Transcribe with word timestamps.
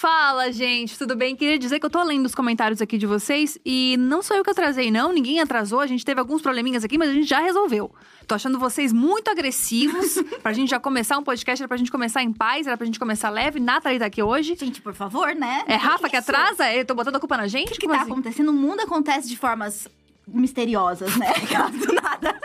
Fala, 0.00 0.50
gente, 0.50 0.96
tudo 0.96 1.14
bem? 1.14 1.36
Queria 1.36 1.58
dizer 1.58 1.78
que 1.78 1.84
eu 1.84 1.90
tô 1.90 2.02
lendo 2.02 2.24
os 2.24 2.34
comentários 2.34 2.80
aqui 2.80 2.96
de 2.96 3.04
vocês 3.04 3.58
e 3.62 3.96
não 3.98 4.22
sou 4.22 4.34
eu 4.34 4.42
que 4.42 4.48
atrasei, 4.48 4.90
não. 4.90 5.12
Ninguém 5.12 5.40
atrasou. 5.40 5.78
A 5.78 5.86
gente 5.86 6.06
teve 6.06 6.18
alguns 6.18 6.40
probleminhas 6.40 6.82
aqui, 6.82 6.96
mas 6.96 7.10
a 7.10 7.12
gente 7.12 7.28
já 7.28 7.38
resolveu. 7.40 7.94
Tô 8.26 8.34
achando 8.34 8.58
vocês 8.58 8.94
muito 8.94 9.28
agressivos. 9.28 10.14
pra 10.42 10.54
gente 10.54 10.70
já 10.70 10.80
começar 10.80 11.18
um 11.18 11.22
podcast, 11.22 11.62
era 11.62 11.68
pra 11.68 11.76
gente 11.76 11.90
começar 11.90 12.22
em 12.22 12.32
paz, 12.32 12.66
era 12.66 12.78
pra 12.78 12.86
gente 12.86 12.98
começar 12.98 13.28
leve. 13.28 13.60
Nathalie 13.60 13.98
tá 13.98 14.06
aqui 14.06 14.22
hoje. 14.22 14.56
Gente, 14.58 14.80
por 14.80 14.94
favor, 14.94 15.34
né? 15.34 15.64
É 15.66 15.74
Rafa 15.74 16.08
que 16.08 16.16
atrasa? 16.16 16.72
Eu 16.72 16.86
tô 16.86 16.94
botando 16.94 17.16
a 17.16 17.20
culpa 17.20 17.36
na 17.36 17.46
gente? 17.46 17.68
O 17.68 17.72
que, 17.72 17.80
que 17.80 17.86
tá 17.86 17.96
assim? 17.96 18.10
acontecendo? 18.10 18.48
O 18.48 18.54
mundo 18.54 18.80
acontece 18.80 19.28
de 19.28 19.36
formas 19.36 19.86
misteriosas, 20.26 21.14
né? 21.18 21.30
Do 21.86 21.92
nada. 21.92 22.40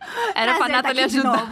Era 0.34 0.56
pra 0.56 0.68
Nathalie 0.68 1.04
ajudar. 1.04 1.48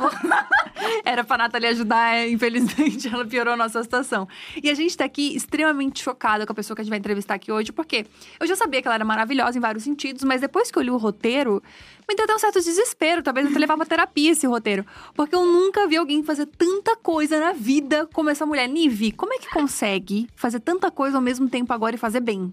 Era 1.04 1.24
pra 1.24 1.38
Nathalie 1.38 1.68
ajudar, 1.68 2.28
infelizmente, 2.28 3.08
ela 3.12 3.24
piorou 3.24 3.54
a 3.54 3.56
nossa 3.56 3.82
situação. 3.82 4.28
E 4.62 4.70
a 4.70 4.74
gente 4.74 4.96
tá 4.96 5.04
aqui 5.04 5.34
extremamente 5.34 6.02
chocada 6.02 6.46
com 6.46 6.52
a 6.52 6.54
pessoa 6.54 6.74
que 6.74 6.80
a 6.80 6.84
gente 6.84 6.90
vai 6.90 6.98
entrevistar 6.98 7.34
aqui 7.34 7.50
hoje, 7.50 7.72
porque 7.72 8.06
eu 8.38 8.46
já 8.46 8.56
sabia 8.56 8.80
que 8.80 8.88
ela 8.88 8.94
era 8.94 9.04
maravilhosa 9.04 9.58
em 9.58 9.60
vários 9.60 9.84
sentidos, 9.84 10.22
mas 10.24 10.40
depois 10.40 10.70
que 10.70 10.78
eu 10.78 10.82
li 10.82 10.90
o 10.90 10.96
roteiro, 10.96 11.62
me 12.08 12.14
deu 12.14 12.24
até 12.24 12.34
um 12.34 12.38
certo 12.38 12.60
desespero. 12.60 13.22
Talvez 13.22 13.46
até 13.46 13.58
levar 13.58 13.76
pra 13.76 13.86
terapia 13.86 14.32
esse 14.32 14.46
roteiro. 14.46 14.86
Porque 15.14 15.34
eu 15.34 15.44
nunca 15.44 15.86
vi 15.86 15.96
alguém 15.96 16.22
fazer 16.22 16.46
tanta 16.46 16.96
coisa 16.96 17.40
na 17.40 17.52
vida 17.52 18.08
como 18.12 18.30
essa 18.30 18.46
mulher. 18.46 18.68
Nive, 18.68 19.12
como 19.12 19.34
é 19.34 19.38
que 19.38 19.50
consegue 19.50 20.28
fazer 20.36 20.60
tanta 20.60 20.90
coisa 20.90 21.16
ao 21.16 21.22
mesmo 21.22 21.48
tempo 21.48 21.72
agora 21.72 21.96
e 21.96 21.98
fazer 21.98 22.20
bem? 22.20 22.52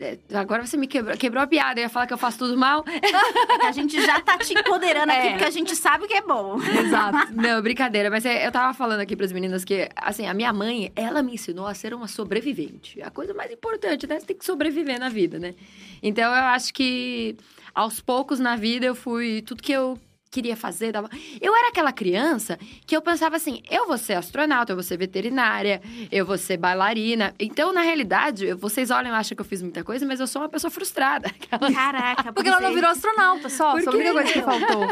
É, 0.00 0.18
agora 0.34 0.66
você 0.66 0.76
me 0.76 0.86
quebrou, 0.86 1.16
quebrou 1.16 1.42
a 1.42 1.46
piada. 1.46 1.78
Eu 1.78 1.84
ia 1.84 1.88
falar 1.88 2.06
que 2.06 2.12
eu 2.12 2.18
faço 2.18 2.38
tudo 2.38 2.56
mal. 2.56 2.84
É 2.86 3.66
a 3.66 3.72
gente 3.72 4.00
já 4.00 4.20
tá 4.20 4.38
te 4.38 4.54
empoderando 4.54 5.12
é. 5.12 5.18
aqui, 5.18 5.28
porque 5.30 5.44
a 5.44 5.50
gente 5.50 5.76
sabe 5.76 6.06
que 6.06 6.14
é 6.14 6.22
bom. 6.22 6.58
Exato. 6.62 7.32
Não, 7.34 7.60
brincadeira. 7.60 8.10
Mas 8.10 8.24
é, 8.24 8.46
eu 8.46 8.52
tava 8.52 8.72
falando 8.72 9.00
aqui 9.00 9.14
pras 9.14 9.32
meninas 9.32 9.64
que, 9.64 9.88
assim, 9.96 10.26
a 10.26 10.34
minha 10.34 10.52
mãe, 10.52 10.92
ela 10.96 11.22
me 11.22 11.34
ensinou 11.34 11.66
a 11.66 11.74
ser 11.74 11.92
uma 11.92 12.08
sobrevivente. 12.08 13.02
A 13.02 13.10
coisa 13.10 13.34
mais 13.34 13.52
importante, 13.52 14.06
né? 14.06 14.18
Você 14.18 14.26
tem 14.26 14.36
que 14.36 14.44
sobreviver 14.44 14.98
na 14.98 15.08
vida, 15.08 15.38
né? 15.38 15.54
Então, 16.02 16.24
eu 16.34 16.44
acho 16.44 16.72
que 16.72 17.36
aos 17.74 18.00
poucos 18.00 18.38
na 18.38 18.56
vida 18.56 18.86
eu 18.86 18.94
fui... 18.94 19.42
Tudo 19.42 19.62
que 19.62 19.72
eu 19.72 19.98
queria 20.34 20.56
fazer. 20.56 20.90
Dava... 20.90 21.08
Eu 21.40 21.54
era 21.54 21.68
aquela 21.68 21.92
criança 21.92 22.58
que 22.84 22.96
eu 22.96 23.00
pensava 23.00 23.36
assim: 23.36 23.62
eu 23.70 23.86
vou 23.86 23.96
ser 23.96 24.14
astronauta, 24.14 24.72
eu 24.72 24.76
vou 24.76 24.82
ser 24.82 24.96
veterinária, 24.96 25.80
eu 26.10 26.26
vou 26.26 26.36
ser 26.36 26.56
bailarina. 26.56 27.32
Então, 27.38 27.72
na 27.72 27.82
realidade, 27.82 28.52
vocês 28.54 28.90
olham 28.90 29.12
e 29.12 29.14
acham 29.14 29.36
que 29.36 29.40
eu 29.40 29.44
fiz 29.44 29.62
muita 29.62 29.84
coisa, 29.84 30.04
mas 30.04 30.18
eu 30.18 30.26
sou 30.26 30.42
uma 30.42 30.48
pessoa 30.48 30.70
frustrada. 30.70 31.28
Aquela... 31.50 31.72
Caraca, 31.72 32.32
porque 32.32 32.48
ela 32.48 32.60
não 32.60 32.74
virou 32.74 32.90
astronauta 32.90 33.48
só. 33.48 33.72
Por 33.72 33.82
foi 33.82 33.92
a 33.92 33.96
única 33.96 34.12
coisa 34.12 34.32
que 34.32 34.42
faltou. 34.42 34.88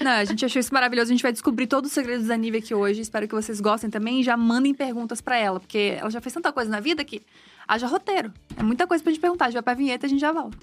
não, 0.00 0.12
a 0.12 0.24
gente 0.24 0.44
achou 0.44 0.60
isso 0.60 0.72
maravilhoso. 0.72 1.10
A 1.10 1.14
gente 1.14 1.22
vai 1.22 1.32
descobrir 1.32 1.66
todos 1.66 1.90
os 1.90 1.94
segredos 1.94 2.26
da 2.26 2.36
Nívia 2.36 2.60
aqui 2.60 2.74
hoje. 2.74 3.00
Espero 3.00 3.26
que 3.26 3.34
vocês 3.34 3.60
gostem 3.60 3.90
também 3.90 4.20
e 4.20 4.22
já 4.22 4.36
mandem 4.36 4.72
perguntas 4.72 5.20
para 5.20 5.36
ela, 5.36 5.58
porque 5.58 5.96
ela 5.98 6.10
já 6.10 6.20
fez 6.20 6.32
tanta 6.32 6.52
coisa 6.52 6.70
na 6.70 6.78
vida 6.78 7.04
que 7.04 7.22
haja 7.66 7.88
roteiro. 7.88 8.32
É 8.56 8.62
muita 8.62 8.86
coisa 8.86 9.02
pra 9.02 9.12
gente 9.12 9.20
perguntar. 9.20 9.46
A 9.46 9.48
gente 9.48 9.54
vai 9.54 9.62
pra 9.62 9.74
vinheta 9.74 10.06
e 10.06 10.08
a 10.08 10.10
gente 10.10 10.20
já 10.20 10.30
volta. 10.30 10.56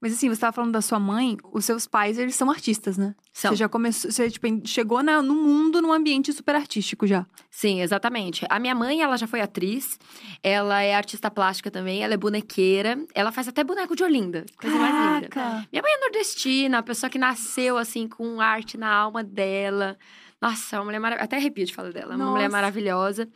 Mas 0.00 0.12
assim, 0.12 0.28
você 0.28 0.34
estava 0.34 0.52
falando 0.52 0.72
da 0.72 0.80
sua 0.80 0.98
mãe, 1.00 1.36
os 1.52 1.64
seus 1.64 1.86
pais, 1.86 2.18
eles 2.18 2.34
são 2.36 2.50
artistas, 2.50 2.96
né? 2.96 3.14
São. 3.32 3.50
Você 3.50 3.56
já 3.56 3.68
começou, 3.68 4.10
você 4.10 4.30
tipo, 4.30 4.46
chegou 4.64 5.02
na, 5.02 5.20
no 5.20 5.34
mundo 5.34 5.82
num 5.82 5.92
ambiente 5.92 6.32
super 6.32 6.54
artístico 6.54 7.06
já. 7.06 7.26
Sim, 7.50 7.82
exatamente. 7.82 8.46
A 8.48 8.60
minha 8.60 8.74
mãe, 8.74 9.02
ela 9.02 9.16
já 9.16 9.26
foi 9.26 9.40
atriz, 9.40 9.98
ela 10.42 10.80
é 10.80 10.94
artista 10.94 11.30
plástica 11.30 11.70
também, 11.70 12.02
ela 12.02 12.14
é 12.14 12.16
bonequeira, 12.16 13.04
ela 13.12 13.32
faz 13.32 13.48
até 13.48 13.64
boneco 13.64 13.96
de 13.96 14.04
Olinda. 14.04 14.46
Coisa 14.56 14.78
Caraca. 14.78 14.90
mais 14.90 15.22
linda. 15.24 15.68
Minha 15.72 15.82
mãe 15.82 15.92
é 15.92 16.00
nordestina, 16.00 16.78
a 16.78 16.82
pessoa 16.82 17.10
que 17.10 17.18
nasceu 17.18 17.76
assim 17.76 18.08
com 18.08 18.40
arte 18.40 18.78
na 18.78 18.90
alma 18.90 19.24
dela. 19.24 19.98
Nossa, 20.40 20.78
uma 20.78 20.84
mulher 20.86 21.00
maravilhosa. 21.00 21.24
Até 21.24 21.36
arrepio 21.36 21.66
de 21.66 21.74
falar 21.74 21.92
dela. 21.92 22.14
É 22.14 22.16
uma 22.16 22.30
mulher 22.30 22.48
maravilhosa. 22.48 23.28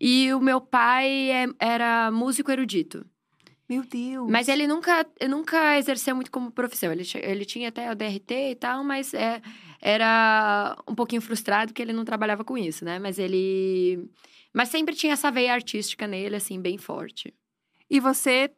E 0.00 0.32
o 0.32 0.40
meu 0.40 0.60
pai 0.60 1.30
é, 1.30 1.46
era 1.58 2.10
músico 2.10 2.50
erudito. 2.50 3.06
Meu 3.68 3.84
Deus. 3.84 4.30
Mas 4.30 4.48
ele 4.48 4.66
nunca, 4.66 5.06
nunca 5.28 5.78
exerceu 5.78 6.14
muito 6.14 6.30
como 6.30 6.50
profissão. 6.50 6.90
Ele, 6.90 7.04
ele 7.16 7.44
tinha 7.44 7.68
até 7.68 7.92
o 7.92 7.94
DRT 7.94 8.50
e 8.50 8.54
tal, 8.54 8.82
mas 8.82 9.12
é, 9.12 9.42
era 9.80 10.76
um 10.88 10.94
pouquinho 10.94 11.20
frustrado 11.20 11.72
que 11.72 11.82
ele 11.82 11.92
não 11.92 12.04
trabalhava 12.04 12.44
com 12.44 12.56
isso, 12.56 12.84
né? 12.84 12.98
Mas 12.98 13.18
ele. 13.18 14.08
Mas 14.54 14.70
sempre 14.70 14.94
tinha 14.94 15.12
essa 15.12 15.30
veia 15.30 15.52
artística 15.52 16.06
nele, 16.06 16.36
assim, 16.36 16.60
bem 16.60 16.78
forte. 16.78 17.34
E 17.90 18.00
você 18.00 18.50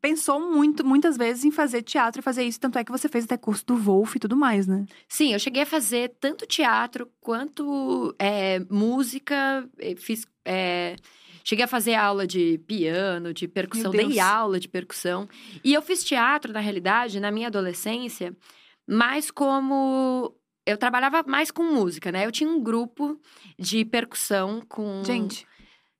pensou 0.00 0.40
muito, 0.40 0.84
muitas 0.84 1.16
vezes 1.16 1.44
em 1.44 1.50
fazer 1.50 1.82
teatro 1.82 2.20
e 2.20 2.22
fazer 2.22 2.44
isso, 2.44 2.60
tanto 2.60 2.78
é 2.78 2.84
que 2.84 2.92
você 2.92 3.08
fez 3.08 3.24
até 3.24 3.36
curso 3.36 3.64
do 3.66 3.76
Wolf 3.76 4.16
e 4.16 4.18
tudo 4.18 4.36
mais, 4.36 4.66
né? 4.66 4.86
Sim, 5.08 5.32
eu 5.32 5.38
cheguei 5.38 5.62
a 5.62 5.66
fazer 5.66 6.14
tanto 6.20 6.46
teatro 6.46 7.10
quanto 7.20 8.14
é, 8.18 8.60
música, 8.70 9.68
fiz. 9.96 10.26
É, 10.44 10.96
cheguei 11.44 11.64
a 11.64 11.68
fazer 11.68 11.94
aula 11.94 12.26
de 12.26 12.58
piano, 12.66 13.32
de 13.32 13.48
percussão, 13.48 13.90
dei 13.90 14.20
aula 14.20 14.60
de 14.60 14.68
percussão. 14.68 15.28
E 15.64 15.74
eu 15.74 15.82
fiz 15.82 16.04
teatro, 16.04 16.52
na 16.52 16.60
realidade, 16.60 17.20
na 17.20 17.30
minha 17.30 17.48
adolescência, 17.48 18.36
mais 18.86 19.30
como 19.30 20.34
eu 20.68 20.76
trabalhava 20.76 21.24
mais 21.26 21.50
com 21.50 21.62
música, 21.62 22.12
né? 22.12 22.26
Eu 22.26 22.32
tinha 22.32 22.48
um 22.48 22.62
grupo 22.62 23.18
de 23.58 23.84
percussão 23.86 24.62
com. 24.68 25.02
Gente. 25.02 25.47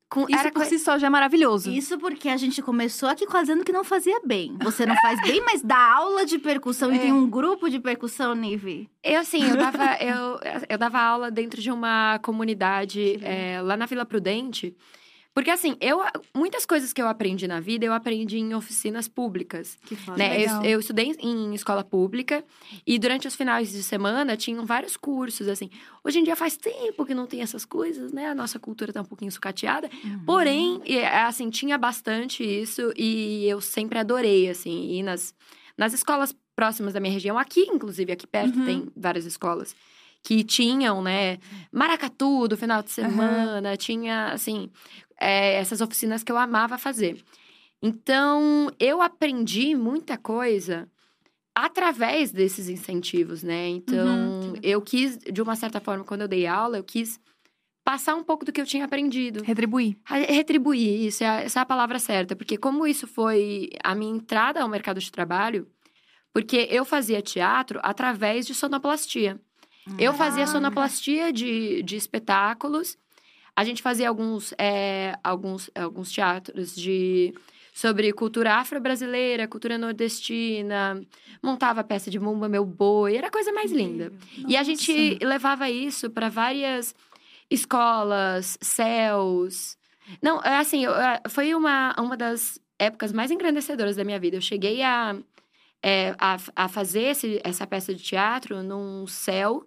Com, 0.09 0.23
isso 0.23 0.39
era 0.39 0.51
por 0.51 0.65
si 0.65 0.79
só 0.79 0.99
já 0.99 1.09
é 1.09 1.11
maravilhoso. 1.11 1.71
Isso 1.71 1.99
porque 1.99 2.31
a 2.31 2.37
gente 2.37 2.63
começou 2.63 3.11
aqui 3.11 3.27
fazendo 3.27 3.63
que 3.63 3.73
não 3.73 3.85
fazia 3.85 4.19
bem. 4.25 4.57
Você 4.63 4.87
não 4.87 4.97
faz 4.97 5.21
bem, 5.21 5.43
mas 5.45 5.61
dá 5.61 5.79
aula 5.79 6.25
de 6.25 6.39
percussão 6.39 6.91
é. 6.91 6.97
e 6.97 6.99
tem 6.99 7.13
um 7.13 7.29
grupo 7.29 7.69
de 7.69 7.79
percussão, 7.79 8.35
Nive. 8.35 8.89
Eu, 9.05 9.23
sim, 9.23 9.47
eu 9.47 9.57
dava, 9.57 9.97
eu, 10.01 10.41
eu 10.67 10.79
dava 10.79 10.99
aula 10.99 11.31
dentro 11.31 11.61
de 11.61 11.71
uma 11.71 12.19
comunidade 12.21 13.19
é, 13.23 13.61
lá 13.61 13.77
na 13.77 13.85
Vila 13.85 14.07
Prudente. 14.07 14.75
Porque 15.35 15.51
assim, 15.51 15.77
eu 15.81 16.01
muitas 16.35 16.67
coisas 16.67 16.93
que 16.93 17.01
eu 17.01 17.07
aprendi 17.07 17.47
na 17.47 17.61
vida, 17.61 17.85
eu 17.85 17.93
aprendi 17.93 18.39
em 18.39 18.55
oficinas 18.55 19.07
públicas. 19.07 19.77
Que 19.87 19.95
foda, 19.95 20.19
né? 20.19 20.43
Eu, 20.43 20.65
eu, 20.65 20.81
estudei 20.81 21.15
em 21.21 21.55
escola 21.55 21.85
pública 21.85 22.45
e 22.87 22.99
durante 22.99 23.29
os 23.29 23.37
finais 23.37 23.71
de 23.71 23.83
semana 23.83 24.37
tinham 24.37 24.67
vários 24.67 24.97
cursos, 24.97 25.47
assim. 25.47 25.71
Hoje 26.03 26.19
em 26.19 26.25
dia 26.25 26.35
faz 26.35 26.57
tempo 26.57 27.07
que 27.07 27.15
não 27.15 27.27
tem 27.27 27.41
essas 27.41 27.65
coisas, 27.65 28.13
né? 28.13 28.27
A 28.27 28.35
nossa 28.35 28.59
cultura 28.59 28.93
tá 28.93 29.01
um 29.01 29.05
pouquinho 29.05 29.31
sucateada. 29.31 29.89
Uhum. 30.05 30.25
Porém, 30.25 30.83
assim, 31.25 31.51
tinha 31.51 31.79
bastante 31.79 32.43
isso 32.43 32.93
e 32.97 33.47
eu 33.49 33.61
sempre 33.61 33.99
adorei, 33.99 34.49
assim, 34.49 34.91
ir 34.93 35.03
nas, 35.03 35.35
nas 35.77 35.93
escolas 35.93 36.35
próximas 36.57 36.93
da 36.93 36.99
minha 36.99 37.13
região. 37.13 37.39
Aqui, 37.39 37.61
inclusive, 37.61 38.11
aqui 38.11 38.27
perto 38.27 38.59
uhum. 38.59 38.65
tem 38.65 38.89
várias 38.97 39.25
escolas 39.25 39.77
que 40.23 40.43
tinham, 40.43 41.01
né, 41.01 41.39
maracatu 41.73 42.49
do 42.49 42.57
final 42.57 42.83
de 42.83 42.91
semana, 42.91 43.71
uhum. 43.71 43.77
tinha, 43.77 44.33
assim, 44.33 44.69
é, 45.21 45.55
essas 45.55 45.81
oficinas 45.81 46.23
que 46.23 46.31
eu 46.31 46.39
amava 46.39 46.79
fazer. 46.79 47.23
Então, 47.83 48.71
eu 48.79 49.01
aprendi 49.01 49.75
muita 49.75 50.17
coisa 50.17 50.89
através 51.55 52.31
desses 52.31 52.69
incentivos, 52.69 53.43
né? 53.43 53.69
Então, 53.69 54.07
uhum. 54.07 54.55
eu 54.63 54.81
quis, 54.81 55.19
de 55.19 55.43
uma 55.43 55.57
certa 55.57 55.81
forma, 55.81 56.05
quando 56.05 56.23
eu 56.23 56.29
dei 56.29 56.47
aula, 56.47 56.77
eu 56.79 56.85
quis 56.85 57.21
passar 57.85 58.15
um 58.15 58.23
pouco 58.23 58.45
do 58.45 58.53
que 58.53 58.61
eu 58.61 58.67
tinha 58.67 58.85
aprendido. 58.85 59.43
Retribuir. 59.43 59.97
Retribuir, 60.05 61.07
isso 61.07 61.25
é, 61.25 61.45
essa 61.45 61.61
é 61.61 61.63
a 61.63 61.67
palavra 61.67 61.99
certa. 61.99 62.37
Porque 62.37 62.57
como 62.57 62.87
isso 62.87 63.07
foi 63.07 63.71
a 63.83 63.95
minha 63.95 64.15
entrada 64.15 64.61
ao 64.61 64.69
mercado 64.69 65.01
de 65.01 65.11
trabalho, 65.11 65.67
porque 66.33 66.69
eu 66.71 66.85
fazia 66.85 67.23
teatro 67.23 67.81
através 67.83 68.47
de 68.47 68.55
sonoplastia. 68.55 69.41
Eu 69.99 70.13
fazia 70.13 70.45
ah. 70.45 70.47
sonoplastia 70.47 71.33
de, 71.33 71.83
de 71.83 71.97
espetáculos 71.97 72.99
a 73.59 73.65
gente 73.65 73.83
fazia 73.83 74.09
alguns, 74.09 74.55
é, 74.57 75.19
alguns, 75.25 75.69
alguns 75.75 76.13
teatros 76.13 76.77
de 76.77 77.35
sobre 77.75 78.13
cultura 78.13 78.55
afro-brasileira, 78.55 79.49
cultura 79.49 79.77
nordestina, 79.77 81.05
montava 81.43 81.83
peça 81.83 82.09
de 82.09 82.21
Mumba 82.21 82.49
Meu 82.49 82.65
Boi, 82.65 83.17
era 83.17 83.27
a 83.27 83.33
coisa 83.33 83.51
mais 83.53 83.73
linda. 83.73 84.11
Nossa. 84.11 84.53
E 84.53 84.57
a 84.57 84.63
gente 84.63 85.19
levava 85.25 85.69
isso 85.69 86.09
para 86.09 86.29
várias 86.29 86.95
escolas, 87.51 88.57
céus. 88.61 89.77
Não, 90.23 90.41
é 90.41 90.59
assim, 90.59 90.85
foi 91.29 91.53
uma, 91.53 91.97
uma 91.99 92.17
das 92.17 92.61
épocas 92.79 93.13
mais 93.13 93.33
engrandecedoras 93.33 93.97
da 93.97 94.05
minha 94.05 94.21
vida. 94.21 94.37
Eu 94.37 94.41
cheguei 94.41 94.85
a, 94.85 95.17
é, 95.83 96.15
a, 96.17 96.37
a 96.55 96.69
fazer 96.69 97.07
esse, 97.11 97.41
essa 97.43 97.67
peça 97.67 97.93
de 97.93 98.05
teatro 98.05 98.63
num 98.63 99.05
céu 99.09 99.67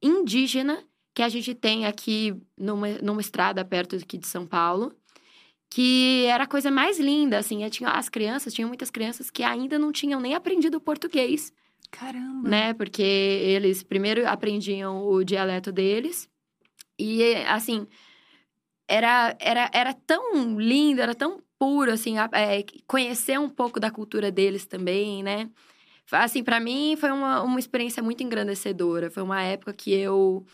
indígena 0.00 0.84
que 1.14 1.22
a 1.22 1.28
gente 1.28 1.54
tem 1.54 1.86
aqui 1.86 2.34
numa, 2.58 2.88
numa 3.00 3.20
estrada 3.20 3.64
perto 3.64 3.96
aqui 3.96 4.18
de 4.18 4.26
São 4.26 4.44
Paulo, 4.46 4.92
que 5.70 6.24
era 6.26 6.44
a 6.44 6.48
coisa 6.48 6.70
mais 6.70 6.98
linda, 6.98 7.38
assim, 7.38 7.68
tinha, 7.70 7.90
as 7.90 8.08
crianças, 8.08 8.52
tinham 8.52 8.68
muitas 8.68 8.90
crianças 8.90 9.30
que 9.30 9.42
ainda 9.42 9.78
não 9.78 9.92
tinham 9.92 10.20
nem 10.20 10.34
aprendido 10.34 10.80
português. 10.80 11.52
Caramba! 11.90 12.48
Né, 12.48 12.74
porque 12.74 13.02
eles 13.02 13.82
primeiro 13.82 14.28
aprendiam 14.28 15.06
o 15.06 15.22
dialeto 15.24 15.70
deles, 15.70 16.28
e, 16.98 17.34
assim, 17.48 17.86
era, 18.88 19.36
era, 19.40 19.70
era 19.72 19.94
tão 19.94 20.58
lindo, 20.58 21.00
era 21.00 21.14
tão 21.14 21.42
puro, 21.58 21.92
assim, 21.92 22.16
é, 22.18 22.64
conhecer 22.86 23.38
um 23.38 23.48
pouco 23.48 23.80
da 23.80 23.90
cultura 23.90 24.30
deles 24.30 24.66
também, 24.66 25.22
né? 25.22 25.50
Assim, 26.12 26.44
para 26.44 26.60
mim 26.60 26.96
foi 26.96 27.10
uma, 27.10 27.42
uma 27.42 27.58
experiência 27.58 28.02
muito 28.02 28.22
engrandecedora. 28.22 29.10
Foi 29.10 29.22
uma 29.22 29.42
época 29.42 29.72
que 29.72 29.92
eu 29.92 30.44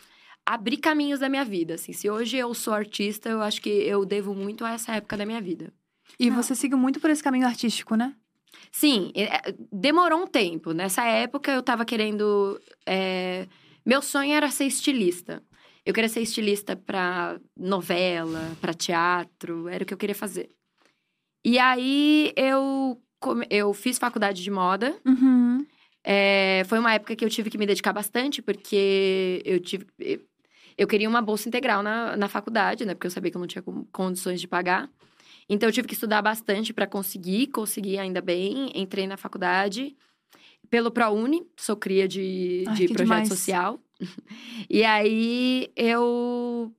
abri 0.54 0.76
caminhos 0.76 1.20
da 1.20 1.28
minha 1.28 1.44
vida. 1.44 1.74
Assim, 1.74 1.92
se 1.92 2.10
hoje 2.10 2.36
eu 2.36 2.52
sou 2.54 2.74
artista, 2.74 3.28
eu 3.28 3.40
acho 3.40 3.62
que 3.62 3.68
eu 3.68 4.04
devo 4.04 4.34
muito 4.34 4.64
a 4.64 4.72
essa 4.72 4.96
época 4.96 5.16
da 5.16 5.24
minha 5.24 5.40
vida. 5.40 5.72
E 6.18 6.28
você 6.28 6.54
seguiu 6.54 6.76
muito 6.76 6.98
por 6.98 7.08
esse 7.08 7.22
caminho 7.22 7.46
artístico, 7.46 7.94
né? 7.94 8.14
Sim, 8.72 9.12
é, 9.14 9.54
demorou 9.72 10.22
um 10.22 10.26
tempo. 10.26 10.72
Nessa 10.72 11.04
época 11.04 11.52
eu 11.52 11.62
tava 11.62 11.84
querendo. 11.84 12.60
É... 12.84 13.46
Meu 13.86 14.02
sonho 14.02 14.32
era 14.32 14.50
ser 14.50 14.64
estilista. 14.64 15.42
Eu 15.86 15.94
queria 15.94 16.08
ser 16.08 16.20
estilista 16.20 16.76
para 16.76 17.40
novela, 17.56 18.56
para 18.60 18.74
teatro, 18.74 19.68
era 19.68 19.84
o 19.84 19.86
que 19.86 19.94
eu 19.94 19.98
queria 19.98 20.14
fazer. 20.14 20.50
E 21.44 21.58
aí 21.58 22.32
eu, 22.36 23.00
eu 23.48 23.72
fiz 23.72 23.98
faculdade 23.98 24.42
de 24.42 24.50
moda. 24.50 24.94
Uhum. 25.06 25.64
É, 26.04 26.64
foi 26.66 26.78
uma 26.78 26.92
época 26.92 27.14
que 27.14 27.24
eu 27.24 27.30
tive 27.30 27.50
que 27.50 27.58
me 27.58 27.66
dedicar 27.66 27.92
bastante, 27.92 28.42
porque 28.42 29.42
eu 29.44 29.60
tive. 29.60 29.86
Eu 30.80 30.86
queria 30.86 31.06
uma 31.06 31.20
bolsa 31.20 31.46
integral 31.46 31.82
na, 31.82 32.16
na 32.16 32.26
faculdade, 32.26 32.86
né? 32.86 32.94
Porque 32.94 33.06
eu 33.06 33.10
sabia 33.10 33.30
que 33.30 33.36
eu 33.36 33.40
não 33.40 33.46
tinha 33.46 33.62
condições 33.92 34.40
de 34.40 34.48
pagar. 34.48 34.88
Então 35.46 35.68
eu 35.68 35.72
tive 35.74 35.86
que 35.86 35.92
estudar 35.92 36.22
bastante 36.22 36.72
para 36.72 36.86
conseguir, 36.86 37.48
consegui 37.48 37.98
ainda 37.98 38.22
bem, 38.22 38.72
entrei 38.74 39.06
na 39.06 39.18
faculdade 39.18 39.94
pelo 40.70 40.90
ProUni, 40.90 41.46
sou 41.54 41.76
cria 41.76 42.08
de, 42.08 42.64
Ai, 42.66 42.74
de 42.76 42.88
projeto 42.88 43.04
demais. 43.04 43.28
social. 43.28 43.78
e 44.70 44.82
aí 44.82 45.70
eu 45.76 46.72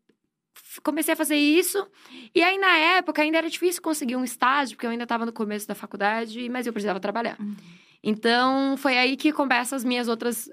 comecei 0.82 1.14
a 1.14 1.18
fazer 1.18 1.36
isso. 1.36 1.86
E 2.34 2.42
aí, 2.42 2.58
na 2.58 2.76
época, 2.78 3.22
ainda 3.22 3.38
era 3.38 3.52
difícil 3.52 3.84
conseguir 3.84 4.16
um 4.16 4.24
estágio, 4.24 4.76
porque 4.76 4.88
eu 4.88 4.92
ainda 4.92 5.04
estava 5.04 5.28
no 5.28 5.32
começo 5.32 5.68
da 5.68 5.76
faculdade, 5.76 6.50
mas 6.50 6.66
eu 6.66 6.74
precisava 6.74 7.00
trabalhar. 7.00 7.40
Uhum. 7.40 7.56
Então, 8.04 8.76
foi 8.78 8.98
aí 8.98 9.16
que 9.16 9.32
começam 9.32 9.76
as 9.76 9.84
minhas 9.84 10.08
outras 10.08 10.50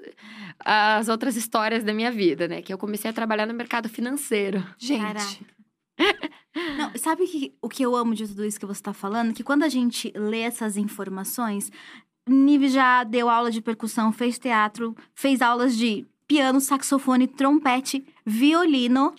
as 0.64 1.08
outras 1.08 1.36
histórias 1.36 1.84
da 1.84 1.94
minha 1.94 2.10
vida, 2.10 2.48
né? 2.48 2.60
Que 2.60 2.72
eu 2.72 2.78
comecei 2.78 3.10
a 3.10 3.14
trabalhar 3.14 3.46
no 3.46 3.54
mercado 3.54 3.88
financeiro. 3.88 4.64
Gente. 4.76 5.46
Não, 6.76 6.92
sabe 6.96 7.26
que, 7.26 7.54
o 7.62 7.68
que 7.68 7.82
eu 7.82 7.94
amo 7.94 8.14
de 8.14 8.26
tudo 8.26 8.44
isso 8.44 8.58
que 8.58 8.66
você 8.66 8.80
está 8.80 8.92
falando? 8.92 9.32
Que 9.32 9.44
quando 9.44 9.62
a 9.62 9.68
gente 9.68 10.12
lê 10.16 10.40
essas 10.40 10.76
informações, 10.76 11.70
Nive 12.28 12.68
já 12.68 13.04
deu 13.04 13.28
aula 13.28 13.50
de 13.50 13.60
percussão, 13.60 14.12
fez 14.12 14.38
teatro, 14.38 14.94
fez 15.14 15.40
aulas 15.40 15.76
de 15.76 16.06
piano, 16.26 16.60
saxofone, 16.60 17.26
trompete, 17.26 18.04
violino 18.26 19.14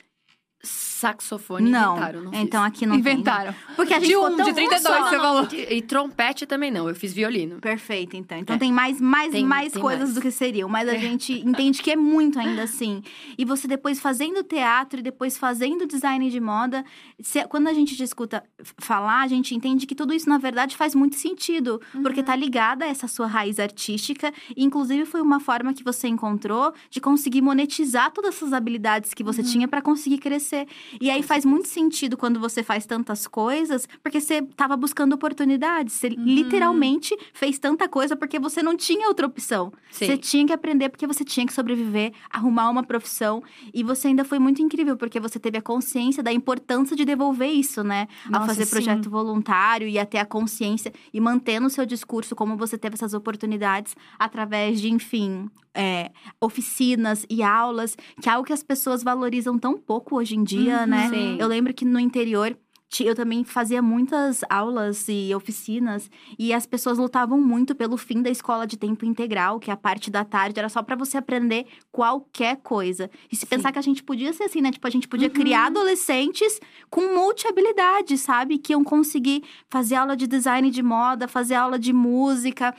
saxofone 0.61 1.69
não. 1.69 1.95
inventaram, 1.95 2.21
não 2.23 2.33
Então 2.33 2.61
aqui 2.61 2.85
não 2.85 2.95
Inventaram. 2.95 3.53
Tem, 3.53 3.75
Porque 3.75 3.93
a 3.93 3.99
gente 3.99 4.09
de 4.09 4.17
um, 4.17 4.35
de 4.35 4.53
32 4.53 4.81
você 4.81 5.17
falou. 5.17 5.47
E, 5.53 5.77
e, 5.77 5.81
trompete 5.81 6.45
também 6.45 6.69
não, 6.69 6.89
eu 6.89 6.95
fiz 6.95 7.13
violino. 7.13 7.59
Perfeito, 7.59 8.17
então. 8.17 8.37
Então 8.37 8.55
é. 8.57 8.59
tem 8.59 8.71
mais, 8.71 8.99
mais, 8.99 9.31
tem, 9.31 9.45
mais 9.45 9.71
tem 9.71 9.81
coisas 9.81 10.09
mais. 10.09 10.15
do 10.15 10.21
que 10.21 10.31
seriam. 10.31 10.67
Mas 10.67 10.89
a 10.89 10.95
é. 10.95 10.99
gente 10.99 11.33
entende 11.33 11.81
que 11.81 11.91
é 11.91 11.95
muito 11.95 12.37
ainda 12.37 12.63
assim. 12.63 13.01
E 13.37 13.45
você 13.45 13.67
depois 13.67 13.99
fazendo 13.99 14.43
teatro 14.43 14.99
e 14.99 15.03
depois 15.03 15.37
fazendo 15.37 15.87
design 15.87 16.29
de 16.29 16.39
moda, 16.41 16.83
se, 17.21 17.45
quando 17.47 17.67
a 17.67 17.73
gente 17.73 17.95
te 17.95 18.03
escuta 18.03 18.43
falar, 18.77 19.21
a 19.21 19.27
gente 19.27 19.55
entende 19.55 19.85
que 19.85 19.95
tudo 19.95 20.13
isso, 20.13 20.27
na 20.27 20.37
verdade, 20.37 20.75
faz 20.75 20.93
muito 20.93 21.15
sentido. 21.15 21.81
Uhum. 21.93 22.03
Porque 22.03 22.21
tá 22.21 22.35
ligada 22.35 22.83
a 22.83 22.87
essa 22.89 23.07
sua 23.07 23.27
raiz 23.27 23.59
artística. 23.59 24.33
E, 24.55 24.65
inclusive, 24.65 25.05
foi 25.05 25.21
uma 25.21 25.39
forma 25.39 25.73
que 25.73 25.83
você 25.83 26.09
encontrou 26.09 26.73
de 26.89 26.99
conseguir 26.99 27.41
monetizar 27.41 28.11
todas 28.11 28.35
essas 28.35 28.51
habilidades 28.51 29.13
que 29.13 29.23
você 29.23 29.41
uhum. 29.41 29.47
tinha 29.47 29.67
para 29.67 29.81
conseguir 29.81 30.17
crescer 30.17 30.48
acontecer. 30.49 30.67
E 30.99 31.09
aí 31.09 31.21
faz 31.21 31.45
muito 31.45 31.67
sentido 31.67 32.17
quando 32.17 32.39
você 32.39 32.63
faz 32.63 32.85
tantas 32.85 33.27
coisas, 33.27 33.87
porque 34.01 34.19
você 34.19 34.35
estava 34.35 34.75
buscando 34.75 35.13
oportunidades. 35.13 35.93
Você 35.93 36.07
uhum. 36.07 36.23
literalmente 36.25 37.15
fez 37.33 37.59
tanta 37.59 37.87
coisa 37.87 38.15
porque 38.15 38.39
você 38.39 38.63
não 38.63 38.75
tinha 38.75 39.07
outra 39.07 39.27
opção. 39.27 39.71
Sim. 39.91 40.07
Você 40.07 40.17
tinha 40.17 40.47
que 40.47 40.53
aprender 40.53 40.89
porque 40.89 41.05
você 41.05 41.23
tinha 41.23 41.45
que 41.45 41.53
sobreviver, 41.53 42.13
arrumar 42.29 42.69
uma 42.69 42.83
profissão. 42.83 43.43
E 43.73 43.83
você 43.83 44.07
ainda 44.07 44.25
foi 44.25 44.39
muito 44.39 44.61
incrível, 44.61 44.97
porque 44.97 45.19
você 45.19 45.39
teve 45.39 45.57
a 45.57 45.61
consciência 45.61 46.23
da 46.23 46.33
importância 46.33 46.95
de 46.95 47.05
devolver 47.05 47.49
isso, 47.49 47.83
né? 47.83 48.07
Nossa, 48.29 48.43
a 48.43 48.47
fazer 48.47 48.65
sim. 48.65 48.71
projeto 48.71 49.09
voluntário 49.09 49.87
e 49.87 49.99
até 49.99 50.19
a 50.19 50.25
consciência 50.25 50.91
e 51.13 51.19
mantendo 51.19 51.67
o 51.67 51.69
seu 51.69 51.85
discurso, 51.85 52.35
como 52.35 52.57
você 52.57 52.77
teve 52.77 52.95
essas 52.95 53.13
oportunidades 53.13 53.95
através 54.17 54.81
de, 54.81 54.89
enfim, 54.89 55.49
é, 55.73 56.11
oficinas 56.41 57.25
e 57.29 57.43
aulas, 57.43 57.95
que 58.21 58.29
é 58.29 58.31
algo 58.31 58.45
que 58.45 58.53
as 58.53 58.63
pessoas 58.63 59.03
valorizam 59.03 59.57
tão 59.57 59.77
pouco 59.77 60.17
hoje 60.17 60.35
em 60.35 60.38
dia, 60.43 60.81
uhum, 60.81 60.87
né? 60.87 61.09
Sim. 61.09 61.37
Eu 61.39 61.47
lembro 61.47 61.73
que 61.73 61.85
no 61.85 61.99
interior 61.99 62.57
eu 63.01 63.15
também 63.15 63.43
fazia 63.43 63.81
muitas 63.81 64.41
aulas 64.49 65.05
e 65.07 65.33
oficinas 65.33 66.09
e 66.37 66.51
as 66.51 66.65
pessoas 66.65 66.97
lutavam 66.97 67.39
muito 67.39 67.75
pelo 67.75 67.95
fim 67.95 68.21
da 68.21 68.29
escola 68.29 68.65
de 68.65 68.77
tempo 68.77 69.05
integral, 69.05 69.59
que 69.59 69.69
é 69.69 69.73
a 69.73 69.77
parte 69.77 70.09
da 70.09 70.25
tarde 70.25 70.59
era 70.59 70.67
só 70.67 70.81
para 70.81 70.95
você 70.95 71.17
aprender 71.17 71.65
qualquer 71.91 72.57
coisa. 72.57 73.09
E 73.31 73.35
se 73.35 73.41
Sim. 73.41 73.47
pensar 73.47 73.71
que 73.71 73.79
a 73.79 73.83
gente 73.83 74.03
podia 74.03 74.33
ser 74.33 74.43
assim, 74.45 74.59
né? 74.59 74.71
Tipo, 74.71 74.87
a 74.87 74.89
gente 74.89 75.07
podia 75.07 75.27
uhum. 75.27 75.33
criar 75.33 75.67
adolescentes 75.67 76.59
com 76.89 77.13
multi-habilidade, 77.13 78.17
sabe? 78.17 78.57
Que 78.57 78.73
iam 78.73 78.83
conseguir 78.83 79.43
fazer 79.69 79.95
aula 79.95 80.17
de 80.17 80.27
design 80.27 80.69
de 80.69 80.81
moda, 80.81 81.27
fazer 81.27 81.55
aula 81.55 81.77
de 81.77 81.93
música, 81.93 82.73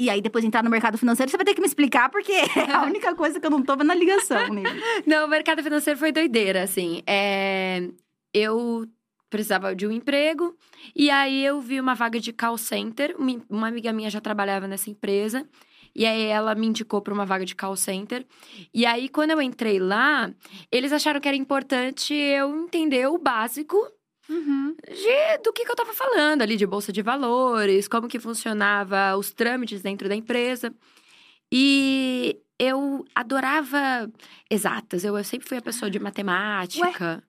e 0.00 0.08
aí 0.08 0.22
depois 0.22 0.42
entrar 0.42 0.64
no 0.64 0.70
mercado 0.70 0.96
financeiro, 0.96 1.30
você 1.30 1.36
vai 1.36 1.44
ter 1.44 1.54
que 1.54 1.60
me 1.60 1.66
explicar, 1.66 2.08
porque 2.08 2.32
é 2.56 2.72
a 2.72 2.84
única 2.84 3.14
coisa 3.14 3.38
que 3.38 3.46
eu 3.46 3.50
não 3.50 3.62
tô 3.62 3.76
na 3.76 3.94
ligação, 3.94 4.38
Não, 5.06 5.26
o 5.26 5.28
mercado 5.28 5.62
financeiro 5.62 5.98
foi 5.98 6.10
doideira, 6.10 6.62
assim. 6.62 7.02
É... 7.06 7.86
Eu 8.32 8.86
precisava 9.28 9.76
de 9.76 9.86
um 9.86 9.92
emprego, 9.92 10.56
e 10.96 11.10
aí 11.10 11.44
eu 11.44 11.60
vi 11.60 11.78
uma 11.78 11.94
vaga 11.94 12.18
de 12.18 12.32
call 12.32 12.56
center. 12.56 13.14
Uma 13.48 13.68
amiga 13.68 13.92
minha 13.92 14.08
já 14.08 14.20
trabalhava 14.20 14.66
nessa 14.66 14.88
empresa. 14.88 15.46
E 15.94 16.06
aí 16.06 16.24
ela 16.24 16.54
me 16.54 16.66
indicou 16.66 17.02
para 17.02 17.12
uma 17.12 17.26
vaga 17.26 17.44
de 17.44 17.54
call 17.54 17.76
center. 17.76 18.24
E 18.72 18.86
aí, 18.86 19.08
quando 19.08 19.32
eu 19.32 19.42
entrei 19.42 19.78
lá, 19.78 20.32
eles 20.70 20.92
acharam 20.92 21.20
que 21.20 21.28
era 21.28 21.36
importante 21.36 22.14
eu 22.14 22.56
entender 22.64 23.08
o 23.08 23.18
básico 23.18 23.76
Uhum. 24.30 24.76
De, 24.86 25.38
do 25.42 25.52
que, 25.52 25.64
que 25.64 25.70
eu 25.70 25.76
tava 25.76 25.92
falando 25.92 26.42
ali, 26.42 26.56
de 26.56 26.64
bolsa 26.64 26.92
de 26.92 27.02
valores, 27.02 27.88
como 27.88 28.06
que 28.06 28.20
funcionava 28.20 29.16
os 29.16 29.32
trâmites 29.32 29.82
dentro 29.82 30.08
da 30.08 30.14
empresa. 30.14 30.72
E 31.52 32.38
eu 32.56 33.04
adorava 33.12 34.08
exatas. 34.48 35.02
Eu, 35.02 35.18
eu 35.18 35.24
sempre 35.24 35.48
fui 35.48 35.58
a 35.58 35.62
pessoa 35.62 35.90
de 35.90 35.98
matemática. 35.98 37.24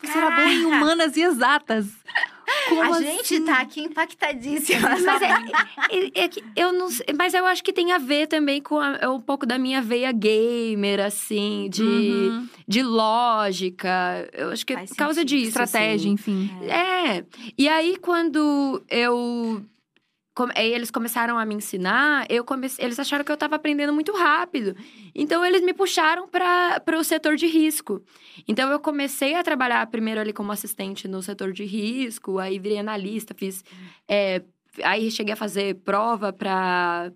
Ué? 0.00 0.08
Você 0.08 0.16
era 0.16 0.30
boa 0.30 0.48
em 0.48 0.64
humanas 0.64 1.16
e 1.16 1.22
exatas. 1.22 1.86
Como 2.68 2.82
a 2.82 2.88
assim? 2.88 3.04
gente 3.04 3.40
tá 3.40 3.60
aqui 3.60 3.82
impactadíssima. 3.82 4.88
Mas, 5.00 5.22
é, 5.22 5.26
é, 5.90 6.24
é, 6.24 6.28
que 6.28 6.42
eu 6.56 6.72
não 6.72 6.90
sei, 6.90 7.06
mas 7.16 7.34
eu 7.34 7.46
acho 7.46 7.62
que 7.62 7.72
tem 7.72 7.92
a 7.92 7.98
ver 7.98 8.26
também 8.26 8.60
com 8.60 8.78
a, 8.78 8.96
é 9.00 9.08
um 9.08 9.20
pouco 9.20 9.46
da 9.46 9.58
minha 9.58 9.80
veia 9.82 10.12
gamer, 10.12 11.00
assim, 11.00 11.68
de, 11.70 11.82
uhum. 11.82 12.48
de 12.66 12.82
lógica. 12.82 14.28
Eu 14.32 14.50
acho 14.50 14.64
que 14.64 14.72
é 14.72 14.86
por 14.86 14.96
causa 14.96 15.24
disso. 15.24 15.48
Estratégia, 15.48 16.12
assim. 16.12 16.12
enfim. 16.12 16.50
É. 16.62 17.24
E 17.56 17.68
aí, 17.68 17.96
quando 17.96 18.82
eu 18.88 19.62
aí 20.54 20.72
eles 20.72 20.90
começaram 20.90 21.38
a 21.38 21.44
me 21.44 21.54
ensinar, 21.54 22.26
eu 22.28 22.44
comecei, 22.44 22.84
eles 22.84 22.98
acharam 22.98 23.24
que 23.24 23.30
eu 23.30 23.34
estava 23.34 23.56
aprendendo 23.56 23.92
muito 23.92 24.12
rápido. 24.12 24.76
Então 25.14 25.44
eles 25.44 25.62
me 25.62 25.72
puxaram 25.72 26.28
para 26.28 26.98
o 26.98 27.04
setor 27.04 27.36
de 27.36 27.46
risco. 27.46 28.02
Então 28.46 28.70
eu 28.70 28.78
comecei 28.78 29.34
a 29.34 29.42
trabalhar 29.42 29.86
primeiro 29.86 30.20
ali 30.20 30.32
como 30.32 30.52
assistente 30.52 31.08
no 31.08 31.22
setor 31.22 31.52
de 31.52 31.64
risco, 31.64 32.38
aí 32.38 32.58
virei 32.58 32.78
analista, 32.78 33.34
fiz 33.34 33.64
é, 34.06 34.42
aí 34.82 35.10
cheguei 35.10 35.32
a 35.32 35.36
fazer 35.36 35.76
prova 35.76 36.32
para 36.32 37.12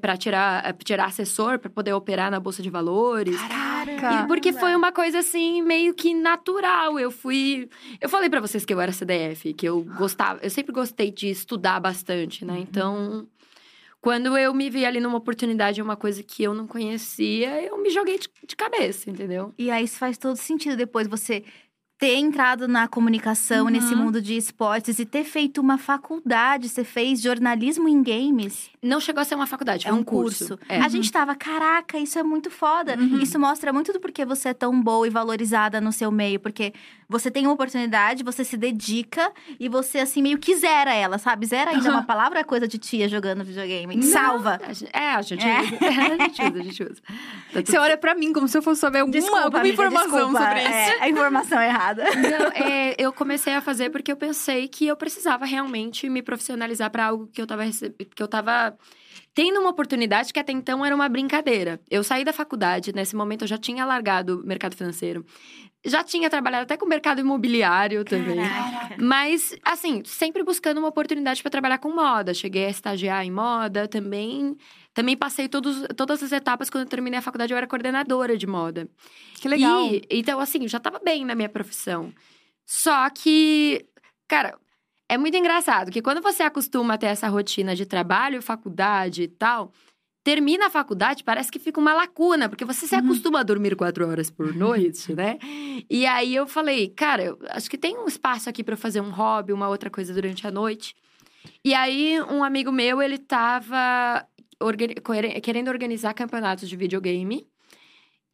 para 0.00 0.16
tirar, 0.16 0.64
é, 0.64 0.72
tirar 0.72 1.06
assessor 1.06 1.58
para 1.58 1.70
poder 1.70 1.92
operar 1.92 2.30
na 2.30 2.40
bolsa 2.40 2.62
de 2.62 2.70
valores. 2.70 3.36
Caraca! 3.40 4.24
E 4.24 4.26
porque 4.26 4.52
foi 4.52 4.74
uma 4.74 4.92
coisa 4.92 5.18
assim 5.18 5.62
meio 5.62 5.94
que 5.94 6.14
natural. 6.14 6.98
Eu 6.98 7.10
fui, 7.10 7.68
eu 8.00 8.08
falei 8.08 8.28
para 8.28 8.40
vocês 8.40 8.64
que 8.64 8.72
eu 8.72 8.80
era 8.80 8.92
CDF, 8.92 9.52
que 9.54 9.66
eu 9.66 9.82
gostava, 9.96 10.40
eu 10.42 10.50
sempre 10.50 10.72
gostei 10.72 11.10
de 11.10 11.28
estudar 11.28 11.80
bastante, 11.80 12.44
né? 12.44 12.54
Uhum. 12.54 12.60
Então, 12.60 13.28
quando 14.00 14.38
eu 14.38 14.54
me 14.54 14.70
vi 14.70 14.84
ali 14.84 15.00
numa 15.00 15.18
oportunidade, 15.18 15.82
uma 15.82 15.96
coisa 15.96 16.22
que 16.22 16.42
eu 16.42 16.54
não 16.54 16.66
conhecia, 16.66 17.60
eu 17.62 17.76
me 17.76 17.90
joguei 17.90 18.18
de, 18.18 18.28
de 18.46 18.54
cabeça, 18.54 19.10
entendeu? 19.10 19.52
E 19.58 19.70
aí 19.70 19.84
isso 19.84 19.98
faz 19.98 20.16
todo 20.16 20.36
sentido 20.36 20.76
depois 20.76 21.08
você 21.08 21.42
ter 21.98 22.16
entrado 22.16 22.68
na 22.68 22.86
comunicação, 22.86 23.64
uhum. 23.64 23.70
nesse 23.70 23.94
mundo 23.94 24.20
de 24.20 24.36
esportes 24.36 24.98
e 24.98 25.06
ter 25.06 25.24
feito 25.24 25.60
uma 25.60 25.78
faculdade. 25.78 26.68
Você 26.68 26.84
fez 26.84 27.22
jornalismo 27.22 27.88
em 27.88 28.02
games? 28.02 28.68
Não 28.82 29.00
chegou 29.00 29.22
a 29.22 29.24
ser 29.24 29.34
uma 29.34 29.46
faculdade, 29.46 29.88
é 29.88 29.92
um, 29.92 30.04
curso. 30.04 30.48
curso. 30.48 30.64
É. 30.68 30.80
A 30.80 30.88
gente 30.88 31.10
tava, 31.10 31.34
caraca, 31.34 31.98
isso 31.98 32.18
é 32.18 32.22
muito 32.22 32.50
foda. 32.50 32.96
Uhum. 32.96 33.18
Isso 33.20 33.38
mostra 33.38 33.72
muito 33.72 33.92
do 33.92 34.00
porquê 34.00 34.26
você 34.26 34.50
é 34.50 34.54
tão 34.54 34.80
boa 34.80 35.06
e 35.06 35.10
valorizada 35.10 35.80
no 35.80 35.90
seu 35.90 36.10
meio. 36.10 36.38
Porque 36.38 36.74
você 37.08 37.30
tem 37.30 37.46
uma 37.46 37.52
oportunidade, 37.52 38.24
você 38.24 38.44
se 38.44 38.56
dedica 38.56 39.32
e 39.60 39.68
você, 39.68 39.98
assim, 39.98 40.20
meio 40.20 40.38
que 40.38 40.56
zera 40.56 40.92
ela, 40.92 41.18
sabe? 41.18 41.46
Zera 41.46 41.70
ainda 41.70 41.88
é 41.88 41.90
uma 41.90 42.02
palavra, 42.02 42.42
coisa 42.44 42.66
de 42.66 42.78
tia 42.78 43.08
jogando 43.08 43.44
videogame. 43.44 43.96
Não. 43.96 44.02
Salva. 44.02 44.60
É, 44.92 45.10
a 45.10 45.22
gente, 45.22 45.46
é. 45.46 45.60
Usa. 45.60 45.76
a 45.86 46.26
gente 46.26 46.42
usa, 46.42 46.58
a 46.58 46.62
gente 46.62 46.82
usa. 46.82 47.02
Tá 47.52 47.60
você 47.64 47.78
olha 47.78 47.96
pra 47.96 48.14
mim 48.14 48.32
como 48.32 48.48
se 48.48 48.58
eu 48.58 48.62
fosse 48.62 48.80
saber 48.80 49.00
alguma, 49.00 49.18
desculpa, 49.18 49.42
alguma 49.42 49.60
amiga, 49.60 49.74
informação 49.74 50.10
desculpa. 50.10 50.38
sobre 50.38 50.62
isso. 50.62 50.72
É, 50.72 51.00
a 51.00 51.08
informação 51.08 51.60
é 51.60 51.68
errada. 51.68 52.04
Não, 52.16 52.66
é, 52.66 52.94
eu 52.98 53.12
comecei 53.12 53.54
a 53.54 53.60
fazer 53.60 53.90
porque 53.90 54.10
eu 54.10 54.16
pensei 54.16 54.66
que 54.66 54.86
eu 54.86 54.96
precisava 54.96 55.44
realmente 55.44 56.08
me 56.08 56.22
profissionalizar 56.22 56.90
para 56.90 57.06
algo 57.06 57.28
que 57.28 57.40
eu 57.40 57.46
tava 57.46 57.62
que 58.14 58.22
eu 58.22 58.28
tava 58.28 58.76
tendo 59.36 59.60
uma 59.60 59.68
oportunidade 59.68 60.32
que 60.32 60.40
até 60.40 60.50
então 60.50 60.82
era 60.82 60.94
uma 60.94 61.10
brincadeira. 61.10 61.78
Eu 61.90 62.02
saí 62.02 62.24
da 62.24 62.32
faculdade, 62.32 62.94
nesse 62.94 63.14
momento 63.14 63.42
eu 63.42 63.46
já 63.46 63.58
tinha 63.58 63.84
largado 63.84 64.40
o 64.40 64.46
mercado 64.46 64.74
financeiro. 64.74 65.26
Já 65.84 66.02
tinha 66.02 66.30
trabalhado 66.30 66.62
até 66.62 66.74
com 66.74 66.86
o 66.86 66.88
mercado 66.88 67.20
imobiliário 67.20 68.02
também. 68.02 68.36
Caraca. 68.36 68.96
Mas, 68.98 69.54
assim, 69.62 70.02
sempre 70.06 70.42
buscando 70.42 70.78
uma 70.78 70.88
oportunidade 70.88 71.42
para 71.42 71.50
trabalhar 71.50 71.76
com 71.76 71.94
moda. 71.94 72.32
Cheguei 72.32 72.64
a 72.64 72.70
estagiar 72.70 73.26
em 73.26 73.30
moda 73.30 73.86
também. 73.86 74.56
Também 74.94 75.14
passei 75.14 75.50
todos, 75.50 75.86
todas 75.94 76.22
as 76.22 76.32
etapas. 76.32 76.70
Quando 76.70 76.84
eu 76.84 76.88
terminei 76.88 77.18
a 77.18 77.22
faculdade, 77.22 77.52
eu 77.52 77.58
era 77.58 77.66
coordenadora 77.66 78.38
de 78.38 78.46
moda. 78.46 78.88
Que 79.34 79.48
legal. 79.48 79.84
E, 79.84 80.02
então, 80.10 80.40
assim, 80.40 80.66
já 80.66 80.78
estava 80.78 80.98
bem 80.98 81.26
na 81.26 81.34
minha 81.34 81.50
profissão. 81.50 82.10
Só 82.64 83.08
que, 83.10 83.84
cara, 84.26 84.58
é 85.08 85.16
muito 85.16 85.36
engraçado 85.36 85.90
que 85.90 86.02
quando 86.02 86.20
você 86.20 86.42
acostuma 86.42 86.94
a 86.94 86.98
ter 86.98 87.06
essa 87.06 87.28
rotina 87.28 87.74
de 87.74 87.86
trabalho, 87.86 88.42
faculdade 88.42 89.22
e 89.22 89.28
tal, 89.28 89.72
termina 90.24 90.66
a 90.66 90.70
faculdade, 90.70 91.22
parece 91.22 91.52
que 91.52 91.58
fica 91.60 91.80
uma 91.80 91.94
lacuna, 91.94 92.48
porque 92.48 92.64
você 92.64 92.86
se 92.86 92.94
uhum. 92.96 93.00
acostuma 93.00 93.40
a 93.40 93.42
dormir 93.44 93.76
quatro 93.76 94.08
horas 94.08 94.28
por 94.28 94.52
noite, 94.56 95.14
né? 95.14 95.38
E 95.88 96.04
aí 96.04 96.34
eu 96.34 96.48
falei, 96.48 96.88
cara, 96.88 97.22
eu 97.22 97.38
acho 97.50 97.70
que 97.70 97.78
tem 97.78 97.96
um 97.96 98.06
espaço 98.06 98.50
aqui 98.50 98.64
para 98.64 98.76
fazer 98.76 99.00
um 99.00 99.10
hobby, 99.10 99.52
uma 99.52 99.68
outra 99.68 99.88
coisa 99.88 100.12
durante 100.12 100.44
a 100.44 100.50
noite. 100.50 100.96
E 101.64 101.72
aí 101.72 102.20
um 102.22 102.42
amigo 102.42 102.72
meu, 102.72 103.00
ele 103.00 103.18
tava 103.18 104.26
querendo 105.42 105.68
organizar 105.68 106.12
campeonatos 106.14 106.68
de 106.68 106.76
videogame. 106.76 107.46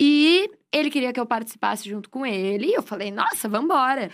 E 0.01 0.51
ele 0.73 0.91
queria 0.91 1.13
que 1.13 1.21
eu 1.21 1.27
participasse 1.27 1.89
junto 1.89 2.09
com 2.09 2.25
ele. 2.25 2.69
E 2.69 2.75
eu 2.75 2.83
falei, 2.83 3.11
nossa, 3.11 3.49
vambora. 3.49 4.11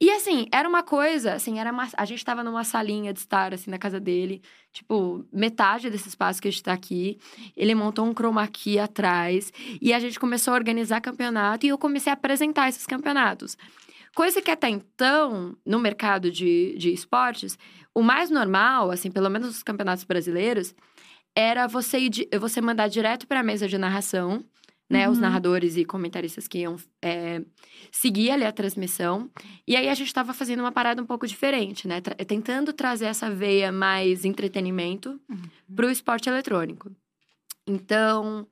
E 0.00 0.10
assim, 0.10 0.46
era 0.52 0.68
uma 0.68 0.84
coisa, 0.84 1.34
assim, 1.34 1.58
era 1.58 1.72
uma, 1.72 1.88
a 1.96 2.04
gente 2.04 2.24
tava 2.24 2.44
numa 2.44 2.62
salinha 2.62 3.12
de 3.12 3.18
estar, 3.18 3.52
assim, 3.52 3.68
na 3.68 3.78
casa 3.78 3.98
dele. 3.98 4.40
Tipo, 4.72 5.26
metade 5.32 5.90
desse 5.90 6.08
espaço 6.08 6.40
que 6.40 6.46
a 6.46 6.50
gente 6.50 6.62
tá 6.62 6.72
aqui. 6.72 7.18
Ele 7.56 7.74
montou 7.74 8.06
um 8.06 8.14
chroma 8.14 8.46
key 8.46 8.78
atrás. 8.78 9.52
E 9.82 9.92
a 9.92 9.98
gente 9.98 10.20
começou 10.20 10.54
a 10.54 10.56
organizar 10.56 11.00
campeonato. 11.00 11.66
E 11.66 11.70
eu 11.70 11.78
comecei 11.78 12.12
a 12.12 12.14
apresentar 12.14 12.68
esses 12.68 12.86
campeonatos. 12.86 13.56
Coisa 14.14 14.40
que 14.40 14.52
até 14.52 14.68
então, 14.68 15.56
no 15.66 15.80
mercado 15.80 16.30
de, 16.30 16.76
de 16.78 16.92
esportes, 16.92 17.58
o 17.92 18.00
mais 18.00 18.30
normal, 18.30 18.92
assim, 18.92 19.10
pelo 19.10 19.28
menos 19.28 19.48
nos 19.48 19.62
campeonatos 19.64 20.04
brasileiros, 20.04 20.76
era 21.34 21.66
você, 21.66 21.98
ir, 21.98 22.28
você 22.38 22.60
mandar 22.60 22.86
direto 22.86 23.26
para 23.26 23.40
a 23.40 23.44
mesa 23.44 23.66
de 23.66 23.76
narração 23.76 24.44
né? 24.88 25.06
Uhum. 25.06 25.12
Os 25.12 25.18
narradores 25.18 25.76
e 25.76 25.84
comentaristas 25.84 26.48
que 26.48 26.58
iam 26.58 26.76
é, 27.02 27.42
seguir 27.92 28.30
ali 28.30 28.44
a 28.44 28.52
transmissão. 28.52 29.30
E 29.66 29.76
aí 29.76 29.88
a 29.88 29.94
gente 29.94 30.06
estava 30.06 30.32
fazendo 30.32 30.60
uma 30.60 30.72
parada 30.72 31.02
um 31.02 31.06
pouco 31.06 31.26
diferente, 31.26 31.86
né? 31.86 32.00
Tra 32.00 32.14
tentando 32.14 32.72
trazer 32.72 33.06
essa 33.06 33.30
veia 33.30 33.70
mais 33.70 34.24
entretenimento 34.24 35.20
uhum. 35.28 35.74
para 35.74 35.86
o 35.86 35.90
esporte 35.90 36.28
eletrônico. 36.28 36.90
Então, 37.66 38.46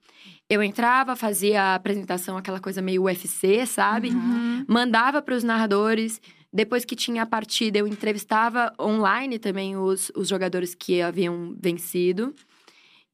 eu 0.48 0.62
entrava, 0.62 1.16
fazia 1.16 1.62
a 1.62 1.74
apresentação, 1.74 2.36
aquela 2.36 2.60
coisa 2.60 2.82
meio 2.82 3.04
UFC, 3.04 3.64
sabe? 3.64 4.10
Uhum. 4.10 4.64
Mandava 4.68 5.22
para 5.22 5.34
os 5.34 5.42
narradores. 5.42 6.20
Depois 6.52 6.84
que 6.84 6.94
tinha 6.94 7.22
a 7.22 7.26
partida, 7.26 7.78
eu 7.78 7.86
entrevistava 7.86 8.72
online 8.78 9.38
também 9.38 9.76
os, 9.76 10.12
os 10.14 10.28
jogadores 10.28 10.74
que 10.74 11.00
haviam 11.00 11.56
vencido. 11.58 12.34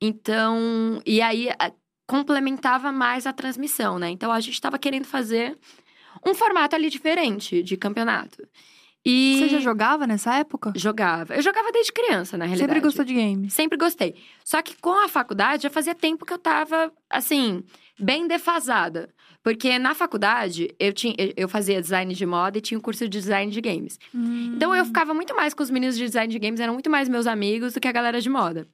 Então, 0.00 1.00
e 1.07 1.23
aí 1.23 1.49
complementava 2.12 2.92
mais 2.92 3.26
a 3.26 3.33
transmissão, 3.33 3.99
né? 3.99 4.11
Então 4.11 4.31
a 4.31 4.38
gente 4.38 4.52
estava 4.52 4.78
querendo 4.78 5.07
fazer 5.07 5.57
um 6.26 6.35
formato 6.35 6.76
ali 6.76 6.90
diferente 6.90 7.62
de 7.62 7.75
campeonato. 7.75 8.47
E... 9.02 9.38
Você 9.38 9.49
já 9.49 9.61
jogava 9.61 10.07
nessa 10.07 10.35
época? 10.35 10.75
Jogava. 10.76 11.35
Eu 11.35 11.40
jogava 11.40 11.73
desde 11.73 11.90
criança, 11.90 12.37
na 12.37 12.45
realidade. 12.45 12.71
Sempre 12.71 12.87
gostou 12.87 13.04
de 13.04 13.14
game? 13.14 13.50
Sempre 13.50 13.78
gostei. 13.78 14.14
Só 14.45 14.61
que 14.61 14.76
com 14.78 15.02
a 15.02 15.09
faculdade 15.09 15.62
já 15.62 15.71
fazia 15.71 15.95
tempo 15.95 16.26
que 16.26 16.35
eu 16.35 16.38
tava, 16.38 16.92
assim, 17.09 17.64
bem 17.99 18.28
defasada. 18.28 19.09
Porque 19.42 19.78
na 19.78 19.95
faculdade 19.95 20.73
eu, 20.78 20.92
tinha, 20.92 21.16
eu 21.35 21.49
fazia 21.49 21.81
design 21.81 22.14
de 22.14 22.26
moda 22.26 22.59
e 22.59 22.61
tinha 22.61 22.76
um 22.76 22.81
curso 22.81 23.09
de 23.09 23.19
design 23.19 23.50
de 23.50 23.61
games. 23.61 23.99
Hum. 24.14 24.52
Então 24.54 24.76
eu 24.76 24.85
ficava 24.85 25.14
muito 25.14 25.35
mais 25.35 25.54
com 25.54 25.62
os 25.62 25.71
meninos 25.71 25.97
de 25.97 26.04
design 26.04 26.31
de 26.31 26.38
games, 26.38 26.61
eram 26.61 26.75
muito 26.75 26.90
mais 26.90 27.09
meus 27.09 27.26
amigos 27.26 27.73
do 27.73 27.81
que 27.81 27.88
a 27.88 27.92
galera 27.92 28.21
de 28.21 28.28
moda. 28.28 28.69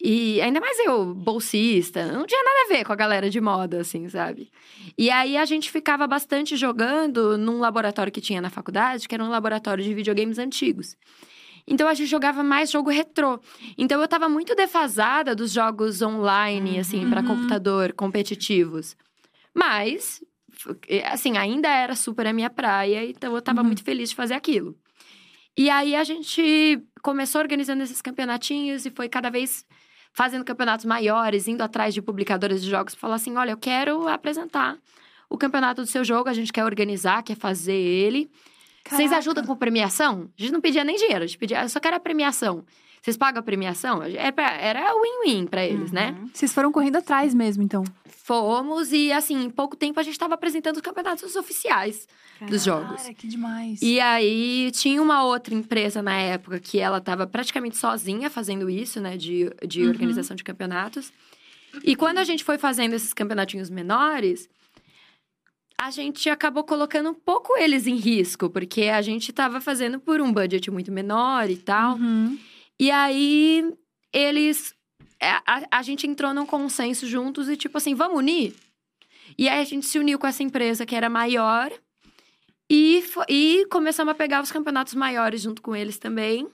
E 0.00 0.40
ainda 0.40 0.60
mais 0.60 0.78
eu, 0.78 1.12
bolsista, 1.12 2.06
não 2.12 2.24
tinha 2.24 2.42
nada 2.42 2.60
a 2.66 2.68
ver 2.68 2.84
com 2.84 2.92
a 2.92 2.96
galera 2.96 3.28
de 3.28 3.40
moda, 3.40 3.80
assim, 3.80 4.08
sabe? 4.08 4.48
E 4.96 5.10
aí 5.10 5.36
a 5.36 5.44
gente 5.44 5.70
ficava 5.70 6.06
bastante 6.06 6.56
jogando 6.56 7.36
num 7.36 7.58
laboratório 7.58 8.12
que 8.12 8.20
tinha 8.20 8.40
na 8.40 8.48
faculdade, 8.48 9.08
que 9.08 9.14
era 9.14 9.24
um 9.24 9.28
laboratório 9.28 9.82
de 9.82 9.92
videogames 9.92 10.38
antigos. 10.38 10.96
Então 11.66 11.88
a 11.88 11.94
gente 11.94 12.08
jogava 12.08 12.44
mais 12.44 12.70
jogo 12.70 12.90
retrô. 12.90 13.40
Então 13.76 14.00
eu 14.00 14.06
tava 14.06 14.28
muito 14.28 14.54
defasada 14.54 15.34
dos 15.34 15.52
jogos 15.52 16.00
online, 16.00 16.74
uhum. 16.74 16.80
assim, 16.80 17.10
para 17.10 17.22
computador, 17.22 17.92
competitivos. 17.92 18.96
Mas, 19.52 20.24
assim, 21.10 21.36
ainda 21.36 21.68
era 21.68 21.96
super 21.96 22.26
a 22.26 22.32
minha 22.32 22.48
praia, 22.48 23.04
então 23.04 23.34
eu 23.34 23.42
tava 23.42 23.60
uhum. 23.60 23.66
muito 23.66 23.82
feliz 23.82 24.10
de 24.10 24.14
fazer 24.16 24.34
aquilo. 24.34 24.76
E 25.56 25.68
aí 25.68 25.96
a 25.96 26.04
gente 26.04 26.80
começou 27.02 27.40
organizando 27.40 27.82
esses 27.82 28.00
campeonatinhos 28.00 28.86
e 28.86 28.90
foi 28.90 29.08
cada 29.08 29.28
vez 29.28 29.66
fazendo 30.18 30.44
campeonatos 30.44 30.84
maiores, 30.84 31.46
indo 31.46 31.62
atrás 31.62 31.94
de 31.94 32.02
publicadoras 32.02 32.60
de 32.60 32.68
jogos, 32.68 32.92
falar 32.92 33.14
assim: 33.14 33.36
olha, 33.36 33.52
eu 33.52 33.56
quero 33.56 34.08
apresentar 34.08 34.76
o 35.30 35.38
campeonato 35.38 35.82
do 35.82 35.86
seu 35.86 36.02
jogo, 36.02 36.28
a 36.28 36.32
gente 36.32 36.52
quer 36.52 36.64
organizar, 36.64 37.22
quer 37.22 37.36
fazer 37.36 37.76
ele. 37.76 38.28
Caraca. 38.82 38.96
Vocês 38.96 39.12
ajudam 39.12 39.44
com 39.44 39.54
premiação? 39.54 40.28
A 40.36 40.42
gente 40.42 40.52
não 40.52 40.60
pedia 40.60 40.82
nem 40.82 40.96
dinheiro, 40.96 41.22
a 41.22 41.26
gente 41.26 41.38
pedia, 41.38 41.62
eu 41.62 41.68
só 41.68 41.78
quero 41.78 41.94
a 41.94 42.00
premiação. 42.00 42.64
Vocês 43.02 43.16
pagam 43.16 43.40
a 43.40 43.42
premiação? 43.42 44.02
Era 44.02 44.92
win-win 44.94 45.46
para 45.46 45.64
eles, 45.64 45.92
né? 45.92 46.10
uhum. 46.10 46.24
né? 46.24 46.30
Vocês 46.32 46.52
foram 46.52 46.72
correndo 46.72 46.96
atrás 46.96 47.34
mesmo, 47.34 47.62
então? 47.62 47.84
Fomos, 48.06 48.92
e 48.92 49.10
assim, 49.10 49.44
em 49.44 49.50
pouco 49.50 49.74
tempo 49.74 49.98
a 49.98 50.02
gente 50.02 50.12
estava 50.12 50.34
apresentando 50.34 50.76
os 50.76 50.82
campeonatos 50.82 51.34
oficiais 51.34 52.06
Cara, 52.38 52.50
dos 52.50 52.62
jogos. 52.62 53.02
Cara, 53.02 53.14
que 53.14 53.26
demais. 53.26 53.80
E 53.80 53.98
aí 54.00 54.70
tinha 54.72 55.00
uma 55.00 55.24
outra 55.24 55.54
empresa 55.54 56.02
na 56.02 56.14
época 56.14 56.60
que 56.60 56.78
ela 56.78 56.98
estava 56.98 57.26
praticamente 57.26 57.76
sozinha 57.76 58.28
fazendo 58.28 58.68
isso, 58.68 59.00
né, 59.00 59.16
de, 59.16 59.50
de 59.66 59.82
uhum. 59.82 59.88
organização 59.88 60.36
de 60.36 60.44
campeonatos. 60.44 61.10
E 61.84 61.96
quando 61.96 62.18
a 62.18 62.24
gente 62.24 62.44
foi 62.44 62.58
fazendo 62.58 62.94
esses 62.94 63.12
campeonatinhos 63.14 63.70
menores, 63.70 64.48
a 65.80 65.90
gente 65.90 66.28
acabou 66.28 66.64
colocando 66.64 67.10
um 67.10 67.14
pouco 67.14 67.56
eles 67.56 67.86
em 67.86 67.94
risco, 67.94 68.50
porque 68.50 68.84
a 68.84 69.00
gente 69.00 69.30
estava 69.30 69.60
fazendo 69.60 70.00
por 70.00 70.20
um 70.20 70.32
budget 70.32 70.70
muito 70.70 70.90
menor 70.90 71.48
e 71.48 71.56
tal. 71.56 71.94
Uhum. 71.96 72.36
E 72.78 72.90
aí 72.90 73.72
eles 74.12 74.74
é, 75.20 75.30
a, 75.30 75.78
a 75.78 75.82
gente 75.82 76.06
entrou 76.06 76.32
num 76.32 76.46
consenso 76.46 77.06
juntos 77.06 77.48
e, 77.48 77.56
tipo 77.56 77.76
assim, 77.76 77.94
vamos 77.94 78.18
unir? 78.18 78.54
E 79.36 79.48
aí 79.48 79.60
a 79.60 79.64
gente 79.64 79.86
se 79.86 79.98
uniu 79.98 80.18
com 80.18 80.26
essa 80.26 80.42
empresa 80.42 80.86
que 80.86 80.94
era 80.94 81.08
maior 81.08 81.72
e, 82.70 83.04
e 83.28 83.66
começamos 83.70 84.12
a 84.12 84.14
pegar 84.14 84.42
os 84.42 84.52
campeonatos 84.52 84.94
maiores 84.94 85.42
junto 85.42 85.60
com 85.60 85.74
eles 85.74 85.98
também. 85.98 86.48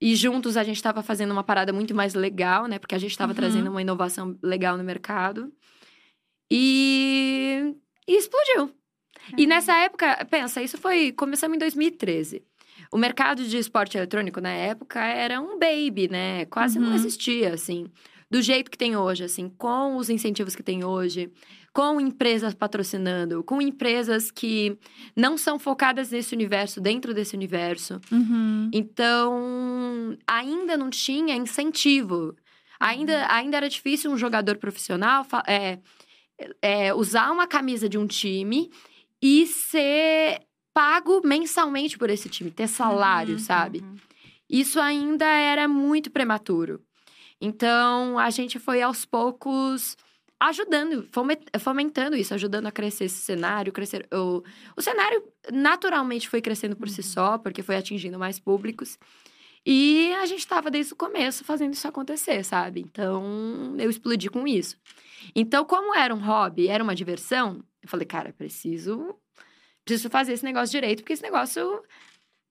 E 0.00 0.14
juntos 0.14 0.56
a 0.56 0.64
gente 0.64 0.76
estava 0.76 1.02
fazendo 1.02 1.30
uma 1.30 1.44
parada 1.44 1.72
muito 1.72 1.94
mais 1.94 2.12
legal, 2.14 2.66
né? 2.66 2.78
Porque 2.78 2.94
a 2.94 2.98
gente 2.98 3.12
estava 3.12 3.32
uhum. 3.32 3.36
trazendo 3.36 3.70
uma 3.70 3.80
inovação 3.80 4.36
legal 4.42 4.76
no 4.76 4.84
mercado. 4.84 5.52
E, 6.50 7.74
e 8.06 8.16
explodiu. 8.16 8.64
Uhum. 8.64 8.70
E 9.38 9.46
nessa 9.46 9.74
época, 9.76 10.24
pensa, 10.30 10.62
isso 10.62 10.76
foi. 10.76 11.12
Começamos 11.12 11.56
em 11.56 11.58
2013. 11.58 12.42
O 12.92 12.98
mercado 12.98 13.44
de 13.44 13.58
esporte 13.58 13.96
eletrônico 13.96 14.40
na 14.40 14.50
época 14.50 15.02
era 15.02 15.40
um 15.40 15.58
baby, 15.58 16.08
né? 16.08 16.44
Quase 16.46 16.78
uhum. 16.78 16.86
não 16.86 16.94
existia, 16.94 17.54
assim. 17.54 17.86
Do 18.30 18.42
jeito 18.42 18.70
que 18.70 18.78
tem 18.78 18.96
hoje, 18.96 19.24
assim, 19.24 19.48
com 19.48 19.96
os 19.96 20.10
incentivos 20.10 20.56
que 20.56 20.62
tem 20.62 20.84
hoje, 20.84 21.30
com 21.72 22.00
empresas 22.00 22.54
patrocinando, 22.54 23.44
com 23.44 23.60
empresas 23.60 24.30
que 24.30 24.76
não 25.14 25.36
são 25.36 25.58
focadas 25.58 26.10
nesse 26.10 26.34
universo, 26.34 26.80
dentro 26.80 27.12
desse 27.12 27.36
universo. 27.36 28.00
Uhum. 28.10 28.70
Então, 28.72 30.16
ainda 30.26 30.76
não 30.76 30.90
tinha 30.90 31.36
incentivo. 31.36 32.34
Ainda, 32.80 33.12
uhum. 33.12 33.26
ainda 33.28 33.56
era 33.58 33.68
difícil 33.68 34.10
um 34.10 34.16
jogador 34.16 34.56
profissional 34.56 35.26
é, 35.46 35.78
é, 36.60 36.94
usar 36.94 37.30
uma 37.30 37.46
camisa 37.46 37.88
de 37.88 37.96
um 37.98 38.06
time 38.06 38.70
e 39.22 39.46
ser 39.46 40.40
pago 40.76 41.22
mensalmente 41.24 41.96
por 41.96 42.10
esse 42.10 42.28
time, 42.28 42.50
ter 42.50 42.68
salário, 42.68 43.36
uhum, 43.36 43.38
sabe? 43.38 43.78
Uhum. 43.78 43.96
Isso 44.46 44.78
ainda 44.78 45.24
era 45.24 45.66
muito 45.66 46.10
prematuro. 46.10 46.82
Então, 47.40 48.18
a 48.18 48.28
gente 48.28 48.58
foi 48.58 48.82
aos 48.82 49.06
poucos 49.06 49.96
ajudando, 50.38 51.08
fomentando 51.58 52.14
isso, 52.14 52.34
ajudando 52.34 52.66
a 52.66 52.70
crescer 52.70 53.04
esse 53.04 53.16
cenário, 53.22 53.72
crescer 53.72 54.06
o, 54.12 54.42
o 54.76 54.82
cenário 54.82 55.24
naturalmente 55.50 56.28
foi 56.28 56.42
crescendo 56.42 56.76
por 56.76 56.88
uhum. 56.88 56.94
si 56.94 57.02
só, 57.02 57.38
porque 57.38 57.62
foi 57.62 57.76
atingindo 57.76 58.18
mais 58.18 58.38
públicos. 58.38 58.98
E 59.64 60.12
a 60.16 60.26
gente 60.26 60.40
estava 60.40 60.70
desde 60.70 60.92
o 60.92 60.96
começo 60.96 61.42
fazendo 61.42 61.72
isso 61.72 61.88
acontecer, 61.88 62.44
sabe? 62.44 62.82
Então, 62.82 63.74
eu 63.78 63.88
explodi 63.88 64.28
com 64.28 64.46
isso. 64.46 64.76
Então, 65.34 65.64
como 65.64 65.96
era 65.96 66.14
um 66.14 66.20
hobby, 66.20 66.68
era 66.68 66.84
uma 66.84 66.94
diversão, 66.94 67.64
eu 67.82 67.88
falei, 67.88 68.04
cara, 68.04 68.34
preciso 68.36 69.16
preciso 69.86 70.10
fazer 70.10 70.32
esse 70.32 70.44
negócio 70.44 70.72
direito, 70.72 70.98
porque 71.02 71.12
esse 71.12 71.22
negócio 71.22 71.82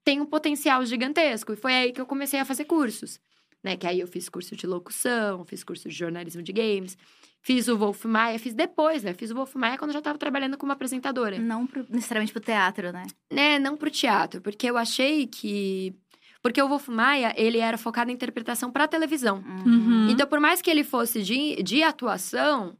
tem 0.03 0.21
um 0.21 0.25
potencial 0.25 0.83
gigantesco. 0.85 1.53
E 1.53 1.55
foi 1.55 1.73
aí 1.73 1.91
que 1.91 1.99
eu 1.99 2.05
comecei 2.05 2.39
a 2.39 2.45
fazer 2.45 2.65
cursos. 2.65 3.19
né? 3.63 3.75
Que 3.75 3.85
aí 3.85 3.99
eu 3.99 4.07
fiz 4.07 4.29
curso 4.29 4.55
de 4.55 4.65
locução, 4.65 5.43
fiz 5.45 5.63
curso 5.63 5.89
de 5.89 5.95
jornalismo 5.95 6.41
de 6.41 6.53
games. 6.53 6.97
Fiz 7.41 7.67
o 7.67 7.77
Wolf 7.77 8.05
Maia, 8.05 8.39
fiz 8.39 8.53
depois, 8.55 9.03
né? 9.03 9.13
Fiz 9.13 9.29
o 9.29 9.35
Wolf 9.35 9.53
Maia 9.55 9.77
quando 9.77 9.89
eu 9.89 9.93
já 9.93 9.99
estava 9.99 10.17
trabalhando 10.17 10.57
como 10.57 10.71
apresentadora. 10.71 11.37
Não 11.37 11.67
pro, 11.67 11.85
necessariamente 11.89 12.33
pro 12.33 12.41
teatro, 12.41 12.91
né? 12.91 13.05
Né, 13.31 13.59
não 13.59 13.77
pro 13.77 13.91
teatro, 13.91 14.41
porque 14.41 14.67
eu 14.67 14.77
achei 14.77 15.27
que 15.27 15.93
porque 16.41 16.61
o 16.61 16.67
Wolf 16.67 16.87
Maia, 16.89 17.33
ele 17.35 17.57
era 17.57 17.75
focado 17.75 18.11
em 18.11 18.13
interpretação 18.13 18.71
para 18.71 18.87
televisão. 18.87 19.43
Uhum. 19.65 20.09
Então, 20.11 20.27
por 20.27 20.39
mais 20.39 20.61
que 20.61 20.69
ele 20.69 20.83
fosse 20.83 21.23
de, 21.23 21.61
de 21.63 21.81
atuação, 21.81 22.77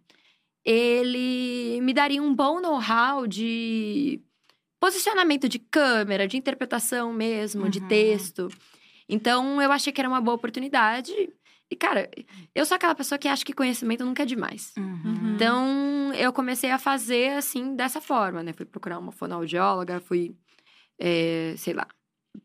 ele 0.63 1.79
me 1.81 1.91
daria 1.91 2.21
um 2.21 2.33
bom 2.33 2.61
know-how 2.61 3.25
de 3.25 4.21
posicionamento 4.79 5.47
de 5.47 5.59
câmera, 5.59 6.27
de 6.27 6.37
interpretação 6.37 7.13
mesmo, 7.13 7.63
uhum. 7.63 7.69
de 7.69 7.81
texto. 7.87 8.49
Então, 9.07 9.61
eu 9.61 9.71
achei 9.71 9.93
que 9.93 10.01
era 10.01 10.09
uma 10.09 10.21
boa 10.21 10.35
oportunidade. 10.35 11.13
E, 11.69 11.75
cara, 11.75 12.09
eu 12.53 12.65
sou 12.65 12.75
aquela 12.75 12.93
pessoa 12.93 13.17
que 13.17 13.27
acha 13.27 13.43
que 13.43 13.53
conhecimento 13.53 14.05
nunca 14.05 14.23
é 14.23 14.25
demais. 14.25 14.73
Uhum. 14.77 15.33
Então, 15.35 16.13
eu 16.13 16.31
comecei 16.31 16.71
a 16.71 16.77
fazer, 16.77 17.37
assim, 17.37 17.75
dessa 17.75 17.99
forma, 17.99 18.43
né? 18.43 18.53
Fui 18.53 18.65
procurar 18.65 18.99
uma 18.99 19.11
fonoaudióloga, 19.11 19.99
fui, 19.99 20.35
é, 20.99 21.55
sei 21.57 21.73
lá, 21.73 21.87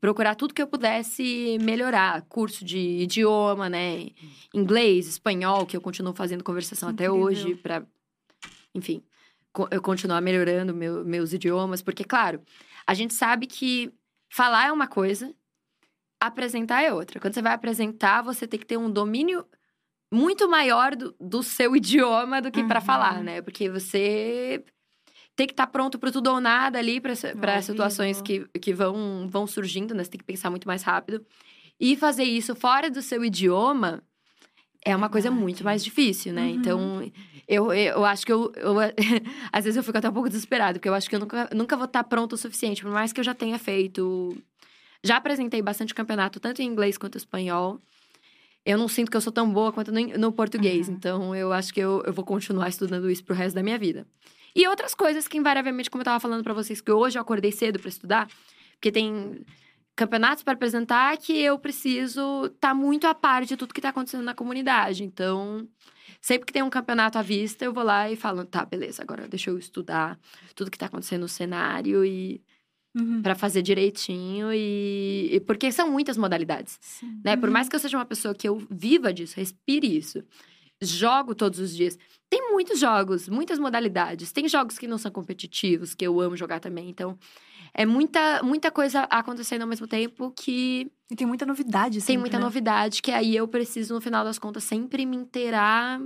procurar 0.01 0.35
tudo 0.35 0.55
que 0.55 0.63
eu 0.63 0.67
pudesse 0.67 1.59
melhorar. 1.61 2.23
Curso 2.23 2.65
de 2.65 2.79
idioma, 2.79 3.69
né? 3.69 4.09
Inglês, 4.55 5.07
espanhol, 5.07 5.67
que 5.67 5.77
eu 5.77 5.81
continuo 5.81 6.15
fazendo 6.15 6.45
conversação 6.45 6.91
Incrível. 6.91 7.15
até 7.15 7.23
hoje, 7.23 7.55
para, 7.57 7.87
enfim, 8.75 9.03
eu 9.71 9.83
continuar 9.83 10.21
melhorando 10.21 10.75
meu, 10.75 11.05
meus 11.05 11.33
idiomas. 11.33 11.83
Porque, 11.83 12.05
claro, 12.05 12.43
a 12.87 12.95
gente 12.95 13.15
sabe 13.15 13.47
que 13.47 13.93
falar 14.29 14.69
é 14.69 14.73
uma 14.73 14.87
coisa, 14.87 15.35
apresentar 16.21 16.83
é 16.83 16.93
outra. 16.93 17.19
Quando 17.21 17.35
você 17.35 17.43
vai 17.43 17.53
apresentar, 17.53 18.23
você 18.23 18.47
tem 18.47 18.61
que 18.61 18.67
ter 18.67 18.77
um 18.77 18.91
domínio 18.91 19.45
muito 20.13 20.49
maior 20.49 20.95
do, 20.95 21.15
do 21.21 21.43
seu 21.43 21.75
idioma 21.77 22.43
do 22.43 22.51
que 22.51 22.61
uhum. 22.61 22.69
para 22.69 22.81
falar, 22.81 23.23
né? 23.23 23.41
Porque 23.43 23.69
você 23.69 24.65
tem 25.37 25.47
que 25.47 25.53
estar 25.53 25.67
tá 25.67 25.73
pronto 25.73 25.99
para 25.99 26.13
tudo 26.13 26.31
ou 26.31 26.41
nada 26.41 26.79
ali, 26.79 27.01
para 27.01 27.63
situações 27.63 28.21
que, 28.21 28.47
que 28.61 28.75
vão, 28.75 29.27
vão 29.29 29.47
surgindo, 29.47 29.95
né? 29.95 30.05
Você 30.05 30.11
tem 30.11 30.19
que 30.19 30.25
pensar 30.25 30.51
muito 30.51 30.69
mais 30.69 30.83
rápido. 30.83 31.25
E 31.79 31.97
fazer 31.97 32.25
isso 32.25 32.55
fora 32.55 32.91
do 32.91 33.01
seu 33.01 33.25
idioma 33.25 34.03
é 34.85 34.97
uma 34.97 35.09
coisa 35.09 35.31
muito 35.31 35.63
mais 35.63 35.85
difícil, 35.85 36.33
né? 36.33 36.43
Uhum. 36.43 36.51
Então, 36.51 37.13
eu, 37.47 37.73
eu 37.73 38.05
acho 38.05 38.25
que 38.25 38.33
eu, 38.33 38.53
eu. 38.57 38.75
Às 39.53 39.65
vezes 39.65 39.77
eu 39.77 39.83
fico 39.83 39.99
até 39.99 40.09
um 40.09 40.13
pouco 40.13 40.29
desesperado, 40.29 40.79
porque 40.79 40.89
eu 40.89 40.95
acho 40.95 41.09
que 41.09 41.15
eu 41.15 41.21
nunca, 41.21 41.51
nunca 41.55 41.77
vou 41.77 41.87
estar 41.87 42.05
pronto 42.05 42.35
o 42.35 42.39
suficiente, 42.39 42.83
por 42.83 42.91
mais 42.91 43.13
que 43.13 43.21
eu 43.21 43.25
já 43.25 43.35
tenha 43.35 43.59
feito. 43.59 44.37
Já 45.03 45.17
apresentei 45.17 45.63
bastante 45.63 45.95
campeonato, 45.95 46.39
tanto 46.41 46.61
em 46.61 46.67
inglês 46.67 46.99
quanto 46.99 47.17
em 47.17 47.19
espanhol. 47.19 47.81
Eu 48.65 48.77
não 48.77 48.89
sinto 48.89 49.11
que 49.11 49.17
eu 49.17 49.21
sou 49.21 49.33
tão 49.33 49.51
boa 49.51 49.73
quanto 49.73 49.91
no, 49.91 50.01
no 50.19 50.33
português, 50.33 50.89
uhum. 50.89 50.95
então 50.95 51.35
eu 51.35 51.53
acho 51.53 51.73
que 51.73 51.81
eu, 51.81 52.03
eu 52.05 52.13
vou 52.13 52.25
continuar 52.25 52.69
estudando 52.69 53.11
isso 53.11 53.25
pro 53.25 53.35
resto 53.35 53.55
da 53.55 53.63
minha 53.63 53.79
vida. 53.79 54.07
E 54.55 54.67
outras 54.67 54.95
coisas 54.95 55.29
que, 55.29 55.39
invariavelmente, 55.39 55.91
como 55.91 56.03
eu 56.03 56.05
tava 56.05 56.21
falando 56.21 56.43
para 56.43 56.53
vocês, 56.53 56.81
que 56.81 56.91
hoje 56.91 57.17
eu 57.17 57.23
acordei 57.23 57.53
cedo 57.53 57.79
para 57.79 57.89
estudar, 57.89 58.29
porque 58.73 58.91
tem 58.91 59.45
campeonatos 59.97 60.43
para 60.43 60.55
apresentar 60.55 61.17
que 61.19 61.37
eu 61.39 61.59
preciso 61.59 62.47
estar 62.47 62.69
tá 62.69 62.75
muito 62.75 63.07
a 63.07 63.15
par 63.15 63.45
de 63.45 63.57
tudo 63.57 63.75
que 63.75 63.81
tá 63.81 63.91
acontecendo 63.91 64.25
na 64.25 64.35
comunidade. 64.35 65.05
Então, 65.05 65.69
sempre 66.21 66.47
que 66.47 66.53
tem 66.53 66.63
um 66.63 66.71
campeonato 66.71 67.19
à 67.19 67.23
vista, 67.23 67.65
eu 67.65 67.73
vou 67.73 67.85
lá 67.85 68.11
e 68.11 68.17
falo, 68.17 68.45
tá, 68.45 68.65
beleza, 68.65 69.03
agora 69.03 69.29
deixa 69.29 69.51
eu 69.51 69.59
estudar 69.59 70.19
tudo 70.55 70.71
que 70.71 70.79
tá 70.79 70.87
acontecendo 70.87 71.23
no 71.23 71.29
cenário 71.29 72.05
e 72.05 72.43
Uhum. 72.93 73.23
para 73.23 73.37
fazer 73.37 73.63
direitinho 73.63 74.53
e, 74.53 75.29
e, 75.33 75.39
porque 75.39 75.71
são 75.71 75.89
muitas 75.89 76.17
modalidades, 76.17 76.77
Sim. 76.81 77.21
né? 77.25 77.37
Por 77.37 77.49
uhum. 77.49 77.53
mais 77.53 77.69
que 77.69 77.77
eu 77.77 77.79
seja 77.79 77.97
uma 77.97 78.05
pessoa 78.05 78.35
que 78.35 78.49
eu 78.49 78.67
viva 78.69 79.15
disso, 79.15 79.37
respire 79.37 79.97
isso, 79.97 80.25
jogo 80.83 81.35
todos 81.35 81.59
os 81.59 81.77
dias. 81.77 81.97
Tem 82.29 82.51
muitos 82.51 82.81
jogos, 82.81 83.29
muitas 83.29 83.59
modalidades. 83.59 84.33
Tem 84.33 84.49
jogos 84.49 84.79
que 84.79 84.87
não 84.87 84.99
são 84.99 85.11
competitivos, 85.11 85.95
que 85.95 86.07
eu 86.07 86.21
amo 86.21 86.37
jogar 86.37 86.61
também. 86.61 86.89
Então, 86.89 87.19
é 87.75 87.87
muita, 87.87 88.43
muita 88.43 88.71
coisa 88.71 89.03
acontecendo 89.11 89.63
ao 89.63 89.69
mesmo 89.69 89.87
tempo 89.87 90.33
que. 90.37 90.91
E 91.11 91.17
tem 91.17 91.27
muita 91.27 91.45
novidade, 91.45 92.01
sempre, 92.01 92.07
Tem 92.07 92.19
muita 92.19 92.39
né? 92.39 92.45
novidade, 92.45 93.03
que 93.03 93.11
aí 93.11 93.35
eu 93.35 93.49
preciso, 93.49 93.95
no 93.95 94.01
final 94.01 94.25
das 94.25 94.39
contas, 94.39 94.63
sempre 94.63 95.05
me 95.05 95.17
inteirar 95.17 96.01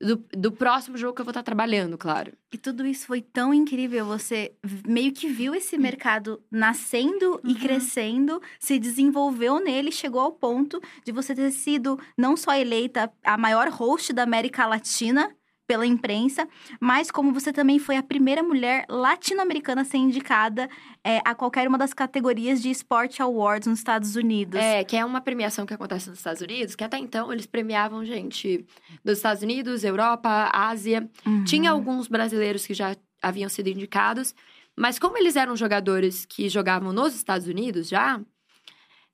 do, 0.00 0.24
do 0.36 0.52
próximo 0.52 0.96
jogo 0.96 1.14
que 1.14 1.20
eu 1.20 1.24
vou 1.24 1.32
estar 1.32 1.42
trabalhando, 1.42 1.98
claro. 1.98 2.32
E 2.52 2.56
tudo 2.56 2.86
isso 2.86 3.06
foi 3.06 3.20
tão 3.20 3.52
incrível. 3.52 4.06
Você 4.06 4.52
meio 4.86 5.12
que 5.12 5.28
viu 5.28 5.54
esse 5.54 5.76
mercado 5.76 6.40
nascendo 6.50 7.32
uhum. 7.32 7.50
e 7.50 7.54
crescendo, 7.54 8.40
se 8.60 8.78
desenvolveu 8.78 9.58
nele, 9.58 9.90
chegou 9.90 10.20
ao 10.20 10.32
ponto 10.32 10.80
de 11.04 11.12
você 11.12 11.34
ter 11.34 11.50
sido 11.50 11.98
não 12.16 12.36
só 12.36 12.54
eleita 12.54 13.10
a 13.24 13.36
maior 13.36 13.68
host 13.68 14.12
da 14.12 14.22
América 14.22 14.66
Latina 14.66 15.34
pela 15.68 15.84
imprensa, 15.84 16.48
mas 16.80 17.10
como 17.10 17.30
você 17.30 17.52
também 17.52 17.78
foi 17.78 17.98
a 17.98 18.02
primeira 18.02 18.42
mulher 18.42 18.86
latino-americana 18.88 19.82
a 19.82 19.84
ser 19.84 19.98
indicada 19.98 20.66
é, 21.04 21.20
a 21.26 21.34
qualquer 21.34 21.68
uma 21.68 21.76
das 21.76 21.92
categorias 21.92 22.62
de 22.62 22.70
Sport 22.70 23.20
Awards 23.20 23.68
nos 23.68 23.78
Estados 23.78 24.16
Unidos. 24.16 24.58
É, 24.58 24.82
que 24.82 24.96
é 24.96 25.04
uma 25.04 25.20
premiação 25.20 25.66
que 25.66 25.74
acontece 25.74 26.08
nos 26.08 26.20
Estados 26.20 26.40
Unidos, 26.40 26.74
que 26.74 26.82
até 26.82 26.96
então 26.96 27.30
eles 27.30 27.44
premiavam 27.44 28.02
gente 28.02 28.64
dos 29.04 29.18
Estados 29.18 29.42
Unidos, 29.42 29.84
Europa, 29.84 30.50
Ásia. 30.54 31.06
Uhum. 31.26 31.44
Tinha 31.44 31.70
alguns 31.70 32.08
brasileiros 32.08 32.66
que 32.66 32.72
já 32.72 32.96
haviam 33.20 33.50
sido 33.50 33.68
indicados, 33.68 34.34
mas 34.74 34.98
como 34.98 35.18
eles 35.18 35.36
eram 35.36 35.54
jogadores 35.54 36.24
que 36.24 36.48
jogavam 36.48 36.94
nos 36.94 37.14
Estados 37.14 37.46
Unidos 37.46 37.88
já, 37.88 38.18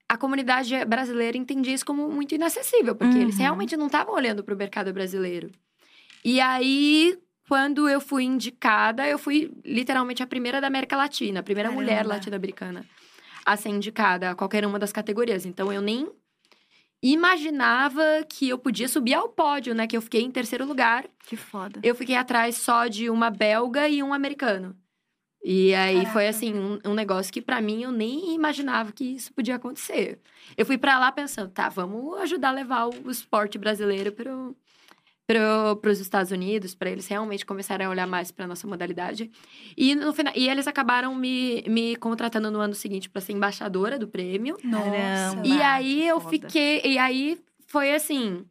a 0.09 0.17
comunidade 0.17 0.85
brasileira 0.85 1.37
entendia 1.37 1.75
isso 1.75 1.85
como 1.85 2.09
muito 2.09 2.33
inacessível, 2.33 2.95
porque 2.95 3.17
uhum. 3.17 3.23
eles 3.23 3.39
realmente 3.39 3.77
não 3.77 3.87
estavam 3.87 4.15
olhando 4.15 4.45
para 4.45 4.55
o 4.55 4.57
mercado 4.57 4.93
brasileiro. 4.93 5.51
E 6.25 6.41
aí, 6.41 7.19
quando 7.49 7.89
eu 7.89 8.01
fui 8.01 8.25
indicada, 8.25 9.07
eu 9.07 9.19
fui 9.19 9.53
literalmente 9.65 10.23
a 10.23 10.27
primeira 10.27 10.61
da 10.61 10.67
América 10.67 10.97
Latina, 10.97 11.41
a 11.41 11.43
primeira 11.43 11.69
Caramba. 11.69 11.83
mulher 11.83 12.07
latino-americana 12.07 12.85
a 13.45 13.57
ser 13.57 13.69
indicada 13.69 14.31
a 14.31 14.35
qualquer 14.35 14.65
uma 14.65 14.79
das 14.79 14.93
categorias. 14.93 15.45
Então 15.45 15.73
eu 15.73 15.83
nem 15.83 16.11
imaginava 17.03 18.03
que 18.29 18.49
eu 18.49 18.59
podia 18.59 18.89
subir 18.89 19.15
ao 19.15 19.29
pódio, 19.29 19.75
né? 19.75 19.87
Que 19.87 19.97
eu 19.97 20.01
fiquei 20.01 20.23
em 20.23 20.31
terceiro 20.31 20.65
lugar. 20.65 21.05
Que 21.27 21.37
foda. 21.37 21.81
Eu 21.83 21.95
fiquei 21.95 22.17
atrás 22.17 22.57
só 22.57 22.87
de 22.87 23.11
uma 23.11 23.29
belga 23.31 23.89
e 23.89 24.03
um 24.03 24.15
americano. 24.15 24.75
E 25.45 25.75
aí 25.75 25.97
Caraca. 25.97 26.13
foi 26.13 26.27
assim, 26.27 26.55
um, 26.55 26.79
um 26.87 26.95
negócio 26.95 27.31
que 27.31 27.43
para 27.43 27.61
mim 27.61 27.83
eu 27.83 27.93
nem 27.93 28.35
imaginava 28.35 28.93
que 28.93 29.05
isso 29.05 29.31
podia 29.35 29.57
acontecer. 29.57 30.19
Eu 30.57 30.65
fui 30.65 30.79
para 30.79 30.99
lá 30.99 31.13
pensando, 31.13 31.51
tá, 31.51 31.69
vamos 31.69 32.19
ajudar 32.21 32.49
a 32.49 32.53
levar 32.53 32.87
o 32.87 33.11
esporte 33.11 33.59
brasileiro 33.59 34.11
pro, 34.11 34.57
para 35.27 35.91
os 35.91 36.01
Estados 36.01 36.31
Unidos, 36.31 36.75
para 36.75 36.91
eles 36.91 37.07
realmente 37.07 37.47
começarem 37.47 37.87
a 37.87 37.91
olhar 37.91 38.07
mais 38.07 38.31
para 38.31 38.47
nossa 38.47 38.67
modalidade. 38.67 39.31
E 39.77 39.95
no 39.95 40.13
final, 40.13 40.33
e 40.37 40.49
eles 40.49 40.67
acabaram 40.67 41.15
me, 41.15 41.65
me 41.67 41.97
contratando 41.97 42.51
no 42.51 42.61
ano 42.61 42.75
seguinte 42.75 43.09
para 43.09 43.23
ser 43.23 43.33
embaixadora 43.33 43.99
do 43.99 44.07
prêmio. 44.07 44.57
Nossa. 44.63 45.41
E 45.45 45.61
aí 45.63 46.07
eu 46.07 46.21
foda. 46.21 46.31
fiquei, 46.31 46.83
e 46.85 46.99
aí 46.99 47.39
foi 47.67 47.95
assim, 47.95 48.45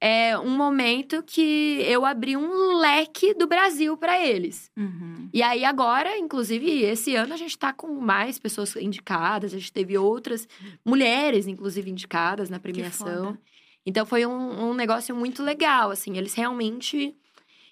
é 0.00 0.36
um 0.38 0.56
momento 0.56 1.22
que 1.22 1.80
eu 1.86 2.04
abri 2.04 2.36
um 2.36 2.76
leque 2.76 3.32
do 3.32 3.46
Brasil 3.46 3.96
para 3.96 4.20
eles. 4.20 4.70
Uhum. 4.76 5.28
E 5.32 5.42
aí 5.42 5.64
agora, 5.64 6.18
inclusive, 6.18 6.82
esse 6.82 7.14
ano 7.14 7.34
a 7.34 7.36
gente 7.36 7.52
está 7.52 7.72
com 7.72 7.88
mais 8.00 8.38
pessoas 8.38 8.74
indicadas, 8.76 9.54
a 9.54 9.58
gente 9.58 9.72
teve 9.72 9.96
outras 9.96 10.46
mulheres, 10.84 11.46
inclusive, 11.46 11.90
indicadas 11.90 12.50
na 12.50 12.58
premiação. 12.58 13.38
Então 13.86 14.04
foi 14.04 14.26
um, 14.26 14.70
um 14.70 14.74
negócio 14.74 15.14
muito 15.14 15.42
legal, 15.42 15.90
assim. 15.90 16.18
Eles 16.18 16.34
realmente 16.34 17.16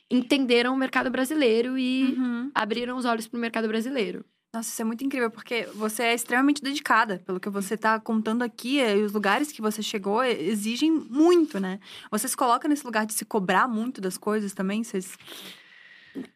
entenderam 0.09 0.73
o 0.73 0.77
mercado 0.77 1.11
brasileiro 1.11 1.77
e 1.77 2.15
uhum. 2.17 2.51
abriram 2.55 2.97
os 2.97 3.05
olhos 3.05 3.27
para 3.27 3.37
o 3.37 3.41
mercado 3.41 3.67
brasileiro. 3.67 4.25
Nossa, 4.55 4.69
isso 4.69 4.81
é 4.81 4.85
muito 4.85 5.03
incrível, 5.03 5.33
porque 5.33 5.65
você 5.75 6.05
é 6.05 6.15
extremamente 6.15 6.63
dedicada. 6.63 7.21
Pelo 7.27 7.41
que 7.41 7.51
você 7.51 7.75
está 7.75 7.99
contando 7.99 8.43
aqui, 8.43 8.79
e 8.79 9.03
os 9.03 9.13
lugares 9.13 9.51
que 9.51 9.61
você 9.61 9.83
chegou 9.83 10.23
exigem 10.23 10.93
muito, 10.93 11.59
né? 11.59 11.81
Você 12.09 12.29
se 12.29 12.37
coloca 12.37 12.69
nesse 12.69 12.85
lugar 12.87 13.05
de 13.05 13.15
se 13.15 13.25
cobrar 13.25 13.67
muito 13.67 14.01
das 14.01 14.17
coisas 14.17 14.55
também? 14.55 14.85
Vocês... 14.85 15.19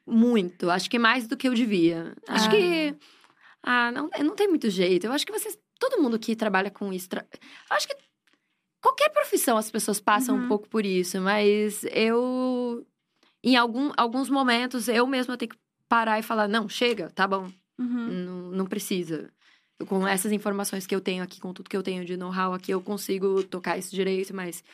Muito. 0.04 0.68
Acho 0.68 0.90
que 0.90 0.98
mais 0.98 1.28
do 1.28 1.36
que 1.36 1.46
eu 1.46 1.54
devia. 1.54 2.12
Acho 2.26 2.48
ah. 2.48 2.50
que. 2.50 2.94
Ah, 3.62 3.92
não, 3.92 4.10
não 4.24 4.34
tem 4.34 4.48
muito 4.48 4.68
jeito. 4.68 5.06
Eu 5.06 5.12
acho 5.12 5.24
que 5.24 5.32
vocês. 5.32 5.56
Todo 5.78 6.02
mundo 6.02 6.18
que 6.18 6.34
trabalha 6.34 6.68
com 6.68 6.92
isso. 6.92 7.08
Tra... 7.08 7.24
Acho 7.70 7.86
que 7.86 7.94
Qualquer 8.88 9.10
profissão 9.10 9.58
as 9.58 9.70
pessoas 9.70 10.00
passam 10.00 10.34
uhum. 10.34 10.44
um 10.44 10.48
pouco 10.48 10.66
por 10.66 10.86
isso, 10.86 11.20
mas 11.20 11.84
eu. 11.90 12.86
Em 13.44 13.54
algum, 13.54 13.92
alguns 13.98 14.30
momentos, 14.30 14.88
eu 14.88 15.06
mesma 15.06 15.36
tenho 15.36 15.50
que 15.50 15.58
parar 15.86 16.18
e 16.18 16.22
falar: 16.22 16.48
não, 16.48 16.68
chega, 16.70 17.10
tá 17.10 17.26
bom. 17.28 17.50
Uhum. 17.78 18.08
Não, 18.08 18.50
não 18.50 18.66
precisa. 18.66 19.30
Com 19.86 20.08
essas 20.08 20.32
informações 20.32 20.86
que 20.86 20.94
eu 20.94 21.02
tenho 21.02 21.22
aqui, 21.22 21.38
com 21.38 21.52
tudo 21.52 21.68
que 21.68 21.76
eu 21.76 21.82
tenho 21.82 22.02
de 22.02 22.16
know-how 22.16 22.54
aqui, 22.54 22.72
eu 22.72 22.80
consigo 22.80 23.44
tocar 23.44 23.76
isso 23.76 23.94
direito, 23.94 24.34
mas 24.34 24.64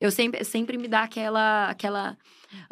eu 0.00 0.10
sempre, 0.10 0.42
sempre 0.44 0.78
me 0.78 0.88
dá 0.88 1.02
aquela, 1.02 1.68
aquela 1.68 2.16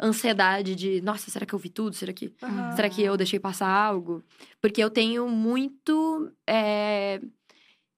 ansiedade 0.01 0.73
de, 0.73 0.99
nossa, 1.01 1.29
será 1.29 1.45
que 1.45 1.53
eu 1.53 1.59
vi 1.59 1.69
tudo? 1.69 1.95
Será 1.95 2.11
que, 2.11 2.33
uhum. 2.41 2.75
será 2.75 2.89
que 2.89 3.03
eu 3.03 3.15
deixei 3.15 3.39
passar 3.39 3.69
algo? 3.69 4.23
Porque 4.59 4.83
eu 4.83 4.89
tenho 4.89 5.29
muito, 5.29 6.33
é, 6.47 7.21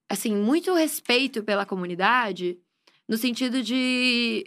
assim, 0.09 0.35
muito 0.35 0.73
respeito 0.73 1.41
pela 1.43 1.65
comunidade 1.65 2.59
no 3.09 3.17
sentido 3.17 3.63
de 3.63 4.45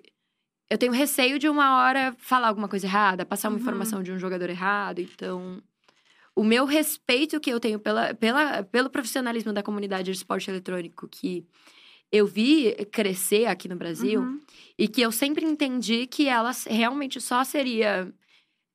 eu 0.70 0.79
tenho 0.79 0.92
receio 0.92 1.38
de 1.38 1.48
uma 1.48 1.77
hora 1.79 2.14
falar 2.16 2.48
alguma 2.48 2.68
coisa 2.68 2.87
errada, 2.87 3.27
passar 3.27 3.48
uma 3.48 3.57
uhum. 3.57 3.61
informação 3.61 4.03
de 4.03 4.12
um 4.12 4.18
jogador 4.18 4.48
errado. 4.48 5.01
Então, 5.01 5.61
o 6.35 6.44
meu 6.44 6.64
respeito 6.64 7.40
que 7.40 7.51
eu 7.51 7.59
tenho 7.59 7.79
pela, 7.79 8.14
pela, 8.14 8.62
pelo 8.62 8.88
profissionalismo 8.88 9.53
da 9.53 9.62
comunidade 9.64 10.11
de 10.11 10.16
esporte 10.16 10.48
eletrônico 10.48 11.09
que 11.09 11.44
eu 12.11 12.27
vi 12.27 12.72
crescer 12.92 13.46
aqui 13.46 13.68
no 13.68 13.77
Brasil 13.77 14.20
uhum. 14.22 14.40
e 14.79 14.87
que 14.87 15.03
eu 15.03 15.11
sempre 15.11 15.44
entendi 15.44 16.07
que 16.07 16.29
ela 16.29 16.53
realmente 16.66 17.20
só 17.20 17.42
seria 17.42 18.11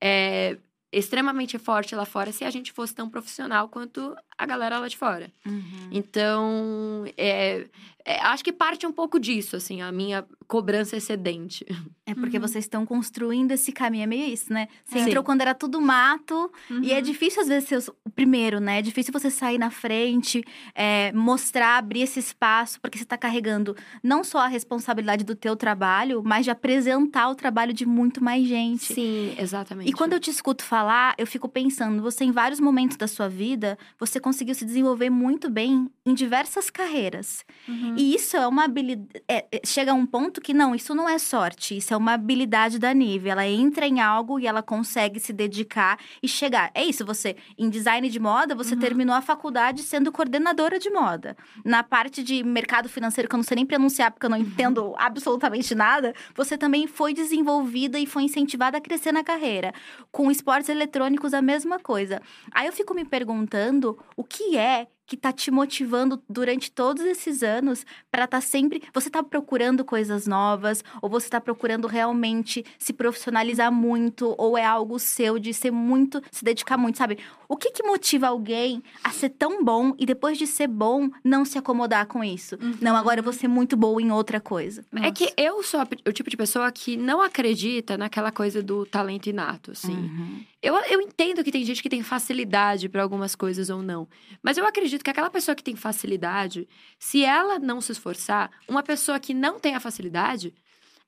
é, 0.03 0.57
extremamente 0.91 1.57
forte 1.57 1.95
lá 1.95 2.05
fora 2.05 2.31
se 2.31 2.43
a 2.43 2.49
gente 2.49 2.73
fosse 2.73 2.93
tão 2.93 3.09
profissional 3.09 3.69
quanto 3.69 4.15
a 4.37 4.45
galera 4.45 4.79
lá 4.79 4.87
de 4.87 4.97
fora. 4.97 5.31
Uhum. 5.45 5.89
Então, 5.91 7.05
é, 7.17 7.65
é, 8.07 8.21
acho 8.21 8.41
que 8.41 8.53
parte 8.53 8.87
um 8.87 8.91
pouco 8.91 9.19
disso, 9.19 9.57
assim, 9.57 9.81
a 9.81 9.91
minha 9.91 10.25
cobrança 10.47 10.95
excedente. 10.95 11.65
É 12.05 12.15
porque 12.15 12.37
uhum. 12.37 12.41
vocês 12.41 12.63
estão 12.63 12.85
construindo 12.85 13.51
esse 13.51 13.69
caminho, 13.73 14.03
é 14.03 14.07
meio 14.07 14.31
isso, 14.31 14.53
né? 14.53 14.69
Você 14.85 14.99
Sim. 14.99 15.09
entrou 15.09 15.21
quando 15.25 15.41
era 15.41 15.53
tudo 15.53 15.81
mato, 15.81 16.49
uhum. 16.71 16.81
e 16.81 16.93
é 16.93 16.95
uhum. 16.95 17.01
difícil 17.01 17.41
às 17.41 17.49
vezes 17.49 17.67
ser 17.67 17.91
o 18.05 18.09
primeiro, 18.09 18.61
né? 18.61 18.79
É 18.79 18.81
difícil 18.81 19.11
você 19.11 19.29
sair 19.29 19.57
na 19.57 19.69
frente, 19.69 20.41
é, 20.73 21.11
mostrar, 21.11 21.77
abrir 21.77 22.03
esse 22.03 22.17
espaço, 22.17 22.79
porque 22.79 22.97
você 22.97 23.03
está 23.03 23.17
carregando 23.17 23.75
não 24.01 24.23
só 24.23 24.39
a 24.39 24.47
responsabilidade 24.47 25.25
do 25.25 25.35
teu 25.35 25.57
trabalho, 25.57 26.23
mas 26.23 26.45
de 26.45 26.51
apresentar 26.51 27.27
o 27.27 27.35
trabalho 27.35 27.73
de 27.73 27.85
muito 27.85 28.23
mais 28.23 28.47
gente. 28.47 28.93
Sim, 28.93 29.35
exatamente. 29.37 29.89
E 29.89 29.91
quando 29.91 30.13
eu 30.13 30.19
te 30.21 30.29
escuto 30.29 30.63
falar, 30.63 31.13
eu 31.17 31.27
fico 31.27 31.49
pensando, 31.49 32.01
você 32.01 32.23
em 32.23 32.31
vários 32.31 32.61
momentos 32.61 32.95
da 32.95 33.05
sua 33.05 33.27
vida, 33.27 33.77
você 33.99 34.17
conseguiu 34.27 34.53
se 34.53 34.65
desenvolver 34.65 35.09
muito 35.09 35.49
bem 35.49 35.89
em 36.05 36.13
diversas 36.13 36.69
carreiras. 36.69 37.45
Uhum. 37.65 37.95
E 37.97 38.13
isso 38.13 38.35
é 38.35 38.45
uma 38.45 38.65
habilidade. 38.65 39.23
É, 39.25 39.45
é, 39.49 39.61
chega 39.65 39.91
a 39.91 39.93
um 39.93 40.05
ponto 40.05 40.41
que 40.41 40.53
não, 40.53 40.75
isso 40.75 40.93
não 40.93 41.07
é 41.07 41.17
sorte, 41.17 41.77
isso 41.77 41.93
é 41.93 41.97
uma 41.97 42.11
habilidade 42.11 42.77
da 42.77 42.93
Nive. 42.93 43.29
Ela 43.29 43.47
entra 43.47 43.87
em 43.87 44.01
algo 44.01 44.37
e 44.37 44.45
ela 44.45 44.61
consegue 44.61 45.17
se 45.17 45.31
dedicar 45.31 45.97
e 46.21 46.27
chegar. 46.27 46.71
É 46.73 46.83
isso, 46.83 47.05
você, 47.05 47.37
em 47.57 47.69
design 47.69 48.09
de 48.09 48.19
moda, 48.19 48.53
você 48.53 48.73
uhum. 48.73 48.81
terminou 48.81 49.15
a 49.15 49.21
faculdade 49.21 49.81
sendo 49.81 50.11
coordenadora 50.11 50.77
de 50.77 50.89
moda. 50.89 51.37
Na 51.63 51.81
parte 51.81 52.21
de 52.21 52.43
mercado 52.43 52.89
financeiro, 52.89 53.29
que 53.29 53.35
eu 53.35 53.37
não 53.37 53.45
sei 53.45 53.55
nem 53.55 53.65
pronunciar 53.65 54.11
porque 54.11 54.25
eu 54.25 54.29
não 54.29 54.37
uhum. 54.37 54.43
entendo 54.43 54.93
absolutamente 54.97 55.73
nada, 55.73 56.13
você 56.35 56.57
também 56.57 56.85
foi 56.85 57.13
desenvolvida 57.13 57.97
e 57.97 58.05
foi 58.05 58.23
incentivada 58.23 58.77
a 58.77 58.81
crescer 58.81 59.13
na 59.13 59.23
carreira. 59.23 59.73
Com 60.11 60.29
esportes 60.29 60.67
eletrônicos, 60.67 61.33
a 61.33 61.41
mesma 61.41 61.79
coisa. 61.79 62.21
Aí 62.51 62.67
eu 62.67 62.73
fico 62.73 62.93
me 62.93 63.05
perguntando 63.05 63.97
o 64.17 64.23
que 64.23 64.57
é 64.57 64.87
que 65.07 65.15
tá 65.15 65.31
te 65.31 65.49
motivando 65.49 66.21
durante 66.29 66.69
todos 66.69 67.01
esses 67.05 67.41
anos 67.41 67.85
para 68.11 68.25
estar 68.25 68.37
tá 68.37 68.41
sempre. 68.41 68.83
Você 68.93 69.09
tá 69.09 69.23
procurando 69.23 69.85
coisas 69.85 70.27
novas, 70.27 70.83
ou 71.01 71.09
você 71.09 71.29
tá 71.29 71.39
procurando 71.39 71.87
realmente 71.87 72.65
se 72.77 72.91
profissionalizar 72.91 73.71
muito, 73.71 74.35
ou 74.37 74.57
é 74.57 74.65
algo 74.65 74.99
seu 74.99 75.39
de 75.39 75.53
ser 75.53 75.71
muito, 75.71 76.21
se 76.29 76.43
dedicar 76.43 76.77
muito, 76.77 76.97
sabe? 76.97 77.17
O 77.47 77.55
que 77.55 77.71
que 77.71 77.83
motiva 77.83 78.27
alguém 78.27 78.83
a 79.01 79.11
ser 79.11 79.29
tão 79.29 79.63
bom 79.63 79.95
e 79.97 80.05
depois 80.05 80.37
de 80.37 80.45
ser 80.45 80.67
bom, 80.67 81.09
não 81.23 81.45
se 81.45 81.57
acomodar 81.57 82.05
com 82.07 82.21
isso? 82.21 82.57
Uhum. 82.61 82.77
Não, 82.81 82.97
agora 82.97 83.21
eu 83.21 83.23
vou 83.23 83.31
ser 83.31 83.47
muito 83.47 83.77
boa 83.77 84.01
em 84.01 84.11
outra 84.11 84.41
coisa. 84.41 84.83
Nossa. 84.91 85.07
É 85.07 85.11
que 85.11 85.33
eu 85.37 85.63
sou 85.63 85.79
o 86.05 86.11
tipo 86.11 86.29
de 86.29 86.35
pessoa 86.35 86.69
que 86.69 86.97
não 86.97 87.21
acredita 87.21 87.97
naquela 87.97 88.31
coisa 88.31 88.61
do 88.61 88.85
talento 88.85 89.27
inato, 89.27 89.71
assim. 89.71 89.95
Uhum. 89.95 90.43
Eu, 90.61 90.75
eu 90.85 91.01
entendo 91.01 91.43
que 91.43 91.51
tem 91.51 91.63
gente 91.63 91.83
que 91.83 91.89
tem 91.89 92.01
facilidade 92.01 92.89
para 92.89 93.03
algumas 93.03 93.35
coisas 93.35 93.69
ou 93.69 93.81
não. 93.81 94.07
Mas 94.41 94.57
eu 94.57 94.65
acredito 94.65 95.03
que 95.03 95.09
aquela 95.09 95.29
pessoa 95.29 95.55
que 95.55 95.63
tem 95.63 95.75
facilidade, 95.75 96.67
se 96.97 97.23
ela 97.23 97.59
não 97.59 97.79
se 97.79 97.91
esforçar, 97.91 98.49
uma 98.67 98.81
pessoa 98.81 99.19
que 99.19 99.33
não 99.33 99.59
tem 99.59 99.75
a 99.75 99.79
facilidade, 99.79 100.53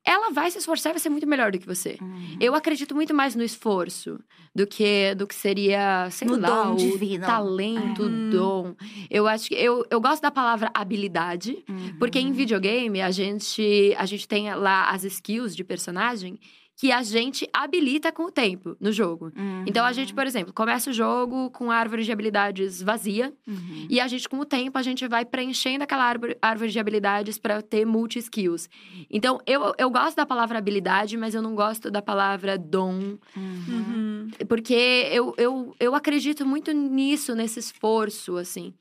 ela 0.05 0.31
vai 0.31 0.49
se 0.49 0.57
esforçar 0.57 0.91
e 0.91 0.93
vai 0.93 0.99
ser 0.99 1.09
muito 1.09 1.27
melhor 1.27 1.51
do 1.51 1.59
que 1.59 1.65
você. 1.65 1.97
Uhum. 2.01 2.37
Eu 2.39 2.55
acredito 2.55 2.95
muito 2.95 3.13
mais 3.13 3.35
no 3.35 3.43
esforço 3.43 4.19
do 4.55 4.65
que 4.65 5.13
do 5.15 5.27
que 5.27 5.35
seria, 5.35 6.09
sei 6.09 6.27
no 6.27 6.39
lá, 6.39 6.63
dom 6.63 6.73
o 6.73 6.77
divino. 6.77 7.25
talento, 7.25 8.03
o 8.03 8.29
dom. 8.31 8.75
Eu 9.09 9.27
acho 9.27 9.49
que 9.49 9.55
eu, 9.55 9.85
eu 9.89 9.99
gosto 9.99 10.21
da 10.21 10.31
palavra 10.31 10.71
habilidade, 10.73 11.63
uhum. 11.67 11.97
porque 11.99 12.19
em 12.19 12.31
videogame 12.31 13.01
a 13.01 13.11
gente 13.11 13.93
a 13.97 14.05
gente 14.05 14.27
tem 14.27 14.53
lá 14.55 14.89
as 14.89 15.03
skills 15.03 15.55
de 15.55 15.63
personagem 15.63 16.39
que 16.79 16.93
a 16.93 17.03
gente 17.03 17.45
habilita 17.51 18.09
com 18.09 18.23
o 18.23 18.31
tempo 18.31 18.73
no 18.79 18.89
jogo. 18.89 19.33
Uhum. 19.35 19.65
Então 19.67 19.85
a 19.85 19.91
gente, 19.91 20.13
por 20.13 20.25
exemplo, 20.25 20.53
começa 20.53 20.89
o 20.89 20.93
jogo 20.93 21.51
com 21.51 21.69
a 21.69 21.75
árvore 21.75 22.05
de 22.05 22.11
habilidades 22.11 22.81
vazia 22.81 23.33
uhum. 23.45 23.85
e 23.89 23.99
a 23.99 24.07
gente 24.07 24.29
com 24.29 24.39
o 24.39 24.45
tempo 24.45 24.77
a 24.77 24.81
gente 24.81 25.05
vai 25.05 25.25
preenchendo 25.25 25.83
aquela 25.83 26.05
árvore, 26.05 26.37
árvore 26.41 26.71
de 26.71 26.79
habilidades 26.79 27.37
para 27.37 27.61
ter 27.61 27.83
multi 27.85 28.19
skills. 28.19 28.69
Então 29.11 29.41
eu, 29.45 29.75
eu 29.77 29.89
gosto 29.89 30.15
da 30.15 30.25
palavra 30.25 30.57
habilidade, 30.57 31.17
mas 31.17 31.35
eu 31.35 31.41
não 31.41 31.53
gosto 31.53 31.91
da 31.91 32.01
palavra 32.01 32.57
dom. 32.57 33.17
Uhum. 33.35 34.29
Porque 34.47 35.09
eu, 35.11 35.35
eu, 35.37 35.75
eu 35.81 35.93
acredito 35.93 36.45
muito 36.45 36.71
nisso, 36.71 37.35
nesse 37.35 37.59
esforço, 37.59 38.37
assim. 38.37 38.73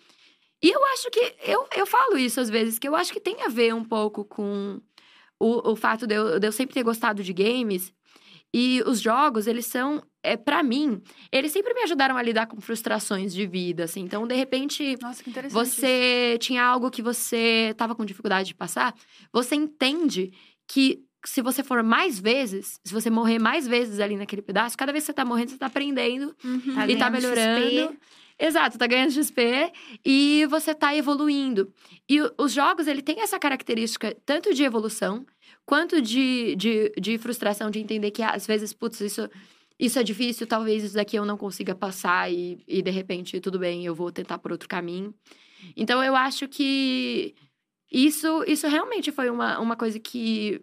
E 0.63 0.71
eu 0.71 0.85
acho 0.93 1.11
que. 1.11 1.35
Eu, 1.45 1.67
eu 1.77 1.85
falo 1.85 2.17
isso 2.17 2.41
às 2.41 2.49
vezes, 2.49 2.79
que 2.79 2.87
eu 2.87 2.95
acho 2.95 3.13
que 3.13 3.19
tem 3.19 3.43
a 3.43 3.49
ver 3.49 3.75
um 3.75 3.85
pouco 3.85 4.25
com 4.25 4.81
o, 5.41 5.73
o 5.73 5.77
fato 5.77 6.07
de 6.07 6.15
eu, 6.15 6.39
de 6.39 6.47
eu 6.47 6.53
sempre 6.53 6.75
ter 6.75 6.83
gostado 6.83 7.23
de 7.23 7.33
games. 7.33 7.93
E 8.53 8.83
os 8.87 9.01
jogos, 9.01 9.47
eles 9.47 9.67
são, 9.67 10.03
é, 10.23 10.35
para 10.35 10.63
mim, 10.63 11.03
eles 11.31 11.53
sempre 11.53 11.75
me 11.75 11.83
ajudaram 11.83 12.17
a 12.17 12.23
lidar 12.23 12.47
com 12.47 12.61
frustrações 12.61 13.35
de 13.35 13.47
vida, 13.47 13.85
assim. 13.85 14.01
Então, 14.01 14.27
de 14.27 14.35
repente, 14.35 14.97
Nossa, 15.03 15.23
você 15.51 16.31
isso. 16.31 16.39
tinha 16.39 16.65
algo 16.65 16.91
que 16.91 17.03
você 17.03 17.75
tava 17.77 17.95
com 17.95 18.07
dificuldade 18.07 18.49
de 18.49 18.55
passar, 18.55 18.95
você 19.31 19.55
entende 19.55 20.33
que 20.67 21.05
se 21.27 21.43
você 21.43 21.63
for 21.63 21.83
mais 21.83 22.19
vezes, 22.19 22.81
se 22.83 22.95
você 22.95 23.11
morrer 23.11 23.39
mais 23.39 23.67
vezes 23.67 24.01
ali 24.01 24.17
naquele 24.17 24.41
pedaço, 24.41 24.79
cada 24.79 24.93
vez 24.93 25.05
que 25.05 25.07
você 25.07 25.13
tá 25.13 25.25
morrendo, 25.25 25.51
você 25.51 25.59
tá 25.59 25.67
aprendendo 25.67 26.35
uhum. 26.43 26.75
tá 26.75 26.89
e 26.89 26.97
tá 26.97 27.11
melhorando. 27.11 27.67
XP. 27.67 27.99
Exato, 28.39 28.79
tá 28.79 28.87
ganhando 28.87 29.11
XP 29.11 29.73
e 30.05 30.47
você 30.47 30.73
tá 30.73 30.95
evoluindo. 30.95 31.73
E 32.09 32.21
os 32.39 32.53
jogos, 32.53 32.87
ele 32.87 33.03
tem 33.03 33.21
essa 33.21 33.39
característica 33.39 34.17
tanto 34.25 34.55
de 34.55 34.63
evolução, 34.63 35.27
quanto 35.67 36.01
de, 36.01 36.55
de, 36.55 36.93
de 37.01 37.19
frustração, 37.19 37.69
de 37.71 37.81
entender 37.81 38.13
que 38.13 38.23
às 38.23 38.47
vezes, 38.47 38.73
putz, 38.73 39.01
isso, 39.01 39.29
isso 39.79 39.99
é 39.99 40.05
difícil, 40.05 40.47
talvez 40.47 40.85
isso 40.85 40.95
daqui 40.95 41.17
eu 41.17 41.25
não 41.25 41.37
consiga 41.37 41.75
passar 41.75 42.33
e, 42.33 42.63
e 42.69 42.81
de 42.81 42.91
repente, 42.91 43.41
tudo 43.41 43.59
bem, 43.59 43.85
eu 43.85 43.95
vou 43.95 44.13
tentar 44.13 44.39
por 44.39 44.53
outro 44.53 44.69
caminho. 44.69 45.13
Então, 45.77 46.03
eu 46.03 46.15
acho 46.15 46.47
que 46.47 47.35
isso, 47.91 48.45
isso 48.47 48.69
realmente 48.69 49.11
foi 49.11 49.31
uma, 49.31 49.59
uma 49.59 49.75
coisa 49.75 49.99
que 49.99 50.61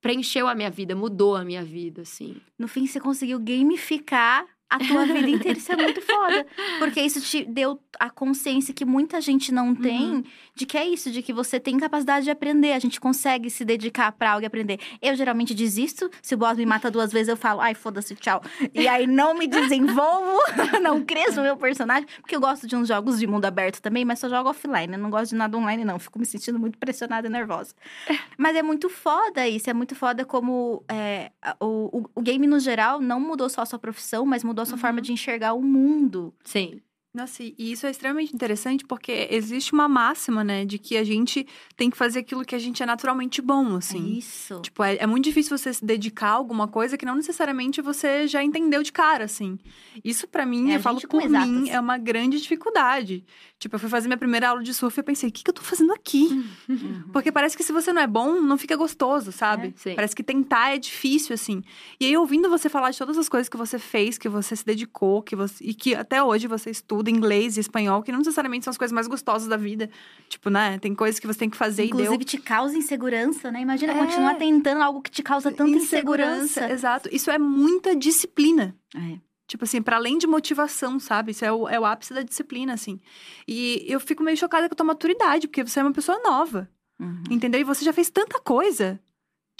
preencheu 0.00 0.48
a 0.48 0.54
minha 0.54 0.70
vida, 0.70 0.96
mudou 0.96 1.36
a 1.36 1.44
minha 1.44 1.62
vida, 1.62 2.00
assim. 2.02 2.40
No 2.58 2.66
fim, 2.66 2.86
você 2.86 2.98
conseguiu 2.98 3.38
gamificar 3.38 4.46
a 4.70 4.78
tua 4.78 5.04
vida 5.04 5.28
inteira. 5.28 5.58
Isso 5.58 5.72
é 5.72 5.76
muito 5.76 6.00
foda. 6.00 6.46
Porque 6.78 7.00
isso 7.00 7.20
te 7.20 7.44
deu 7.44 7.80
a 7.98 8.08
consciência 8.08 8.72
que 8.72 8.84
muita 8.84 9.20
gente 9.20 9.52
não 9.52 9.74
tem 9.74 10.12
uhum. 10.12 10.24
de 10.54 10.64
que 10.64 10.78
é 10.78 10.88
isso, 10.88 11.10
de 11.10 11.22
que 11.22 11.32
você 11.32 11.58
tem 11.58 11.76
capacidade 11.78 12.24
de 12.24 12.30
aprender. 12.30 12.72
A 12.72 12.78
gente 12.78 13.00
consegue 13.00 13.50
se 13.50 13.64
dedicar 13.64 14.12
pra 14.12 14.32
algo 14.32 14.44
e 14.44 14.46
aprender. 14.46 14.78
Eu 15.02 15.16
geralmente 15.16 15.52
desisto. 15.52 16.08
Se 16.22 16.34
o 16.34 16.38
boss 16.38 16.56
me 16.56 16.64
mata 16.64 16.90
duas 16.90 17.12
vezes, 17.12 17.28
eu 17.28 17.36
falo, 17.36 17.60
ai, 17.60 17.74
foda-se, 17.74 18.14
tchau. 18.14 18.40
E 18.72 18.86
aí 18.86 19.06
não 19.06 19.34
me 19.34 19.48
desenvolvo, 19.48 20.38
não 20.80 21.04
cresço 21.04 21.40
o 21.40 21.42
meu 21.42 21.56
personagem. 21.56 22.06
Porque 22.20 22.36
eu 22.36 22.40
gosto 22.40 22.66
de 22.66 22.76
uns 22.76 22.86
jogos 22.86 23.18
de 23.18 23.26
mundo 23.26 23.44
aberto 23.46 23.82
também, 23.82 24.04
mas 24.04 24.20
só 24.20 24.28
jogo 24.28 24.48
offline. 24.48 24.92
Eu 24.92 24.98
não 24.98 25.10
gosto 25.10 25.30
de 25.30 25.36
nada 25.36 25.56
online, 25.58 25.84
não. 25.84 25.98
Fico 25.98 26.18
me 26.18 26.24
sentindo 26.24 26.58
muito 26.58 26.78
pressionada 26.78 27.26
e 27.26 27.30
nervosa. 27.30 27.74
Mas 28.38 28.56
é 28.56 28.62
muito 28.62 28.88
foda 28.88 29.48
isso. 29.48 29.68
É 29.68 29.74
muito 29.74 29.94
foda 29.96 30.24
como 30.24 30.84
é, 30.88 31.32
o, 31.60 31.98
o, 31.98 32.10
o 32.14 32.22
game, 32.22 32.46
no 32.46 32.60
geral, 32.60 33.00
não 33.00 33.18
mudou 33.18 33.48
só 33.48 33.62
a 33.62 33.66
sua 33.66 33.78
profissão, 33.78 34.24
mas 34.24 34.44
mudou 34.44 34.59
mudou 34.60 34.62
a 34.62 34.66
sua 34.66 34.74
uhum. 34.74 34.80
forma 34.80 35.00
de 35.00 35.12
enxergar 35.12 35.54
o 35.54 35.62
mundo. 35.62 36.34
Sim. 36.44 36.80
Nossa, 37.12 37.42
e 37.42 37.54
isso 37.58 37.86
é 37.86 37.90
extremamente 37.90 38.32
interessante 38.32 38.84
porque 38.84 39.26
existe 39.32 39.72
uma 39.72 39.88
máxima, 39.88 40.44
né, 40.44 40.64
de 40.64 40.78
que 40.78 40.96
a 40.96 41.02
gente 41.02 41.44
tem 41.76 41.90
que 41.90 41.96
fazer 41.96 42.20
aquilo 42.20 42.44
que 42.44 42.54
a 42.54 42.58
gente 42.58 42.80
é 42.84 42.86
naturalmente 42.86 43.42
bom, 43.42 43.74
assim. 43.74 44.14
É 44.14 44.18
isso. 44.18 44.60
Tipo, 44.60 44.84
é, 44.84 44.96
é 44.96 45.06
muito 45.08 45.24
difícil 45.24 45.58
você 45.58 45.72
se 45.72 45.84
dedicar 45.84 46.28
a 46.28 46.34
alguma 46.34 46.68
coisa 46.68 46.96
que 46.96 47.04
não 47.04 47.16
necessariamente 47.16 47.82
você 47.82 48.28
já 48.28 48.44
entendeu 48.44 48.80
de 48.80 48.92
cara, 48.92 49.24
assim. 49.24 49.58
Isso 50.04 50.28
para 50.28 50.46
mim, 50.46 50.70
é, 50.70 50.76
eu 50.76 50.80
falo 50.80 51.00
por 51.00 51.28
mim, 51.28 51.68
é 51.68 51.80
uma 51.80 51.98
grande 51.98 52.40
dificuldade. 52.40 53.24
Tipo, 53.58 53.74
eu 53.74 53.80
fui 53.80 53.88
fazer 53.88 54.06
minha 54.06 54.16
primeira 54.16 54.48
aula 54.48 54.62
de 54.62 54.72
surf 54.72 54.96
e 54.96 55.00
eu 55.00 55.04
pensei, 55.04 55.28
o 55.28 55.32
que, 55.32 55.42
que 55.42 55.50
eu 55.50 55.54
tô 55.54 55.62
fazendo 55.62 55.92
aqui? 55.92 56.28
Uhum. 56.70 57.02
Porque 57.12 57.32
parece 57.32 57.56
que 57.56 57.64
se 57.64 57.72
você 57.72 57.92
não 57.92 58.00
é 58.00 58.06
bom, 58.06 58.40
não 58.40 58.56
fica 58.56 58.76
gostoso, 58.76 59.32
sabe? 59.32 59.74
É, 59.84 59.94
parece 59.94 60.14
que 60.14 60.22
tentar 60.22 60.74
é 60.74 60.78
difícil, 60.78 61.34
assim. 61.34 61.64
E 61.98 62.06
aí, 62.06 62.16
ouvindo 62.16 62.48
você 62.48 62.68
falar 62.68 62.92
de 62.92 62.98
todas 62.98 63.18
as 63.18 63.28
coisas 63.28 63.48
que 63.48 63.56
você 63.56 63.76
fez, 63.76 64.16
que 64.16 64.28
você 64.28 64.54
se 64.54 64.64
dedicou, 64.64 65.20
que 65.20 65.34
você, 65.34 65.64
e 65.64 65.74
que 65.74 65.94
até 65.94 66.22
hoje 66.22 66.46
você 66.46 66.70
estuda 66.70 66.99
inglês 67.08 67.56
e 67.56 67.60
espanhol, 67.60 68.02
que 68.02 68.10
não 68.10 68.18
necessariamente 68.18 68.64
são 68.64 68.70
as 68.70 68.78
coisas 68.78 68.92
mais 68.92 69.06
gostosas 69.06 69.48
da 69.48 69.56
vida. 69.56 69.88
Tipo, 70.28 70.50
né? 70.50 70.78
Tem 70.78 70.94
coisas 70.94 71.20
que 71.20 71.26
você 71.26 71.38
tem 71.38 71.50
que 71.50 71.56
fazer 71.56 71.84
Inclusive, 71.84 72.14
e 72.14 72.18
deu. 72.18 72.26
te 72.26 72.38
causa 72.38 72.76
insegurança, 72.76 73.50
né? 73.50 73.62
Imagina 73.62 73.92
é... 73.92 73.98
continuar 73.98 74.34
tentando 74.34 74.82
algo 74.82 75.00
que 75.00 75.10
te 75.10 75.22
causa 75.22 75.50
tanta 75.50 75.70
insegurança. 75.70 76.44
insegurança. 76.44 76.72
Exato. 76.72 77.08
Isso 77.12 77.30
é 77.30 77.38
muita 77.38 77.94
disciplina. 77.96 78.76
É. 78.94 79.18
Tipo 79.46 79.64
assim, 79.64 79.82
para 79.82 79.96
além 79.96 80.16
de 80.16 80.26
motivação, 80.26 81.00
sabe? 81.00 81.32
Isso 81.32 81.44
é 81.44 81.52
o, 81.52 81.68
é 81.68 81.78
o 81.78 81.84
ápice 81.84 82.14
da 82.14 82.22
disciplina, 82.22 82.72
assim. 82.72 83.00
E 83.48 83.84
eu 83.88 83.98
fico 83.98 84.22
meio 84.22 84.36
chocada 84.36 84.68
com 84.68 84.74
a 84.74 84.76
tua 84.76 84.86
maturidade, 84.86 85.48
porque 85.48 85.64
você 85.64 85.80
é 85.80 85.82
uma 85.82 85.92
pessoa 85.92 86.20
nova. 86.22 86.68
Uhum. 87.00 87.24
Entendeu? 87.30 87.60
E 87.60 87.64
você 87.64 87.84
já 87.84 87.92
fez 87.92 88.10
tanta 88.10 88.38
coisa. 88.38 89.00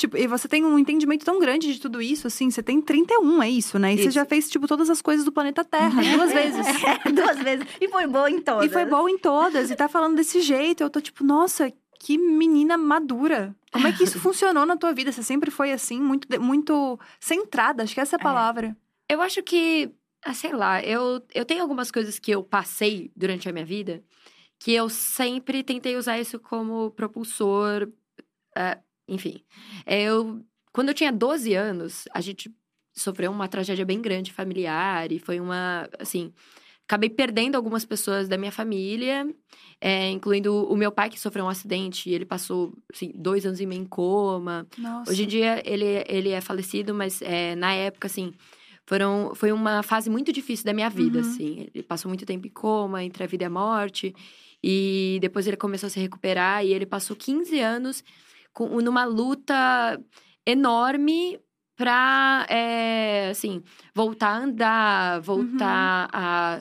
Tipo, 0.01 0.17
e 0.17 0.27
você 0.27 0.49
tem 0.49 0.65
um 0.65 0.79
entendimento 0.79 1.27
tão 1.27 1.39
grande 1.39 1.75
de 1.75 1.79
tudo 1.79 2.01
isso, 2.01 2.27
assim, 2.27 2.51
você 2.51 2.63
tem 2.63 2.81
31, 2.81 3.43
é 3.43 3.51
isso, 3.51 3.79
né? 3.79 3.93
E 3.93 3.97
isso. 3.97 4.05
você 4.05 4.11
já 4.11 4.25
fez, 4.25 4.49
tipo, 4.49 4.67
todas 4.67 4.89
as 4.89 5.03
coisas 5.03 5.27
do 5.27 5.31
planeta 5.31 5.63
Terra, 5.63 6.01
duas 6.17 6.33
vezes. 6.33 6.67
É, 6.67 7.13
duas 7.13 7.37
vezes. 7.37 7.67
E 7.79 7.87
foi 7.87 8.07
boa 8.07 8.31
em 8.31 8.41
todas. 8.41 8.65
E 8.65 8.73
foi 8.73 8.87
boa 8.87 9.11
em 9.11 9.19
todas. 9.19 9.71
E 9.71 9.77
tá 9.77 9.91
falando 9.91 10.17
desse 10.17 10.41
jeito. 10.41 10.83
Eu 10.83 10.89
tô 10.89 11.03
tipo, 11.03 11.23
nossa, 11.23 11.71
que 11.99 12.17
menina 12.17 12.79
madura. 12.79 13.55
Como 13.71 13.87
é 13.87 13.93
que 13.93 14.05
isso 14.05 14.19
funcionou 14.21 14.65
na 14.65 14.75
tua 14.75 14.95
vida? 14.95 15.13
Você 15.13 15.23
sempre 15.23 15.51
foi 15.51 15.71
assim, 15.71 16.01
muito, 16.01 16.27
muito 16.41 16.99
centrada, 17.21 17.83
acho 17.83 17.93
que 17.93 18.01
essa 18.01 18.17
é 18.17 18.19
a 18.19 18.23
é. 18.23 18.25
palavra. 18.25 18.75
É. 19.07 19.15
Eu 19.15 19.21
acho 19.21 19.43
que, 19.43 19.91
ah, 20.25 20.33
sei 20.33 20.55
lá, 20.55 20.83
eu, 20.83 21.23
eu 21.35 21.45
tenho 21.45 21.61
algumas 21.61 21.91
coisas 21.91 22.19
que 22.19 22.31
eu 22.31 22.43
passei 22.43 23.13
durante 23.15 23.51
a 23.51 23.53
minha 23.53 23.67
vida 23.67 24.03
que 24.59 24.73
eu 24.73 24.89
sempre 24.91 25.63
tentei 25.63 25.97
usar 25.97 26.19
isso 26.19 26.39
como 26.39 26.91
propulsor. 26.91 27.89
Uh, 28.57 28.90
enfim, 29.11 29.43
eu. 29.87 30.41
Quando 30.73 30.89
eu 30.89 30.95
tinha 30.95 31.11
12 31.11 31.53
anos, 31.53 32.05
a 32.15 32.21
gente 32.21 32.49
sofreu 32.95 33.33
uma 33.33 33.49
tragédia 33.49 33.85
bem 33.85 34.01
grande 34.01 34.33
familiar 34.33 35.11
e 35.11 35.19
foi 35.19 35.41
uma. 35.41 35.89
Assim, 35.99 36.33
acabei 36.85 37.11
perdendo 37.11 37.57
algumas 37.57 37.85
pessoas 37.85 38.29
da 38.29 38.39
minha 38.39 38.53
família, 38.53 39.29
é, 39.81 40.11
incluindo 40.11 40.65
o 40.65 40.77
meu 40.77 40.93
pai, 40.93 41.11
que 41.11 41.19
sofreu 41.19 41.45
um 41.45 41.49
acidente. 41.49 42.09
Ele 42.09 42.25
passou 42.25 42.73
assim, 42.93 43.13
dois 43.15 43.45
anos 43.45 43.61
e 43.61 43.67
meio 43.67 43.83
em 43.83 43.87
coma. 43.87 44.67
Nossa. 44.79 45.11
Hoje 45.11 45.25
em 45.25 45.27
dia, 45.27 45.63
ele, 45.65 46.05
ele 46.09 46.31
é 46.31 46.41
falecido, 46.41 46.95
mas 46.95 47.21
é, 47.23 47.57
na 47.57 47.73
época, 47.73 48.07
assim, 48.07 48.33
foram, 48.87 49.33
foi 49.35 49.53
uma 49.53 49.83
fase 49.83 50.09
muito 50.09 50.33
difícil 50.33 50.65
da 50.65 50.73
minha 50.73 50.91
vida, 50.91 51.21
uhum. 51.21 51.29
assim. 51.29 51.69
Ele 51.75 51.83
passou 51.83 52.09
muito 52.09 52.27
tempo 52.27 52.47
em 52.47 52.51
coma, 52.51 53.03
entre 53.03 53.25
a 53.25 53.27
vida 53.27 53.45
e 53.45 53.47
a 53.47 53.51
morte. 53.51 54.15
E 54.63 55.19
depois 55.21 55.47
ele 55.47 55.57
começou 55.57 55.87
a 55.87 55.91
se 55.91 55.99
recuperar 55.99 56.65
e 56.65 56.73
ele 56.73 56.87
passou 56.87 57.17
15 57.17 57.59
anos 57.61 58.05
com, 58.61 58.81
numa 58.83 59.05
luta 59.05 59.99
enorme 60.47 61.41
para, 61.77 62.47
é, 62.51 63.29
eh, 63.29 63.31
assim, 63.31 63.63
voltar 63.95 64.29
a 64.29 64.39
andar, 64.39 65.21
voltar 65.23 66.05
uhum. 66.05 66.11
a 66.13 66.61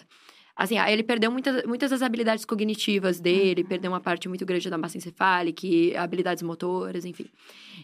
Assim, 0.60 0.78
ele 0.78 1.04
perdeu 1.04 1.32
muitas, 1.32 1.64
muitas 1.64 1.90
das 1.90 2.02
habilidades 2.02 2.44
cognitivas 2.44 3.18
dele, 3.18 3.62
uhum. 3.62 3.68
perdeu 3.70 3.90
uma 3.90 4.02
parte 4.02 4.28
muito 4.28 4.46
grande 4.46 4.70
da 4.70 4.78
massa 4.78 4.98
encefálica, 4.98 5.66
habilidades 5.98 6.44
motoras, 6.44 7.06
enfim. 7.06 7.28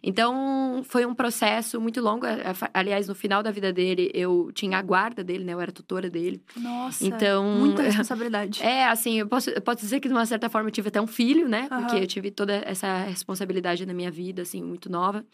Então, 0.03 0.83
foi 0.83 1.05
um 1.05 1.15
processo 1.15 1.79
muito 1.79 2.01
longo. 2.01 2.25
Aliás, 2.73 3.07
no 3.07 3.15
final 3.15 3.41
da 3.41 3.49
vida 3.49 3.71
dele, 3.71 4.11
eu 4.13 4.51
tinha 4.53 4.77
a 4.77 4.81
guarda 4.81 5.23
dele, 5.23 5.45
né? 5.45 5.53
Eu 5.53 5.61
era 5.61 5.71
tutora 5.71 6.09
dele. 6.09 6.43
Nossa, 6.57 7.07
então, 7.07 7.45
muita 7.45 7.81
responsabilidade. 7.87 8.61
É, 8.61 8.87
assim, 8.87 9.19
eu 9.19 9.27
posso, 9.27 9.51
eu 9.51 9.61
posso 9.61 9.79
dizer 9.79 10.01
que 10.01 10.09
de 10.09 10.13
uma 10.13 10.25
certa 10.25 10.49
forma 10.49 10.67
eu 10.67 10.73
tive 10.73 10.89
até 10.89 10.99
um 10.99 11.07
filho, 11.07 11.47
né? 11.47 11.69
Uhum. 11.71 11.79
Porque 11.79 11.95
eu 11.95 12.07
tive 12.07 12.29
toda 12.29 12.55
essa 12.65 13.03
responsabilidade 13.03 13.85
na 13.85 13.93
minha 13.93 14.11
vida, 14.11 14.41
assim, 14.41 14.61
muito 14.61 14.91
nova. 14.91 15.25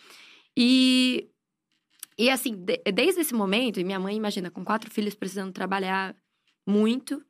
E 0.56 1.28
e 2.20 2.30
assim, 2.30 2.54
de, 2.54 2.78
desde 2.94 3.22
esse 3.22 3.34
momento, 3.34 3.80
e 3.80 3.84
minha 3.84 4.00
mãe, 4.00 4.16
imagina, 4.16 4.52
com 4.52 4.64
quatro 4.64 4.92
filhos 4.92 5.16
precisando 5.16 5.52
trabalhar 5.52 6.16
muito. 6.66 7.22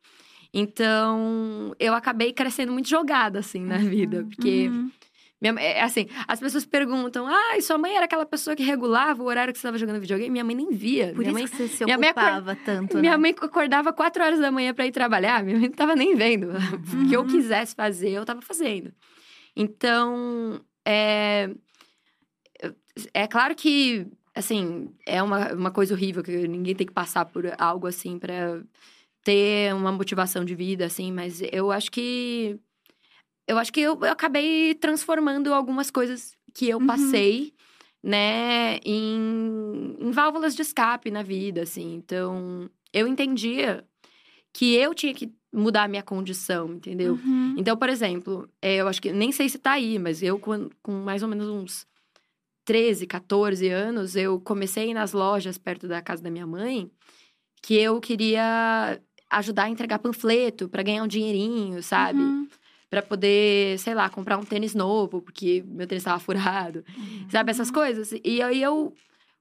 Então, 0.54 1.74
eu 1.78 1.94
acabei 1.94 2.32
crescendo 2.32 2.72
muito 2.72 2.88
jogada, 2.88 3.38
assim, 3.38 3.60
na 3.60 3.76
uhum, 3.76 3.88
vida. 3.88 4.24
Porque, 4.28 4.68
uhum. 4.68 4.90
minha, 5.40 5.54
é, 5.58 5.80
assim, 5.80 6.08
as 6.28 6.38
pessoas 6.38 6.66
perguntam: 6.66 7.26
ah, 7.26 7.60
sua 7.62 7.78
mãe 7.78 7.96
era 7.96 8.04
aquela 8.04 8.26
pessoa 8.26 8.54
que 8.54 8.62
regulava 8.62 9.22
o 9.22 9.26
horário 9.26 9.52
que 9.52 9.58
você 9.58 9.66
estava 9.66 9.78
jogando 9.78 10.00
videogame? 10.00 10.30
Minha 10.30 10.44
mãe 10.44 10.54
nem 10.54 10.70
via. 10.70 11.08
Por 11.14 11.18
minha 11.18 11.30
isso 11.30 11.32
mãe, 11.32 11.48
que 11.48 11.56
você 11.56 11.68
se 11.68 11.84
minha 11.84 11.96
ocupava 11.96 12.40
mãe, 12.42 12.58
tanto, 12.66 12.98
Minha 12.98 13.12
né? 13.12 13.16
mãe 13.16 13.34
acordava 13.40 13.94
quatro 13.94 14.22
horas 14.22 14.38
da 14.38 14.52
manhã 14.52 14.74
para 14.74 14.86
ir 14.86 14.92
trabalhar, 14.92 15.42
minha 15.42 15.58
mãe 15.58 15.68
não 15.68 15.74
tava 15.74 15.96
nem 15.96 16.14
vendo. 16.14 16.48
Uhum. 16.48 17.04
O 17.06 17.08
que 17.08 17.16
eu 17.16 17.26
quisesse 17.26 17.74
fazer, 17.74 18.10
eu 18.10 18.24
tava 18.26 18.42
fazendo. 18.42 18.92
Então, 19.56 20.60
é... 20.84 21.50
É 23.14 23.26
claro 23.26 23.54
que, 23.54 24.06
assim, 24.34 24.94
é 25.06 25.22
uma, 25.22 25.54
uma 25.54 25.70
coisa 25.70 25.94
horrível, 25.94 26.22
que 26.22 26.46
ninguém 26.46 26.74
tem 26.74 26.86
que 26.86 26.92
passar 26.92 27.24
por 27.24 27.50
algo 27.58 27.86
assim 27.86 28.18
para 28.18 28.62
ter 29.22 29.74
uma 29.74 29.92
motivação 29.92 30.44
de 30.44 30.54
vida, 30.54 30.86
assim, 30.86 31.12
mas 31.12 31.40
eu 31.52 31.70
acho 31.70 31.90
que. 31.90 32.58
Eu 33.46 33.58
acho 33.58 33.72
que 33.72 33.80
eu, 33.80 33.98
eu 34.00 34.12
acabei 34.12 34.74
transformando 34.74 35.52
algumas 35.52 35.90
coisas 35.90 36.36
que 36.54 36.68
eu 36.68 36.78
uhum. 36.78 36.86
passei, 36.86 37.52
né, 38.02 38.76
em, 38.84 39.96
em 39.98 40.10
válvulas 40.10 40.54
de 40.54 40.62
escape 40.62 41.10
na 41.10 41.22
vida, 41.22 41.62
assim. 41.62 41.94
Então, 41.94 42.70
eu 42.92 43.06
entendia 43.06 43.84
que 44.52 44.74
eu 44.74 44.94
tinha 44.94 45.14
que 45.14 45.32
mudar 45.52 45.84
a 45.84 45.88
minha 45.88 46.02
condição, 46.02 46.72
entendeu? 46.74 47.14
Uhum. 47.14 47.54
Então, 47.58 47.76
por 47.76 47.88
exemplo, 47.88 48.48
é, 48.60 48.76
eu 48.76 48.88
acho 48.88 49.02
que 49.02 49.12
nem 49.12 49.32
sei 49.32 49.48
se 49.48 49.58
tá 49.58 49.72
aí, 49.72 49.98
mas 49.98 50.22
eu 50.22 50.38
com, 50.38 50.70
com 50.82 50.92
mais 50.92 51.22
ou 51.22 51.28
menos 51.28 51.48
uns 51.48 51.86
13, 52.64 53.06
14 53.06 53.68
anos, 53.68 54.14
eu 54.14 54.40
comecei 54.40 54.94
nas 54.94 55.12
lojas 55.12 55.58
perto 55.58 55.88
da 55.88 56.00
casa 56.00 56.22
da 56.22 56.30
minha 56.30 56.46
mãe, 56.46 56.90
que 57.62 57.74
eu 57.76 58.00
queria 58.00 59.00
ajudar 59.38 59.64
a 59.64 59.70
entregar 59.70 59.98
panfleto 59.98 60.68
para 60.68 60.82
ganhar 60.82 61.02
um 61.02 61.08
dinheirinho, 61.08 61.82
sabe? 61.82 62.20
Uhum. 62.20 62.48
Para 62.88 63.02
poder, 63.02 63.78
sei 63.78 63.94
lá, 63.94 64.08
comprar 64.08 64.36
um 64.36 64.44
tênis 64.44 64.74
novo, 64.74 65.22
porque 65.22 65.64
meu 65.66 65.86
tênis 65.86 66.02
estava 66.02 66.18
furado. 66.20 66.84
Uhum. 66.96 67.26
Sabe, 67.30 67.50
essas 67.50 67.70
coisas. 67.70 68.12
E 68.24 68.42
aí 68.42 68.62
eu, 68.62 68.92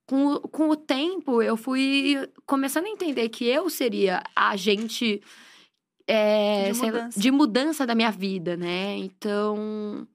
com, 0.06 0.40
com 0.40 0.70
o 0.70 0.76
tempo, 0.76 1.42
eu 1.42 1.58
fui 1.58 2.18
começando 2.46 2.86
a 2.86 2.90
entender 2.90 3.30
que 3.30 3.46
eu 3.46 3.70
seria 3.70 4.24
a 4.36 4.50
agente 4.50 5.22
é, 6.08 6.72
de, 6.72 6.82
mudança. 6.82 6.98
Lá, 6.98 7.10
de 7.16 7.32
mudança 7.32 7.86
da 7.86 7.96
minha 7.96 8.12
vida, 8.12 8.58
né? 8.58 8.98
Então. 8.98 10.08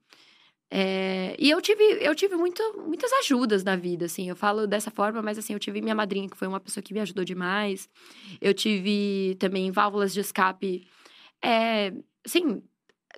É, 0.69 1.35
e 1.39 1.49
eu 1.49 1.61
tive, 1.61 1.83
eu 2.01 2.13
tive 2.13 2.35
muito, 2.35 2.61
muitas 2.85 3.11
ajudas 3.13 3.63
na 3.63 3.75
vida, 3.75 4.05
assim. 4.05 4.29
Eu 4.29 4.35
falo 4.35 4.67
dessa 4.67 4.91
forma, 4.91 5.21
mas 5.21 5.37
assim, 5.37 5.53
eu 5.53 5.59
tive 5.59 5.81
minha 5.81 5.95
madrinha, 5.95 6.29
que 6.29 6.37
foi 6.37 6.47
uma 6.47 6.59
pessoa 6.59 6.83
que 6.83 6.93
me 6.93 6.99
ajudou 6.99 7.23
demais. 7.23 7.89
Eu 8.41 8.53
tive 8.53 9.35
também 9.39 9.71
válvulas 9.71 10.13
de 10.13 10.19
escape, 10.19 10.87
é, 11.41 11.93
assim, 12.25 12.61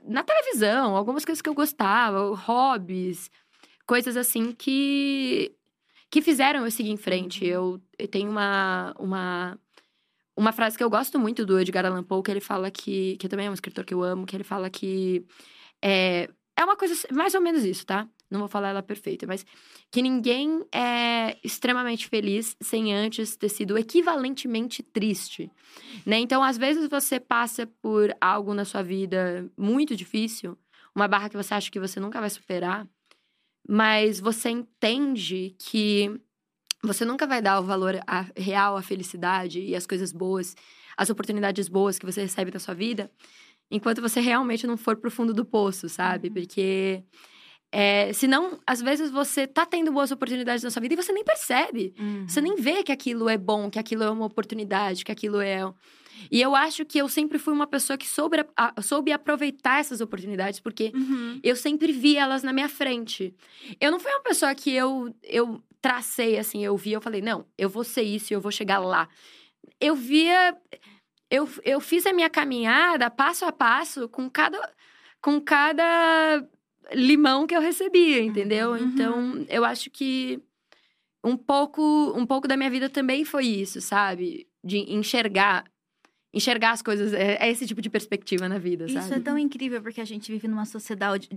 na 0.04 0.24
televisão, 0.24 0.96
algumas 0.96 1.26
coisas 1.26 1.42
que 1.42 1.50
eu 1.50 1.54
gostava, 1.54 2.34
hobbies, 2.36 3.30
coisas 3.86 4.16
assim 4.16 4.52
que, 4.52 5.52
que 6.12 6.22
fizeram 6.22 6.66
eu 6.66 6.72
seguir 6.72 6.92
em 6.92 6.98
frente. 6.98 7.44
Uhum. 7.46 7.50
Eu, 7.50 7.82
eu 7.98 8.08
tenho 8.08 8.30
uma, 8.30 8.94
uma, 9.00 9.60
uma 10.38 10.52
frase 10.52 10.78
que 10.78 10.84
eu 10.84 10.90
gosto 10.90 11.20
muito 11.20 11.46
do 11.46 11.60
Edgar 11.60 11.86
Allan 11.86 12.04
Poe, 12.04 12.24
que 12.24 12.32
ele 12.32 12.42
fala 12.42 12.70
que, 12.70 13.18
que 13.18 13.28
também 13.28 13.48
é 13.48 13.50
um 13.50 13.54
escritor 13.54 13.86
que 13.86 13.94
eu 13.94 14.04
amo, 14.04 14.26
que 14.26 14.36
ele 14.36 14.44
fala 14.44 14.70
que 14.70 15.26
é, 15.84 16.30
é 16.60 16.66
uma 16.66 16.76
coisa 16.76 16.94
mais 17.14 17.34
ou 17.34 17.40
menos 17.40 17.64
isso, 17.64 17.86
tá? 17.86 18.06
Não 18.30 18.42
vou 18.42 18.50
falar 18.50 18.70
ela 18.70 18.84
perfeita, 18.84 19.26
mas 19.26 19.46
que 19.90 20.02
ninguém 20.02 20.62
é 20.74 21.38
extremamente 21.42 22.10
feliz 22.10 22.58
sem 22.62 22.94
antes 22.94 23.38
ter 23.38 23.48
sido 23.48 23.78
equivalentemente 23.78 24.84
triste, 24.84 25.50
né? 26.06 26.18
Então, 26.20 26.44
às 26.44 26.58
vezes 26.58 26.90
você 26.90 27.18
passa 27.18 27.66
por 27.82 28.14
algo 28.20 28.54
na 28.54 28.66
sua 28.66 28.84
vida 28.84 29.50
muito 29.58 29.96
difícil, 29.96 30.58
uma 30.94 31.08
barra 31.08 31.30
que 31.30 31.38
você 31.38 31.54
acha 31.54 31.72
que 31.72 31.80
você 31.80 31.98
nunca 31.98 32.20
vai 32.20 32.30
superar, 32.30 32.86
mas 33.66 34.20
você 34.20 34.50
entende 34.50 35.56
que 35.58 36.12
você 36.84 37.06
nunca 37.06 37.26
vai 37.26 37.42
dar 37.42 37.62
o 37.62 37.64
valor 37.64 38.02
a, 38.06 38.26
real 38.36 38.76
à 38.76 38.82
felicidade 38.82 39.62
e 39.62 39.78
às 39.78 39.88
coisas 39.88 40.12
boas, 40.12 40.58
às 40.98 41.10
oportunidades 41.10 41.70
boas 41.70 41.98
que 41.98 42.06
você 42.06 42.22
recebe 42.22 42.52
na 42.52 42.60
sua 42.60 42.74
vida 42.74 43.10
enquanto 43.70 44.02
você 44.02 44.20
realmente 44.20 44.66
não 44.66 44.78
for 44.78 44.96
pro 44.96 45.12
fundo 45.12 45.34
do 45.34 45.46
poço, 45.46 45.88
sabe? 45.88 46.28
Uhum. 46.28 46.34
Porque 46.34 47.04
é, 47.72 48.12
senão, 48.14 48.60
às 48.66 48.82
vezes 48.82 49.12
você 49.12 49.46
tá 49.46 49.66
tendo 49.66 49.92
boas 49.92 50.12
oportunidades 50.12 50.64
na 50.64 50.72
sua 50.72 50.82
vida 50.82 50.96
e 50.96 50.98
você 50.98 51.12
nem 51.12 51.24
percebe. 51.24 51.94
Uhum. 52.00 52.28
Você 52.28 52.42
nem 52.42 52.56
vê 52.56 52.84
que 52.84 52.92
aquilo 52.92 53.30
é 53.30 53.38
bom, 53.38 53.70
que 53.70 53.78
aquilo 53.78 54.04
é 54.04 54.10
uma 54.10 54.26
oportunidade, 54.26 55.06
que 55.06 55.12
aquilo 55.12 55.40
é. 55.40 55.62
E 56.32 56.42
eu 56.42 56.56
acho 56.56 56.84
que 56.84 56.98
eu 56.98 57.08
sempre 57.08 57.38
fui 57.38 57.54
uma 57.54 57.68
pessoa 57.68 57.98
que 57.98 58.08
soube, 58.08 58.44
a, 58.58 58.82
soube 58.82 59.12
aproveitar 59.12 59.80
essas 59.80 60.02
oportunidades, 60.02 60.60
porque 60.60 60.92
uhum. 60.94 61.40
eu 61.44 61.56
sempre 61.56 61.92
vi 61.92 62.18
elas 62.18 62.44
na 62.44 62.52
minha 62.52 62.68
frente. 62.68 63.34
Eu 63.80 63.92
não 63.92 64.00
fui 64.00 64.12
uma 64.12 64.24
pessoa 64.24 64.54
que 64.56 64.72
eu, 64.72 65.14
eu 65.24 65.62
tracei 65.80 66.38
assim, 66.38 66.66
eu 66.66 66.76
vi, 66.76 66.92
eu 66.92 67.02
falei, 67.02 67.22
não, 67.22 67.46
eu 67.58 67.70
vou 67.70 67.84
ser 67.84 68.02
isso 68.02 68.34
e 68.34 68.36
eu 68.36 68.42
vou 68.42 68.52
chegar 68.52 68.80
lá. 68.80 69.08
Eu 69.80 69.96
via 69.96 70.58
eu, 71.30 71.48
eu 71.64 71.80
fiz 71.80 72.06
a 72.06 72.14
minha 72.14 72.30
caminhada 72.30 73.10
passo 73.10 73.46
a 73.46 73.52
passo 73.52 74.10
com 74.10 74.30
cada, 74.30 74.60
com 75.22 75.40
cada 75.40 76.44
limão 76.92 77.46
que 77.46 77.56
eu 77.56 77.62
recebia, 77.62 78.22
entendeu? 78.22 78.72
Uhum. 78.72 78.78
Então, 78.78 79.46
eu 79.48 79.64
acho 79.64 79.90
que 79.90 80.42
um 81.24 81.38
pouco, 81.38 81.82
um 82.16 82.26
pouco 82.26 82.48
da 82.48 82.58
minha 82.58 82.70
vida 82.70 82.90
também 82.90 83.24
foi 83.26 83.46
isso, 83.46 83.82
sabe? 83.82 84.48
De 84.64 84.78
enxergar 84.94 85.66
enxergar 86.34 86.72
as 86.72 86.82
coisas. 86.82 87.14
É, 87.14 87.38
é, 87.40 87.50
esse 87.50 87.66
tipo 87.66 87.82
de 87.82 87.90
perspectiva 87.90 88.48
na 88.48 88.58
vida, 88.58 88.86
Isso 88.86 88.94
sabe? 88.94 89.06
Isso 89.06 89.14
é 89.16 89.20
tão 89.20 89.38
incrível, 89.38 89.82
porque 89.82 90.00
a 90.02 90.06
gente 90.06 90.32
vive 90.32 90.48
numa 90.48 90.66
sociedade. 90.66 91.30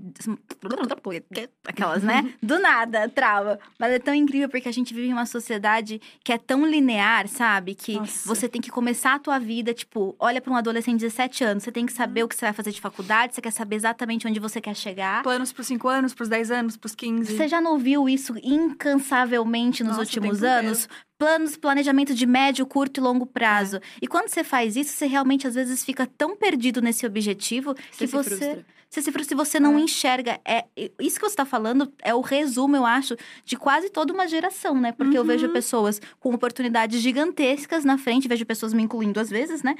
Aquelas, 1.66 2.02
né? 2.02 2.35
Do 2.42 2.59
nada, 2.59 3.09
trava. 3.09 3.59
Mas 3.78 3.92
é 3.92 3.98
tão 3.98 4.14
incrível 4.14 4.48
porque 4.48 4.68
a 4.68 4.72
gente 4.72 4.92
vive 4.94 5.09
em 5.09 5.12
uma 5.12 5.26
sociedade 5.26 6.00
que 6.22 6.33
é 6.33 6.38
tão 6.38 6.66
linear, 6.66 7.26
sabe? 7.28 7.74
Que 7.74 7.96
Nossa. 7.96 8.28
você 8.28 8.48
tem 8.48 8.61
que 8.61 8.70
começar 8.70 9.14
a 9.14 9.18
tua 9.18 9.38
vida, 9.38 9.72
tipo, 9.72 10.14
olha 10.18 10.40
para 10.40 10.52
um 10.52 10.57
adolescente 10.57 10.98
de 10.98 11.07
17 11.07 11.44
anos, 11.44 11.62
você 11.62 11.72
tem 11.72 11.87
que 11.87 11.92
saber 11.92 12.22
o 12.24 12.28
que 12.28 12.35
você 12.35 12.46
vai 12.46 12.52
fazer 12.52 12.72
de 12.72 12.81
faculdade, 12.81 13.35
você 13.35 13.40
quer 13.40 13.50
saber 13.50 13.76
exatamente 13.76 14.26
onde 14.26 14.38
você 14.38 14.61
quer 14.61 14.76
chegar. 14.76 15.22
Planos 15.22 15.52
pros 15.52 15.66
5 15.66 15.88
anos, 15.88 16.14
pros 16.14 16.28
10 16.28 16.50
anos, 16.50 16.76
pros 16.76 16.94
15. 16.94 17.37
Você 17.37 17.48
já 17.48 17.61
não 17.61 17.78
viu 17.78 18.09
isso 18.09 18.35
incansavelmente 18.42 19.83
nos 19.83 19.96
Nossa, 19.96 20.02
últimos 20.02 20.42
anos? 20.42 20.88
Planos, 21.22 21.56
planejamento 21.56 22.14
de 22.14 22.26
médio, 22.26 22.66
curto 22.66 22.98
e 22.98 23.00
longo 23.00 23.24
prazo. 23.24 23.76
É. 23.76 23.80
E 24.02 24.08
quando 24.08 24.28
você 24.28 24.42
faz 24.42 24.74
isso, 24.74 24.90
você 24.90 25.06
realmente 25.06 25.46
às 25.46 25.54
vezes 25.54 25.85
fica 25.85 26.04
tão 26.04 26.37
perdido 26.37 26.82
nesse 26.82 27.06
objetivo 27.06 27.74
você 27.74 28.06
que 28.06 28.06
você 28.08 28.30
frustra. 28.30 28.66
você 28.90 29.02
se 29.02 29.12
frustra 29.12 29.37
você 29.37 29.61
não 29.61 29.78
é. 29.78 29.82
enxerga. 29.82 30.40
É 30.44 30.64
isso 30.98 31.20
que 31.20 31.24
você 31.24 31.35
está 31.35 31.44
falando 31.44 31.92
é 32.02 32.12
o 32.12 32.20
resumo, 32.20 32.74
eu 32.74 32.85
acho, 32.85 33.16
de 33.44 33.56
quase 33.56 33.88
toda 33.88 34.12
uma 34.12 34.26
geração, 34.26 34.74
né? 34.80 34.90
Porque 34.90 35.12
uhum. 35.12 35.18
eu 35.18 35.24
vejo 35.24 35.46
uhum. 35.46 35.52
pessoas 35.52 36.00
com 36.18 36.35
oportunidades 36.35 37.00
gigantescas 37.00 37.85
na 37.85 37.96
frente, 37.96 38.26
vejo 38.26 38.44
pessoas 38.44 38.74
me 38.74 38.82
incluindo 38.82 39.20
às 39.20 39.30
vezes, 39.30 39.62
né? 39.62 39.76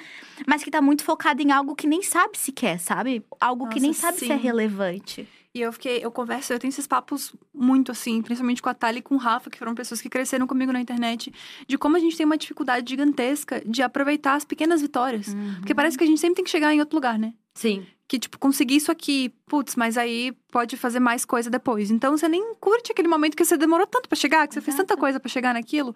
Mas 0.47 0.63
que 0.63 0.69
está 0.69 0.81
muito 0.81 1.03
focada 1.03 1.43
em 1.43 1.51
algo 1.51 1.75
que 1.75 1.89
nem 1.89 2.03
sabe 2.03 2.39
se 2.39 2.53
quer, 2.53 2.79
sabe? 2.79 3.25
Algo 3.41 3.65
Nossa, 3.65 3.75
que 3.75 3.81
nem 3.81 3.93
sabe 3.93 4.19
sim. 4.21 4.27
se 4.27 4.33
é 4.33 4.37
relevante. 4.37 5.29
E 5.55 5.61
eu 5.61 5.73
fiquei, 5.73 6.03
eu 6.03 6.11
converso, 6.11 6.53
eu 6.53 6.59
tenho 6.59 6.71
esses 6.71 6.87
papos 6.87 7.35
muito 7.53 7.93
assim, 7.93 8.23
principalmente 8.23 8.63
com 8.63 8.71
a 8.71 8.75
Thalia 8.75 9.01
e 9.01 9.03
com 9.03 9.17
o 9.17 9.19
Rafa, 9.19 9.51
que 9.51 9.59
foram 9.59 9.75
pessoas 9.75 10.01
que 10.01 10.09
cresceram 10.09 10.47
comigo 10.47 10.73
na 10.73 10.81
internet, 10.81 11.33
de 11.69 11.77
como 11.77 11.97
a 11.97 12.01
gente 12.01 12.17
tem 12.17 12.25
uma 12.25 12.39
dificuldade 12.39 12.89
gigantesca 12.89 13.63
de 13.67 13.83
aproveitar 13.83 14.35
as 14.35 14.45
pequenas 14.47 14.81
vitórias. 14.81 15.29
Uhum. 15.29 15.57
Porque 15.57 15.75
parece 15.75 15.99
que 15.99 16.05
a 16.05 16.07
gente 16.07 16.21
sempre 16.21 16.37
tem 16.37 16.45
que 16.45 16.51
chegar 16.51 16.73
em 16.73 16.81
outro 16.81 16.97
lugar, 16.97 17.19
né? 17.19 17.35
Sim 17.55 17.87
que, 18.13 18.19
tipo, 18.19 18.39
conseguir 18.39 18.77
isso 18.77 18.93
aqui, 18.93 19.33
putz, 19.47 19.75
mas 19.75 19.97
aí 19.97 20.33
pode 20.51 20.77
fazer 20.77 21.01
mais 21.01 21.25
coisa 21.25 21.49
depois. 21.49 21.91
Então 21.91 22.15
você 22.15 22.29
nem 22.29 22.55
curte 22.57 22.93
aquele 22.93 23.09
momento 23.09 23.35
que 23.35 23.43
você 23.43 23.57
demorou 23.57 23.87
tanto 23.87 24.07
para 24.07 24.19
chegar, 24.19 24.47
que 24.47 24.53
você 24.53 24.59
Exato. 24.59 24.77
fez 24.77 24.87
tanta 24.87 25.01
coisa 25.01 25.19
para 25.19 25.31
chegar 25.31 25.55
naquilo. 25.55 25.95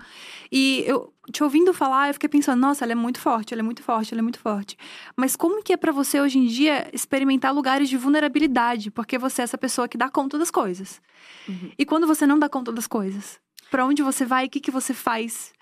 E 0.51 0.83
eu 0.87 1.13
te 1.31 1.45
ouvindo 1.45 1.75
falar, 1.75 2.09
eu 2.09 2.15
fiquei 2.15 2.31
pensando, 2.31 2.59
nossa, 2.59 2.87
ela 2.87 2.93
é 2.93 2.95
muito 2.95 3.21
forte, 3.21 3.53
ela 3.53 3.61
é 3.61 3.63
muito 3.63 3.83
forte, 3.83 4.15
ela 4.15 4.21
é 4.21 4.23
muito 4.23 4.39
forte. 4.39 4.79
Mas 5.15 5.37
como 5.37 5.63
que 5.63 5.75
é 5.75 5.77
para 5.77 5.93
você 5.93 6.19
hoje 6.19 6.39
em 6.39 6.47
dia 6.47 6.89
experimentar 6.91 7.55
lugares 7.55 7.87
de 7.87 7.99
vulnerabilidade? 7.99 8.91
Porque 8.91 9.19
você 9.19 9.43
é 9.43 9.45
essa 9.45 9.59
pessoa 9.59 9.87
que 9.87 9.99
dá 9.99 10.09
conta 10.09 10.39
das 10.39 10.51
coisas. 10.51 11.03
Uhum. 11.47 11.71
E 11.79 11.85
quando 11.85 12.07
você 12.07 12.27
não 12.27 12.39
dá 12.39 12.49
conta 12.49 12.73
das 12.73 12.87
coisas? 12.87 13.39
Para 13.71 13.85
onde 13.85 14.03
você 14.03 14.25
vai? 14.25 14.47
O 14.47 14.49
que, 14.49 14.61
que 14.61 14.71
você 14.71 14.95
faz? 14.95 15.53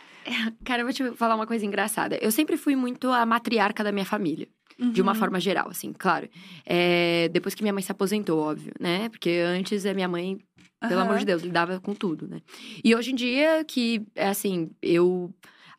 Cara, 0.65 0.83
eu 0.83 0.87
vou 0.87 0.95
te 0.95 1.11
falar 1.17 1.35
uma 1.35 1.49
coisa 1.49 1.67
engraçada. 1.67 2.17
Eu 2.23 2.31
sempre 2.31 2.57
fui 2.57 2.77
muito 2.77 3.11
a 3.11 3.27
matriarca 3.27 3.83
da 3.83 3.91
minha 3.91 4.07
família. 4.07 4.47
Uhum. 4.79 4.91
De 4.91 5.01
uma 5.01 5.13
uhum. 5.13 5.19
forma 5.19 5.39
geral, 5.39 5.69
assim, 5.69 5.93
claro. 5.93 6.29
É, 6.67 7.29
depois 7.29 7.55
que 7.55 7.63
minha 7.63 7.73
mãe 7.73 7.83
se 7.83 7.93
aposentou, 7.93 8.41
óbvio, 8.41 8.73
né? 8.81 9.09
Porque 9.09 9.31
antes 9.31 9.87
a 9.87 9.95
minha 9.95 10.09
mãe, 10.09 10.39
pelo 10.81 10.97
uhum. 10.97 11.07
amor 11.07 11.19
de 11.19 11.25
Deus, 11.25 11.43
lidava 11.43 11.81
com 11.81 11.95
tudo, 11.95 12.27
né? 12.27 12.41
E 12.83 12.95
hoje 12.95 13.13
em 13.13 13.15
dia, 13.15 13.65
que, 13.65 14.03
é 14.17 14.29
assim, 14.29 14.71
eu 14.83 15.33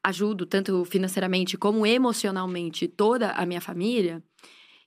ajudo 0.04 0.46
tanto 0.46 0.86
financeiramente 0.86 1.58
como 1.58 1.86
emocionalmente 1.86 2.88
toda 2.88 3.32
a 3.32 3.46
minha 3.46 3.60
família, 3.60 4.24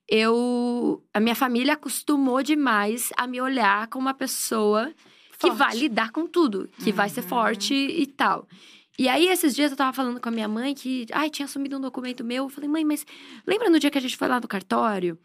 eu. 0.09 1.05
A 1.13 1.21
minha 1.21 1.35
família 1.35 1.75
acostumou 1.75 2.43
demais 2.43 3.11
a 3.17 3.27
me 3.27 3.41
olhar 3.41 3.89
como 3.89 4.07
uma 4.07 4.15
pessoa 4.15 4.91
forte. 5.33 5.41
que 5.41 5.51
vai 5.51 5.77
lidar 5.77 6.13
com 6.13 6.27
tudo, 6.27 6.69
que 6.79 6.91
uhum. 6.91 6.97
vai 6.97 7.09
ser 7.09 7.23
forte 7.23 7.75
e 7.75 8.07
tal. 8.07 8.49
E 8.99 9.09
aí, 9.09 9.29
esses 9.29 9.55
dias 9.55 9.71
eu 9.71 9.77
tava 9.77 9.93
falando 9.93 10.21
com 10.21 10.29
a 10.29 10.33
minha 10.33 10.49
mãe 10.49 10.75
que, 10.75 11.07
ai, 11.13 11.31
tinha 11.31 11.47
sumido 11.47 11.77
um 11.77 11.81
documento 11.81 12.25
meu. 12.25 12.45
Eu 12.45 12.49
falei, 12.49 12.69
mãe, 12.69 12.85
mas 12.85 13.07
lembra 13.47 13.71
no 13.71 13.79
dia 13.79 13.93
que 13.93 13.99
a 13.99 14.01
gente 14.01 14.17
foi 14.17 14.27
lá 14.27 14.41
no 14.41 14.49
cartório? 14.49 15.17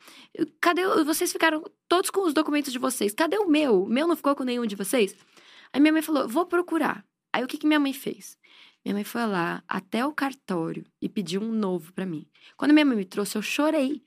Cadê? 0.62 0.84
Vocês 1.04 1.32
ficaram 1.32 1.64
todos 1.88 2.12
com 2.12 2.22
os 2.22 2.36
documentos 2.36 2.72
de 2.72 2.78
vocês. 2.78 3.16
Cadê 3.16 3.38
o 3.38 3.48
meu? 3.48 3.84
O 3.84 3.90
meu 3.90 4.08
não 4.08 4.16
ficou 4.16 4.36
com 4.36 4.44
nenhum 4.44 4.68
de 4.68 4.76
vocês? 4.76 5.16
Aí 5.74 5.82
minha 5.82 5.92
mãe 5.92 6.04
falou, 6.04 6.28
vou 6.28 6.46
procurar. 6.46 7.04
Aí 7.34 7.44
o 7.44 7.48
que, 7.48 7.58
que 7.58 7.66
minha 7.66 7.80
mãe 7.80 7.94
fez? 7.94 8.38
Minha 8.86 8.94
mãe 8.94 9.04
foi 9.04 9.26
lá 9.26 9.64
até 9.68 10.06
o 10.06 10.14
cartório 10.14 10.86
e 11.02 11.10
pediu 11.10 11.42
um 11.42 11.52
novo 11.52 11.92
para 11.94 12.06
mim. 12.06 12.28
Quando 12.56 12.74
minha 12.74 12.86
mãe 12.86 12.98
me 12.98 13.06
trouxe, 13.06 13.38
eu 13.38 13.42
chorei. 13.42 14.04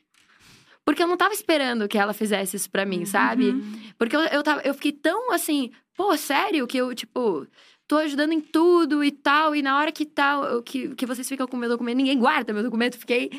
Porque 0.85 1.03
eu 1.03 1.09
não 1.09 1.17
tava 1.17 1.35
esperando 1.35 1.89
que 1.89 1.99
ela 1.99 2.13
fizesse 2.13 2.55
isso 2.55 2.71
pra 2.71 2.87
mim, 2.87 3.05
sabe? 3.05 3.51
Uhum. 3.51 3.83
Porque 3.99 4.15
eu, 4.15 4.21
eu, 4.21 4.43
tava, 4.45 4.61
eu 4.61 4.73
fiquei 4.75 4.93
tão 4.93 5.33
assim, 5.33 5.73
pô, 5.97 6.17
sério, 6.17 6.67
que 6.69 6.77
eu, 6.77 6.95
tipo, 6.95 7.45
tô 7.87 7.97
ajudando 7.97 8.33
em 8.33 8.41
tudo 8.41 9.03
e 9.05 9.11
tal. 9.11 9.55
E 9.55 9.63
na 9.63 9.79
hora 9.79 9.93
que 9.93 10.05
tal, 10.05 10.63
que, 10.63 10.95
que 10.95 11.07
vocês 11.07 11.29
ficam 11.29 11.47
com 11.47 11.57
meu 11.57 11.69
documento, 11.69 11.97
ninguém 11.97 12.19
guarda 12.19 12.53
meu 12.53 12.63
documento. 12.63 12.99
Fiquei 12.99 13.31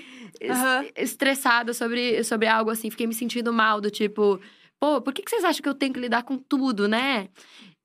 uhum. 0.42 0.90
estressada 0.96 1.74
sobre, 1.74 2.24
sobre 2.24 2.48
algo 2.48 2.70
assim. 2.70 2.90
Fiquei 2.90 3.08
me 3.08 3.14
sentindo 3.14 3.52
mal, 3.52 3.82
do 3.82 3.92
tipo, 3.92 4.40
pô, 4.80 5.02
por 5.02 5.14
que, 5.14 5.22
que 5.22 5.30
vocês 5.30 5.44
acham 5.44 5.62
que 5.62 5.70
eu 5.70 5.76
tenho 5.76 5.94
que 5.94 6.00
lidar 6.00 6.24
com 6.24 6.38
tudo, 6.38 6.88
né? 6.88 7.30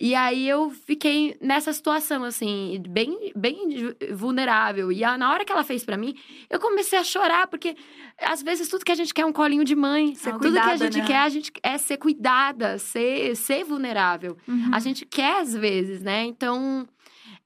E 0.03 0.17
aí 0.17 0.49
eu 0.49 0.69
fiquei 0.69 1.37
nessa 1.41 1.73
situação, 1.73 2.25
assim, 2.25 2.83
bem, 2.89 3.33
bem 3.37 3.95
vulnerável. 4.13 4.91
E 4.91 5.01
na 5.17 5.31
hora 5.31 5.45
que 5.45 5.53
ela 5.53 5.63
fez 5.63 5.85
para 5.85 5.97
mim, 5.97 6.17
eu 6.51 6.59
comecei 6.59 6.99
a 6.99 7.05
chorar, 7.05 7.47
porque 7.47 7.77
às 8.19 8.43
vezes 8.43 8.69
tudo 8.69 8.85
que 8.85 8.91
a 8.91 8.97
gente 8.97 9.15
quer 9.15 9.23
é 9.23 9.27
um 9.27 9.33
colinho 9.33 9.63
de 9.63 9.77
mãe. 9.77 10.17
Ser 10.17 10.33
tudo 10.33 10.41
cuidada, 10.41 10.67
que 10.67 10.73
a 10.73 10.77
gente 10.77 10.99
né? 10.99 11.07
quer, 11.07 11.19
a 11.19 11.29
gente 11.29 11.53
é 11.63 11.79
ser 11.79 11.99
cuidada, 11.99 12.79
ser, 12.79 13.37
ser 13.37 13.63
vulnerável. 13.63 14.37
Uhum. 14.49 14.71
A 14.73 14.81
gente 14.81 15.07
quer 15.07 15.41
às 15.41 15.55
vezes, 15.55 16.03
né? 16.03 16.25
Então, 16.25 16.85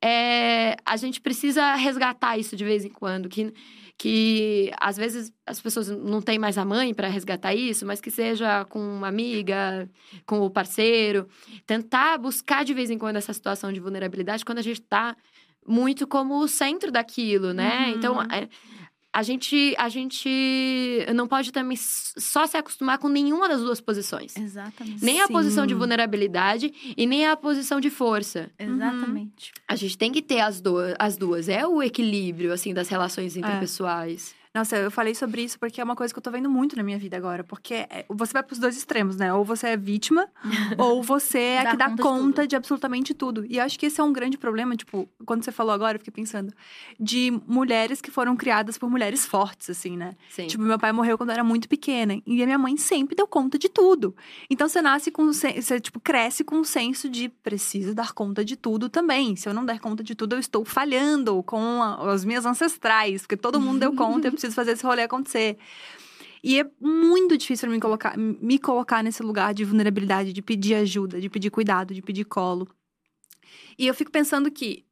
é, 0.01 0.77
a 0.87 0.97
gente 0.97 1.21
precisa 1.21 1.75
resgatar 1.75 2.39
isso 2.39 2.57
de 2.57 2.65
vez 2.65 2.87
em 2.87 2.91
quando. 2.91 3.29
Que 3.29 3.53
que 3.99 4.71
às 4.79 4.97
vezes 4.97 5.33
as 5.47 5.61
pessoas 5.61 5.89
não 5.89 6.21
têm 6.21 6.39
mais 6.39 6.59
a 6.59 6.65
mãe 6.65 6.93
para 6.93 7.09
resgatar 7.09 7.55
isso, 7.55 7.87
mas 7.87 8.01
que 8.01 8.11
seja 8.11 8.65
com 8.67 8.79
uma 8.79 9.09
amiga, 9.09 9.89
com 10.27 10.41
o 10.41 10.51
parceiro, 10.51 11.27
tentar 11.67 12.19
buscar 12.19 12.65
de 12.65 12.75
vez 12.75 12.91
em 12.91 12.99
quando 12.99 13.17
essa 13.17 13.33
situação 13.33 13.73
de 13.73 13.81
vulnerabilidade 13.81 14.45
quando 14.45 14.59
a 14.59 14.63
gente 14.63 14.81
está 14.81 15.17
muito 15.67 16.07
como 16.07 16.39
o 16.39 16.47
centro 16.47 16.93
daquilo, 16.93 17.53
né? 17.53 17.91
Então, 17.91 18.17
uhum. 18.17 18.23
Então, 18.23 18.39
é, 18.39 18.49
a 19.17 19.23
gente, 19.23 19.75
a 19.79 19.89
gente 19.89 20.29
não 21.15 21.27
pode 21.27 21.51
também 21.51 21.75
só 21.75 22.47
se 22.47 22.55
acostumar 22.55 22.99
com 22.99 23.09
nenhuma 23.09 23.49
das 23.49 23.63
duas 23.63 23.81
posições. 23.81 24.37
Exatamente. 24.37 25.03
Nem 25.03 25.23
a 25.23 25.27
posição 25.27 25.67
de 25.67 25.73
vulnerabilidade 25.73 26.71
e 26.95 27.07
nem 27.07 27.27
a 27.27 27.35
posição 27.35 27.81
de 27.81 27.89
força. 27.89 28.51
Exatamente. 28.59 29.53
Uhum. 29.57 29.65
A 29.69 29.75
gente 29.75 29.97
tem 29.97 30.13
que 30.13 30.21
ter 30.21 30.41
as, 30.41 30.61
do 30.61 30.77
as 30.99 31.17
duas. 31.17 31.49
É 31.49 31.67
o 31.67 31.83
equilíbrio, 31.83 32.53
assim, 32.53 32.75
das 32.75 32.91
relações 32.91 33.35
é. 33.35 33.39
interpessoais. 33.39 34.35
É. 34.43 34.46
Nossa, 34.57 34.75
eu 34.75 34.91
falei 34.91 35.15
sobre 35.15 35.43
isso 35.43 35.59
porque 35.59 35.83
é 35.83 35.85
uma 35.85 35.95
coisa 35.95 36.15
que 36.15 36.19
eu 36.19 36.23
tô 36.23 36.31
vendo 36.31 36.49
muito 36.49 36.75
na 36.77 36.83
minha 36.83 36.99
vida 36.99 37.15
agora. 37.15 37.45
Porque 37.45 37.75
é, 37.75 38.07
você 38.09 38.33
vai 38.33 38.43
pros 38.43 38.59
dois 38.59 38.75
extremos, 38.75 39.15
né? 39.15 39.31
Ou 39.31 39.45
você 39.45 39.67
é 39.69 39.77
vítima, 39.77 40.27
ou 40.79 41.03
você 41.03 41.39
é 41.39 41.59
a 41.59 41.71
que 41.73 41.77
dá 41.77 41.91
conta, 41.91 42.03
conta 42.03 42.43
de, 42.43 42.49
de, 42.49 42.57
absolutamente 42.57 43.13
tudo. 43.13 43.45
E 43.51 43.61
acho 43.61 43.79
que 43.79 43.85
esse 43.85 44.01
é 44.01 44.05
um 44.05 44.15
grande 44.15 44.39
problema, 44.39 44.75
tipo, 44.75 45.07
quando 45.27 45.45
você 45.45 45.53
falou 45.53 45.75
agora, 45.75 45.97
eu 45.97 45.99
fiquei 45.99 46.11
pensando, 46.11 46.55
de 46.99 47.39
mulheres 47.47 48.01
que 48.01 48.11
foram 48.11 48.35
criadas 48.35 48.79
por 48.79 48.89
mulheres 48.89 49.27
fortes, 49.27 49.69
assim, 49.69 49.95
né? 49.95 50.17
Sim. 50.31 50.47
Tipo, 50.47 50.63
meu 50.63 50.79
pai 50.79 50.91
morreu 50.91 51.19
quando 51.19 51.29
eu 51.29 51.35
era 51.35 51.45
muito 51.45 51.69
pequena. 51.69 52.19
E 52.27 52.43
a 52.43 52.47
minha 52.47 52.59
mãe 52.59 52.79
sempre 52.79 53.15
deu 53.15 53.27
conta 53.27 53.59
de 53.59 53.69
tudo. 53.69 54.17
Então 54.49 54.71
você 54.71 54.81
nasce 54.81 55.11
com. 55.11 55.27
Você, 55.27 55.79
tipo, 55.81 56.01
cresce 56.01 56.43
com 56.43 56.57
um 56.57 56.65
senso 56.65 57.11
de 57.11 57.29
preciso 57.29 57.95
dar 57.95 58.15
conta 58.15 58.43
de 58.43 58.57
tudo 58.57 58.89
também. 58.89 59.37
Se 59.37 59.47
eu 59.47 59.53
não 59.53 59.67
der 59.67 59.81
conta 59.81 60.03
de 60.03 60.15
tudo, 60.15 60.35
eu 60.35 60.41
estou 60.41 60.65
falhando 60.65 61.43
com 61.43 61.83
a, 61.83 62.11
as 62.11 62.25
minhas 62.25 62.47
ancestrais, 62.47 63.21
porque 63.21 63.37
todo 63.37 63.61
mundo 63.61 63.81
deu 63.81 63.93
conta, 63.93 64.29
eu 64.29 64.33
preciso 64.33 64.46
preciso 64.47 64.55
fazer 64.55 64.73
esse 64.73 64.85
rolê 64.85 65.03
acontecer. 65.03 65.59
E 66.43 66.61
é 66.61 66.67
muito 66.81 67.37
difícil 67.37 67.69
me 67.69 67.81
colocar, 67.81 68.17
me 68.17 68.59
colocar 68.59 69.03
nesse 69.03 69.23
lugar 69.23 69.53
de 69.53 69.65
vulnerabilidade, 69.65 70.33
de 70.33 70.43
pedir 70.43 70.75
ajuda, 70.75 71.21
de 71.21 71.29
pedir 71.29 71.51
cuidado, 71.51 71.93
de 71.93 72.03
pedir 72.03 72.25
colo. 72.25 72.69
E 73.79 73.87
eu 73.87 73.95
fico 73.95 74.11
pensando 74.11 74.51
que, 74.51 74.85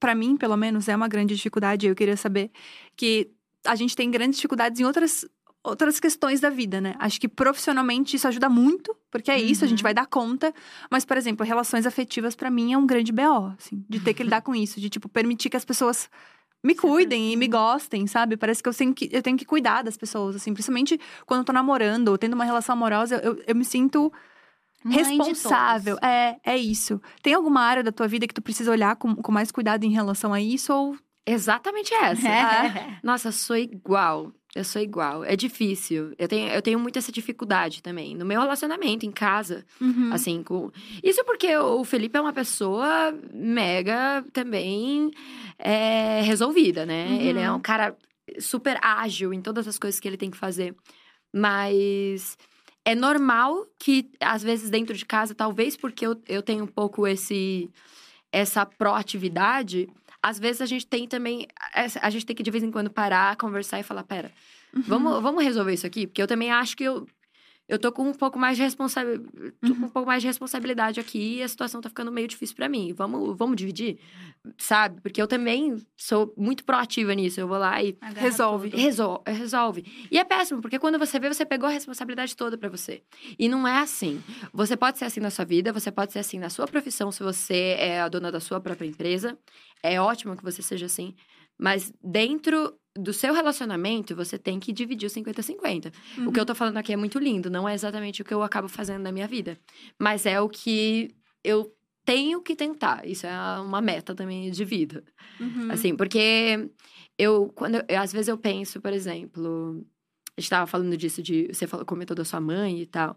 para 0.00 0.14
mim, 0.14 0.36
pelo 0.36 0.56
menos, 0.56 0.88
é 0.88 0.96
uma 0.96 1.08
grande 1.08 1.36
dificuldade. 1.36 1.86
Eu 1.86 1.94
queria 1.94 2.16
saber 2.16 2.50
que 2.96 3.30
a 3.66 3.74
gente 3.74 3.94
tem 3.94 4.10
grandes 4.10 4.38
dificuldades 4.38 4.80
em 4.80 4.84
outras 4.84 5.26
outras 5.62 6.00
questões 6.00 6.40
da 6.40 6.48
vida, 6.48 6.80
né? 6.80 6.94
Acho 6.98 7.20
que 7.20 7.28
profissionalmente 7.28 8.16
isso 8.16 8.26
ajuda 8.26 8.48
muito, 8.48 8.96
porque 9.10 9.30
é 9.30 9.34
uhum. 9.34 9.44
isso, 9.44 9.64
a 9.64 9.68
gente 9.68 9.80
uhum. 9.80 9.82
vai 9.82 9.92
dar 9.92 10.06
conta. 10.06 10.54
Mas, 10.90 11.04
por 11.04 11.16
exemplo, 11.16 11.44
relações 11.44 11.84
afetivas 11.84 12.34
para 12.34 12.48
mim 12.48 12.72
é 12.72 12.78
um 12.78 12.86
grande 12.86 13.12
BO, 13.12 13.52
assim, 13.58 13.84
de 13.88 14.00
ter 14.00 14.14
que 14.14 14.22
lidar 14.22 14.40
com 14.40 14.54
isso, 14.54 14.80
de 14.80 14.88
tipo 14.88 15.08
permitir 15.08 15.50
que 15.50 15.56
as 15.56 15.64
pessoas 15.64 16.08
me 16.62 16.74
cuidem 16.74 17.32
e 17.32 17.36
me 17.36 17.46
gostem, 17.46 18.06
sabe? 18.06 18.36
Parece 18.36 18.62
que 18.62 18.68
eu 18.68 18.74
tenho 18.74 18.94
que, 18.94 19.08
eu 19.12 19.22
tenho 19.22 19.36
que 19.36 19.44
cuidar 19.44 19.82
das 19.82 19.96
pessoas, 19.96 20.36
assim. 20.36 20.52
Principalmente 20.52 21.00
quando 21.26 21.40
eu 21.40 21.44
tô 21.44 21.52
namorando 21.52 22.08
ou 22.08 22.18
tendo 22.18 22.34
uma 22.34 22.44
relação 22.44 22.72
amorosa, 22.74 23.16
eu, 23.16 23.42
eu 23.46 23.54
me 23.54 23.64
sinto 23.64 24.12
Mãe 24.84 24.96
responsável. 24.96 25.98
É, 26.02 26.36
é 26.44 26.56
isso. 26.56 27.00
Tem 27.22 27.34
alguma 27.34 27.60
área 27.62 27.82
da 27.82 27.92
tua 27.92 28.08
vida 28.08 28.26
que 28.26 28.34
tu 28.34 28.42
precisa 28.42 28.70
olhar 28.70 28.96
com, 28.96 29.14
com 29.14 29.32
mais 29.32 29.50
cuidado 29.50 29.84
em 29.84 29.90
relação 29.90 30.32
a 30.32 30.40
isso? 30.40 30.72
Ou 30.72 30.96
Exatamente 31.26 31.92
essa. 31.92 32.26
É. 32.28 32.98
Nossa, 33.02 33.30
sou 33.30 33.56
igual. 33.56 34.32
Eu 34.54 34.64
sou 34.64 34.80
igual. 34.80 35.24
É 35.24 35.36
difícil. 35.36 36.14
Eu 36.18 36.26
tenho, 36.26 36.48
eu 36.48 36.62
tenho 36.62 36.78
muita 36.78 36.98
essa 36.98 37.12
dificuldade 37.12 37.82
também. 37.82 38.16
No 38.16 38.24
meu 38.24 38.40
relacionamento, 38.40 39.04
em 39.04 39.10
casa. 39.10 39.64
Uhum. 39.80 40.10
Assim, 40.12 40.42
com... 40.42 40.70
Isso 41.02 41.22
porque 41.24 41.56
o 41.56 41.84
Felipe 41.84 42.16
é 42.16 42.20
uma 42.20 42.32
pessoa 42.32 43.14
mega 43.32 44.24
também 44.32 45.10
é, 45.58 46.22
resolvida, 46.22 46.86
né? 46.86 47.06
Uhum. 47.06 47.20
Ele 47.20 47.40
é 47.40 47.52
um 47.52 47.60
cara 47.60 47.96
super 48.38 48.78
ágil 48.82 49.32
em 49.32 49.40
todas 49.40 49.68
as 49.68 49.78
coisas 49.78 50.00
que 50.00 50.08
ele 50.08 50.16
tem 50.16 50.30
que 50.30 50.36
fazer. 50.36 50.74
Mas 51.32 52.38
é 52.84 52.94
normal 52.94 53.66
que, 53.78 54.10
às 54.18 54.42
vezes, 54.42 54.70
dentro 54.70 54.96
de 54.96 55.04
casa, 55.04 55.34
talvez 55.34 55.76
porque 55.76 56.06
eu, 56.06 56.20
eu 56.26 56.42
tenho 56.42 56.64
um 56.64 56.68
pouco 56.68 57.06
esse 57.06 57.70
essa 58.30 58.66
proatividade, 58.66 59.88
às 60.22 60.38
vezes 60.38 60.60
a 60.60 60.66
gente 60.66 60.86
tem 60.86 61.06
também. 61.06 61.46
A 62.00 62.10
gente 62.10 62.26
tem 62.26 62.34
que 62.34 62.42
de 62.42 62.50
vez 62.50 62.62
em 62.62 62.70
quando 62.70 62.90
parar, 62.90 63.36
conversar 63.36 63.80
e 63.80 63.82
falar: 63.82 64.02
pera, 64.04 64.32
uhum. 64.74 64.82
vamos, 64.82 65.22
vamos 65.22 65.44
resolver 65.44 65.72
isso 65.72 65.86
aqui? 65.86 66.06
Porque 66.06 66.22
eu 66.22 66.26
também 66.26 66.50
acho 66.50 66.76
que 66.76 66.84
eu, 66.84 67.06
eu 67.68 67.78
tô 67.78 67.92
com 67.92 68.02
um 68.02 68.14
pouco 68.14 68.38
mais 68.38 68.56
de 68.56 68.62
responsabilidade, 68.62 69.28
uhum. 69.62 69.84
um 69.84 69.88
pouco 69.90 70.06
mais 70.06 70.22
de 70.22 70.26
responsabilidade 70.26 70.98
aqui 70.98 71.36
e 71.36 71.42
a 71.42 71.48
situação 71.48 71.82
tá 71.82 71.90
ficando 71.90 72.10
meio 72.10 72.26
difícil 72.26 72.56
para 72.56 72.68
mim. 72.68 72.94
Vamos, 72.94 73.36
vamos 73.36 73.56
dividir, 73.56 73.98
sabe? 74.56 75.02
Porque 75.02 75.20
eu 75.20 75.26
também 75.26 75.76
sou 75.94 76.32
muito 76.34 76.64
proativa 76.64 77.14
nisso. 77.14 77.38
Eu 77.38 77.46
vou 77.46 77.58
lá 77.58 77.82
e 77.82 77.98
resolve, 78.16 78.70
resolve, 78.70 79.22
resolve. 79.26 80.08
E 80.10 80.18
é 80.18 80.24
péssimo, 80.24 80.62
porque 80.62 80.78
quando 80.78 80.98
você 80.98 81.20
vê, 81.20 81.28
você 81.28 81.44
pegou 81.44 81.68
a 81.68 81.72
responsabilidade 81.72 82.34
toda 82.34 82.56
para 82.56 82.70
você. 82.70 83.02
E 83.38 83.48
não 83.50 83.68
é 83.68 83.78
assim. 83.80 84.22
Você 84.52 84.74
pode 84.74 84.96
ser 84.96 85.04
assim 85.04 85.20
na 85.20 85.30
sua 85.30 85.44
vida, 85.44 85.70
você 85.70 85.92
pode 85.92 86.12
ser 86.12 86.20
assim 86.20 86.38
na 86.38 86.48
sua 86.48 86.66
profissão, 86.66 87.12
se 87.12 87.22
você 87.22 87.76
é 87.78 88.00
a 88.00 88.08
dona 88.08 88.32
da 88.32 88.40
sua 88.40 88.60
própria 88.60 88.86
empresa. 88.86 89.38
É 89.82 90.00
ótimo 90.00 90.34
que 90.36 90.42
você 90.42 90.62
seja 90.62 90.86
assim. 90.86 91.14
Mas 91.58 91.92
dentro 92.02 92.72
do 92.98 93.12
seu 93.12 93.32
relacionamento, 93.32 94.16
você 94.16 94.36
tem 94.36 94.58
que 94.58 94.72
dividir 94.72 95.06
o 95.06 95.10
50-50. 95.10 95.92
Uhum. 96.18 96.28
O 96.28 96.32
que 96.32 96.40
eu 96.40 96.46
tô 96.46 96.54
falando 96.54 96.76
aqui 96.76 96.92
é 96.92 96.96
muito 96.96 97.18
lindo, 97.18 97.48
não 97.48 97.68
é 97.68 97.74
exatamente 97.74 98.22
o 98.22 98.24
que 98.24 98.34
eu 98.34 98.42
acabo 98.42 98.68
fazendo 98.68 99.02
na 99.02 99.12
minha 99.12 99.28
vida. 99.28 99.58
Mas 99.98 100.26
é 100.26 100.40
o 100.40 100.48
que 100.48 101.14
eu 101.44 101.72
tenho 102.04 102.42
que 102.42 102.56
tentar. 102.56 103.06
Isso 103.06 103.26
é 103.26 103.60
uma 103.60 103.80
meta 103.80 104.14
também 104.14 104.50
de 104.50 104.64
vida. 104.64 105.04
Uhum. 105.38 105.70
Assim, 105.70 105.94
porque 105.94 106.68
eu, 107.16 107.52
quando 107.54 107.76
eu, 107.88 108.00
às 108.00 108.12
vezes 108.12 108.28
eu 108.28 108.38
penso, 108.38 108.80
por 108.80 108.92
exemplo, 108.92 109.84
a 110.36 110.40
gente 110.40 110.50
tava 110.50 110.66
falando 110.66 110.96
disso, 110.96 111.22
de 111.22 111.48
você 111.52 111.66
falou, 111.66 111.86
comentou 111.86 112.16
da 112.16 112.24
sua 112.24 112.40
mãe 112.40 112.80
e 112.80 112.86
tal. 112.86 113.16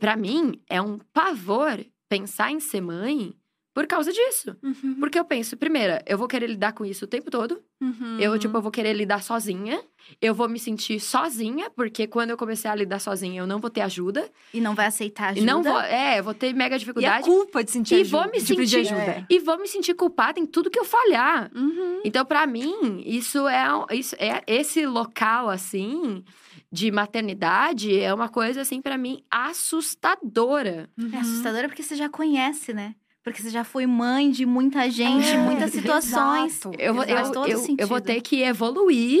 para 0.00 0.16
mim, 0.16 0.60
é 0.68 0.80
um 0.80 0.98
pavor 1.12 1.84
pensar 2.08 2.50
em 2.50 2.58
ser 2.58 2.80
mãe 2.80 3.34
por 3.72 3.86
causa 3.86 4.12
disso. 4.12 4.56
Uhum. 4.62 4.96
Porque 4.98 5.18
eu 5.18 5.24
penso, 5.24 5.56
primeira, 5.56 6.02
eu 6.06 6.18
vou 6.18 6.26
querer 6.26 6.48
lidar 6.48 6.72
com 6.72 6.84
isso 6.84 7.04
o 7.04 7.08
tempo 7.08 7.30
todo. 7.30 7.62
Uhum. 7.80 8.18
Eu, 8.18 8.36
tipo, 8.38 8.56
eu 8.56 8.62
vou 8.62 8.70
querer 8.70 8.92
lidar 8.92 9.22
sozinha. 9.22 9.80
Eu 10.20 10.34
vou 10.34 10.48
me 10.48 10.58
sentir 10.58 10.98
sozinha, 10.98 11.70
porque 11.70 12.06
quando 12.06 12.30
eu 12.30 12.36
comecei 12.36 12.68
a 12.68 12.74
lidar 12.74 12.98
sozinha, 12.98 13.40
eu 13.40 13.46
não 13.46 13.60
vou 13.60 13.70
ter 13.70 13.82
ajuda. 13.82 14.28
E 14.52 14.60
não 14.60 14.74
vai 14.74 14.86
aceitar 14.86 15.28
ajuda. 15.30 15.46
Não 15.46 15.62
vou, 15.62 15.80
é, 15.80 16.18
eu 16.18 16.24
vou 16.24 16.34
ter 16.34 16.52
mega 16.52 16.78
dificuldade. 16.78 17.28
E 17.28 17.30
a 17.30 17.32
culpa 17.32 17.62
de 17.62 17.70
sentir 17.70 17.94
e 17.94 18.00
ajuda. 18.00 18.22
Vou 18.22 18.32
me 18.32 18.40
sentir, 18.40 18.80
ajuda. 18.80 19.00
É. 19.00 19.26
E 19.30 19.38
vou 19.38 19.58
me 19.58 19.68
sentir 19.68 19.94
culpada 19.94 20.40
em 20.40 20.46
tudo 20.46 20.70
que 20.70 20.78
eu 20.78 20.84
falhar. 20.84 21.50
Uhum. 21.54 22.00
Então, 22.04 22.24
para 22.24 22.46
mim, 22.46 23.02
isso 23.06 23.46
é, 23.46 23.64
isso 23.92 24.16
é 24.18 24.42
esse 24.46 24.84
local, 24.84 25.48
assim 25.48 26.24
de 26.72 26.90
maternidade 26.90 27.98
é 27.98 28.14
uma 28.14 28.28
coisa 28.28 28.60
assim 28.60 28.80
para 28.80 28.96
mim 28.96 29.24
assustadora. 29.30 30.88
É 31.12 31.16
assustadora 31.16 31.68
porque 31.68 31.82
você 31.82 31.96
já 31.96 32.08
conhece, 32.08 32.72
né? 32.72 32.94
Porque 33.22 33.42
você 33.42 33.50
já 33.50 33.64
foi 33.64 33.86
mãe 33.86 34.30
de 34.30 34.46
muita 34.46 34.90
gente, 34.90 35.28
é, 35.28 35.38
muitas 35.38 35.70
situações. 35.72 36.58
Exato. 36.60 36.72
Eu, 36.78 36.94
vou, 36.94 37.04
eu, 37.04 37.18
eu, 37.46 37.66
eu 37.78 37.86
vou 37.86 38.00
ter 38.00 38.20
que 38.22 38.42
evoluir 38.42 39.20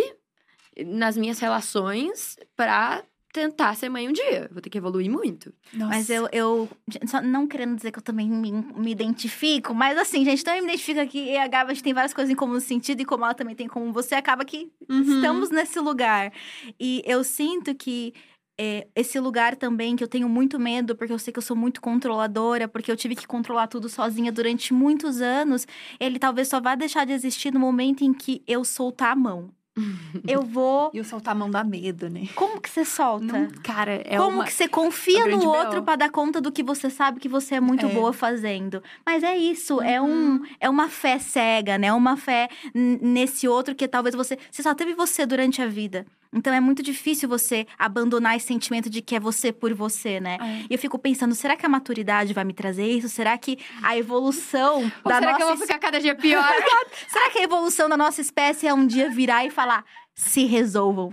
nas 0.86 1.16
minhas 1.16 1.38
relações 1.38 2.36
para 2.56 3.02
tentar 3.32 3.74
ser 3.76 3.88
mãe 3.88 4.08
um 4.08 4.12
dia. 4.12 4.48
Vou 4.52 4.60
ter 4.60 4.70
que 4.70 4.78
evoluir 4.78 5.10
muito. 5.10 5.52
Nossa. 5.72 5.94
Mas 5.94 6.10
eu, 6.10 6.28
eu 6.32 6.68
só 7.06 7.22
não 7.22 7.46
querendo 7.46 7.76
dizer 7.76 7.92
que 7.92 7.98
eu 7.98 8.02
também 8.02 8.28
me, 8.28 8.50
me 8.50 8.90
identifico, 8.90 9.72
mas 9.72 9.96
assim, 9.96 10.24
gente, 10.24 10.42
também 10.42 10.62
me 10.62 10.68
identifica 10.68 11.06
que 11.06 11.36
a 11.36 11.46
Gabi 11.46 11.70
a 11.70 11.74
gente 11.74 11.84
tem 11.84 11.94
várias 11.94 12.12
coisas 12.12 12.32
em 12.32 12.36
comum 12.36 12.54
no 12.54 12.60
sentido, 12.60 13.00
e 13.00 13.04
como 13.04 13.24
ela 13.24 13.34
também 13.34 13.54
tem 13.54 13.68
como 13.68 13.92
você, 13.92 14.16
acaba 14.16 14.44
que 14.44 14.70
uhum. 14.88 15.02
estamos 15.02 15.50
nesse 15.50 15.78
lugar. 15.78 16.32
E 16.78 17.02
eu 17.06 17.22
sinto 17.22 17.74
que 17.74 18.12
é, 18.58 18.86
esse 18.94 19.18
lugar 19.18 19.56
também 19.56 19.96
que 19.96 20.04
eu 20.04 20.08
tenho 20.08 20.28
muito 20.28 20.58
medo, 20.58 20.94
porque 20.94 21.12
eu 21.12 21.18
sei 21.18 21.32
que 21.32 21.38
eu 21.38 21.42
sou 21.42 21.56
muito 21.56 21.80
controladora, 21.80 22.68
porque 22.68 22.90
eu 22.90 22.96
tive 22.96 23.16
que 23.16 23.26
controlar 23.26 23.66
tudo 23.66 23.88
sozinha 23.88 24.30
durante 24.30 24.72
muitos 24.74 25.20
anos, 25.20 25.66
ele 25.98 26.18
talvez 26.18 26.48
só 26.48 26.60
vá 26.60 26.74
deixar 26.74 27.06
de 27.06 27.12
existir 27.12 27.52
no 27.52 27.60
momento 27.60 28.04
em 28.04 28.12
que 28.12 28.42
eu 28.46 28.64
soltar 28.64 29.12
a 29.12 29.16
mão. 29.16 29.50
eu 30.26 30.42
vou. 30.42 30.90
E 30.92 31.00
o 31.00 31.04
soltar 31.04 31.32
a 31.32 31.38
mão 31.38 31.50
dá 31.50 31.62
medo, 31.62 32.08
né? 32.08 32.28
Como 32.34 32.60
que 32.60 32.68
você 32.68 32.84
solta? 32.84 33.24
Não, 33.24 33.48
cara, 33.62 34.02
é 34.04 34.16
Como 34.16 34.36
uma... 34.36 34.44
que 34.44 34.52
você 34.52 34.68
confia 34.68 35.26
no 35.26 35.46
outro 35.46 35.82
para 35.82 35.96
dar 35.96 36.10
conta 36.10 36.40
do 36.40 36.52
que 36.52 36.62
você 36.62 36.90
sabe 36.90 37.20
que 37.20 37.28
você 37.28 37.56
é 37.56 37.60
muito 37.60 37.86
é. 37.86 37.88
boa 37.88 38.12
fazendo? 38.12 38.82
Mas 39.04 39.22
é 39.22 39.36
isso, 39.36 39.76
uhum. 39.76 39.82
é 39.82 40.00
um 40.00 40.06
uhum. 40.06 40.42
é 40.58 40.68
uma 40.68 40.88
fé 40.88 41.18
cega, 41.18 41.78
né? 41.78 41.92
Uma 41.92 42.16
fé 42.16 42.48
nesse 42.74 43.48
outro 43.48 43.74
que 43.74 43.86
talvez 43.88 44.14
você. 44.14 44.38
Você 44.50 44.62
só 44.62 44.74
teve 44.74 44.94
você 44.94 45.24
durante 45.24 45.62
a 45.62 45.66
vida. 45.66 46.06
Então 46.32 46.52
é 46.52 46.60
muito 46.60 46.82
difícil 46.82 47.28
você 47.28 47.66
abandonar 47.78 48.36
esse 48.36 48.46
sentimento 48.46 48.88
de 48.88 49.02
que 49.02 49.16
é 49.16 49.20
você 49.20 49.52
por 49.52 49.74
você, 49.74 50.20
né? 50.20 50.38
É. 50.40 50.66
E 50.70 50.74
eu 50.74 50.78
fico 50.78 50.98
pensando, 50.98 51.34
será 51.34 51.56
que 51.56 51.66
a 51.66 51.68
maturidade 51.68 52.32
vai 52.32 52.44
me 52.44 52.52
trazer 52.52 52.86
isso? 52.86 53.08
Será 53.08 53.36
que 53.36 53.58
a 53.82 53.96
evolução 53.96 54.90
Ou 55.04 55.10
da 55.10 55.18
será 55.18 55.32
nossa 55.32 55.36
que 55.36 55.42
eu 55.42 55.48
vou 55.48 55.56
ficar 55.56 55.78
cada 55.78 56.00
dia 56.00 56.14
pior? 56.14 56.44
será 57.08 57.30
que 57.30 57.38
a 57.38 57.42
evolução 57.42 57.88
da 57.88 57.96
nossa 57.96 58.20
espécie 58.20 58.66
é 58.66 58.72
um 58.72 58.86
dia 58.86 59.10
virar 59.10 59.44
e 59.44 59.50
falar: 59.50 59.84
"Se 60.14 60.44
resolvam"? 60.44 61.12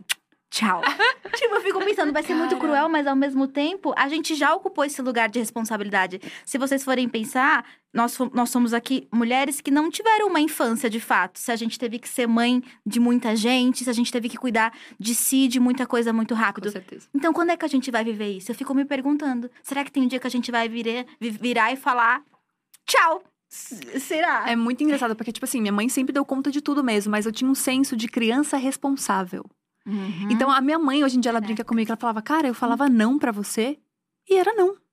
Tchau. 0.49 0.81
tipo, 1.35 1.55
eu 1.55 1.61
fico 1.61 1.79
pensando, 1.79 2.13
vai 2.13 2.23
ser 2.23 2.29
Cara. 2.29 2.39
muito 2.39 2.57
cruel, 2.57 2.87
mas 2.87 3.05
ao 3.05 3.15
mesmo 3.15 3.47
tempo, 3.47 3.93
a 3.97 4.07
gente 4.07 4.33
já 4.33 4.53
ocupou 4.55 4.85
esse 4.85 5.01
lugar 5.01 5.29
de 5.29 5.39
responsabilidade. 5.39 6.21
Se 6.45 6.57
vocês 6.57 6.83
forem 6.83 7.09
pensar, 7.09 7.65
nós, 7.93 8.17
nós 8.33 8.49
somos 8.49 8.73
aqui 8.73 9.07
mulheres 9.11 9.59
que 9.59 9.69
não 9.69 9.89
tiveram 9.89 10.27
uma 10.27 10.39
infância 10.39 10.89
de 10.89 10.99
fato. 10.99 11.37
Se 11.37 11.51
a 11.51 11.55
gente 11.55 11.77
teve 11.77 11.99
que 11.99 12.07
ser 12.07 12.27
mãe 12.27 12.63
de 12.85 12.99
muita 12.99 13.35
gente, 13.35 13.83
se 13.83 13.89
a 13.89 13.93
gente 13.93 14.11
teve 14.11 14.29
que 14.29 14.37
cuidar 14.37 14.73
de 14.99 15.13
si, 15.13 15.47
de 15.47 15.59
muita 15.59 15.85
coisa 15.85 16.13
muito 16.13 16.33
rápido. 16.33 16.65
Com 16.65 16.71
certeza. 16.71 17.07
Então, 17.13 17.33
quando 17.33 17.49
é 17.49 17.57
que 17.57 17.65
a 17.65 17.69
gente 17.69 17.91
vai 17.91 18.03
viver 18.03 18.31
isso? 18.31 18.51
Eu 18.51 18.55
fico 18.55 18.73
me 18.73 18.85
perguntando: 18.85 19.51
será 19.61 19.83
que 19.83 19.91
tem 19.91 20.03
um 20.03 20.07
dia 20.07 20.19
que 20.19 20.27
a 20.27 20.31
gente 20.31 20.51
vai 20.51 20.69
virar, 20.69 21.05
virar 21.19 21.73
e 21.73 21.75
falar 21.75 22.23
tchau? 22.85 23.21
Será? 23.49 24.49
É 24.49 24.55
muito 24.55 24.83
engraçado, 24.83 25.15
porque, 25.15 25.31
tipo 25.31 25.45
assim, 25.45 25.61
minha 25.61 25.71
mãe 25.71 25.87
sempre 25.87 26.13
deu 26.13 26.25
conta 26.25 26.51
de 26.51 26.61
tudo 26.61 26.83
mesmo, 26.83 27.11
mas 27.11 27.25
eu 27.25 27.31
tinha 27.31 27.49
um 27.49 27.55
senso 27.55 27.95
de 27.95 28.07
criança 28.07 28.57
responsável. 28.57 29.45
Uhum. 29.87 30.27
Então, 30.29 30.51
a 30.51 30.59
minha 30.59 30.77
mãe, 30.77 31.03
hoje 31.03 31.17
em 31.17 31.19
dia, 31.21 31.29
ela 31.29 31.39
brinca 31.39 31.63
comigo, 31.63 31.89
ela 31.89 31.97
falava, 31.97 32.21
cara, 32.21 32.47
eu 32.47 32.53
falava 32.53 32.89
não 32.89 33.17
para 33.17 33.31
você, 33.31 33.79
e 34.29 34.35
era 34.35 34.53
não. 34.53 34.73
Tipo 34.73 34.83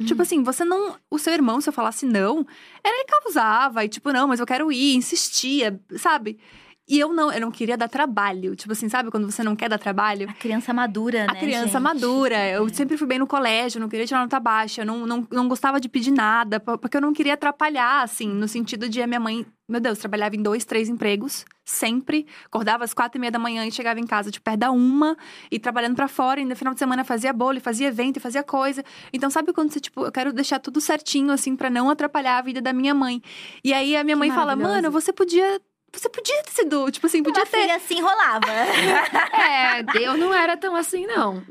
uhum. 0.00 0.06
Tipo 0.06 0.22
assim, 0.22 0.42
você 0.42 0.64
não. 0.64 0.96
O 1.10 1.18
seu 1.18 1.32
irmão, 1.32 1.60
se 1.60 1.68
eu 1.68 1.72
falasse 1.72 2.04
não, 2.04 2.46
ele 2.84 3.04
causava, 3.04 3.84
e 3.84 3.88
tipo, 3.88 4.12
não, 4.12 4.28
mas 4.28 4.40
eu 4.40 4.46
quero 4.46 4.70
ir, 4.70 4.94
insistia, 4.94 5.80
sabe? 5.96 6.38
E 6.92 7.00
eu 7.00 7.10
não, 7.10 7.32
eu 7.32 7.40
não 7.40 7.50
queria 7.50 7.74
dar 7.74 7.88
trabalho. 7.88 8.54
Tipo 8.54 8.72
assim, 8.72 8.86
sabe 8.86 9.10
quando 9.10 9.24
você 9.24 9.42
não 9.42 9.56
quer 9.56 9.66
dar 9.66 9.78
trabalho? 9.78 10.28
A 10.28 10.34
criança 10.34 10.74
madura, 10.74 11.20
né? 11.20 11.26
A 11.30 11.34
criança 11.36 11.68
gente? 11.68 11.80
madura. 11.80 12.46
Eu 12.50 12.66
é. 12.66 12.68
sempre 12.68 12.98
fui 12.98 13.06
bem 13.06 13.18
no 13.18 13.26
colégio, 13.26 13.80
não 13.80 13.88
queria 13.88 14.06
tirar 14.06 14.20
nota 14.20 14.38
baixa, 14.38 14.82
eu 14.82 14.84
não, 14.84 15.06
não, 15.06 15.26
não 15.30 15.48
gostava 15.48 15.80
de 15.80 15.88
pedir 15.88 16.10
nada, 16.10 16.60
porque 16.60 16.98
eu 16.98 17.00
não 17.00 17.14
queria 17.14 17.32
atrapalhar, 17.32 18.02
assim, 18.02 18.28
no 18.28 18.46
sentido 18.46 18.90
de 18.90 19.00
a 19.00 19.06
minha 19.06 19.18
mãe, 19.18 19.46
meu 19.66 19.80
Deus, 19.80 20.00
trabalhava 20.00 20.36
em 20.36 20.42
dois, 20.42 20.66
três 20.66 20.90
empregos, 20.90 21.46
sempre. 21.64 22.26
Acordava 22.44 22.84
às 22.84 22.92
quatro 22.92 23.16
e 23.16 23.20
meia 23.20 23.30
da 23.30 23.38
manhã 23.38 23.66
e 23.66 23.72
chegava 23.72 23.98
em 23.98 24.06
casa, 24.06 24.30
tipo, 24.30 24.44
perto 24.44 24.58
da 24.58 24.70
uma, 24.70 25.16
e 25.50 25.58
trabalhando 25.58 25.96
para 25.96 26.08
fora, 26.08 26.42
e 26.42 26.44
no 26.44 26.54
final 26.54 26.74
de 26.74 26.78
semana 26.78 27.04
fazia 27.04 27.32
bolo, 27.32 27.58
fazia 27.58 27.88
evento, 27.88 28.20
fazia 28.20 28.42
coisa. 28.42 28.84
Então, 29.14 29.30
sabe 29.30 29.54
quando 29.54 29.72
você, 29.72 29.80
tipo, 29.80 30.04
eu 30.04 30.12
quero 30.12 30.30
deixar 30.30 30.58
tudo 30.58 30.78
certinho, 30.78 31.32
assim, 31.32 31.56
para 31.56 31.70
não 31.70 31.88
atrapalhar 31.88 32.36
a 32.36 32.42
vida 32.42 32.60
da 32.60 32.74
minha 32.74 32.92
mãe. 32.92 33.22
E 33.64 33.72
aí 33.72 33.96
a 33.96 34.04
minha 34.04 34.16
mãe 34.16 34.30
fala, 34.30 34.54
mano, 34.54 34.90
você 34.90 35.10
podia 35.10 35.58
você 36.00 36.08
podia 36.08 36.42
ter 36.42 36.50
sido, 36.50 36.90
tipo 36.90 37.06
assim, 37.06 37.22
podia 37.22 37.42
Uma 37.42 37.46
ter. 37.46 37.60
filha 37.60 37.76
assim 37.76 38.00
rolava. 38.00 38.46
é, 38.50 39.84
eu 40.00 40.16
não 40.16 40.32
era 40.32 40.56
tão 40.56 40.74
assim, 40.74 41.06
não. 41.06 41.42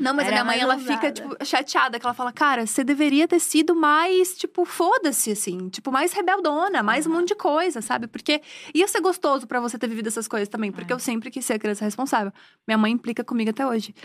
Não, 0.00 0.12
mas 0.12 0.26
era 0.26 0.40
a 0.40 0.44
minha 0.44 0.44
mãe, 0.44 0.60
ela 0.60 0.76
fica, 0.76 1.12
tipo, 1.12 1.36
chateada, 1.44 1.98
que 2.00 2.04
ela 2.04 2.12
fala, 2.12 2.32
cara, 2.32 2.66
você 2.66 2.82
deveria 2.82 3.28
ter 3.28 3.38
sido 3.38 3.74
mais, 3.74 4.34
tipo, 4.36 4.64
foda-se, 4.64 5.30
assim. 5.30 5.68
Tipo, 5.68 5.92
mais 5.92 6.12
rebeldona, 6.12 6.82
mais 6.82 7.06
uhum. 7.06 7.12
um 7.12 7.16
monte 7.16 7.28
de 7.28 7.34
coisa, 7.36 7.80
sabe? 7.80 8.08
Porque 8.08 8.42
ia 8.74 8.88
ser 8.88 9.00
gostoso 9.00 9.46
para 9.46 9.60
você 9.60 9.78
ter 9.78 9.86
vivido 9.86 10.08
essas 10.08 10.26
coisas 10.26 10.48
também, 10.48 10.72
porque 10.72 10.92
é. 10.92 10.96
eu 10.96 10.98
sempre 10.98 11.30
quis 11.30 11.44
ser 11.44 11.52
a 11.54 11.58
criança 11.58 11.84
responsável. 11.84 12.32
Minha 12.66 12.78
mãe 12.78 12.90
implica 12.90 13.22
comigo 13.22 13.50
até 13.50 13.64
hoje. 13.64 13.94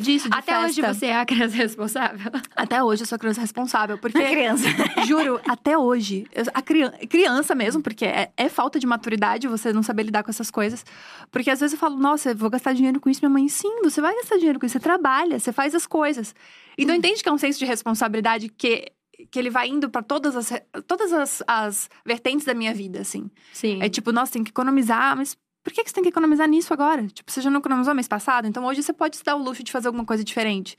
De, 0.00 0.04
disso, 0.04 0.28
de 0.28 0.36
Até 0.36 0.52
festa. 0.52 0.66
hoje 0.66 0.82
você 0.82 1.06
é 1.06 1.16
a 1.16 1.24
criança 1.24 1.56
responsável? 1.56 2.32
Até 2.56 2.82
hoje 2.82 3.02
eu 3.02 3.06
sou 3.06 3.16
a 3.16 3.18
criança 3.18 3.40
responsável, 3.40 3.96
porque… 3.98 4.18
A 4.18 4.28
criança. 4.30 4.68
Juro, 5.06 5.40
até 5.48 5.76
hoje. 5.76 6.26
A 6.52 6.62
criança, 6.62 6.98
criança 7.08 7.54
mesmo, 7.54 7.82
porque 7.82 8.04
é, 8.04 8.30
é 8.36 8.48
falta 8.48 8.78
de 8.78 8.86
maturidade 8.86 9.19
você 9.48 9.72
não 9.72 9.82
saber 9.82 10.04
lidar 10.04 10.22
com 10.22 10.30
essas 10.30 10.50
coisas. 10.50 10.84
Porque 11.30 11.50
às 11.50 11.60
vezes 11.60 11.74
eu 11.74 11.78
falo, 11.78 11.96
nossa, 11.96 12.30
eu 12.30 12.36
vou 12.36 12.50
gastar 12.50 12.72
dinheiro 12.72 13.00
com 13.00 13.10
isso. 13.10 13.20
Minha 13.20 13.30
mãe, 13.30 13.48
sim, 13.48 13.80
você 13.82 14.00
vai 14.00 14.14
gastar 14.14 14.36
dinheiro 14.36 14.58
com 14.58 14.66
isso. 14.66 14.72
Você 14.72 14.80
trabalha, 14.80 15.38
você 15.38 15.52
faz 15.52 15.74
as 15.74 15.86
coisas. 15.86 16.34
Então, 16.76 16.94
hum. 16.94 16.98
entende 16.98 17.22
que 17.22 17.28
é 17.28 17.32
um 17.32 17.38
senso 17.38 17.58
de 17.58 17.64
responsabilidade 17.64 18.48
que 18.48 18.92
que 19.30 19.38
ele 19.38 19.50
vai 19.50 19.68
indo 19.68 19.90
para 19.90 20.02
todas 20.02 20.34
as 20.34 20.50
todas 20.86 21.12
as, 21.12 21.42
as 21.46 21.90
vertentes 22.06 22.46
da 22.46 22.54
minha 22.54 22.72
vida, 22.72 23.00
assim. 23.00 23.30
Sim. 23.52 23.78
É 23.82 23.88
tipo, 23.88 24.12
nossa, 24.12 24.32
tem 24.32 24.42
que 24.42 24.50
economizar, 24.50 25.14
mas 25.16 25.36
por 25.62 25.72
que, 25.72 25.84
que 25.84 25.90
você 25.90 25.94
tem 25.94 26.02
que 26.02 26.08
economizar 26.08 26.48
nisso 26.48 26.72
agora? 26.72 27.06
Tipo, 27.06 27.30
você 27.30 27.40
já 27.40 27.50
não 27.50 27.60
economizou 27.60 27.94
mês 27.94 28.08
passado? 28.08 28.46
Então 28.48 28.64
hoje 28.64 28.82
você 28.82 28.92
pode 28.92 29.16
se 29.16 29.24
dar 29.24 29.36
o 29.36 29.42
luxo 29.42 29.62
de 29.62 29.70
fazer 29.70 29.88
alguma 29.88 30.04
coisa 30.04 30.24
diferente. 30.24 30.76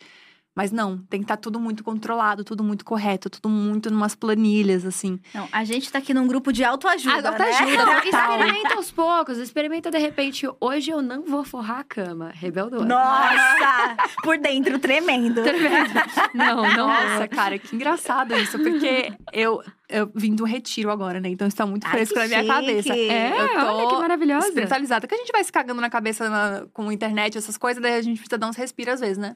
Mas 0.56 0.72
não, 0.72 0.98
tem 1.10 1.22
que 1.22 1.24
estar 1.24 1.38
tá 1.38 1.42
tudo 1.42 1.60
muito 1.60 1.84
controlado, 1.84 2.44
tudo 2.44 2.64
muito 2.64 2.84
correto, 2.84 3.30
tudo 3.30 3.48
muito 3.48 3.90
numas 3.90 4.16
planilhas, 4.16 4.86
assim. 4.86 5.20
Não, 5.34 5.48
a 5.52 5.64
gente 5.64 5.90
tá 5.90 6.00
aqui 6.00 6.14
num 6.14 6.28
grupo 6.28 6.52
de 6.52 6.64
autoajuda. 6.64 7.30
Autoajuda, 7.30 7.86
né? 7.86 8.02
experimenta 8.04 8.76
aos 8.76 8.92
poucos, 8.92 9.38
experimenta 9.38 9.90
de 9.90 9.98
repente. 9.98 10.46
Hoje 10.60 10.92
eu 10.92 11.02
não 11.02 11.24
vou 11.24 11.46
forrar 11.46 11.80
a 11.80 11.84
cama. 11.84 12.32
Rebelde. 12.34 12.84
Nossa! 12.84 13.96
por 14.24 14.38
dentro, 14.38 14.78
tremendo. 14.80 15.42
Tremendo. 15.44 15.92
Não, 16.34 16.62
não. 16.62 16.88
Nossa, 16.88 17.28
cara, 17.28 17.58
que 17.58 17.76
engraçado 17.76 18.36
isso, 18.36 18.58
porque 18.58 19.14
eu, 19.34 19.62
eu 19.92 20.12
vim 20.16 20.34
do 20.34 20.44
retiro 20.44 20.90
agora, 20.90 21.20
né? 21.20 21.30
Então 21.30 21.48
está 21.48 21.66
muito 21.66 21.88
fresco 21.88 22.18
Ai, 22.18 22.28
na 22.28 22.42
minha 22.42 22.54
cabeça. 22.54 22.94
É, 22.96 23.32
eu 23.32 23.50
tô 23.50 23.66
olha 23.66 23.88
que 23.88 23.96
maravilhosa. 23.96 24.48
Espiritualizada. 24.48 25.08
Que 25.08 25.16
a 25.16 25.18
gente 25.18 25.32
vai 25.32 25.44
se 25.44 25.52
cagando 25.52 25.82
na 25.82 25.90
cabeça 25.90 26.30
na, 26.30 26.66
com 26.74 26.92
internet, 26.92 27.38
essas 27.38 27.58
coisas, 27.58 27.82
daí 27.82 27.96
a 27.96 28.02
gente 28.02 28.18
precisa 28.18 28.38
dar 28.38 28.48
uns 28.48 28.56
respiros 28.56 28.96
às 28.96 29.00
vezes, 29.00 29.18
né? 29.18 29.36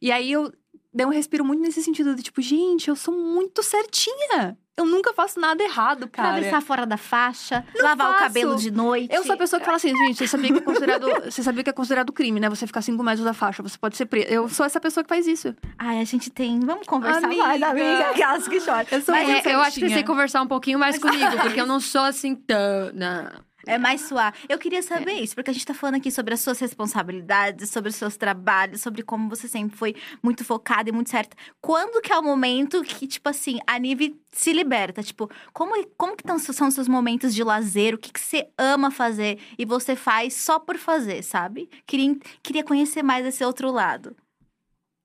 E 0.00 0.12
aí 0.12 0.30
eu 0.30 0.52
dei 0.92 1.06
um 1.06 1.10
respiro 1.10 1.44
muito 1.44 1.60
nesse 1.60 1.82
sentido 1.82 2.14
de 2.14 2.22
tipo, 2.22 2.40
gente, 2.40 2.88
eu 2.88 2.96
sou 2.96 3.14
muito 3.14 3.62
certinha. 3.62 4.56
Eu 4.76 4.84
nunca 4.86 5.12
faço 5.12 5.40
nada 5.40 5.60
errado, 5.60 6.06
cara. 6.06 6.28
Atravessar 6.28 6.62
fora 6.62 6.86
da 6.86 6.96
faixa, 6.96 7.64
Não 7.74 7.84
lavar 7.84 8.12
faço. 8.12 8.16
o 8.16 8.22
cabelo 8.26 8.56
de 8.56 8.70
noite. 8.70 9.12
Eu 9.12 9.24
sou 9.24 9.34
a 9.34 9.36
pessoa 9.36 9.58
que 9.58 9.66
fala 9.66 9.76
assim, 9.76 9.88
gente, 9.88 10.18
você 10.18 10.28
sabia 10.28 10.52
que 10.52 10.58
é 10.58 10.60
considerado, 10.60 11.06
você 11.28 11.42
sabia 11.42 11.64
que 11.64 11.70
é 11.70 11.72
considerado 11.72 12.12
crime, 12.12 12.38
né? 12.38 12.48
Você 12.48 12.64
ficar 12.64 12.80
cinco 12.80 13.02
metros 13.02 13.24
da 13.24 13.34
faixa, 13.34 13.60
você 13.60 13.76
pode 13.76 13.96
ser 13.96 14.06
preso. 14.06 14.28
Eu 14.28 14.48
sou 14.48 14.64
essa 14.64 14.78
pessoa 14.78 15.02
que 15.02 15.08
faz 15.08 15.26
isso. 15.26 15.52
Ai, 15.76 15.98
a 16.00 16.04
gente 16.04 16.30
tem. 16.30 16.60
Vamos 16.60 16.86
conversar 16.86 17.24
amiga. 17.24 17.42
mais, 17.42 17.60
amiga. 17.60 18.10
Aquelas 18.10 18.46
que 18.46 18.60
choram. 18.60 18.86
Eu, 18.88 19.00
sou 19.02 19.12
Mas, 19.12 19.28
é, 19.44 19.52
eu 19.52 19.60
acho 19.62 19.80
que 19.80 19.88
você 19.88 19.94
tem 19.94 20.04
que 20.04 20.08
conversar 20.08 20.42
um 20.42 20.46
pouquinho 20.46 20.78
mais 20.78 20.96
comigo, 20.96 21.38
porque 21.42 21.60
eu 21.60 21.66
não 21.66 21.80
sou 21.80 22.02
assim 22.02 22.36
tão. 22.36 22.92
Não. 22.94 23.47
É 23.68 23.76
mais 23.76 24.00
suave. 24.00 24.38
Eu 24.48 24.58
queria 24.58 24.82
saber 24.82 25.12
é. 25.12 25.20
isso, 25.20 25.34
porque 25.34 25.50
a 25.50 25.52
gente 25.52 25.66
tá 25.66 25.74
falando 25.74 25.96
aqui 25.96 26.10
sobre 26.10 26.32
as 26.32 26.40
suas 26.40 26.58
responsabilidades, 26.58 27.68
sobre 27.68 27.90
os 27.90 27.96
seus 27.96 28.16
trabalhos, 28.16 28.80
sobre 28.80 29.02
como 29.02 29.28
você 29.28 29.46
sempre 29.46 29.76
foi 29.76 29.94
muito 30.22 30.44
focada 30.44 30.88
e 30.88 30.92
muito 30.92 31.10
certa. 31.10 31.36
Quando 31.60 32.00
que 32.00 32.10
é 32.10 32.18
o 32.18 32.22
momento 32.22 32.82
que, 32.82 33.06
tipo 33.06 33.28
assim, 33.28 33.58
a 33.66 33.78
Nive 33.78 34.18
se 34.32 34.54
liberta? 34.54 35.02
Tipo, 35.02 35.30
como, 35.52 35.74
como 35.98 36.16
que 36.16 36.24
tão, 36.24 36.38
são 36.38 36.68
os 36.68 36.74
seus 36.74 36.88
momentos 36.88 37.34
de 37.34 37.44
lazer? 37.44 37.94
O 37.94 37.98
que, 37.98 38.10
que 38.10 38.20
você 38.20 38.48
ama 38.56 38.90
fazer 38.90 39.38
e 39.58 39.66
você 39.66 39.94
faz 39.94 40.34
só 40.34 40.58
por 40.58 40.78
fazer, 40.78 41.22
sabe? 41.22 41.68
Queria, 41.86 42.16
queria 42.42 42.64
conhecer 42.64 43.02
mais 43.02 43.26
esse 43.26 43.44
outro 43.44 43.70
lado. 43.70 44.16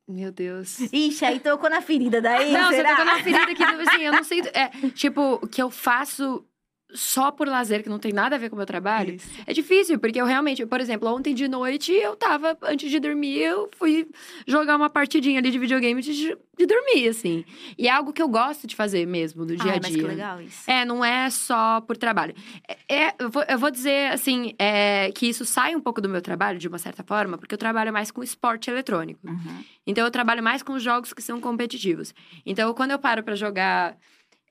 Meu 0.08 0.32
Deus. 0.32 0.80
Ixi, 0.92 1.26
aí 1.26 1.40
tocou 1.40 1.70
na 1.70 1.82
ferida 1.82 2.22
daí. 2.22 2.52
Não, 2.52 2.70
será? 2.70 2.90
você 2.90 2.96
tocou 2.96 3.06
na 3.06 3.24
ferida 3.24 3.46
que, 3.48 3.66
tipo 3.66 3.90
assim, 3.90 4.02
eu 4.02 4.12
não 4.12 4.24
sei. 4.24 4.42
É, 4.54 4.68
tipo, 4.92 5.40
o 5.42 5.48
que 5.48 5.62
eu 5.62 5.70
faço 5.72 6.46
só 6.94 7.32
por 7.32 7.48
lazer, 7.48 7.84
que 7.84 7.90
não 7.90 8.00
tem 8.00 8.14
nada 8.14 8.36
a 8.36 8.40
ver 8.40 8.50
com 8.50 8.56
o 8.56 8.58
meu 8.58 8.66
trabalho, 8.66 9.16
Isso. 9.16 9.28
é 9.46 9.54
difícil, 9.54 10.00
porque 10.00 10.20
eu 10.22 10.26
realmente, 10.26 10.66
por 10.66 10.80
exemplo, 10.80 11.10
ontem 11.10 11.34
de 11.34 11.48
noite 11.48 11.92
eu 11.92 12.16
tava, 12.16 12.58
antes 12.62 12.90
de 12.90 13.00
dormir, 13.00 13.40
eu 13.40 13.70
fui 13.78 14.08
jogar 14.48 14.76
uma 14.76 14.90
partidinha 14.90 15.40
ali 15.40 15.50
de 15.50 15.58
videogame 15.58 16.02
de, 16.02 16.14
de 16.58 16.66
dormir, 16.66 17.10
assim. 17.10 17.44
E 17.78 17.88
é 17.88 17.92
algo 17.92 18.14
que 18.14 18.22
eu 18.22 18.28
gosto 18.28 18.68
de 18.68 18.76
fazer 18.76 19.06
mesmo, 19.06 19.46
do 19.46 19.56
dia 19.56 19.74
a 19.74 19.80
dia. 19.80 19.82
Mas 19.84 19.96
que 19.96 20.02
legal 20.02 20.42
isso. 20.42 20.70
É, 20.70 20.86
não 20.86 21.04
é 21.04 21.30
só 21.30 21.82
por 21.82 21.98
trabalho. 21.98 22.36
É, 22.68 23.06
é 23.06 23.16
eu, 23.20 23.30
vou, 23.30 23.44
eu, 23.44 23.58
vou, 23.58 23.72
dizer, 23.72 24.12
assim, 24.12 24.54
é, 24.60 25.12
que 25.12 25.28
isso 25.28 25.46
sai 25.46 25.76
um 25.76 25.82
pouco 25.82 26.00
do 26.00 26.08
meu 26.08 26.22
trabalho, 26.22 26.60
de 26.60 26.68
uma 26.68 26.78
certa 26.78 27.04
forma, 27.04 27.38
porque 27.38 27.56
eu 27.56 27.60
trabalho 27.60 27.92
mais 27.92 28.12
com 28.12 28.22
esporte 28.22 28.70
eletrônico. 28.70 29.28
Uhum. 29.28 29.64
Então, 29.88 30.06
eu 30.06 30.12
trabalho 30.12 30.44
mais 30.44 30.62
com 30.62 30.78
jogos 30.78 31.14
que 31.14 31.22
são 31.22 31.42
competitivos. 31.42 32.14
Então, 32.46 32.74
quando 32.74 32.92
eu 32.92 33.00
paro 33.00 33.24
para 33.24 33.36
jogar, 33.36 33.98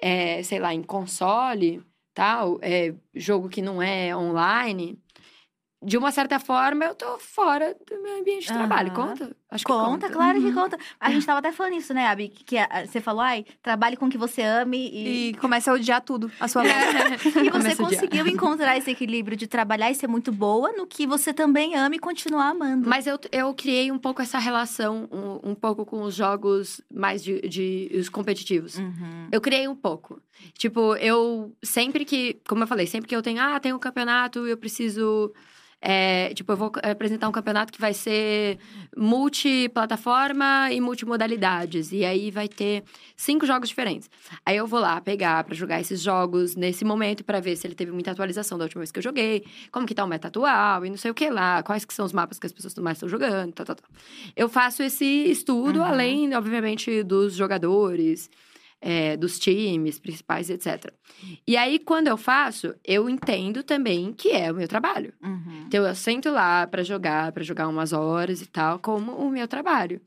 é, 0.01 0.43
sei 0.43 0.59
lá, 0.59 0.75
em 0.75 0.83
console 0.83 1.83
tal, 2.15 2.59
é, 2.63 2.95
jogo 3.15 3.49
que 3.49 3.63
não 3.63 3.83
é 3.83 4.15
online, 4.17 4.99
de 5.83 5.99
uma 5.99 6.13
certa 6.13 6.39
forma, 6.39 6.85
eu 6.85 6.95
tô 6.95 7.19
fora 7.19 7.77
do 7.89 8.03
meu 8.03 8.21
ambiente 8.21 8.47
de 8.47 8.53
trabalho. 8.53 8.93
Conta? 8.93 9.35
Acho 9.51 9.65
conta, 9.65 10.07
conta, 10.07 10.11
claro 10.11 10.39
uhum. 10.39 10.45
que 10.47 10.53
conta. 10.53 10.79
A 10.99 11.11
gente 11.11 11.27
tava 11.27 11.41
até 11.41 11.53
falando 11.53 11.75
isso, 11.75 11.93
né, 11.93 12.07
Abi? 12.07 12.29
Que, 12.29 12.45
que 12.45 12.57
a, 12.57 12.87
você 12.87 13.01
falou, 13.01 13.21
ai, 13.21 13.45
trabalhe 13.63 13.97
com 13.97 14.07
o 14.07 14.09
que 14.09 14.17
você 14.17 14.43
ame 14.43 14.89
e... 14.89 15.29
E 15.31 15.35
comece 15.35 15.69
a 15.69 15.75
odiar 15.75 16.01
tudo, 16.01 16.31
a 16.41 16.49
sua 16.49 16.63
vida. 16.63 16.75
e 17.45 17.51
você 17.51 17.77
conseguiu 17.77 18.27
encontrar 18.27 18.79
esse 18.79 18.91
equilíbrio 18.91 19.37
de 19.37 19.47
trabalhar 19.47 19.91
e 19.91 19.95
ser 19.95 20.07
muito 20.07 20.33
boa 20.33 20.73
no 20.73 20.87
que 20.87 21.07
você 21.07 21.35
também 21.35 21.75
ama 21.75 21.97
e 21.97 21.99
continuar 21.99 22.51
amando. 22.51 22.89
Mas 22.89 23.07
eu, 23.07 23.19
eu 23.31 23.53
criei 23.53 23.93
um 23.93 23.99
pouco 23.99 24.23
essa 24.23 24.39
relação, 24.39 25.09
um, 25.13 25.51
um 25.51 25.55
pouco 25.55 25.85
com 25.85 26.03
os 26.03 26.15
jogos 26.15 26.81
mais 26.93 27.23
de, 27.23 27.41
de 27.43 27.91
os 27.95 28.09
competitivos. 28.09 28.79
Uhum. 28.79 29.29
Eu 29.31 29.41
criei 29.41 29.69
um 29.69 29.77
pouco. 29.77 30.21
Tipo, 30.55 30.97
eu 30.97 31.55
sempre 31.63 32.05
que, 32.05 32.41
como 32.49 32.63
eu 32.63 32.67
falei, 32.67 32.87
sempre 32.87 33.09
que 33.09 33.15
eu 33.15 33.23
tenho, 33.23 33.41
ah, 33.41 33.61
tem 33.61 33.73
um 33.73 33.79
campeonato, 33.79 34.47
eu 34.47 34.57
preciso 34.57 35.33
é, 35.85 36.33
tipo, 36.33 36.53
eu 36.53 36.57
vou 36.57 36.71
apresentar 36.81 37.29
um 37.29 37.33
campeonato 37.33 37.73
que 37.73 37.81
vai 37.81 37.93
ser 37.93 38.57
multiplataforma 38.97 40.71
e 40.71 40.81
multimodalidades. 40.81 41.91
E 41.91 42.05
aí 42.05 42.31
vai 42.31 42.47
ter 42.47 42.85
cinco 43.17 43.45
jogos 43.45 43.69
diferentes. 43.69 44.09
Aí 44.47 44.57
eu 44.57 44.65
vou 44.65 44.79
lá 44.79 45.01
pegar 45.01 45.43
para 45.43 45.57
jogar 45.57 45.81
esses 45.81 46.01
jogos 46.01 46.55
nesse 46.55 46.85
momento 46.85 47.25
para 47.25 47.41
ver 47.41 47.57
se 47.57 47.67
ele 47.67 47.75
teve 47.75 47.91
muita 47.91 48.13
atualização 48.13 48.57
da 48.57 48.65
última 48.65 48.79
vez 48.79 48.93
que 48.93 49.01
eu 49.01 49.03
joguei, 49.03 49.45
como 49.73 49.85
que 49.85 49.95
tá 49.95 50.05
o 50.05 50.07
meta 50.07 50.29
atual 50.29 50.87
e 50.87 50.91
não 50.91 50.97
sei 50.97 51.11
o 51.11 51.15
que 51.15 51.29
lá, 51.29 51.65
quais 51.65 51.85
que 51.85 51.93
são 51.93 52.07
os 52.07 52.13
mapas 52.13 52.39
que 52.39 52.47
as 52.47 52.53
pessoas 52.53 52.77
mais 52.77 52.99
estão 52.99 53.09
jogando, 53.09 53.53
tá, 53.53 53.65
tá, 53.65 53.75
tá. 53.75 53.83
Eu 54.37 54.49
faço 54.49 54.85
esse 54.85 55.05
estudo, 55.05 55.81
uhum. 55.81 55.85
além, 55.85 56.33
obviamente, 56.37 57.03
dos 57.03 57.35
jogadores 57.35 58.31
é, 58.83 59.17
dos 59.17 59.39
times 59.39 60.01
principais, 60.01 60.51
etc. 60.51 60.93
E 61.47 61.57
aí, 61.57 61.79
quando 61.79 62.09
eu 62.09 62.17
faço, 62.17 62.75
eu 62.85 63.09
entendo 63.09 63.63
também 63.63 64.13
que 64.13 64.31
é 64.31 64.51
o 64.51 64.57
meu 64.57 64.67
trabalho. 64.67 65.15
Uhum. 65.23 65.65
Então, 65.69 65.87
eu 65.87 65.95
sento 65.95 66.31
lá 66.31 66.67
para 66.67 66.83
jogar, 66.83 67.31
para 67.31 67.45
jogar 67.45 67.69
umas 67.69 67.93
horas 67.93 68.43
e 68.43 68.47
tal, 68.47 68.81
como 68.81 69.13
o 69.13 69.31
meu 69.31 69.47
trabalho. 69.47 70.01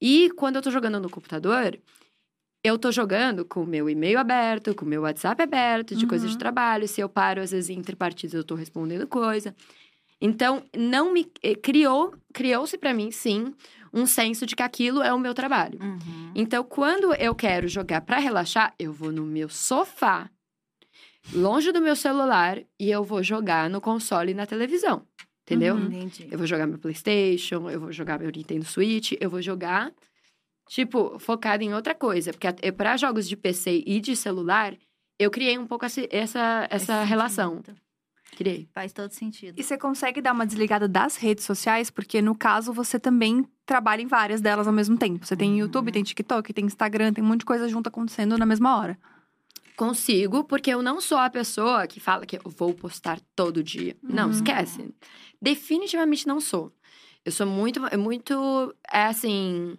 E 0.00 0.30
quando 0.36 0.56
eu 0.56 0.62
tô 0.62 0.70
jogando 0.70 1.00
no 1.00 1.10
computador, 1.10 1.76
eu 2.62 2.78
tô 2.78 2.92
jogando 2.92 3.44
com 3.44 3.64
o 3.64 3.66
meu 3.66 3.90
e-mail 3.90 4.20
aberto, 4.20 4.72
com 4.72 4.84
o 4.84 4.88
meu 4.88 5.02
WhatsApp 5.02 5.42
aberto, 5.42 5.96
de 5.96 6.04
uhum. 6.04 6.08
coisas 6.08 6.30
de 6.30 6.38
trabalho. 6.38 6.86
Se 6.86 7.00
eu 7.00 7.08
paro, 7.08 7.40
às 7.40 7.50
vezes, 7.50 7.70
entre 7.70 7.96
partidas, 7.96 8.34
eu 8.34 8.44
tô 8.44 8.54
respondendo 8.54 9.04
coisa. 9.08 9.52
Então, 10.20 10.62
não 10.76 11.12
me 11.12 11.26
eh, 11.42 11.56
criou, 11.56 12.14
criou-se 12.32 12.78
para 12.78 12.94
mim, 12.94 13.10
sim, 13.10 13.52
um 13.92 14.06
senso 14.06 14.46
de 14.46 14.56
que 14.56 14.62
aquilo 14.62 15.02
é 15.02 15.12
o 15.12 15.18
meu 15.18 15.34
trabalho. 15.34 15.78
Uhum. 15.80 16.32
Então, 16.34 16.64
quando 16.64 17.14
eu 17.14 17.34
quero 17.34 17.68
jogar 17.68 18.00
para 18.00 18.18
relaxar, 18.18 18.74
eu 18.78 18.92
vou 18.92 19.12
no 19.12 19.24
meu 19.24 19.48
sofá, 19.48 20.30
longe 21.32 21.70
do 21.72 21.80
meu 21.80 21.94
celular, 21.94 22.58
e 22.80 22.90
eu 22.90 23.04
vou 23.04 23.22
jogar 23.22 23.68
no 23.68 23.80
console 23.80 24.32
e 24.32 24.34
na 24.34 24.46
televisão. 24.46 25.06
Entendeu? 25.42 25.74
Uhum, 25.74 26.10
eu 26.30 26.38
vou 26.38 26.46
jogar 26.46 26.66
meu 26.66 26.78
PlayStation, 26.78 27.68
eu 27.68 27.80
vou 27.80 27.92
jogar 27.92 28.18
meu 28.18 28.30
Nintendo 28.30 28.64
Switch, 28.64 29.12
eu 29.20 29.28
vou 29.28 29.42
jogar, 29.42 29.92
tipo, 30.68 31.18
focado 31.18 31.62
em 31.64 31.74
outra 31.74 31.94
coisa. 31.94 32.32
Porque 32.32 32.72
para 32.72 32.96
jogos 32.96 33.28
de 33.28 33.36
PC 33.36 33.82
e 33.84 34.00
de 34.00 34.14
celular, 34.14 34.74
eu 35.18 35.30
criei 35.30 35.58
um 35.58 35.66
pouco 35.66 35.84
essa, 35.84 36.06
essa, 36.10 36.68
essa 36.70 37.02
relação. 37.02 37.56
Sentido. 37.56 37.81
Criei. 38.42 38.68
Faz 38.72 38.92
todo 38.92 39.10
sentido. 39.12 39.58
E 39.58 39.62
você 39.62 39.78
consegue 39.78 40.20
dar 40.20 40.32
uma 40.32 40.44
desligada 40.46 40.88
das 40.88 41.16
redes 41.16 41.44
sociais? 41.44 41.90
Porque, 41.90 42.20
no 42.20 42.34
caso, 42.34 42.72
você 42.72 42.98
também 42.98 43.46
trabalha 43.64 44.02
em 44.02 44.06
várias 44.06 44.40
delas 44.40 44.66
ao 44.66 44.72
mesmo 44.72 44.96
tempo. 44.98 45.24
Você 45.24 45.36
tem 45.36 45.52
uhum. 45.52 45.58
YouTube, 45.58 45.92
tem 45.92 46.02
TikTok, 46.02 46.52
tem 46.52 46.64
Instagram, 46.64 47.12
tem 47.12 47.22
um 47.22 47.26
monte 47.26 47.40
de 47.40 47.46
coisa 47.46 47.68
junto 47.68 47.88
acontecendo 47.88 48.36
na 48.36 48.44
mesma 48.46 48.76
hora. 48.76 48.98
Consigo, 49.76 50.44
porque 50.44 50.70
eu 50.70 50.82
não 50.82 51.00
sou 51.00 51.18
a 51.18 51.30
pessoa 51.30 51.86
que 51.86 51.98
fala 51.98 52.26
que 52.26 52.36
eu 52.36 52.42
vou 52.44 52.74
postar 52.74 53.20
todo 53.34 53.62
dia. 53.62 53.96
Uhum. 54.02 54.14
Não, 54.14 54.30
esquece. 54.30 54.92
Definitivamente 55.40 56.26
não 56.26 56.40
sou. 56.40 56.72
Eu 57.24 57.30
sou 57.30 57.46
muito, 57.46 57.80
muito, 57.98 58.74
é 58.92 59.04
assim, 59.04 59.76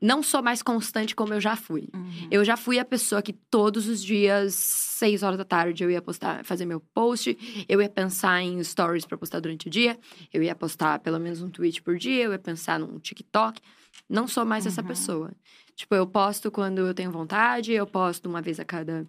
não 0.00 0.22
sou 0.22 0.42
mais 0.42 0.62
constante 0.62 1.14
como 1.14 1.32
eu 1.32 1.40
já 1.40 1.56
fui. 1.56 1.88
Uhum. 1.94 2.28
Eu 2.30 2.44
já 2.44 2.56
fui 2.56 2.78
a 2.78 2.84
pessoa 2.84 3.22
que 3.22 3.32
todos 3.32 3.88
os 3.88 4.02
dias, 4.02 4.54
seis 4.54 5.22
horas 5.22 5.38
da 5.38 5.44
tarde, 5.44 5.82
eu 5.82 5.90
ia 5.90 6.02
postar, 6.02 6.44
fazer 6.44 6.66
meu 6.66 6.80
post, 6.80 7.36
eu 7.68 7.80
ia 7.80 7.88
pensar 7.88 8.42
em 8.42 8.62
stories 8.62 9.06
para 9.06 9.16
postar 9.16 9.40
durante 9.40 9.68
o 9.68 9.70
dia, 9.70 9.98
eu 10.32 10.42
ia 10.42 10.54
postar 10.54 10.98
pelo 11.00 11.18
menos 11.18 11.40
um 11.40 11.48
tweet 11.48 11.82
por 11.82 11.96
dia, 11.96 12.24
eu 12.24 12.32
ia 12.32 12.38
pensar 12.38 12.78
num 12.78 12.98
TikTok. 12.98 13.60
Não 14.08 14.28
sou 14.28 14.44
mais 14.44 14.64
uhum. 14.64 14.70
essa 14.70 14.82
pessoa. 14.82 15.32
Tipo, 15.74 15.94
eu 15.94 16.06
posto 16.06 16.50
quando 16.50 16.78
eu 16.78 16.94
tenho 16.94 17.10
vontade, 17.10 17.72
eu 17.72 17.86
posto 17.86 18.28
uma 18.28 18.40
vez 18.40 18.58
a 18.58 18.64
cada 18.64 19.06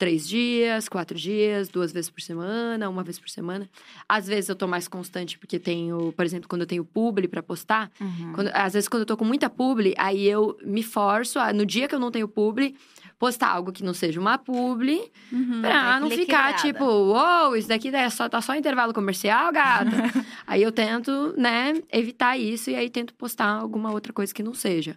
três 0.00 0.26
dias, 0.26 0.88
quatro 0.88 1.18
dias, 1.18 1.68
duas 1.68 1.92
vezes 1.92 2.08
por 2.08 2.22
semana, 2.22 2.88
uma 2.88 3.04
vez 3.04 3.18
por 3.18 3.28
semana. 3.28 3.68
Às 4.08 4.26
vezes 4.26 4.48
eu 4.48 4.56
tô 4.56 4.66
mais 4.66 4.88
constante 4.88 5.38
porque 5.38 5.58
tenho, 5.58 6.10
por 6.12 6.24
exemplo, 6.24 6.48
quando 6.48 6.62
eu 6.62 6.66
tenho 6.66 6.82
publi 6.82 7.28
para 7.28 7.42
postar, 7.42 7.92
uhum. 8.00 8.32
quando, 8.32 8.50
às 8.54 8.72
vezes 8.72 8.88
quando 8.88 9.02
eu 9.02 9.06
tô 9.06 9.14
com 9.14 9.26
muita 9.26 9.50
publi, 9.50 9.94
aí 9.98 10.26
eu 10.26 10.56
me 10.64 10.82
forço 10.82 11.38
a, 11.38 11.52
no 11.52 11.66
dia 11.66 11.86
que 11.86 11.94
eu 11.94 11.98
não 11.98 12.10
tenho 12.10 12.26
publi, 12.26 12.74
postar 13.18 13.48
algo 13.48 13.70
que 13.70 13.84
não 13.84 13.92
seja 13.92 14.18
uma 14.18 14.38
publi, 14.38 15.02
uhum, 15.30 15.60
pra 15.60 16.00
não 16.00 16.08
ficar 16.08 16.54
tipo, 16.54 16.82
uou, 16.82 17.48
wow, 17.48 17.54
isso 17.54 17.68
daqui 17.68 17.94
é 17.94 18.08
só, 18.08 18.26
tá 18.26 18.40
só 18.40 18.54
intervalo 18.54 18.94
comercial, 18.94 19.52
gata. 19.52 19.90
aí 20.46 20.62
eu 20.62 20.72
tento, 20.72 21.34
né, 21.36 21.74
evitar 21.92 22.38
isso 22.38 22.70
e 22.70 22.74
aí 22.74 22.88
tento 22.88 23.12
postar 23.12 23.48
alguma 23.48 23.92
outra 23.92 24.14
coisa 24.14 24.32
que 24.32 24.42
não 24.42 24.54
seja. 24.54 24.96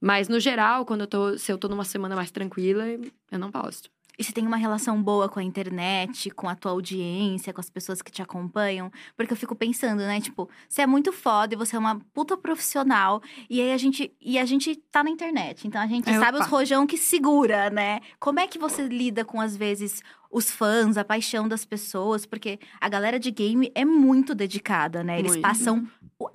Mas 0.00 0.28
no 0.28 0.40
geral, 0.40 0.84
quando 0.84 1.02
eu 1.02 1.06
tô, 1.06 1.38
se 1.38 1.52
eu 1.52 1.56
tô 1.56 1.68
numa 1.68 1.84
semana 1.84 2.16
mais 2.16 2.32
tranquila, 2.32 2.84
eu 3.30 3.38
não 3.38 3.52
posto. 3.52 3.88
E 4.22 4.24
se 4.24 4.32
tem 4.32 4.46
uma 4.46 4.56
relação 4.56 5.02
boa 5.02 5.28
com 5.28 5.40
a 5.40 5.42
internet, 5.42 6.30
com 6.30 6.48
a 6.48 6.54
tua 6.54 6.70
audiência, 6.70 7.52
com 7.52 7.60
as 7.60 7.68
pessoas 7.68 8.00
que 8.00 8.12
te 8.12 8.22
acompanham. 8.22 8.88
Porque 9.16 9.32
eu 9.32 9.36
fico 9.36 9.52
pensando, 9.56 9.98
né? 9.98 10.20
Tipo, 10.20 10.48
você 10.68 10.82
é 10.82 10.86
muito 10.86 11.12
foda 11.12 11.54
e 11.54 11.56
você 11.56 11.74
é 11.74 11.78
uma 11.78 11.98
puta 12.14 12.36
profissional. 12.36 13.20
E 13.50 13.60
aí 13.60 13.72
a 13.72 13.76
gente, 13.76 14.14
e 14.20 14.38
a 14.38 14.44
gente 14.44 14.76
tá 14.76 15.02
na 15.02 15.10
internet. 15.10 15.66
Então 15.66 15.82
a 15.82 15.88
gente 15.88 16.08
é, 16.08 16.20
sabe 16.20 16.36
opa. 16.36 16.44
os 16.44 16.50
rojão 16.52 16.86
que 16.86 16.96
segura, 16.96 17.68
né? 17.68 17.98
Como 18.20 18.38
é 18.38 18.46
que 18.46 18.60
você 18.60 18.86
lida 18.86 19.24
com, 19.24 19.40
às 19.40 19.56
vezes, 19.56 20.00
os 20.30 20.52
fãs, 20.52 20.96
a 20.96 21.04
paixão 21.04 21.48
das 21.48 21.64
pessoas, 21.64 22.24
porque 22.24 22.60
a 22.80 22.88
galera 22.88 23.18
de 23.18 23.32
game 23.32 23.72
é 23.74 23.84
muito 23.84 24.36
dedicada, 24.36 25.02
né? 25.02 25.18
Eles 25.18 25.32
muito. 25.32 25.42
passam 25.42 25.84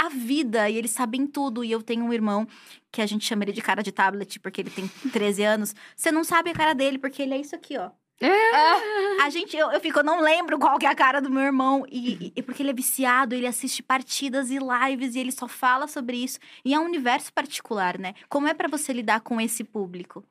a 0.08 0.10
vida 0.10 0.70
e 0.70 0.78
eles 0.78 0.92
sabem 0.92 1.28
tudo. 1.28 1.64
E 1.64 1.72
eu 1.72 1.82
tenho 1.82 2.04
um 2.04 2.14
irmão 2.14 2.48
que 2.92 3.02
a 3.02 3.06
gente 3.06 3.26
chama 3.26 3.44
ele 3.44 3.54
de 3.54 3.62
cara 3.62 3.84
de 3.84 3.92
tablet, 3.92 4.40
porque 4.40 4.62
ele 4.62 4.70
tem 4.70 4.88
13 5.12 5.44
anos. 5.44 5.76
Você 5.96 6.12
não 6.12 6.24
sabe 6.24 6.50
a 6.50 6.54
cara 6.54 6.74
dele, 6.74 6.98
porque 6.98 7.22
ele 7.22 7.34
é 7.34 7.40
isso 7.40 7.56
aqui, 7.56 7.78
ó. 7.78 7.92
É. 8.20 8.28
é. 8.28 9.22
A 9.22 9.30
gente, 9.30 9.56
eu, 9.56 9.72
eu 9.72 9.80
fico, 9.80 10.00
eu 10.00 10.04
não 10.04 10.22
lembro 10.22 10.58
qual 10.58 10.80
que 10.80 10.86
é 10.86 10.90
a 10.90 10.96
cara 10.96 11.22
do 11.22 11.30
meu 11.30 11.44
irmão. 11.44 11.86
E, 11.90 12.34
e, 12.36 12.42
porque 12.42 12.64
ele 12.64 12.72
é 12.72 12.74
viciado, 12.74 13.36
ele 13.36 13.46
assiste 13.46 13.84
partidas 13.84 14.50
e 14.50 14.58
lives 14.58 15.16
e 15.16 15.20
ele 15.20 15.32
só 15.32 15.48
fala 15.48 15.88
sobre 15.88 16.18
isso. 16.18 16.40
E 16.66 16.74
é 16.74 16.80
um 16.80 16.86
universo 16.86 17.32
particular, 17.32 17.98
né? 18.00 18.16
Como 18.28 18.48
é 18.48 18.54
para 18.54 18.68
você 18.68 18.92
lidar 18.92 19.22
com 19.22 19.40
esse 19.40 19.64
público? 19.64 20.24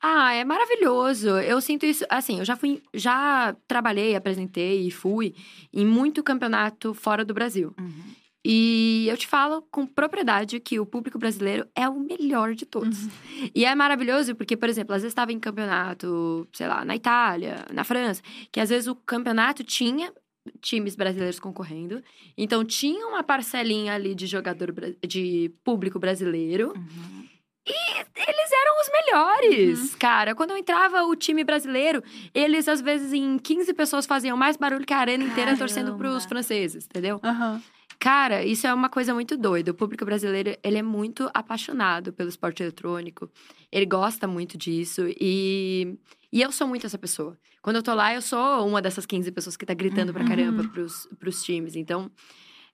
Ah, 0.00 0.34
é 0.34 0.44
maravilhoso. 0.44 1.28
Eu 1.40 1.60
sinto 1.60 1.86
isso, 1.86 2.04
assim, 2.10 2.38
eu 2.38 2.44
já 2.44 2.56
fui, 2.56 2.82
já 2.92 3.56
trabalhei, 3.66 4.14
apresentei 4.14 4.86
e 4.86 4.90
fui 4.90 5.34
em 5.72 5.86
muito 5.86 6.22
campeonato 6.22 6.92
fora 6.92 7.24
do 7.24 7.32
Brasil. 7.32 7.74
Uhum. 7.78 8.04
E 8.44 9.06
eu 9.08 9.16
te 9.16 9.26
falo 9.26 9.62
com 9.70 9.86
propriedade 9.86 10.60
que 10.60 10.78
o 10.78 10.84
público 10.84 11.18
brasileiro 11.18 11.66
é 11.74 11.88
o 11.88 11.98
melhor 11.98 12.54
de 12.54 12.66
todos. 12.66 13.04
Uhum. 13.04 13.10
E 13.54 13.64
é 13.64 13.74
maravilhoso 13.74 14.34
porque, 14.34 14.54
por 14.54 14.68
exemplo, 14.68 14.94
às 14.94 15.00
vezes 15.00 15.12
estava 15.12 15.32
em 15.32 15.40
campeonato, 15.40 16.46
sei 16.52 16.68
lá, 16.68 16.84
na 16.84 16.94
Itália, 16.94 17.64
na 17.72 17.84
França, 17.84 18.22
que 18.52 18.60
às 18.60 18.68
vezes 18.68 18.86
o 18.86 18.94
campeonato 18.94 19.64
tinha 19.64 20.12
times 20.60 20.94
brasileiros 20.94 21.40
concorrendo. 21.40 22.02
Então 22.36 22.64
tinha 22.64 23.06
uma 23.06 23.22
parcelinha 23.22 23.94
ali 23.94 24.14
de 24.14 24.26
jogador 24.26 24.74
de 25.06 25.50
público 25.64 25.98
brasileiro. 25.98 26.74
Uhum. 26.76 27.28
E 27.66 27.96
eles 28.28 28.52
eram 28.52 28.80
os 28.80 28.90
melhores, 28.92 29.92
uhum. 29.92 29.98
cara. 29.98 30.34
Quando 30.34 30.50
eu 30.50 30.58
entrava 30.58 31.02
o 31.04 31.16
time 31.16 31.42
brasileiro, 31.42 32.02
eles 32.34 32.68
às 32.68 32.82
vezes 32.82 33.10
em 33.14 33.38
15 33.38 33.72
pessoas 33.72 34.04
faziam 34.04 34.36
mais 34.36 34.58
barulho 34.58 34.84
que 34.84 34.92
a 34.92 34.98
arena 34.98 35.24
inteira 35.24 35.52
Caramba. 35.52 35.58
torcendo 35.58 35.96
pros 35.96 36.26
franceses, 36.26 36.84
entendeu? 36.84 37.18
Uhum. 37.24 37.62
Cara, 37.98 38.44
isso 38.44 38.66
é 38.66 38.74
uma 38.74 38.88
coisa 38.88 39.14
muito 39.14 39.36
doida. 39.36 39.70
O 39.70 39.74
público 39.74 40.04
brasileiro, 40.04 40.56
ele 40.62 40.78
é 40.78 40.82
muito 40.82 41.30
apaixonado 41.32 42.12
pelo 42.12 42.28
esporte 42.28 42.62
eletrônico. 42.62 43.30
Ele 43.70 43.86
gosta 43.86 44.26
muito 44.26 44.58
disso 44.58 45.06
e 45.20 45.96
e 46.34 46.42
eu 46.42 46.50
sou 46.50 46.66
muito 46.66 46.84
essa 46.84 46.98
pessoa. 46.98 47.38
Quando 47.62 47.76
eu 47.76 47.82
tô 47.82 47.94
lá, 47.94 48.12
eu 48.12 48.20
sou 48.20 48.66
uma 48.66 48.82
dessas 48.82 49.06
15 49.06 49.30
pessoas 49.30 49.56
que 49.56 49.64
tá 49.64 49.72
gritando 49.72 50.08
uhum. 50.08 50.14
pra 50.14 50.24
caramba 50.24 50.64
pros, 50.64 51.08
pros 51.16 51.44
times. 51.44 51.76
Então, 51.76 52.10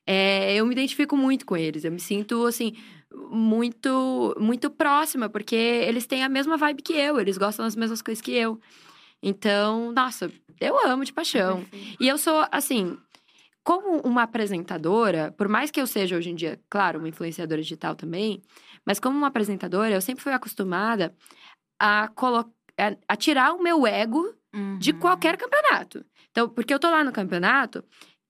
é, 0.06 0.54
eu 0.54 0.64
me 0.64 0.72
identifico 0.72 1.14
muito 1.14 1.44
com 1.44 1.54
eles. 1.54 1.84
Eu 1.84 1.92
me 1.92 2.00
sinto, 2.00 2.46
assim, 2.46 2.72
muito, 3.30 4.34
muito 4.40 4.70
próxima, 4.70 5.28
porque 5.28 5.54
eles 5.54 6.06
têm 6.06 6.24
a 6.24 6.28
mesma 6.28 6.56
vibe 6.56 6.82
que 6.82 6.94
eu, 6.94 7.20
eles 7.20 7.36
gostam 7.36 7.66
das 7.66 7.76
mesmas 7.76 8.00
coisas 8.00 8.22
que 8.22 8.32
eu. 8.32 8.58
Então, 9.22 9.92
nossa, 9.92 10.32
eu 10.58 10.78
amo 10.88 11.04
de 11.04 11.12
paixão. 11.12 11.62
É 11.70 11.76
e 12.00 12.08
eu 12.08 12.16
sou, 12.16 12.46
assim, 12.50 12.96
como 13.62 14.00
uma 14.00 14.22
apresentadora, 14.22 15.32
por 15.36 15.48
mais 15.48 15.70
que 15.70 15.80
eu 15.80 15.86
seja 15.86 16.16
hoje 16.16 16.30
em 16.30 16.34
dia, 16.34 16.60
claro, 16.68 16.98
uma 16.98 17.08
influenciadora 17.08 17.60
digital 17.60 17.94
também, 17.94 18.42
mas 18.86 18.98
como 18.98 19.16
uma 19.16 19.26
apresentadora, 19.28 19.94
eu 19.94 20.00
sempre 20.00 20.22
fui 20.22 20.32
acostumada 20.32 21.14
a 21.80 22.10
a 23.06 23.16
tirar 23.16 23.52
o 23.52 23.62
meu 23.62 23.86
ego 23.86 24.34
uhum. 24.54 24.78
de 24.78 24.92
qualquer 24.94 25.36
campeonato. 25.36 26.04
Então, 26.30 26.48
porque 26.48 26.72
eu 26.72 26.78
tô 26.78 26.88
lá 26.88 27.04
no 27.04 27.12
campeonato, 27.12 27.84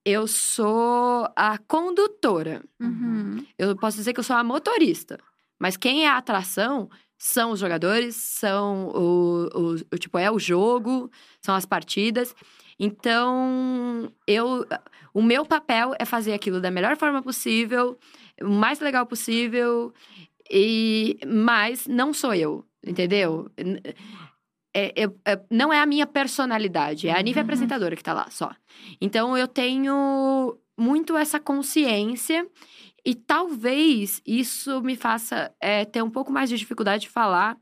eu 0.04 0.26
sou 0.26 1.28
a 1.36 1.58
condutora. 1.58 2.62
Uhum. 2.80 3.44
Eu 3.58 3.76
posso 3.76 3.96
dizer 3.96 4.12
que 4.12 4.20
eu 4.20 4.24
sou 4.24 4.36
a 4.36 4.44
motorista. 4.44 5.18
Mas 5.60 5.76
quem 5.76 6.04
é 6.04 6.08
a 6.08 6.16
atração 6.16 6.88
são 7.18 7.50
os 7.50 7.60
jogadores, 7.60 8.16
são 8.16 8.88
o, 8.88 9.48
o, 9.54 9.74
o, 9.92 9.98
tipo 9.98 10.18
é 10.18 10.30
o 10.30 10.38
jogo, 10.38 11.10
são 11.42 11.54
as 11.54 11.66
partidas. 11.66 12.34
Então, 12.82 14.10
eu 14.26 14.66
o 15.12 15.20
meu 15.22 15.44
papel 15.44 15.94
é 15.98 16.06
fazer 16.06 16.32
aquilo 16.32 16.62
da 16.62 16.70
melhor 16.70 16.96
forma 16.96 17.22
possível, 17.22 17.98
o 18.40 18.48
mais 18.48 18.80
legal 18.80 19.04
possível. 19.06 19.92
E 20.50 21.18
mas 21.26 21.86
não 21.86 22.12
sou 22.12 22.34
eu, 22.34 22.64
entendeu? 22.84 23.50
é, 24.74 25.02
é, 25.04 25.10
é, 25.26 25.40
não 25.50 25.72
é 25.72 25.80
a 25.80 25.86
minha 25.86 26.06
personalidade, 26.06 27.08
é 27.08 27.18
a 27.18 27.22
nível 27.22 27.40
uhum. 27.40 27.44
apresentadora 27.44 27.94
que 27.94 28.02
tá 28.02 28.12
lá 28.12 28.30
só. 28.30 28.50
Então 29.00 29.36
eu 29.36 29.46
tenho 29.46 30.56
muito 30.78 31.16
essa 31.16 31.38
consciência 31.38 32.46
e 33.04 33.14
talvez 33.14 34.22
isso 34.26 34.80
me 34.80 34.96
faça 34.96 35.52
é, 35.60 35.84
ter 35.84 36.02
um 36.02 36.10
pouco 36.10 36.32
mais 36.32 36.48
de 36.48 36.56
dificuldade 36.56 37.02
de 37.02 37.10
falar. 37.10 37.56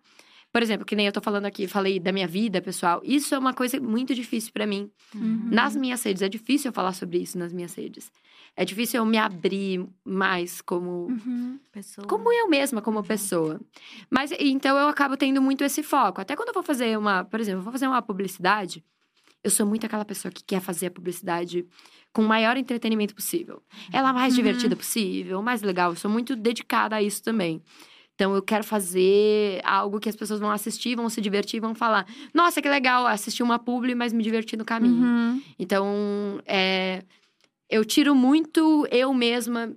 Por 0.53 0.63
exemplo, 0.63 0.87
que 0.87 0.97
nem 0.97 1.07
eu 1.07 1.13
tô 1.13 1.21
falando 1.21 1.45
aqui, 1.45 1.67
falei 1.67 2.01
da 2.01 2.11
minha 2.11 2.27
vida 2.27 2.61
pessoal. 2.63 3.01
Isso 3.05 3.35
é 3.35 3.39
uma 3.39 3.53
coisa 3.53 3.79
muito 3.79 4.15
difícil 4.15 4.51
para 4.53 4.67
mim. 4.67 4.91
Uhum. 5.15 5.49
Nas 5.51 5.77
minhas 5.77 6.03
redes, 6.03 6.23
é 6.23 6.29
difícil 6.29 6.71
eu 6.71 6.73
falar 6.73 6.93
sobre 6.93 7.19
isso 7.19 7.39
nas 7.39 7.53
minhas 7.53 7.75
redes. 7.75 8.11
É 8.57 8.65
difícil 8.65 8.99
eu 8.99 9.07
me 9.07 9.19
abrir 9.19 9.87
mais 10.05 10.61
como 10.61 11.07
uhum. 11.07 11.61
como 12.09 12.33
eu 12.33 12.49
mesma 12.49 12.81
como 12.81 12.99
uhum. 12.99 13.05
pessoa. 13.05 13.61
Mas 14.11 14.33
então 14.33 14.77
eu 14.77 14.89
acabo 14.89 15.17
tendo 15.17 15.41
muito 15.41 15.63
esse 15.63 15.83
foco. 15.83 16.21
Até 16.21 16.35
quando 16.35 16.49
eu 16.49 16.55
vou 16.55 16.63
fazer 16.63 16.99
uma, 16.99 17.25
por 17.25 17.39
exemplo, 17.39 17.61
eu 17.61 17.65
vou 17.65 17.73
fazer 17.73 17.87
uma 17.87 18.03
publicidade, 18.03 18.83
eu 19.45 19.51
sou 19.51 19.67
muito 19.67 19.87
aquela 19.87 20.05
pessoa 20.05 20.33
que 20.33 20.43
quer 20.43 20.61
fazer 20.61 20.87
a 20.87 20.91
publicidade 20.91 21.67
com 22.13 22.23
o 22.23 22.27
maior 22.27 22.57
entretenimento 22.57 23.15
possível. 23.15 23.63
Ela 23.93 24.13
mais 24.13 24.33
uhum. 24.33 24.39
divertida 24.39 24.75
possível, 24.75 25.41
mais 25.43 25.63
legal. 25.63 25.93
Eu 25.93 25.97
sou 25.97 26.11
muito 26.11 26.35
dedicada 26.35 26.97
a 26.97 27.03
isso 27.03 27.23
também. 27.23 27.63
Então 28.19 28.35
eu 28.35 28.43
quero 28.43 28.65
fazer 28.65 29.61
algo 29.63 30.01
que 30.01 30.09
as 30.09 30.17
pessoas 30.17 30.41
vão 30.41 30.51
assistir, 30.51 30.97
vão 30.97 31.09
se 31.09 31.21
divertir, 31.21 31.61
vão 31.61 31.73
falar: 31.73 32.05
"Nossa, 32.35 32.61
que 32.61 32.69
legal, 32.69 33.07
assisti 33.07 33.45
uma 33.45 33.61
publi, 33.61 33.95
mas 33.95 34.13
me 34.13 34.25
diverti 34.25 34.57
no 34.57 34.65
caminho". 34.65 35.05
Uhum. 35.05 35.43
Então, 35.57 36.43
é, 36.45 37.05
eu 37.71 37.85
tiro 37.85 38.17
muito 38.17 38.85
eu 38.91 39.15
mesma 39.15 39.73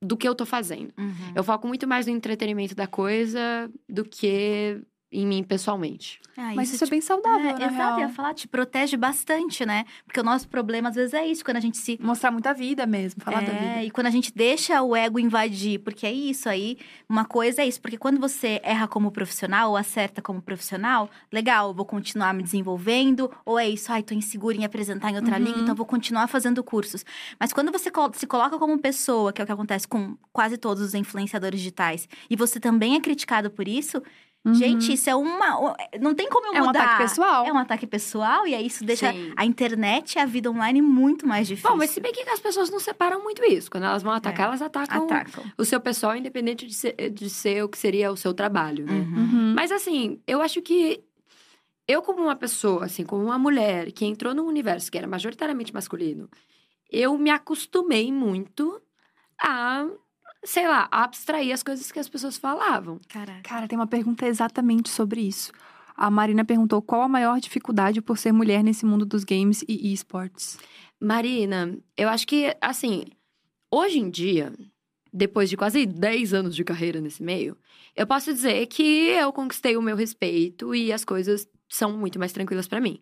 do 0.00 0.16
que 0.16 0.28
eu 0.28 0.34
tô 0.34 0.46
fazendo. 0.46 0.92
Uhum. 0.96 1.32
Eu 1.34 1.42
foco 1.42 1.66
muito 1.66 1.88
mais 1.88 2.06
no 2.06 2.12
entretenimento 2.12 2.76
da 2.76 2.86
coisa 2.86 3.68
do 3.88 4.04
que 4.04 4.80
em 5.14 5.26
mim 5.26 5.44
pessoalmente. 5.44 6.20
Ah, 6.36 6.52
Mas 6.54 6.68
isso, 6.68 6.76
isso 6.76 6.84
é 6.84 6.88
bem 6.88 7.00
saudável, 7.00 7.50
é, 7.50 7.52
Exato, 7.52 7.74
real. 7.74 8.00
ia 8.00 8.08
falar, 8.08 8.34
te 8.34 8.48
protege 8.48 8.96
bastante, 8.96 9.64
né? 9.64 9.84
Porque 10.04 10.18
o 10.18 10.22
nosso 10.22 10.48
problema, 10.48 10.88
às 10.88 10.96
vezes, 10.96 11.14
é 11.14 11.24
isso, 11.24 11.44
quando 11.44 11.58
a 11.58 11.60
gente 11.60 11.78
se... 11.78 11.96
Mostrar 12.02 12.32
muita 12.32 12.52
vida 12.52 12.84
mesmo, 12.86 13.22
falar 13.22 13.42
é, 13.42 13.46
da 13.46 13.52
vida. 13.52 13.82
e 13.84 13.90
quando 13.90 14.08
a 14.08 14.10
gente 14.10 14.34
deixa 14.34 14.82
o 14.82 14.96
ego 14.96 15.20
invadir, 15.20 15.78
porque 15.78 16.04
é 16.04 16.12
isso 16.12 16.48
aí, 16.48 16.76
uma 17.08 17.24
coisa 17.24 17.62
é 17.62 17.66
isso, 17.66 17.80
porque 17.80 17.96
quando 17.96 18.18
você 18.18 18.60
erra 18.64 18.88
como 18.88 19.12
profissional 19.12 19.70
ou 19.70 19.76
acerta 19.76 20.20
como 20.20 20.42
profissional, 20.42 21.08
legal, 21.30 21.72
vou 21.72 21.84
continuar 21.84 22.34
me 22.34 22.42
desenvolvendo, 22.42 23.30
ou 23.44 23.56
é 23.56 23.68
isso, 23.68 23.92
ai, 23.92 24.02
tô 24.02 24.12
insegura 24.12 24.56
em 24.56 24.64
apresentar 24.64 25.12
em 25.12 25.16
outra 25.16 25.38
uhum. 25.38 25.44
língua, 25.44 25.62
então 25.62 25.74
vou 25.74 25.86
continuar 25.86 26.26
fazendo 26.26 26.64
cursos. 26.64 27.04
Mas 27.38 27.52
quando 27.52 27.70
você 27.70 27.92
se 28.14 28.26
coloca 28.26 28.58
como 28.58 28.76
pessoa, 28.78 29.32
que 29.32 29.40
é 29.40 29.44
o 29.44 29.46
que 29.46 29.52
acontece 29.52 29.86
com 29.86 30.16
quase 30.32 30.56
todos 30.56 30.82
os 30.82 30.94
influenciadores 30.94 31.60
digitais, 31.60 32.08
e 32.28 32.34
você 32.34 32.58
também 32.58 32.96
é 32.96 33.00
criticado 33.00 33.50
por 33.50 33.68
isso, 33.68 34.02
Uhum. 34.44 34.52
Gente, 34.52 34.92
isso 34.92 35.08
é 35.08 35.14
uma. 35.14 35.74
Não 35.98 36.14
tem 36.14 36.28
como 36.28 36.48
eu 36.48 36.66
mudar. 36.66 36.78
É 36.78 36.82
um 36.82 36.84
ataque 36.84 37.02
pessoal. 37.02 37.46
É 37.46 37.52
um 37.52 37.58
ataque 37.58 37.86
pessoal, 37.86 38.46
e 38.46 38.54
aí 38.54 38.66
isso 38.66 38.84
deixa 38.84 39.10
Sim. 39.10 39.32
a 39.36 39.46
internet 39.46 40.16
e 40.16 40.18
a 40.18 40.26
vida 40.26 40.50
online 40.50 40.82
muito 40.82 41.26
mais 41.26 41.48
difícil. 41.48 41.70
Bom, 41.70 41.76
mas 41.76 41.90
se 41.90 42.00
bem 42.00 42.12
que 42.12 42.28
as 42.28 42.40
pessoas 42.40 42.68
não 42.68 42.78
separam 42.78 43.22
muito 43.22 43.42
isso. 43.42 43.70
Quando 43.70 43.84
elas 43.84 44.02
vão 44.02 44.12
atacar, 44.12 44.44
é. 44.44 44.48
elas 44.48 44.60
atacam, 44.60 45.04
atacam, 45.04 45.44
o 45.56 45.64
seu 45.64 45.80
pessoal, 45.80 46.14
independente 46.14 46.66
de 46.66 46.74
ser, 46.74 46.94
de 47.10 47.30
ser 47.30 47.64
o 47.64 47.68
que 47.68 47.78
seria 47.78 48.12
o 48.12 48.16
seu 48.16 48.34
trabalho, 48.34 48.84
né? 48.84 48.92
Uhum. 48.92 49.16
uhum. 49.16 49.54
Mas 49.54 49.72
assim, 49.72 50.20
eu 50.26 50.42
acho 50.42 50.60
que 50.60 51.02
eu, 51.88 52.02
como 52.02 52.22
uma 52.22 52.36
pessoa, 52.36 52.84
assim, 52.84 53.04
como 53.04 53.24
uma 53.24 53.38
mulher 53.38 53.92
que 53.92 54.04
entrou 54.04 54.34
num 54.34 54.46
universo 54.46 54.90
que 54.90 54.98
era 54.98 55.06
majoritariamente 55.06 55.72
masculino, 55.72 56.28
eu 56.90 57.16
me 57.16 57.30
acostumei 57.30 58.12
muito 58.12 58.80
a 59.40 59.86
sei 60.44 60.68
lá, 60.68 60.88
abstrair 60.90 61.52
as 61.52 61.62
coisas 61.62 61.90
que 61.90 61.98
as 61.98 62.08
pessoas 62.08 62.36
falavam. 62.36 63.00
Caraca. 63.08 63.42
Cara, 63.42 63.68
tem 63.68 63.78
uma 63.78 63.86
pergunta 63.86 64.26
exatamente 64.26 64.88
sobre 64.90 65.20
isso. 65.20 65.52
A 65.96 66.10
Marina 66.10 66.44
perguntou 66.44 66.82
qual 66.82 67.02
a 67.02 67.08
maior 67.08 67.38
dificuldade 67.40 68.02
por 68.02 68.18
ser 68.18 68.32
mulher 68.32 68.62
nesse 68.62 68.84
mundo 68.84 69.06
dos 69.06 69.24
games 69.24 69.64
e 69.68 69.92
esportes. 69.92 70.58
Marina, 71.00 71.76
eu 71.96 72.08
acho 72.08 72.26
que, 72.26 72.56
assim, 72.60 73.04
hoje 73.70 73.98
em 73.98 74.10
dia, 74.10 74.52
depois 75.12 75.48
de 75.48 75.56
quase 75.56 75.86
10 75.86 76.34
anos 76.34 76.56
de 76.56 76.64
carreira 76.64 77.00
nesse 77.00 77.22
meio, 77.22 77.56
eu 77.94 78.06
posso 78.06 78.32
dizer 78.32 78.66
que 78.66 78.82
eu 78.82 79.32
conquistei 79.32 79.76
o 79.76 79.82
meu 79.82 79.94
respeito 79.94 80.74
e 80.74 80.92
as 80.92 81.04
coisas 81.04 81.46
são 81.68 81.96
muito 81.96 82.18
mais 82.18 82.32
tranquilas 82.32 82.66
para 82.66 82.80
mim. 82.80 82.98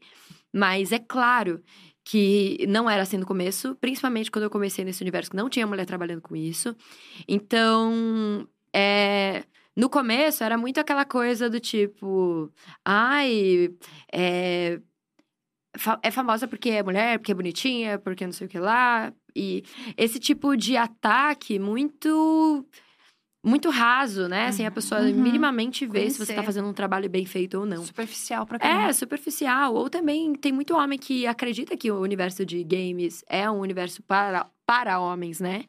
Mas 0.52 0.92
é 0.92 0.98
claro 0.98 1.62
que 2.04 2.66
não 2.68 2.88
era 2.90 3.02
assim 3.02 3.16
no 3.16 3.26
começo, 3.26 3.76
principalmente 3.76 4.30
quando 4.30 4.44
eu 4.44 4.50
comecei 4.50 4.84
nesse 4.84 5.02
universo 5.02 5.30
que 5.30 5.36
não 5.36 5.48
tinha 5.48 5.66
mulher 5.66 5.86
trabalhando 5.86 6.20
com 6.20 6.34
isso. 6.34 6.76
Então, 7.28 8.46
é, 8.72 9.44
no 9.76 9.88
começo 9.88 10.42
era 10.44 10.58
muito 10.58 10.78
aquela 10.78 11.04
coisa 11.04 11.48
do 11.48 11.60
tipo, 11.60 12.52
ai, 12.84 13.70
é, 14.12 14.80
é 16.02 16.10
famosa 16.10 16.46
porque 16.46 16.70
é 16.70 16.82
mulher, 16.82 17.18
porque 17.18 17.32
é 17.32 17.34
bonitinha, 17.34 17.98
porque 17.98 18.24
não 18.26 18.32
sei 18.32 18.46
o 18.46 18.50
que 18.50 18.58
lá. 18.58 19.12
E 19.34 19.62
esse 19.96 20.18
tipo 20.18 20.56
de 20.56 20.76
ataque 20.76 21.58
muito 21.58 22.66
muito 23.44 23.70
raso, 23.70 24.28
né? 24.28 24.46
Assim, 24.46 24.64
a 24.64 24.68
uhum. 24.68 24.74
pessoa 24.74 25.00
uhum. 25.00 25.14
minimamente 25.14 25.84
vê 25.84 26.00
Conhecer. 26.00 26.10
se 26.10 26.26
você 26.26 26.34
tá 26.34 26.42
fazendo 26.42 26.68
um 26.68 26.72
trabalho 26.72 27.10
bem 27.10 27.26
feito 27.26 27.58
ou 27.58 27.66
não. 27.66 27.84
Superficial 27.84 28.46
pra 28.46 28.58
caramba. 28.58 28.88
É, 28.88 28.92
superficial. 28.92 29.74
Ou 29.74 29.90
também 29.90 30.32
tem 30.34 30.52
muito 30.52 30.76
homem 30.76 30.98
que 30.98 31.26
acredita 31.26 31.76
que 31.76 31.90
o 31.90 32.00
universo 32.00 32.46
de 32.46 32.62
games 32.62 33.24
é 33.28 33.50
um 33.50 33.58
universo 33.58 34.02
para, 34.02 34.48
para 34.64 35.00
homens, 35.00 35.40
né? 35.40 35.64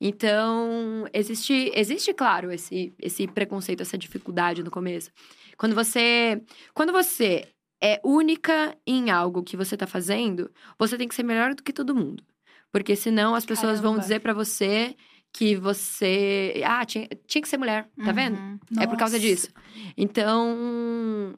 Então, 0.00 1.06
existe, 1.12 1.72
existe, 1.74 2.12
claro, 2.12 2.50
esse, 2.52 2.92
esse 3.00 3.26
preconceito, 3.26 3.82
essa 3.82 3.98
dificuldade 3.98 4.62
no 4.62 4.70
começo. 4.70 5.10
Quando 5.56 5.74
você. 5.74 6.40
Quando 6.74 6.92
você 6.92 7.48
é 7.80 8.00
única 8.04 8.76
em 8.86 9.10
algo 9.10 9.42
que 9.42 9.56
você 9.56 9.76
tá 9.76 9.88
fazendo, 9.88 10.50
você 10.78 10.96
tem 10.96 11.08
que 11.08 11.14
ser 11.16 11.24
melhor 11.24 11.52
do 11.52 11.64
que 11.64 11.72
todo 11.72 11.94
mundo. 11.94 12.22
Porque 12.70 12.94
senão 12.94 13.34
as 13.34 13.44
pessoas 13.44 13.80
Caramba. 13.80 13.88
vão 13.88 13.98
dizer 13.98 14.20
para 14.20 14.32
você 14.32 14.96
que 15.32 15.56
você. 15.56 16.62
Ah, 16.64 16.84
tinha, 16.84 17.08
tinha 17.26 17.40
que 17.40 17.48
ser 17.48 17.56
mulher, 17.56 17.88
tá 17.96 18.08
uhum. 18.08 18.14
vendo? 18.14 18.38
Nossa. 18.70 18.84
É 18.84 18.86
por 18.86 18.96
causa 18.96 19.18
disso. 19.18 19.48
Então. 19.96 21.34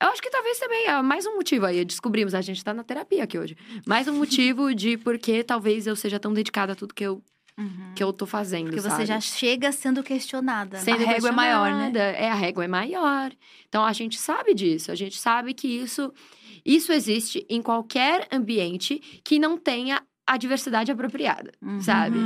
Eu 0.00 0.08
acho 0.10 0.22
que 0.22 0.30
talvez 0.30 0.56
também 0.60 0.86
é 0.86 1.02
mais 1.02 1.26
um 1.26 1.34
motivo 1.34 1.66
aí. 1.66 1.84
Descobrimos, 1.84 2.32
a 2.32 2.40
gente 2.40 2.62
tá 2.62 2.72
na 2.72 2.84
terapia 2.84 3.24
aqui 3.24 3.36
hoje. 3.36 3.56
Mais 3.84 4.06
um 4.06 4.14
motivo 4.14 4.72
de 4.74 4.96
por 4.96 5.18
que 5.18 5.42
talvez 5.42 5.88
eu 5.88 5.96
seja 5.96 6.20
tão 6.20 6.32
dedicada 6.32 6.72
a 6.72 6.76
tudo 6.76 6.94
que 6.94 7.04
eu 7.04 7.22
Uhum. 7.58 7.92
que 7.92 8.04
eu 8.04 8.12
tô 8.12 8.24
fazendo. 8.24 8.66
Porque 8.66 8.80
sabe? 8.80 8.94
você 8.94 9.06
já 9.06 9.18
chega 9.18 9.72
sendo 9.72 10.00
questionada. 10.00 10.76
Né? 10.76 10.84
Sendo 10.84 11.02
a 11.02 11.06
régua 11.08 11.30
é 11.30 11.32
maior, 11.32 11.72
né? 11.72 11.92
É, 12.16 12.30
a 12.30 12.34
régua 12.34 12.64
é 12.64 12.68
maior. 12.68 13.32
Então 13.68 13.84
a 13.84 13.92
gente 13.92 14.16
sabe 14.16 14.54
disso. 14.54 14.92
A 14.92 14.94
gente 14.94 15.18
sabe 15.18 15.52
que 15.52 15.66
isso, 15.66 16.12
isso 16.64 16.92
existe 16.92 17.44
em 17.50 17.60
qualquer 17.60 18.28
ambiente 18.30 19.20
que 19.24 19.40
não 19.40 19.58
tenha 19.58 20.00
a 20.28 20.36
diversidade 20.36 20.92
apropriada, 20.92 21.50
uhum. 21.62 21.80
sabe? 21.80 22.18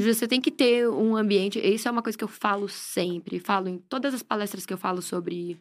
Você 0.00 0.28
tem 0.28 0.40
que 0.40 0.50
ter 0.50 0.88
um 0.88 1.16
ambiente. 1.16 1.58
Isso 1.58 1.88
é 1.88 1.90
uma 1.90 2.02
coisa 2.02 2.16
que 2.16 2.22
eu 2.22 2.28
falo 2.28 2.68
sempre, 2.68 3.40
falo 3.40 3.68
em 3.68 3.78
todas 3.78 4.14
as 4.14 4.22
palestras 4.22 4.64
que 4.64 4.72
eu 4.72 4.78
falo 4.78 5.02
sobre 5.02 5.58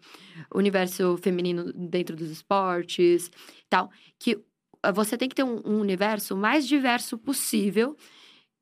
o 0.53 0.59
universo 0.59 1.17
feminino 1.17 1.73
dentro 1.73 2.15
dos 2.15 2.29
esportes, 2.29 3.31
tal, 3.67 3.89
que 4.19 4.39
você 4.93 5.17
tem 5.17 5.27
que 5.27 5.33
ter 5.33 5.43
um, 5.43 5.59
um 5.65 5.79
universo 5.79 6.37
mais 6.37 6.67
diverso 6.67 7.17
possível 7.17 7.97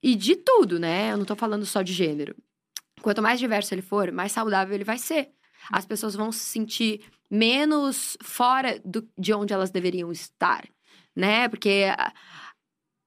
e 0.02 0.16
de 0.16 0.38
tudo, 0.38 0.80
né? 0.80 1.12
Eu 1.12 1.18
não 1.18 1.26
tô 1.26 1.36
falando 1.36 1.66
só 1.66 1.82
de 1.82 1.92
gênero. 1.92 2.34
Quanto 3.02 3.22
mais 3.22 3.38
diverso 3.38 3.74
ele 3.74 3.82
for, 3.82 4.14
mais 4.14 4.32
saudável 4.32 4.74
ele 4.74 4.86
vai 4.86 4.98
ser. 4.98 5.30
As 5.70 5.86
pessoas 5.86 6.16
vão 6.16 6.32
se 6.32 6.40
sentir 6.40 7.02
menos 7.30 8.18
fora 8.24 8.80
do, 8.86 9.06
de 9.18 9.34
onde 9.34 9.54
elas 9.54 9.72
deveriam 9.72 10.10
estar, 10.10 10.66
né? 11.14 11.50
Porque 11.50 11.88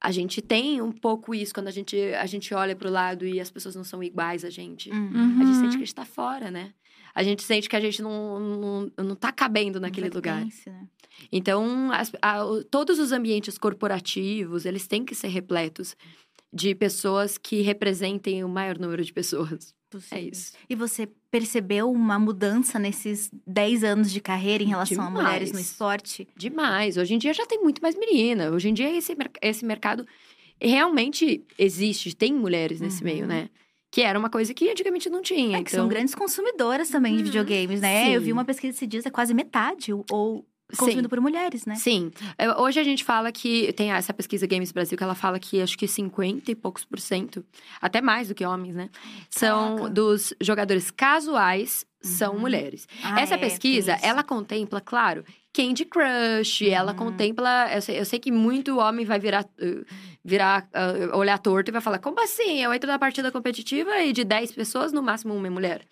a 0.01 0.11
gente 0.11 0.41
tem 0.41 0.81
um 0.81 0.93
pouco 0.93 1.35
isso 1.35 1.53
quando 1.53 1.69
a 1.69 1.73
gente, 1.73 1.97
a 2.15 2.27
gente 2.27 2.55
olha 2.55 2.77
para 2.77 2.89
o 2.89 2.93
lado 2.93 3.27
e 3.27 3.41
as 3.41 3.51
pessoas 3.51 3.75
não 3.75 3.85
são 3.85 4.03
iguais 4.03 4.45
a 4.45 4.51
gente. 4.51 4.91
Uhum. 4.91 5.41
A 5.41 5.45
gente 5.45 5.57
sente 5.57 5.71
que 5.71 5.77
a 5.77 5.87
gente 5.87 5.95
tá 5.95 6.05
fora, 6.05 6.51
né? 6.51 6.73
A 7.15 7.23
gente 7.23 7.43
sente 7.43 7.69
que 7.69 7.75
a 7.75 7.81
gente 7.81 8.01
não, 8.01 8.39
não, 8.39 8.93
não 9.05 9.17
tá 9.17 9.33
cabendo 9.33 9.81
naquele 9.81 10.09
lugar. 10.09 10.45
Né? 10.45 10.89
Então, 11.33 11.91
as, 11.91 12.13
a, 12.23 12.45
todos 12.71 13.01
os 13.01 13.11
ambientes 13.11 13.59
corporativos, 13.59 14.65
eles 14.65 14.87
têm 14.87 15.05
que 15.05 15.17
ser 15.17 15.29
repletos 15.29 15.97
de 16.53 16.75
pessoas 16.75 17.37
que 17.37 17.61
representem 17.61 18.45
o 18.45 18.49
maior 18.49 18.79
número 18.79 19.05
de 19.05 19.13
pessoas. 19.13 19.75
Possível. 19.91 20.19
É 20.19 20.23
isso. 20.23 20.53
E 20.69 20.75
você 20.77 21.09
percebeu 21.31 21.91
uma 21.91 22.19
mudança 22.19 22.79
nesses 22.79 23.31
10 23.47 23.85
anos 23.85 24.11
de 24.11 24.21
carreira 24.21 24.63
em 24.63 24.69
relação 24.69 24.97
Demais. 24.97 25.17
a 25.17 25.23
mulheres 25.23 25.53
no 25.53 25.61
esporte? 25.61 26.27
Demais. 26.37 26.97
Hoje 26.97 27.15
em 27.15 27.19
dia 27.19 27.35
já 27.35 27.47
tem 27.47 27.63
muito 27.63 27.83
mais 27.83 27.97
menina. 27.97 28.51
Hoje 28.51 28.69
em 28.69 28.75
dia 28.75 28.91
esse, 28.97 29.17
esse 29.43 29.65
mercado 29.65 30.07
realmente 30.61 31.45
existe, 31.59 32.15
tem 32.15 32.33
mulheres 32.33 32.81
nesse 32.81 33.03
uhum. 33.03 33.05
meio, 33.05 33.27
né? 33.27 33.49
Que 33.91 34.03
era 34.03 34.19
uma 34.19 34.29
coisa 34.29 34.53
que 34.53 34.69
antigamente 34.69 35.09
não 35.09 35.23
tinha. 35.23 35.41
É, 35.41 35.61
então... 35.61 35.65
que 35.65 35.71
são 35.71 35.81
então 35.81 35.89
grandes 35.89 36.15
consumidoras 36.15 36.89
também 36.89 37.15
de 37.15 37.21
uhum. 37.21 37.27
videogames, 37.27 37.81
né? 37.81 38.07
Sim. 38.07 38.13
Eu 38.13 38.21
vi 38.21 38.33
uma 38.33 38.45
pesquisa 38.45 38.77
esses 38.77 38.89
dias, 38.89 39.07
é 39.07 39.11
quase 39.11 39.33
metade, 39.33 39.93
ou 40.11 40.47
consumido 40.77 41.03
Sim. 41.03 41.09
por 41.09 41.21
mulheres, 41.21 41.65
né? 41.65 41.75
Sim. 41.77 42.11
É, 42.37 42.51
hoje 42.61 42.79
a 42.79 42.85
gente 42.85 43.03
fala 43.05 43.33
que 43.33 43.73
tem 43.73 43.93
essa 43.93 44.13
pesquisa 44.13 44.47
Games 44.47 44.73
Brasil 44.73 44.99
que 44.99 45.05
ela 45.05 45.15
fala 45.15 45.39
que 45.39 45.63
acho 45.63 45.79
que 45.79 45.89
50 45.89 46.51
e 46.51 46.55
poucos 46.55 46.85
por 46.85 47.01
cento, 47.01 47.45
até 47.81 48.01
mais 48.01 48.29
do 48.29 48.35
que 48.35 48.45
homens, 48.45 48.75
né? 48.75 48.91
São 49.31 49.77
Caraca. 49.77 49.95
dos 49.95 50.35
jogadores 50.41 50.91
casuais 50.91 51.87
são 52.01 52.35
uhum. 52.35 52.41
mulheres. 52.41 52.87
Ah, 53.03 53.21
essa 53.21 53.35
é, 53.35 53.39
pesquisa, 53.39 53.99
ela 54.03 54.23
contempla, 54.23 54.81
claro, 54.81 55.25
Candy 55.53 55.85
Crush, 55.85 56.63
uhum. 56.63 56.73
ela 56.73 56.95
contempla. 56.95 57.69
Eu 57.75 57.83
sei, 57.83 57.99
eu 57.99 58.05
sei, 58.05 58.19
que 58.19 58.31
muito 58.31 58.79
homem 58.79 59.05
vai 59.05 59.19
virar, 59.19 59.45
uh, 59.45 59.85
virar 60.25 60.69
uh, 60.75 61.17
olhar 61.17 61.39
torto 61.39 61.71
e 61.71 61.73
vai 61.73 61.81
falar: 61.81 61.99
como 61.99 62.23
assim? 62.23 62.63
Eu 62.63 62.73
entro 62.73 62.89
na 62.89 62.99
partida 62.99 63.33
competitiva 63.33 63.99
e 64.01 64.13
de 64.13 64.23
10 64.23 64.53
pessoas, 64.53 64.93
no 64.93 65.03
máximo 65.03 65.35
uma 65.35 65.47
é 65.47 65.51
mulher. 65.51 65.87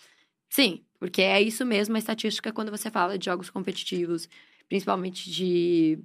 Sim, 0.49 0.83
porque 0.99 1.23
é 1.23 1.43
isso 1.43 1.67
mesmo 1.67 1.97
a 1.97 1.99
estatística 1.99 2.53
quando 2.53 2.71
você 2.71 2.91
fala 2.91 3.19
de 3.19 3.25
jogos 3.25 3.51
competitivos 3.51 4.29
principalmente 4.69 5.31
de, 5.31 5.99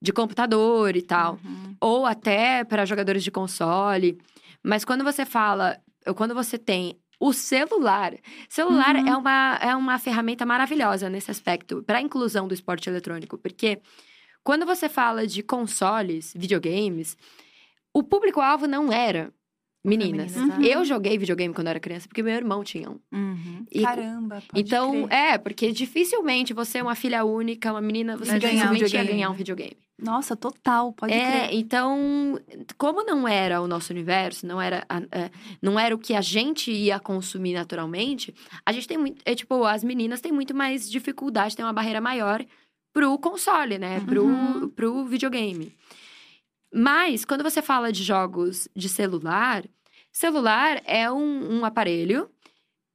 de 0.00 0.12
computador 0.12 0.96
e 0.96 1.02
tal. 1.02 1.38
Uhum. 1.44 1.76
Ou 1.80 2.06
até 2.06 2.64
para 2.64 2.84
jogadores 2.84 3.22
de 3.22 3.30
console. 3.30 4.18
Mas 4.62 4.84
quando 4.84 5.04
você 5.04 5.24
fala, 5.24 5.78
quando 6.14 6.34
você 6.34 6.58
tem 6.58 6.98
o 7.20 7.32
celular. 7.32 8.14
Celular 8.48 8.94
uhum. 8.94 9.08
é, 9.08 9.16
uma, 9.16 9.58
é 9.60 9.76
uma 9.76 9.98
ferramenta 9.98 10.46
maravilhosa 10.46 11.10
nesse 11.10 11.30
aspecto, 11.30 11.82
para 11.82 11.98
a 11.98 12.02
inclusão 12.02 12.46
do 12.46 12.54
esporte 12.54 12.88
eletrônico. 12.88 13.36
Porque 13.36 13.80
quando 14.44 14.64
você 14.64 14.88
fala 14.88 15.26
de 15.26 15.42
consoles, 15.42 16.32
videogames, 16.36 17.16
o 17.92 18.02
público-alvo 18.02 18.66
não 18.66 18.92
era 18.92 19.32
Meninas. 19.84 20.34
Uhum. 20.36 20.60
Eu 20.62 20.84
joguei 20.84 21.16
videogame 21.16 21.54
quando 21.54 21.68
era 21.68 21.78
criança 21.78 22.08
porque 22.08 22.22
meu 22.22 22.34
irmão 22.34 22.64
tinha 22.64 22.90
um. 22.90 22.98
Uhum. 23.12 23.64
E, 23.70 23.82
Caramba, 23.82 24.42
pode 24.48 24.60
Então, 24.60 25.06
crer. 25.06 25.18
é, 25.18 25.38
porque 25.38 25.72
dificilmente 25.72 26.52
você 26.52 26.78
é 26.78 26.82
uma 26.82 26.94
filha 26.94 27.24
única, 27.24 27.70
uma 27.70 27.80
menina, 27.80 28.16
você 28.16 28.32
Vai 28.32 28.40
dificilmente 28.40 28.84
um 28.84 28.98
ia 28.98 29.04
ganhar 29.04 29.30
um 29.30 29.34
videogame. 29.34 29.76
Nossa, 30.00 30.36
total, 30.36 30.92
pode 30.92 31.12
é, 31.12 31.48
crer. 31.48 31.58
então, 31.58 32.38
como 32.76 33.04
não 33.04 33.26
era 33.26 33.60
o 33.60 33.66
nosso 33.66 33.92
universo, 33.92 34.46
não 34.46 34.60
era, 34.60 34.84
é, 35.10 35.30
não 35.60 35.78
era 35.78 35.94
o 35.94 35.98
que 35.98 36.14
a 36.14 36.20
gente 36.20 36.70
ia 36.70 37.00
consumir 37.00 37.52
naturalmente, 37.54 38.32
a 38.64 38.72
gente 38.72 38.86
tem 38.86 38.98
muito. 38.98 39.20
É 39.24 39.34
tipo, 39.34 39.64
as 39.64 39.82
meninas 39.82 40.20
têm 40.20 40.30
muito 40.30 40.54
mais 40.54 40.88
dificuldade, 40.88 41.56
tem 41.56 41.64
uma 41.64 41.72
barreira 41.72 42.00
maior 42.00 42.44
pro 42.92 43.18
console, 43.18 43.78
né? 43.78 44.00
Pro, 44.00 44.24
uhum. 44.24 44.68
pro 44.70 45.04
videogame. 45.04 45.72
Mas, 46.78 47.24
quando 47.24 47.42
você 47.42 47.60
fala 47.60 47.90
de 47.90 48.04
jogos 48.04 48.68
de 48.74 48.88
celular, 48.88 49.64
celular 50.12 50.80
é 50.84 51.10
um, 51.10 51.58
um 51.58 51.64
aparelho 51.64 52.30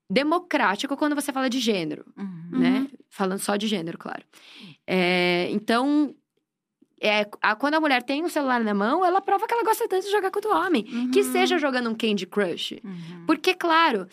democrático 0.10 0.96
quando 0.96 1.16
você 1.16 1.34
fala 1.34 1.50
de 1.50 1.60
gênero, 1.60 2.06
uhum. 2.18 2.60
né? 2.60 2.88
Falando 3.10 3.40
só 3.40 3.58
de 3.58 3.68
gênero, 3.68 3.98
claro. 3.98 4.24
É, 4.88 5.50
então, 5.52 6.16
é, 7.04 7.28
a, 7.42 7.54
quando 7.54 7.74
a 7.74 7.82
mulher 7.82 8.02
tem 8.02 8.24
um 8.24 8.30
celular 8.30 8.64
na 8.64 8.74
mão, 8.74 9.04
ela 9.04 9.20
prova 9.20 9.46
que 9.46 9.54
ela 9.54 9.64
gosta 9.64 9.88
tanto 9.90 10.06
de 10.06 10.12
jogar 10.12 10.32
quanto 10.32 10.48
o 10.48 10.56
homem. 10.56 10.86
Uhum. 10.90 11.12
Que 11.12 11.22
seja 11.24 11.58
jogando 11.58 11.90
um 11.90 11.96
Candy 11.96 12.26
Crush. 12.26 12.80
Uhum. 12.82 13.26
Porque, 13.28 13.54
claro, 13.54 14.08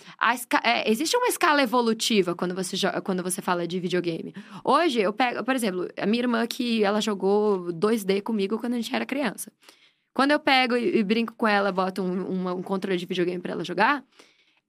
é, 0.65 0.91
existe 0.91 1.17
uma 1.17 1.29
escala 1.29 1.63
evolutiva 1.63 2.35
quando 2.35 2.53
você, 2.53 2.77
quando 3.05 3.23
você 3.23 3.41
fala 3.41 3.65
de 3.65 3.79
videogame. 3.79 4.35
Hoje, 4.65 5.01
eu 5.01 5.13
pego, 5.13 5.45
por 5.45 5.55
exemplo, 5.55 5.89
a 5.97 6.05
minha 6.05 6.25
irmã 6.25 6.45
que 6.49 6.83
ela 6.83 7.01
jogou 7.01 7.73
2D 7.73 8.23
comigo 8.23 8.59
quando 8.59 8.75
a 8.75 8.77
gente 8.77 8.93
era 8.93 9.07
criança. 9.07 9.53
Quando 10.13 10.33
eu 10.33 10.41
pego 10.41 10.77
e, 10.77 10.99
e 10.99 11.05
brinco 11.05 11.33
com 11.35 11.47
ela, 11.47 11.71
boto 11.71 12.03
um, 12.03 12.33
um, 12.33 12.49
um 12.57 12.63
controle 12.63 12.99
de 12.99 13.07
videogame 13.07 13.41
para 13.41 13.53
ela 13.53 13.63
jogar, 13.63 14.03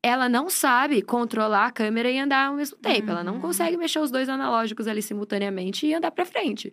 ela 0.03 0.29
não 0.29 0.47
sabe 0.47 1.01
controlar 1.01 1.65
a 1.65 1.71
câmera 1.71 2.09
e 2.09 2.19
andar 2.19 2.49
ao 2.49 2.55
mesmo 2.55 2.77
tempo. 2.77 3.07
Uhum. 3.07 3.13
Ela 3.13 3.23
não 3.23 3.33
uhum. 3.33 3.41
consegue 3.41 3.77
mexer 3.77 3.99
os 3.99 4.11
dois 4.11 4.29
analógicos 4.29 4.87
ali 4.87 5.01
simultaneamente 5.01 5.87
e 5.87 5.93
andar 5.95 6.11
para 6.11 6.23
frente. 6.23 6.71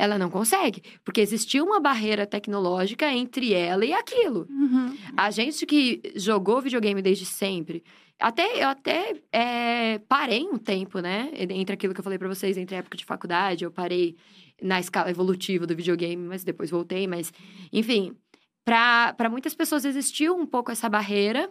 Ela 0.00 0.16
não 0.16 0.30
consegue, 0.30 0.80
porque 1.04 1.20
existia 1.20 1.62
uma 1.62 1.80
barreira 1.80 2.24
tecnológica 2.24 3.12
entre 3.12 3.52
ela 3.52 3.84
e 3.84 3.92
aquilo. 3.92 4.46
Uhum. 4.48 4.96
A 5.16 5.28
gente 5.32 5.66
que 5.66 6.00
jogou 6.14 6.62
videogame 6.62 7.02
desde 7.02 7.26
sempre, 7.26 7.82
até 8.20 8.62
eu 8.62 8.68
até 8.68 9.16
é, 9.32 9.98
parei 10.08 10.44
um 10.44 10.56
tempo, 10.56 11.00
né? 11.00 11.30
Entre 11.34 11.74
aquilo 11.74 11.92
que 11.92 11.98
eu 11.98 12.04
falei 12.04 12.16
para 12.18 12.28
vocês, 12.28 12.56
entre 12.56 12.76
a 12.76 12.78
época 12.78 12.96
de 12.96 13.04
faculdade, 13.04 13.64
eu 13.64 13.72
parei 13.72 14.16
na 14.62 14.78
escala 14.78 15.10
evolutiva 15.10 15.66
do 15.66 15.74
videogame, 15.74 16.28
mas 16.28 16.44
depois 16.44 16.70
voltei. 16.70 17.08
Mas, 17.08 17.32
enfim, 17.72 18.16
para 18.64 19.28
muitas 19.28 19.54
pessoas 19.54 19.84
existiu 19.84 20.36
um 20.36 20.46
pouco 20.46 20.70
essa 20.70 20.88
barreira. 20.88 21.50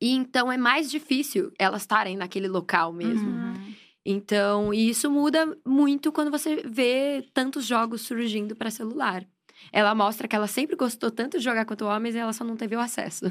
E 0.00 0.12
então 0.12 0.52
é 0.52 0.56
mais 0.56 0.88
difícil 0.88 1.50
elas 1.58 1.82
estarem 1.82 2.16
naquele 2.16 2.46
local 2.46 2.92
mesmo. 2.92 3.28
Uhum. 3.28 3.74
Então, 4.08 4.72
e 4.72 4.88
isso 4.88 5.10
muda 5.10 5.58
muito 5.66 6.12
quando 6.12 6.30
você 6.30 6.62
vê 6.64 7.28
tantos 7.34 7.66
jogos 7.66 8.02
surgindo 8.02 8.54
para 8.54 8.70
celular. 8.70 9.26
Ela 9.72 9.96
mostra 9.96 10.28
que 10.28 10.36
ela 10.36 10.46
sempre 10.46 10.76
gostou 10.76 11.10
tanto 11.10 11.38
de 11.38 11.44
jogar 11.44 11.64
quanto 11.64 11.84
homens 11.84 12.14
e 12.14 12.18
ela 12.18 12.32
só 12.32 12.44
não 12.44 12.56
teve 12.56 12.76
o 12.76 12.80
acesso. 12.80 13.24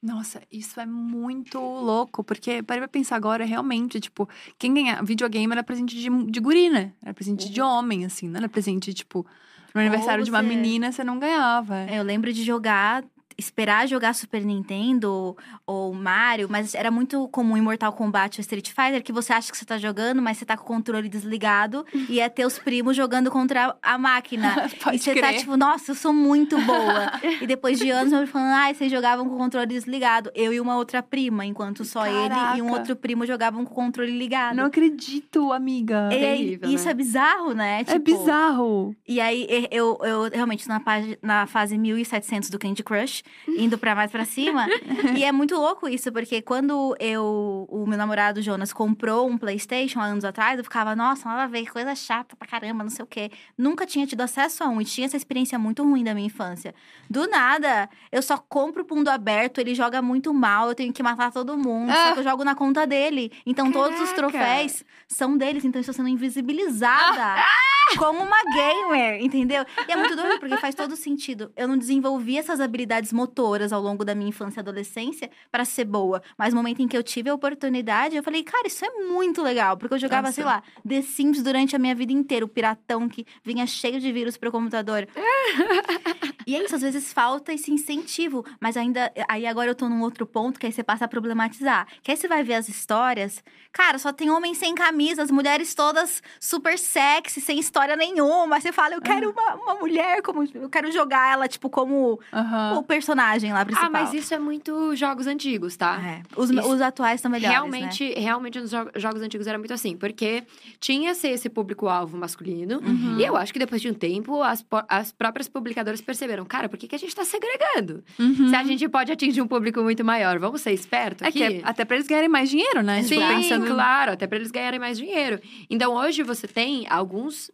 Nossa, 0.00 0.40
isso 0.50 0.80
é 0.80 0.86
muito 0.86 1.58
louco, 1.58 2.22
porque 2.22 2.62
para 2.62 2.78
pra 2.78 2.88
pensar 2.88 3.16
agora, 3.16 3.44
realmente, 3.44 4.00
tipo, 4.00 4.26
quem 4.56 4.72
ganha 4.72 5.02
videogame 5.02 5.52
era 5.52 5.64
presente 5.64 5.96
de, 5.96 6.08
de 6.08 6.40
guri, 6.40 6.70
né? 6.70 6.92
Era 7.02 7.12
presente 7.12 7.46
uhum. 7.46 7.52
de 7.52 7.60
homem, 7.60 8.04
assim, 8.06 8.28
não 8.28 8.38
era 8.38 8.48
presente, 8.48 8.94
tipo, 8.94 9.26
no 9.74 9.80
aniversário 9.80 10.24
você... 10.24 10.26
de 10.26 10.30
uma 10.30 10.42
menina 10.42 10.92
você 10.92 11.02
não 11.02 11.18
ganhava. 11.18 11.84
Eu 11.90 12.02
lembro 12.02 12.32
de 12.32 12.44
jogar 12.44 13.04
esperar 13.40 13.88
jogar 13.88 14.14
Super 14.14 14.44
Nintendo 14.44 15.36
ou 15.66 15.92
Mario, 15.92 16.48
mas 16.48 16.74
era 16.74 16.90
muito 16.90 17.26
comum 17.28 17.56
em 17.56 17.60
Mortal 17.60 17.92
Kombat 17.92 18.38
ou 18.38 18.42
Street 18.42 18.68
Fighter 18.68 19.02
que 19.02 19.12
você 19.12 19.32
acha 19.32 19.50
que 19.50 19.56
você 19.56 19.64
tá 19.64 19.78
jogando, 19.78 20.22
mas 20.22 20.38
você 20.38 20.44
tá 20.44 20.56
com 20.56 20.62
o 20.62 20.66
controle 20.66 21.08
desligado 21.08 21.84
e 22.08 22.20
é 22.20 22.28
teus 22.28 22.58
primos 22.58 22.96
jogando 22.96 23.30
contra 23.30 23.74
a 23.82 23.98
máquina. 23.98 24.68
Pode 24.82 24.96
e 24.96 24.98
você 24.98 25.12
crer. 25.12 25.22
tá 25.22 25.38
tipo, 25.38 25.56
nossa, 25.56 25.90
eu 25.90 25.94
sou 25.94 26.12
muito 26.12 26.60
boa. 26.60 27.12
e 27.40 27.46
depois 27.46 27.78
de 27.78 27.90
anos, 27.90 28.12
eu 28.12 28.26
falando, 28.26 28.52
ai, 28.52 28.70
ah, 28.70 28.74
vocês 28.74 28.90
jogavam 28.90 29.28
com 29.28 29.34
o 29.34 29.38
controle 29.38 29.66
desligado. 29.66 30.30
Eu 30.34 30.52
e 30.52 30.60
uma 30.60 30.76
outra 30.76 31.02
prima, 31.02 31.44
enquanto 31.44 31.84
só 31.84 32.04
Caraca. 32.04 32.52
ele 32.52 32.58
e 32.58 32.62
um 32.62 32.70
outro 32.70 32.94
primo 32.94 33.26
jogavam 33.26 33.64
com 33.64 33.72
o 33.72 33.74
controle 33.74 34.16
ligado. 34.16 34.56
Não 34.56 34.66
acredito, 34.66 35.52
amiga. 35.52 36.08
E, 36.12 36.18
Terrível, 36.18 36.70
isso 36.70 36.84
né? 36.84 36.90
é 36.90 36.94
bizarro, 36.94 37.54
né? 37.54 37.80
É 37.80 37.84
tipo, 37.84 37.96
é 37.96 37.98
bizarro. 37.98 38.94
E 39.08 39.20
aí, 39.20 39.66
eu, 39.70 39.98
eu 40.02 40.30
realmente, 40.30 40.68
na, 40.68 40.80
na 41.22 41.46
fase 41.46 41.76
1700 41.78 42.50
do 42.50 42.58
Candy 42.58 42.82
Crush, 42.82 43.22
indo 43.48 43.78
para 43.78 43.94
mais 43.94 44.10
para 44.10 44.24
cima. 44.24 44.66
e 45.16 45.24
é 45.24 45.32
muito 45.32 45.54
louco 45.54 45.88
isso, 45.88 46.12
porque 46.12 46.42
quando 46.42 46.96
eu, 46.98 47.66
o 47.68 47.86
meu 47.86 47.98
namorado 47.98 48.42
Jonas 48.42 48.72
comprou 48.72 49.28
um 49.28 49.38
PlayStation 49.38 50.00
há 50.00 50.04
anos 50.04 50.24
atrás, 50.24 50.58
eu 50.58 50.64
ficava, 50.64 50.94
nossa, 50.94 51.28
nada 51.28 51.44
a 51.44 51.46
ver, 51.46 51.70
coisa 51.70 51.94
chata 51.94 52.36
pra 52.36 52.46
caramba, 52.46 52.82
não 52.82 52.90
sei 52.90 53.04
o 53.04 53.06
quê. 53.06 53.30
Nunca 53.56 53.86
tinha 53.86 54.06
tido 54.06 54.20
acesso 54.20 54.64
a 54.64 54.68
um 54.68 54.80
e 54.80 54.84
tinha 54.84 55.06
essa 55.06 55.16
experiência 55.16 55.58
muito 55.58 55.82
ruim 55.82 56.04
da 56.04 56.14
minha 56.14 56.26
infância. 56.26 56.74
Do 57.08 57.26
nada, 57.28 57.88
eu 58.10 58.22
só 58.22 58.36
compro 58.36 58.86
o 58.88 58.94
mundo 58.94 59.08
aberto, 59.08 59.60
ele 59.60 59.74
joga 59.74 60.00
muito 60.02 60.32
mal, 60.32 60.68
eu 60.68 60.74
tenho 60.74 60.92
que 60.92 61.02
matar 61.02 61.32
todo 61.32 61.56
mundo, 61.56 61.90
ah. 61.90 62.08
só 62.08 62.12
que 62.14 62.20
eu 62.20 62.24
jogo 62.24 62.44
na 62.44 62.54
conta 62.54 62.86
dele. 62.86 63.32
Então 63.46 63.70
Caraca. 63.70 63.90
todos 63.90 64.08
os 64.08 64.14
troféus 64.14 64.84
são 65.08 65.36
deles, 65.36 65.64
então 65.64 65.78
eu 65.78 65.82
estou 65.82 65.94
sendo 65.94 66.08
invisibilizada. 66.08 67.40
Ah 67.40 67.70
como 67.96 68.22
uma 68.22 68.42
gamer, 68.54 69.22
entendeu? 69.22 69.64
E 69.88 69.92
é 69.92 69.96
muito 69.96 70.14
doido, 70.14 70.38
porque 70.38 70.56
faz 70.56 70.74
todo 70.74 70.96
sentido. 70.96 71.52
Eu 71.56 71.66
não 71.66 71.76
desenvolvi 71.76 72.36
essas 72.36 72.60
habilidades 72.60 73.09
motoras 73.12 73.72
ao 73.72 73.80
longo 73.80 74.04
da 74.04 74.14
minha 74.14 74.28
infância 74.28 74.60
e 74.60 74.62
adolescência 74.62 75.30
para 75.50 75.64
ser 75.64 75.84
boa. 75.84 76.22
Mas 76.36 76.52
no 76.52 76.60
momento 76.60 76.82
em 76.82 76.88
que 76.88 76.96
eu 76.96 77.02
tive 77.02 77.30
a 77.30 77.34
oportunidade, 77.34 78.16
eu 78.16 78.22
falei, 78.22 78.42
cara, 78.42 78.66
isso 78.66 78.84
é 78.84 78.90
muito 79.06 79.42
legal. 79.42 79.76
Porque 79.76 79.94
eu 79.94 79.98
jogava, 79.98 80.28
Nossa. 80.28 80.34
sei 80.34 80.44
lá, 80.44 80.62
The 80.86 81.02
Sims 81.02 81.42
durante 81.42 81.74
a 81.76 81.78
minha 81.78 81.94
vida 81.94 82.12
inteira. 82.12 82.44
O 82.44 82.48
piratão 82.48 83.08
que 83.08 83.26
vinha 83.44 83.66
cheio 83.66 84.00
de 84.00 84.12
vírus 84.12 84.36
pro 84.36 84.50
computador. 84.50 85.08
e 86.46 86.56
é 86.56 86.64
isso, 86.64 86.74
às 86.74 86.82
vezes 86.82 87.12
falta 87.12 87.52
esse 87.52 87.70
incentivo. 87.72 88.44
Mas 88.60 88.76
ainda, 88.76 89.12
aí 89.28 89.46
agora 89.46 89.70
eu 89.70 89.74
tô 89.74 89.88
num 89.88 90.02
outro 90.02 90.26
ponto, 90.26 90.58
que 90.58 90.66
aí 90.66 90.72
você 90.72 90.82
passa 90.82 91.04
a 91.04 91.08
problematizar. 91.08 91.86
Que 92.02 92.10
aí 92.10 92.16
você 92.16 92.28
vai 92.28 92.42
ver 92.42 92.54
as 92.54 92.68
histórias. 92.68 93.42
Cara, 93.72 93.98
só 93.98 94.12
tem 94.12 94.30
homens 94.30 94.58
sem 94.58 94.74
camisa, 94.74 95.22
as 95.22 95.30
mulheres 95.30 95.74
todas 95.74 96.22
super 96.40 96.78
sexy, 96.78 97.40
sem 97.40 97.58
história 97.58 97.96
nenhuma. 97.96 98.60
Você 98.60 98.72
fala, 98.72 98.94
eu 98.94 99.00
quero 99.00 99.28
uhum. 99.28 99.32
uma, 99.32 99.54
uma 99.54 99.74
mulher, 99.76 100.22
como 100.22 100.44
eu 100.54 100.68
quero 100.68 100.90
jogar 100.90 101.32
ela, 101.32 101.48
tipo, 101.48 101.70
como 101.70 102.20
uhum. 102.32 102.78
o 102.78 102.82
personagem 103.00 103.52
lá 103.52 103.64
principal. 103.64 103.88
Ah, 103.88 103.90
mas 103.90 104.12
isso 104.12 104.34
é 104.34 104.38
muito 104.38 104.94
jogos 104.94 105.26
antigos, 105.26 105.76
tá? 105.76 106.00
É. 106.04 106.22
Os, 106.36 106.50
os 106.50 106.80
atuais 106.80 107.20
são 107.20 107.30
melhores. 107.30 107.56
Realmente, 107.56 108.08
né? 108.08 108.20
realmente, 108.20 108.60
nos 108.60 108.70
jogos 108.70 109.22
antigos 109.22 109.46
era 109.46 109.58
muito 109.58 109.72
assim, 109.72 109.96
porque 109.96 110.44
tinha 110.78 111.14
ser 111.14 111.28
esse 111.28 111.48
público-alvo 111.48 112.16
masculino. 112.16 112.80
Uhum. 112.80 113.18
E 113.18 113.24
eu 113.24 113.36
acho 113.36 113.52
que 113.52 113.58
depois 113.58 113.80
de 113.80 113.88
um 113.88 113.94
tempo, 113.94 114.42
as, 114.42 114.64
as 114.88 115.12
próprias 115.12 115.48
publicadoras 115.48 116.00
perceberam, 116.00 116.44
cara, 116.44 116.68
por 116.68 116.78
que, 116.78 116.86
que 116.86 116.94
a 116.94 116.98
gente 116.98 117.14
tá 117.14 117.24
segregando? 117.24 118.04
Uhum. 118.18 118.50
Se 118.50 118.54
a 118.54 118.62
gente 118.64 118.88
pode 118.88 119.10
atingir 119.10 119.40
um 119.40 119.48
público 119.48 119.82
muito 119.82 120.04
maior, 120.04 120.38
vamos 120.38 120.60
ser 120.60 120.72
espertos 120.72 121.26
aqui. 121.26 121.42
É 121.42 121.48
que 121.48 121.56
é, 121.58 121.60
até 121.64 121.84
pra 121.84 121.96
eles 121.96 122.06
ganharem 122.06 122.28
mais 122.28 122.50
dinheiro, 122.50 122.82
né? 122.82 123.02
Sim, 123.02 123.16
tipo, 123.16 123.26
pensando... 123.26 123.66
claro, 123.66 124.12
até 124.12 124.26
pra 124.26 124.36
eles 124.36 124.50
ganharem 124.50 124.78
mais 124.78 124.98
dinheiro. 124.98 125.40
Então, 125.68 125.94
hoje 125.94 126.22
você 126.22 126.46
tem 126.46 126.86
alguns 126.88 127.50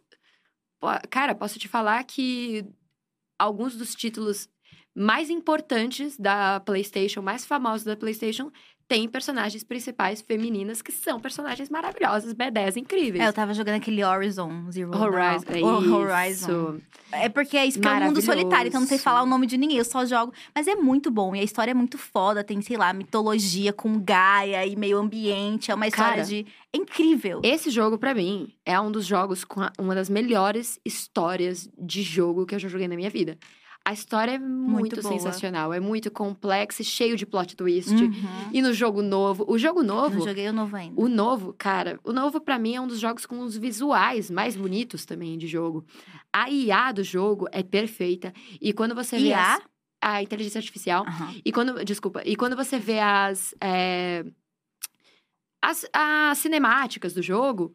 Cara, 1.09 1.33
posso 1.33 1.57
te 1.57 1.67
falar 1.67 2.03
que 2.03 2.63
alguns 3.39 3.75
dos 3.75 3.95
títulos 3.95 4.47
mais 4.97 5.29
importantes 5.29 6.17
da 6.17 6.59
PlayStation, 6.59 7.21
mais 7.21 7.45
famosos 7.45 7.85
da 7.85 7.95
PlayStation, 7.95 8.51
tem 8.87 9.07
personagens 9.07 9.63
principais 9.63 10.21
femininas 10.21 10.81
que 10.81 10.91
são 10.91 11.19
personagens 11.19 11.69
maravilhosas, 11.69 12.33
B10 12.33 12.77
incríveis. 12.77 13.23
É, 13.23 13.27
eu 13.27 13.33
tava 13.33 13.53
jogando 13.53 13.75
aquele 13.75 14.03
Horizon 14.03 14.71
Zero 14.71 14.97
Horizon. 14.97 15.45
É 15.49 15.59
isso. 15.59 15.93
Horizon. 15.93 16.77
É 17.11 17.29
porque 17.29 17.57
é 17.57 17.65
isso 17.65 17.79
que 17.79 17.87
é 17.87 17.91
um 17.91 18.05
mundo 18.05 18.21
solitário, 18.21 18.69
então 18.69 18.81
não 18.81 18.87
sei 18.87 18.97
falar 18.97 19.21
o 19.21 19.25
nome 19.27 19.45
de 19.45 19.55
ninguém, 19.57 19.77
eu 19.77 19.85
só 19.85 20.03
jogo. 20.03 20.33
Mas 20.55 20.67
é 20.67 20.75
muito 20.75 21.11
bom, 21.11 21.35
e 21.35 21.39
a 21.41 21.43
história 21.43 21.71
é 21.71 21.75
muito 21.75 21.97
foda, 21.97 22.43
tem, 22.43 22.59
sei 22.61 22.77
lá, 22.77 22.91
mitologia 22.91 23.71
com 23.71 23.99
Gaia 23.99 24.65
e 24.65 24.75
meio 24.75 24.97
ambiente, 24.97 25.69
é 25.69 25.75
uma 25.75 25.87
história 25.87 26.15
Cara, 26.15 26.25
de... 26.25 26.45
É 26.73 26.77
incrível. 26.77 27.41
Esse 27.43 27.69
jogo, 27.69 27.99
para 27.99 28.15
mim, 28.15 28.51
é 28.65 28.79
um 28.79 28.91
dos 28.91 29.05
jogos 29.05 29.43
com 29.43 29.61
uma 29.77 29.93
das 29.93 30.09
melhores 30.09 30.79
histórias 30.83 31.69
de 31.77 32.01
jogo 32.01 32.47
que 32.47 32.55
eu 32.55 32.59
já 32.59 32.67
joguei 32.67 32.87
na 32.87 32.95
minha 32.95 33.09
vida. 33.09 33.37
A 33.87 33.93
história 33.93 34.33
é 34.33 34.37
muito, 34.37 34.97
muito 34.97 35.01
sensacional, 35.01 35.73
é 35.73 35.79
muito 35.79 36.11
complexa 36.11 36.81
e 36.81 36.85
cheio 36.85 37.15
de 37.15 37.25
plot 37.25 37.55
twist. 37.55 37.93
Uhum. 37.93 38.11
E 38.51 38.61
no 38.61 38.73
jogo 38.73 39.01
novo, 39.01 39.45
o 39.47 39.57
jogo 39.57 39.81
novo. 39.81 40.17
Não 40.17 40.27
joguei 40.27 40.49
o 40.49 40.51
novo 40.51 40.75
ainda. 40.75 41.01
O 41.01 41.07
novo, 41.07 41.55
cara, 41.57 41.97
o 42.03 42.11
novo 42.11 42.41
para 42.41 42.59
mim 42.59 42.75
é 42.75 42.81
um 42.81 42.87
dos 42.87 42.99
jogos 42.99 43.25
com 43.25 43.39
os 43.39 43.55
visuais 43.55 44.29
mais 44.29 44.57
bonitos 44.57 45.05
também 45.05 45.37
de 45.37 45.47
jogo. 45.47 45.85
A 46.33 46.49
IA 46.49 46.91
do 46.91 47.01
jogo 47.01 47.47
é 47.49 47.63
perfeita. 47.63 48.33
E 48.59 48.73
quando 48.73 48.93
você 48.93 49.17
vê. 49.17 49.27
IA? 49.27 49.53
As, 49.55 49.61
a 50.01 50.21
inteligência 50.21 50.59
artificial. 50.59 51.05
Uhum. 51.05 51.41
E 51.45 51.49
quando. 51.53 51.85
Desculpa. 51.85 52.21
E 52.25 52.35
quando 52.35 52.57
você 52.57 52.77
vê 52.77 52.99
as. 52.99 53.55
É, 53.63 54.25
as, 55.63 55.85
as 55.93 56.37
cinemáticas 56.39 57.13
do 57.13 57.21
jogo, 57.21 57.73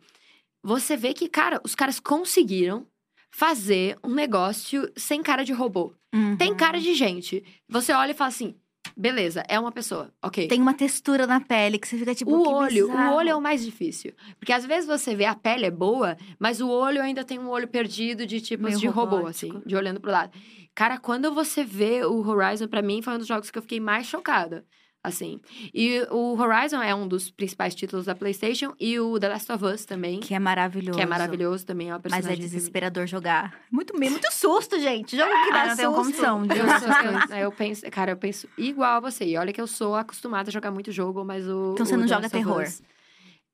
você 0.62 0.94
vê 0.94 1.14
que, 1.14 1.26
cara, 1.26 1.58
os 1.64 1.74
caras 1.74 1.98
conseguiram 1.98 2.86
fazer 3.30 3.98
um 4.04 4.12
negócio 4.12 4.92
sem 4.94 5.22
cara 5.22 5.42
de 5.42 5.54
robô. 5.54 5.94
Uhum. 6.14 6.36
Tem 6.36 6.54
cara 6.54 6.78
de 6.78 6.94
gente. 6.94 7.44
Você 7.68 7.92
olha 7.92 8.10
e 8.10 8.14
fala 8.14 8.28
assim: 8.28 8.54
beleza, 8.96 9.42
é 9.48 9.58
uma 9.58 9.72
pessoa, 9.72 10.12
ok. 10.22 10.48
Tem 10.48 10.60
uma 10.60 10.74
textura 10.74 11.26
na 11.26 11.40
pele 11.40 11.78
que 11.78 11.88
você 11.88 11.96
fica 11.98 12.14
tipo. 12.14 12.30
O 12.30 12.48
olho, 12.48 12.88
bizarro. 12.88 13.12
o 13.12 13.16
olho 13.16 13.28
é 13.30 13.34
o 13.34 13.40
mais 13.40 13.64
difícil. 13.64 14.12
Porque 14.38 14.52
às 14.52 14.64
vezes 14.64 14.86
você 14.86 15.14
vê 15.14 15.24
a 15.24 15.34
pele 15.34 15.66
é 15.66 15.70
boa, 15.70 16.16
mas 16.38 16.60
o 16.60 16.68
olho 16.68 17.00
ainda 17.02 17.24
tem 17.24 17.38
um 17.38 17.48
olho 17.48 17.68
perdido 17.68 18.26
de 18.26 18.40
tipos 18.40 18.66
Meio 18.66 18.78
de 18.78 18.86
robô, 18.86 19.16
robótico. 19.16 19.28
assim, 19.28 19.62
de 19.64 19.76
olhando 19.76 20.00
pro 20.00 20.10
lado. 20.10 20.32
Cara, 20.74 20.98
quando 20.98 21.32
você 21.32 21.62
vê 21.64 22.04
o 22.04 22.26
Horizon, 22.26 22.66
para 22.66 22.80
mim, 22.80 23.02
foi 23.02 23.14
um 23.14 23.18
dos 23.18 23.26
jogos 23.26 23.50
que 23.50 23.58
eu 23.58 23.62
fiquei 23.62 23.78
mais 23.78 24.06
chocada 24.06 24.64
assim. 25.02 25.40
E 25.74 26.06
o 26.10 26.38
Horizon 26.38 26.80
é 26.80 26.94
um 26.94 27.08
dos 27.08 27.30
principais 27.30 27.74
títulos 27.74 28.06
da 28.06 28.14
PlayStation 28.14 28.74
e 28.78 28.98
o 29.00 29.18
The 29.18 29.28
Last 29.28 29.52
of 29.52 29.64
Us 29.64 29.84
também. 29.84 30.20
Que 30.20 30.34
é 30.34 30.38
maravilhoso. 30.38 30.96
Que 30.96 31.02
é 31.02 31.06
maravilhoso 31.06 31.66
também, 31.66 31.90
é 31.90 31.94
uma 31.94 32.00
Mas 32.08 32.26
é 32.26 32.36
desesperador 32.36 33.06
jogar. 33.06 33.54
Muito 33.70 33.96
muito 33.98 34.32
susto, 34.32 34.78
gente. 34.78 35.16
Jogo 35.16 35.30
que 35.30 35.52
dá 35.52 35.62
ah, 35.62 35.66
não 35.66 35.76
susto. 35.76 35.94
condição. 35.94 36.46
De 36.46 36.56
eu, 37.32 37.36
eu, 37.38 37.52
penso, 37.52 37.90
cara, 37.90 38.12
eu 38.12 38.16
penso 38.16 38.48
igual 38.56 38.96
a 38.96 39.00
você. 39.00 39.24
E 39.24 39.36
olha 39.36 39.52
que 39.52 39.60
eu 39.60 39.66
sou 39.66 39.96
acostumada 39.96 40.50
a 40.50 40.52
jogar 40.52 40.70
muito 40.70 40.92
jogo, 40.92 41.24
mas 41.24 41.48
o 41.48 41.72
Então 41.72 41.84
você 41.84 41.94
o 41.94 41.98
não 41.98 42.06
joga 42.06 42.30
terror? 42.30 42.64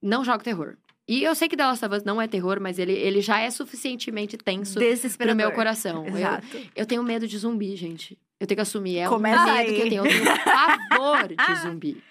não 0.03 0.25
jogo 0.25 0.43
terror. 0.43 0.77
E 1.09 1.23
eu 1.25 1.35
sei 1.35 1.49
que 1.49 1.57
The 1.57 1.65
Last 1.65 1.85
of 1.87 1.95
Us 1.95 2.05
não 2.05 2.21
é 2.21 2.29
terror, 2.29 2.61
mas 2.61 2.79
ele, 2.79 2.93
ele 2.93 3.23
já 3.23 3.41
é 3.41 3.51
suficientemente 3.51 4.37
tenso 4.37 4.79
pro 5.17 5.35
meu 5.35 5.51
coração. 5.53 6.07
Exato. 6.07 6.55
Eu, 6.55 6.63
eu 6.77 6.87
tenho 6.87 7.03
medo 7.03 7.27
de 7.27 7.39
zumbi, 7.39 7.75
gente. 7.77 8.19
Eu 8.41 8.47
tenho 8.47 8.57
que 8.57 8.63
assumir. 8.63 8.99
É 8.99 9.09
Começa 9.09 9.43
um 9.43 9.47
medo 9.47 9.59
aí. 9.59 9.75
que 9.75 9.81
eu 9.81 9.89
tenho. 9.89 10.07
Eu 10.07 10.25
tenho 10.25 10.45
pavor 10.91 11.29
de 11.29 11.55
zumbi. 11.61 12.03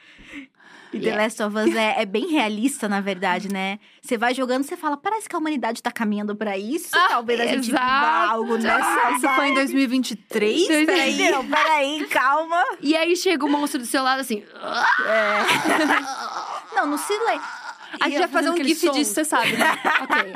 E 0.93 0.99
The 0.99 1.15
Last 1.15 1.43
of 1.43 1.57
Us 1.57 1.75
é, 1.75 2.01
é, 2.01 2.05
bem 2.05 2.27
realista, 2.27 2.87
na 2.87 3.01
verdade, 3.01 3.51
né? 3.51 3.77
Você 4.01 4.17
vai 4.17 4.33
jogando, 4.33 4.63
você 4.63 4.77
fala, 4.77 4.95
parece 4.95 5.27
que 5.27 5.35
a 5.35 5.39
humanidade 5.39 5.83
tá 5.83 5.91
caminhando 5.91 6.33
pra 6.35 6.57
isso. 6.57 6.89
Ah, 6.93 7.07
Talvez 7.09 7.39
a 7.41 7.45
gente 7.45 7.65
viva 7.65 7.79
algo 7.79 8.57
nessa. 8.57 9.11
Isso 9.11 9.27
foi 9.29 9.49
em 9.49 9.53
2023? 9.53 10.67
Peraí, 10.85 11.31
não, 11.31 11.45
peraí, 11.45 12.05
calma. 12.07 12.63
E 12.81 12.95
aí 12.95 13.15
chega 13.17 13.45
o 13.45 13.49
monstro 13.49 13.79
do 13.81 13.85
seu 13.85 14.01
lado 14.01 14.21
assim. 14.21 14.43
É. 15.05 16.73
não, 16.75 16.87
no 16.87 16.97
silêncio. 16.97 17.66
A 17.99 18.09
gente 18.09 18.19
vai 18.19 18.27
fazer 18.27 18.49
um 18.49 18.57
gif 18.57 18.85
som. 18.85 18.91
disso, 18.91 19.13
você 19.13 19.25
sabe, 19.25 19.55
né? 19.57 19.65
ok. 20.03 20.33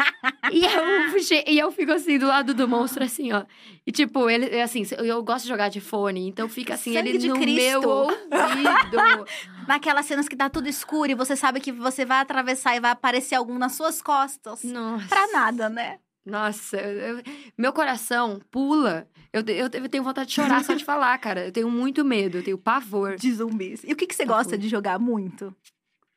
E 0.52 0.66
eu, 0.66 1.44
e 1.48 1.60
eu 1.60 1.72
fico 1.72 1.92
assim, 1.92 2.18
do 2.18 2.28
lado 2.28 2.54
do 2.54 2.68
monstro, 2.68 3.04
assim, 3.04 3.32
ó. 3.32 3.44
E 3.86 3.92
tipo, 3.92 4.30
ele, 4.30 4.62
assim, 4.62 4.84
eu 4.98 5.24
gosto 5.24 5.44
de 5.44 5.50
jogar 5.50 5.70
de 5.70 5.82
fone, 5.82 6.28
então 6.28 6.48
fica 6.48 6.76
assim, 6.76 6.94
Sangue 6.94 7.10
ele 7.10 7.18
de 7.18 7.30
no 7.30 7.36
Cristo. 7.36 7.60
meu 7.60 7.82
ouvido. 7.82 9.26
Naquelas 9.68 10.06
cenas 10.06 10.28
que 10.28 10.36
tá 10.36 10.50
tudo 10.50 10.68
escuro 10.68 11.12
e 11.12 11.16
você 11.16 11.36
sabe 11.36 11.60
que 11.60 11.72
você 11.72 12.06
vai 12.06 12.20
atravessar 12.20 12.76
e 12.76 12.80
vai 12.80 12.92
aparecer 12.92 13.36
algum 13.36 13.58
nas 13.58 13.74
suas 13.74 14.02
costas. 14.02 14.64
Nossa. 14.64 15.08
Pra 15.08 15.28
nada, 15.28 15.70
né? 15.70 16.00
Nossa, 16.26 16.78
eu, 16.78 17.22
meu 17.58 17.74
coração 17.74 18.40
pula. 18.52 19.08
Eu, 19.34 19.42
eu, 19.48 19.70
eu, 19.72 19.90
tenho 19.90 20.04
vontade 20.04 20.30
de 20.30 20.36
chorar 20.36 20.64
só 20.64 20.74
de 20.74 20.86
falar, 20.86 21.18
cara. 21.18 21.46
Eu 21.46 21.52
tenho 21.52 21.70
muito 21.70 22.06
medo, 22.06 22.38
eu 22.38 22.44
tenho 22.44 22.58
pavor. 22.58 23.16
De 23.16 23.32
zumbis. 23.34 23.84
E 23.84 23.94
o 23.94 23.96
que, 23.96 24.06
que 24.06 24.14
você 24.14 24.26
pavor. 24.26 24.44
gosta 24.44 24.58
de 24.58 24.68
jogar 24.68 25.00
muito? 25.00 25.56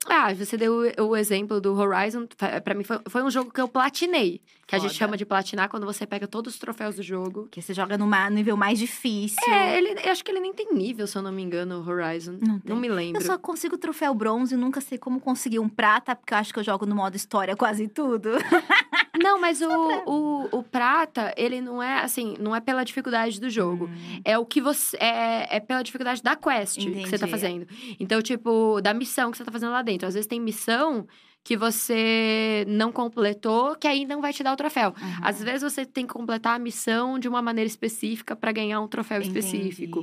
Ah, 0.09 0.33
você 0.35 0.57
deu 0.57 0.93
o, 0.99 1.17
exemplo 1.17 1.61
do 1.61 1.75
Horizon. 1.75 2.27
Pra 2.63 2.75
mim, 2.75 2.85
foi, 2.85 3.01
foi 3.09 3.23
um 3.23 3.31
jogo 3.31 3.51
que 3.51 3.61
eu 3.61 3.69
platinei. 3.69 4.41
Que 4.67 4.77
Foda. 4.77 4.77
a 4.77 4.89
gente 4.89 4.99
chama 4.99 5.17
de 5.17 5.27
platinar 5.27 5.69
quando 5.69 5.85
você 5.85 6.07
pega 6.07 6.27
todos 6.27 6.55
os 6.55 6.59
troféus 6.59 6.97
do 6.97 7.03
jogo. 7.03 7.49
Que 7.51 7.61
você 7.61 7.75
joga 7.75 7.99
no 7.99 8.09
nível 8.31 8.57
mais 8.57 8.79
difícil. 8.79 9.37
É, 9.49 9.77
ele, 9.77 10.01
eu 10.05 10.13
acho 10.13 10.25
que 10.25 10.31
ele 10.31 10.41
nem 10.41 10.53
tem 10.53 10.73
nível, 10.73 11.07
se 11.07 11.17
eu 11.17 11.23
não 11.23 11.33
me 11.33 11.43
engano, 11.43 11.81
o 11.81 11.89
Horizon. 11.89 12.39
Não, 12.41 12.61
não 12.65 12.77
me 12.77 12.89
lembro. 12.89 13.21
Eu 13.21 13.27
só 13.27 13.39
consigo 13.39 13.77
troféu 13.77 14.15
bronze 14.15 14.55
e 14.55 14.57
nunca 14.57 14.81
sei 14.81 14.99
como 14.99 15.21
conseguir 15.21 15.59
um 15.59 15.69
prata, 15.69 16.17
porque 16.17 16.33
eu 16.33 16.39
acho 16.39 16.53
que 16.53 16.59
eu 16.59 16.65
jogo 16.65 16.87
no 16.87 16.95
modo 16.95 17.17
história 17.17 17.57
quase 17.57 17.89
tudo. 17.89 18.31
Não, 19.23 19.41
mas 19.41 19.61
o, 19.61 19.69
o, 20.07 20.59
o, 20.59 20.63
prata, 20.63 21.33
ele 21.37 21.61
não 21.61 21.83
é 21.83 22.01
assim, 22.01 22.37
não 22.41 22.55
é 22.55 22.61
pela 22.61 22.85
dificuldade 22.85 23.41
do 23.41 23.49
jogo. 23.49 23.87
Hum. 23.87 24.21
É 24.25 24.37
o 24.37 24.45
que 24.45 24.61
você. 24.61 24.97
É, 24.97 25.57
é 25.57 25.61
pela 25.61 25.83
dificuldade 25.83 26.23
da 26.23 26.35
quest 26.35 26.79
Entendi. 26.79 27.05
que 27.05 27.11
você 27.11 27.19
tá 27.19 27.29
fazendo. 27.29 27.67
Então, 28.01 28.21
tipo, 28.21 28.81
da 28.81 28.93
missão 28.93 29.31
que 29.31 29.37
você 29.37 29.45
tá 29.45 29.53
fazendo 29.53 29.73
lá 29.73 29.83
dentro. 29.83 30.09
Às 30.09 30.15
vezes 30.15 30.27
tem 30.27 30.41
missão 30.41 31.07
que 31.45 31.57
você 31.57 32.65
não 32.67 32.91
completou, 32.91 33.77
que 33.77 33.87
aí 33.87 34.07
não 34.07 34.23
vai 34.23 34.33
te 34.33 34.43
dar 34.43 34.55
o 34.55 34.57
troféu. 34.57 34.89
Uhum. 34.91 35.19
Às 35.23 35.43
vezes 35.43 35.63
você 35.63 35.85
tem 35.85 36.07
que 36.07 36.15
completar 36.15 36.57
a 36.57 36.59
missão 36.59 37.19
de 37.19 37.29
uma 37.29 37.43
maneira 37.43 37.69
específica 37.69 38.35
para 38.35 38.51
ganhar 38.51 38.81
um 38.81 38.89
troféu 38.89 39.21
Entendi. 39.21 39.39
específico. 39.39 40.01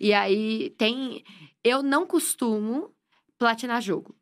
E 0.00 0.12
aí 0.12 0.70
tem. 0.76 1.22
Eu 1.62 1.82
não 1.82 2.04
costumo 2.04 2.90
platinar 3.38 3.80
jogo. 3.80 4.14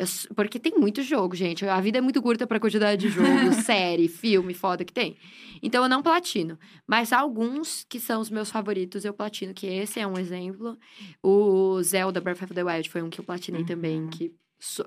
Eu, 0.00 0.34
porque 0.34 0.58
tem 0.58 0.72
muito 0.78 1.02
jogo, 1.02 1.36
gente. 1.36 1.66
A 1.66 1.78
vida 1.78 1.98
é 1.98 2.00
muito 2.00 2.22
curta 2.22 2.46
pra 2.46 2.58
quantidade 2.58 3.00
de 3.02 3.08
jogo, 3.10 3.52
série, 3.62 4.08
filme, 4.08 4.54
foda 4.54 4.82
que 4.82 4.92
tem. 4.92 5.16
Então 5.62 5.82
eu 5.82 5.88
não 5.90 6.02
platino. 6.02 6.58
Mas 6.86 7.12
alguns 7.12 7.84
que 7.86 8.00
são 8.00 8.18
os 8.20 8.30
meus 8.30 8.50
favoritos 8.50 9.04
eu 9.04 9.12
platino, 9.12 9.52
que 9.52 9.66
esse 9.66 10.00
é 10.00 10.06
um 10.06 10.18
exemplo. 10.18 10.78
O 11.22 11.82
Zelda 11.82 12.18
Breath 12.18 12.42
of 12.42 12.54
the 12.54 12.64
Wild 12.64 12.88
foi 12.88 13.02
um 13.02 13.10
que 13.10 13.20
eu 13.20 13.24
platinei 13.24 13.60
uhum. 13.60 13.66
também, 13.66 14.08
que 14.08 14.32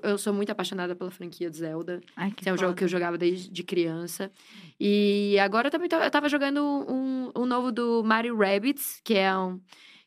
eu 0.02 0.18
sou 0.18 0.32
muito 0.32 0.50
apaixonada 0.50 0.96
pela 0.96 1.10
franquia 1.10 1.48
de 1.48 1.58
Zelda. 1.58 2.00
Ai, 2.16 2.32
que 2.32 2.48
é 2.48 2.52
um 2.52 2.56
foda. 2.56 2.66
jogo 2.66 2.76
que 2.76 2.84
eu 2.84 2.88
jogava 2.88 3.16
desde 3.16 3.62
criança. 3.62 4.32
E 4.80 5.38
agora 5.38 5.68
eu 5.68 5.70
também 5.70 5.88
tô, 5.88 5.96
eu 5.96 6.10
tava 6.10 6.28
jogando 6.28 6.60
um, 6.60 7.30
um 7.36 7.46
novo 7.46 7.70
do 7.70 8.02
Mario 8.04 8.36
Rabbids, 8.36 9.00
que 9.04 9.14
é 9.14 9.36
um 9.36 9.60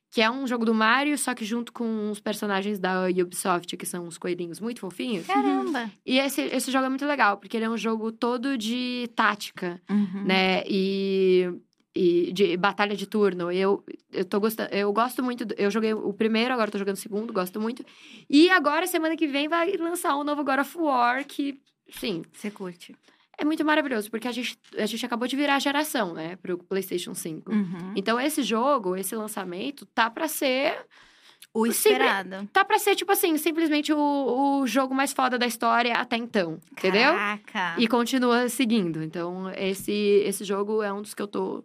que 0.09 0.21
é 0.21 0.29
um 0.29 0.47
jogo 0.47 0.65
do 0.65 0.73
Mario, 0.73 1.17
só 1.17 1.33
que 1.33 1.43
junto 1.43 1.71
com 1.73 2.09
os 2.09 2.19
personagens 2.19 2.79
da 2.79 3.07
Ubisoft, 3.07 3.75
que 3.75 3.85
são 3.85 4.05
uns 4.05 4.17
coelhinhos 4.17 4.59
muito 4.59 4.79
fofinhos. 4.79 5.27
Caramba! 5.27 5.91
E 6.05 6.17
esse, 6.19 6.41
esse 6.41 6.71
jogo 6.71 6.85
é 6.85 6.89
muito 6.89 7.05
legal, 7.05 7.37
porque 7.37 7.57
ele 7.57 7.65
é 7.65 7.69
um 7.69 7.77
jogo 7.77 8.11
todo 8.11 8.57
de 8.57 9.09
tática, 9.15 9.81
uhum. 9.89 10.23
né? 10.23 10.63
E, 10.65 11.51
e 11.93 12.31
de 12.31 12.55
batalha 12.55 12.95
de 12.95 13.05
turno. 13.05 13.51
Eu, 13.51 13.83
eu 14.11 14.23
tô 14.23 14.39
gostando, 14.39 14.73
eu 14.73 14.91
gosto 14.93 15.21
muito. 15.21 15.45
Do, 15.45 15.53
eu 15.57 15.69
joguei 15.69 15.93
o 15.93 16.13
primeiro, 16.13 16.53
agora 16.53 16.71
tô 16.71 16.77
jogando 16.77 16.95
o 16.95 16.99
segundo, 16.99 17.33
gosto 17.33 17.59
muito. 17.59 17.85
E 18.29 18.49
agora, 18.49 18.87
semana 18.87 19.17
que 19.17 19.27
vem, 19.27 19.47
vai 19.47 19.75
lançar 19.75 20.15
um 20.17 20.23
novo 20.23 20.43
God 20.43 20.59
of 20.59 20.77
War, 20.77 21.25
que, 21.25 21.59
sim. 21.89 22.23
Você 22.33 22.49
curte 22.49 22.95
é 23.37 23.45
muito 23.45 23.63
maravilhoso, 23.63 24.09
porque 24.09 24.27
a 24.27 24.31
gente, 24.31 24.57
a 24.77 24.85
gente 24.85 25.05
acabou 25.05 25.27
de 25.27 25.35
virar 25.35 25.55
a 25.55 25.59
geração, 25.59 26.13
né, 26.13 26.35
pro 26.37 26.57
PlayStation 26.57 27.13
5. 27.13 27.51
Uhum. 27.51 27.93
Então, 27.95 28.19
esse 28.19 28.41
jogo, 28.41 28.95
esse 28.95 29.15
lançamento, 29.15 29.85
tá 29.85 30.09
para 30.09 30.27
ser. 30.27 30.85
O 31.53 31.65
esperado. 31.65 32.29
Simples, 32.29 32.49
tá 32.51 32.63
pra 32.63 32.77
ser, 32.77 32.95
tipo 32.95 33.11
assim, 33.11 33.35
simplesmente 33.37 33.91
o, 33.91 34.59
o 34.61 34.67
jogo 34.67 34.93
mais 34.93 35.11
foda 35.11 35.39
da 35.39 35.47
história 35.47 35.93
até 35.93 36.15
então. 36.15 36.59
Entendeu? 36.71 37.13
Caraca. 37.13 37.75
E 37.79 37.87
continua 37.87 38.47
seguindo. 38.49 39.01
Então, 39.01 39.49
esse, 39.55 39.91
esse 39.91 40.43
jogo 40.43 40.83
é 40.83 40.93
um 40.93 41.01
dos 41.01 41.15
que 41.15 41.21
eu 41.21 41.27
tô 41.27 41.63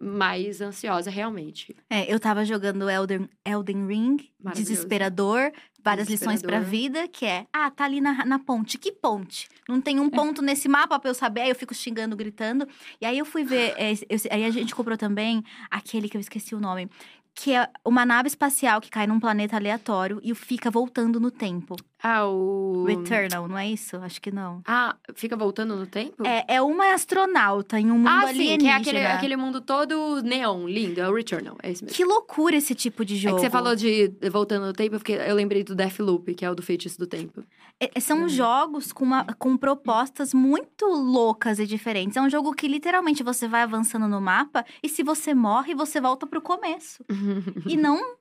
mais 0.00 0.60
ansiosa, 0.60 1.10
realmente. 1.10 1.74
É, 1.88 2.12
eu 2.12 2.18
tava 2.20 2.44
jogando 2.44 2.88
Elden, 2.88 3.28
Elden 3.44 3.86
Ring, 3.86 4.31
desesperador, 4.54 5.52
várias 5.82 6.08
lições 6.08 6.42
pra 6.42 6.60
vida, 6.60 7.08
que 7.08 7.24
é, 7.24 7.46
ah, 7.52 7.70
tá 7.70 7.84
ali 7.84 8.00
na, 8.00 8.24
na 8.24 8.38
ponte. 8.38 8.78
Que 8.78 8.92
ponte? 8.92 9.48
Não 9.68 9.80
tem 9.80 10.00
um 10.00 10.06
é. 10.06 10.10
ponto 10.10 10.42
nesse 10.42 10.68
mapa 10.68 10.98
pra 10.98 11.10
eu 11.10 11.14
saber, 11.14 11.42
aí 11.42 11.48
eu 11.48 11.54
fico 11.54 11.74
xingando, 11.74 12.16
gritando. 12.16 12.66
E 13.00 13.06
aí 13.06 13.18
eu 13.18 13.24
fui 13.24 13.44
ver, 13.44 13.74
é, 13.76 13.92
eu, 13.92 14.18
aí 14.30 14.44
a 14.44 14.50
gente 14.50 14.74
comprou 14.74 14.96
também 14.96 15.44
aquele 15.70 16.08
que 16.08 16.16
eu 16.16 16.20
esqueci 16.20 16.54
o 16.54 16.60
nome, 16.60 16.88
que 17.34 17.54
é 17.54 17.66
uma 17.84 18.04
nave 18.04 18.28
espacial 18.28 18.80
que 18.80 18.90
cai 18.90 19.06
num 19.06 19.18
planeta 19.18 19.56
aleatório 19.56 20.20
e 20.22 20.34
fica 20.34 20.70
voltando 20.70 21.18
no 21.18 21.30
tempo. 21.30 21.76
Ah, 22.02 22.26
o. 22.26 22.84
Returnal, 22.84 23.46
não 23.48 23.56
é 23.56 23.68
isso? 23.68 23.96
Acho 23.98 24.20
que 24.20 24.30
não. 24.30 24.60
Ah, 24.66 24.96
fica 25.14 25.36
voltando 25.36 25.76
no 25.76 25.86
tempo? 25.86 26.26
É, 26.26 26.56
é 26.56 26.62
uma 26.62 26.92
astronauta 26.92 27.78
em 27.78 27.90
um 27.90 27.98
mundo 27.98 28.08
ah, 28.08 28.28
alienígena. 28.28 28.52
Sim, 28.52 28.58
que 28.58 28.66
é 28.66 28.74
aquele, 28.74 29.06
aquele 29.06 29.36
mundo 29.36 29.60
todo 29.60 30.20
neon, 30.22 30.66
lindo. 30.66 31.00
É 31.00 31.08
o 31.08 31.14
Returnal, 31.14 31.56
é 31.62 31.70
isso 31.70 31.84
mesmo. 31.84 31.96
Que 31.96 32.04
loucura 32.04 32.56
esse 32.56 32.74
tipo 32.74 33.04
de 33.04 33.16
jogo. 33.16 33.36
É 33.36 33.38
que 33.38 33.46
você 33.46 33.50
falou 33.50 33.76
de 33.76 34.12
voltando 34.32 34.66
no 34.66 34.72
tempo, 34.72 34.96
porque 34.96 35.12
eu 35.12 35.34
lembrei 35.34 35.62
do 35.62 35.74
Deathloop, 35.74 36.34
que 36.34 36.44
é 36.44 36.50
o 36.50 36.54
do 36.54 36.62
feitiço 36.62 36.98
do 36.98 37.06
tempo. 37.06 37.44
É, 37.78 38.00
são 38.00 38.28
jogos 38.28 38.92
com, 38.92 39.04
uma, 39.04 39.24
com 39.38 39.56
propostas 39.56 40.32
muito 40.32 40.86
loucas 40.86 41.58
e 41.58 41.66
diferentes. 41.66 42.16
É 42.16 42.20
um 42.20 42.30
jogo 42.30 42.52
que 42.54 42.66
literalmente 42.66 43.22
você 43.22 43.46
vai 43.46 43.62
avançando 43.62 44.08
no 44.08 44.20
mapa 44.20 44.64
e 44.82 44.88
se 44.88 45.02
você 45.02 45.34
morre, 45.34 45.74
você 45.74 46.00
volta 46.00 46.26
pro 46.26 46.40
começo. 46.40 47.04
e 47.66 47.76
não. 47.76 48.16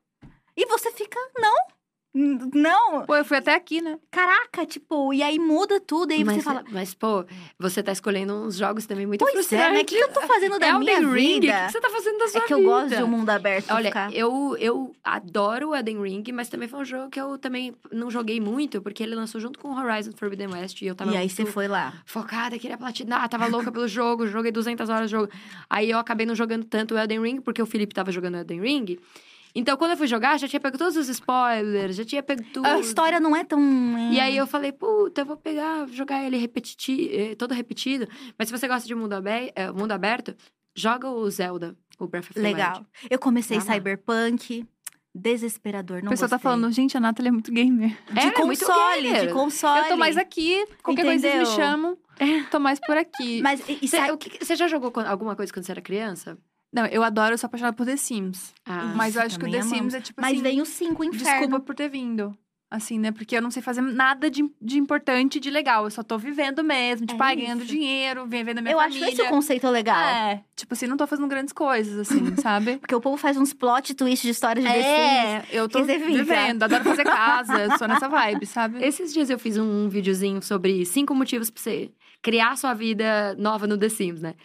E 0.55 0.66
você 0.66 0.91
fica, 0.91 1.18
não, 1.38 1.55
não! 2.14 3.05
Pô, 3.05 3.16
eu 3.16 3.24
fui 3.24 3.38
até 3.38 3.55
aqui, 3.55 3.82
né? 3.82 3.97
Caraca, 4.12 4.66
tipo, 4.66 5.14
e 5.14 5.24
aí 5.24 5.39
muda 5.39 5.80
tudo, 5.80 6.12
e 6.12 6.16
aí 6.16 6.24
mas, 6.26 6.38
você 6.38 6.41
fala. 6.41 6.64
Mas, 6.70 6.93
pô, 6.93 7.26
você 7.57 7.82
tá 7.82 7.93
escolhendo 7.93 8.34
uns 8.34 8.57
jogos 8.57 8.86
também 8.86 9.05
muito 9.05 9.22
pois 9.22 9.34
frustrantes. 9.34 9.66
É, 9.66 9.72
né? 9.72 9.82
O 9.82 9.86
que 9.86 9.95
eu 9.95 10.12
tô 10.12 10.22
fazendo 10.22 10.59
da 10.59 10.68
é 10.68 10.78
minha 10.78 10.93
Elden 10.93 11.14
Ring? 11.14 11.39
vida? 11.39 11.53
O 11.53 11.66
que 11.68 11.72
você 11.72 11.82
tá 11.82 11.89
fazendo 11.89 12.18
da 12.18 12.28
sua 12.28 12.41
vida? 12.41 12.45
É 12.45 12.47
que 12.47 12.55
vida? 12.55 12.68
eu 12.68 12.74
gosto 12.74 12.95
de 12.97 13.03
um 13.03 13.07
mundo 13.07 13.30
aberto. 13.30 13.72
Olha, 13.72 13.89
ficar... 13.89 14.14
eu, 14.14 14.57
eu 14.59 14.93
adoro 15.01 15.70
o 15.70 15.76
Elden 15.76 16.01
Ring, 16.01 16.24
mas 16.34 16.49
também 16.49 16.68
foi 16.68 16.82
um 16.82 16.86
jogo 16.86 17.09
que 17.09 17.20
eu 17.20 17.38
também 17.38 17.74
não 17.91 18.12
joguei 18.12 18.41
muito, 18.41 18.82
porque 18.82 19.01
ele 19.03 19.16
lançou 19.16 19.39
junto 19.39 19.57
com 19.57 19.74
Horizon 19.74 20.12
Forbidden 20.14 20.49
West 20.49 20.82
e 20.82 20.88
eu 20.88 20.95
tava. 20.95 21.14
E 21.14 21.18
aí 21.18 21.30
você 21.30 21.45
foi 21.45 21.70
lá? 21.70 21.93
Focada, 22.05 22.59
queria 22.59 22.78
platinar, 22.78 23.30
tava 23.30 23.47
louca 23.47 23.72
pelo 23.72 23.88
jogo, 23.88 24.28
joguei 24.28 24.51
200 24.51 24.89
horas 24.89 25.09
de 25.09 25.12
jogo. 25.12 25.32
Aí 25.70 25.89
eu 25.89 25.97
acabei 25.97 26.26
não 26.26 26.36
jogando 26.36 26.66
tanto 26.66 26.93
o 26.93 26.97
Elden 26.97 27.22
Ring, 27.22 27.41
porque 27.41 27.62
o 27.62 27.66
Felipe 27.66 27.93
tava 27.93 28.12
jogando 28.12 28.36
o 28.36 28.38
Elden 28.39 28.59
Ring. 28.59 28.99
Então, 29.53 29.75
quando 29.77 29.91
eu 29.91 29.97
fui 29.97 30.07
jogar, 30.07 30.37
já 30.39 30.47
tinha 30.47 30.59
pego 30.59 30.77
todos 30.77 30.95
os 30.95 31.09
spoilers, 31.09 31.95
já 31.95 32.05
tinha 32.05 32.23
pego 32.23 32.43
tudo. 32.53 32.65
A 32.65 32.79
história 32.79 33.19
não 33.19 33.35
é 33.35 33.43
tão. 33.43 33.59
E 34.11 34.19
aí 34.19 34.37
eu 34.37 34.47
falei, 34.47 34.71
puta, 34.71 35.21
eu 35.21 35.25
vou 35.25 35.37
pegar, 35.37 35.87
jogar 35.87 36.23
ele 36.23 36.37
repetiti 36.37 37.09
eh, 37.13 37.35
todo 37.35 37.53
repetido. 37.53 38.07
Mas 38.37 38.47
se 38.47 38.57
você 38.57 38.67
gosta 38.67 38.87
de 38.87 38.95
mundo, 38.95 39.13
aberto, 39.13 39.51
eh, 39.55 39.71
mundo 39.71 39.91
aberto 39.91 40.35
joga 40.75 41.09
o 41.09 41.29
Zelda, 41.29 41.75
o 41.99 42.07
Breath 42.07 42.25
of 42.25 42.33
the 42.33 42.39
Wild. 42.39 42.53
Legal. 42.53 42.85
Eu 43.09 43.19
comecei 43.19 43.57
ah, 43.57 43.61
Cyberpunk. 43.61 44.65
Desesperador, 45.13 46.01
não 46.01 46.07
A 46.07 46.11
pessoa 46.11 46.29
tá 46.29 46.39
falando, 46.39 46.71
gente, 46.71 46.95
a 46.95 46.99
Nathalie 47.01 47.27
é 47.27 47.31
muito 47.31 47.51
gamer. 47.51 47.97
De 48.13 48.19
é, 48.19 48.31
console, 48.31 49.07
é 49.07 49.25
de 49.25 49.33
console. 49.33 49.81
Eu 49.81 49.87
tô 49.89 49.97
mais 49.97 50.15
aqui, 50.15 50.65
qualquer 50.81 51.05
Entendeu? 51.05 51.31
coisa 51.31 51.51
me 51.51 51.55
chamam. 51.57 51.97
Tô 52.49 52.59
mais 52.59 52.79
por 52.79 52.95
aqui. 52.95 53.41
Mas 53.41 53.61
você 54.39 54.55
já 54.55 54.69
jogou 54.69 54.93
alguma 55.05 55.35
coisa 55.35 55.51
quando 55.51 55.65
você 55.65 55.71
era 55.73 55.81
criança? 55.81 56.37
Não, 56.74 56.86
eu 56.86 57.03
adoro, 57.03 57.34
eu 57.34 57.38
sou 57.38 57.47
apaixonada 57.47 57.76
por 57.76 57.86
The 57.86 57.97
Sims. 57.97 58.53
Ah, 58.65 58.93
mas 58.95 59.15
eu 59.15 59.22
acho 59.22 59.38
que 59.38 59.45
o 59.45 59.51
The 59.51 59.59
amamos. 59.59 59.78
Sims 59.78 59.93
é 59.93 60.01
tipo 60.01 60.22
mas 60.22 60.32
assim. 60.32 60.41
Mas 60.41 60.51
vem 60.51 60.61
o 60.61 60.65
5 60.65 61.03
inferno. 61.03 61.24
Desculpa 61.24 61.59
por 61.59 61.76
ter 61.76 61.89
vindo. 61.89 62.38
Assim, 62.72 62.97
né? 62.97 63.11
Porque 63.11 63.36
eu 63.36 63.41
não 63.41 63.51
sei 63.51 63.61
fazer 63.61 63.82
nada 63.82 64.32
de, 64.32 64.49
de 64.61 64.80
importante 64.80 65.36
e 65.36 65.41
de 65.41 65.49
legal. 65.49 65.84
Eu 65.84 65.91
só 65.91 66.01
tô 66.01 66.17
vivendo 66.17 66.63
mesmo, 66.63 67.05
tipo, 67.05 67.22
é 67.22 67.36
ganhando 67.36 67.65
dinheiro, 67.65 68.26
vivendo 68.26 68.59
a 68.59 68.61
minha 68.61 68.74
eu 68.74 68.80
família. 68.80 68.99
Eu 68.99 69.03
acho 69.03 69.13
esse 69.13 69.22
o 69.24 69.30
conceito 69.30 69.69
legal. 69.69 69.99
É. 69.99 70.41
Tipo 70.55 70.74
assim, 70.74 70.88
não 70.88 70.95
tô 70.95 71.05
fazendo 71.05 71.28
grandes 71.28 71.51
coisas, 71.51 71.99
assim, 71.99 72.34
sabe? 72.39 72.78
Porque 72.78 72.95
o 72.95 73.01
povo 73.01 73.17
faz 73.17 73.36
uns 73.36 73.53
plot 73.53 73.93
twists 73.93 74.22
de 74.22 74.30
histórias 74.30 74.63
de 74.63 74.72
The 74.72 74.82
Sims. 74.82 74.88
É, 74.88 75.45
eu 75.51 75.67
tô 75.67 75.84
vivendo, 75.84 76.63
adoro 76.63 76.86
fazer 76.86 77.03
casa, 77.03 77.78
sou 77.78 77.89
nessa 77.89 78.07
vibe, 78.07 78.45
sabe? 78.45 78.80
Esses 78.88 79.11
dias 79.11 79.30
eu 79.30 79.38
fiz 79.38 79.57
um 79.57 79.89
videozinho 79.89 80.41
sobre 80.41 80.86
cinco 80.86 81.13
motivos 81.13 81.49
pra 81.49 81.61
você 81.61 81.91
criar 82.22 82.55
sua 82.55 82.74
vida 82.74 83.36
nova 83.38 83.65
no 83.65 83.78
The 83.78 83.89
Sims, 83.89 84.22
né? 84.22 84.36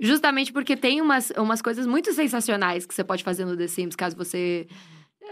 Justamente 0.00 0.52
porque 0.52 0.76
tem 0.76 1.00
umas, 1.00 1.30
umas 1.36 1.60
coisas 1.60 1.86
muito 1.86 2.12
sensacionais 2.12 2.86
que 2.86 2.94
você 2.94 3.04
pode 3.04 3.22
fazer 3.22 3.44
no 3.44 3.56
The 3.56 3.66
Sims, 3.66 3.94
caso 3.94 4.16
você 4.16 4.66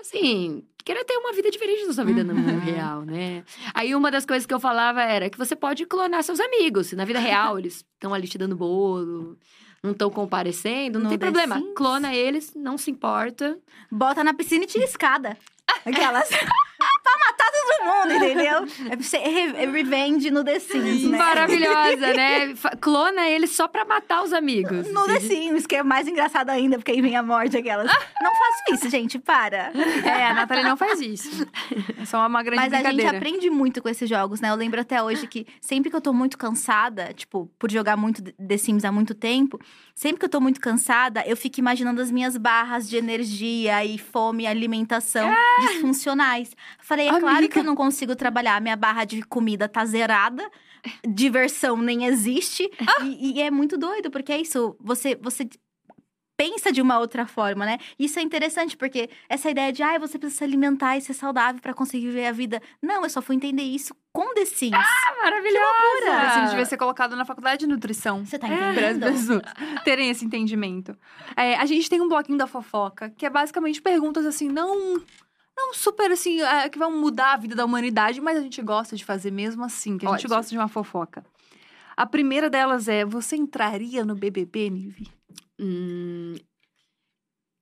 assim, 0.01 0.63
queira 0.85 1.05
ter 1.05 1.17
uma 1.17 1.33
vida 1.33 1.51
diferente 1.51 1.87
da 1.87 1.93
sua 1.93 2.05
vida 2.05 2.23
no 2.23 2.35
mundo 2.35 2.53
uhum. 2.53 2.59
real, 2.61 3.03
né? 3.03 3.45
Aí 3.73 3.95
uma 3.95 4.11
das 4.11 4.27
coisas 4.27 4.47
que 4.47 4.53
eu 4.53 4.61
falava 4.61 5.03
era 5.03 5.31
que 5.31 5.39
você 5.39 5.57
pode 5.57 5.87
clonar 5.87 6.23
seus 6.23 6.41
amigos. 6.41 6.89
Se 6.89 6.97
na 6.97 7.05
vida 7.05 7.19
real 7.19 7.59
eles 7.59 7.85
estão 7.95 8.13
ali 8.13 8.29
te 8.29 8.37
dando 8.37 8.55
bolo, 8.55 9.39
não 9.83 9.93
estão 9.93 10.11
comparecendo, 10.11 10.99
não 10.99 11.05
no 11.05 11.11
tem 11.11 11.19
The 11.19 11.27
problema. 11.27 11.59
Sims? 11.59 11.75
Clona 11.75 12.15
eles, 12.15 12.53
não 12.55 12.77
se 12.77 12.91
importa. 12.91 13.59
Bota 13.91 14.23
na 14.23 14.35
piscina 14.35 14.65
e 14.65 14.67
tira 14.67 14.85
escada. 14.85 15.37
Aquelas. 15.85 16.29
Pra 17.85 18.05
mundo, 18.05 18.15
entendeu? 18.15 18.67
É, 19.15 19.63
é 19.63 19.67
revenge 19.71 20.31
no 20.31 20.45
The 20.45 20.59
Sims, 20.59 21.05
né? 21.05 21.19
Maravilhosa, 21.19 22.15
né? 22.15 22.55
Clona 22.81 23.29
ele 23.29 23.47
só 23.47 23.69
pra 23.69 23.85
matar 23.85 24.23
os 24.23 24.33
amigos. 24.33 24.91
No 24.91 25.07
The 25.07 25.21
Sims, 25.21 25.67
que 25.67 25.77
é 25.77 25.83
mais 25.83 26.09
engraçado 26.09 26.51
ainda, 26.51 26.77
porque 26.79 26.93
aí 26.93 27.01
vem 27.01 27.17
a 27.17 27.23
morte, 27.23 27.57
aquelas. 27.57 27.87
não 28.21 28.31
faço 28.31 28.75
isso, 28.75 28.91
gente, 28.91 29.19
para. 29.19 29.73
É, 30.05 30.27
a 30.27 30.35
Nathalie 30.35 30.65
não 30.65 30.77
faz 30.77 31.01
isso. 31.01 31.47
É 32.01 32.05
só 32.05 32.27
uma 32.27 32.43
grande 32.43 32.71
Mas 32.71 32.73
a 32.73 32.91
gente 32.91 33.07
aprende 33.07 33.51
muito 33.51 33.83
com 33.83 33.89
esses 33.89 34.09
jogos, 34.09 34.41
né? 34.41 34.51
Eu 34.51 34.55
lembro 34.55 34.81
até 34.81 35.03
hoje 35.03 35.27
que 35.27 35.47
sempre 35.61 35.91
que 35.91 35.97
eu 35.97 36.01
tô 36.01 36.13
muito 36.13 36.37
cansada, 36.37 37.13
tipo, 37.15 37.51
por 37.59 37.71
jogar 37.71 37.97
muito 37.97 38.23
The 38.23 38.57
Sims 38.57 38.85
há 38.85 38.93
muito 38.93 39.15
tempo, 39.15 39.59
sempre 39.95 40.19
que 40.19 40.25
eu 40.25 40.29
tô 40.29 40.41
muito 40.41 40.61
cansada, 40.61 41.23
eu 41.27 41.37
fico 41.37 41.61
imaginando 41.61 42.01
as 42.01 42.11
minhas 42.11 42.37
barras 42.37 42.89
de 42.89 42.97
energia 42.97 43.85
e 43.85 43.99
fome 43.99 44.45
e 44.45 44.47
alimentação 44.47 45.29
é. 45.29 45.61
disfuncionais. 45.61 46.55
Falei, 46.79 47.07
é 47.07 47.11
Amiga. 47.11 47.27
claro 47.27 47.49
que 47.49 47.59
eu 47.59 47.65
não 47.65 47.74
não 47.75 47.77
consigo 47.77 48.15
trabalhar, 48.15 48.61
minha 48.61 48.77
barra 48.77 49.05
de 49.05 49.21
comida 49.23 49.69
tá 49.69 49.85
zerada, 49.85 50.49
diversão 51.07 51.77
nem 51.77 52.05
existe. 52.05 52.71
Ah. 52.81 53.05
E, 53.05 53.39
e, 53.39 53.43
é 53.43 53.51
muito 53.51 53.77
doido, 53.77 54.11
porque 54.11 54.33
é 54.33 54.41
isso. 54.41 54.77
Você, 54.81 55.17
você 55.17 55.49
pensa 56.37 56.71
de 56.71 56.81
uma 56.81 56.99
outra 56.99 57.27
forma, 57.27 57.67
né? 57.67 57.79
Isso 57.99 58.19
é 58.19 58.23
interessante, 58.23 58.77
porque 58.77 59.11
essa 59.29 59.51
ideia 59.51 59.73
de, 59.73 59.83
ah, 59.83 59.99
você 59.99 60.19
precisa 60.19 60.39
se 60.39 60.45
alimentar 60.45 60.97
e 60.97 61.01
ser 61.01 61.15
saudável 61.15 61.61
para 61.61 61.75
conseguir 61.75 62.07
viver 62.07 62.27
a 62.27 62.33
vida. 62.33 62.63
Não, 62.81 63.03
eu 63.03 63.11
só 63.11 63.21
fui 63.21 63.35
entender 63.35 63.63
isso 63.63 63.95
com 64.13 64.33
The 64.35 64.45
Sims. 64.45 64.75
Ah, 64.75 65.23
maravilhosa! 65.23 66.29
Assim, 66.29 66.51
devia 66.51 66.65
ser 66.65 66.77
colocado 66.77 67.17
na 67.17 67.25
faculdade 67.25 67.61
de 67.61 67.67
nutrição. 67.67 68.25
Você 68.25 68.39
tá 68.39 68.47
entendendo? 68.47 69.01
Para 69.01 69.11
as 69.11 69.21
pessoas 69.21 69.43
terem 69.85 70.11
esse 70.11 70.25
entendimento. 70.25 70.97
É, 71.37 71.57
a 71.57 71.67
gente 71.67 71.91
tem 71.91 72.01
um 72.01 72.09
bloquinho 72.09 72.39
da 72.39 72.47
fofoca, 72.47 73.11
que 73.11 73.27
é 73.27 73.31
basicamente 73.31 73.83
perguntas 73.83 74.25
assim, 74.25 74.49
não 74.49 75.03
não 75.57 75.73
super 75.75 76.11
assim, 76.11 76.41
é, 76.41 76.69
que 76.69 76.79
vão 76.79 76.91
mudar 76.91 77.35
a 77.35 77.37
vida 77.37 77.55
da 77.55 77.65
humanidade, 77.65 78.21
mas 78.21 78.37
a 78.37 78.43
gente 78.43 78.61
gosta 78.63 78.97
de 78.97 79.05
fazer 79.05 79.31
mesmo 79.31 79.65
assim, 79.65 79.97
que 79.97 80.07
a 80.07 80.11
Ótimo. 80.11 80.21
gente 80.21 80.29
gosta 80.29 80.51
de 80.51 80.59
uma 80.59 80.69
fofoca. 80.69 81.25
A 81.97 82.07
primeira 82.07 82.51
delas 82.51 82.89
é: 82.89 83.05
você 83.05 83.37
entraria 83.37 84.05
no 84.05 84.15
BBB, 84.15 84.71
Nive? 84.71 85.09
Hum, 85.61 86.35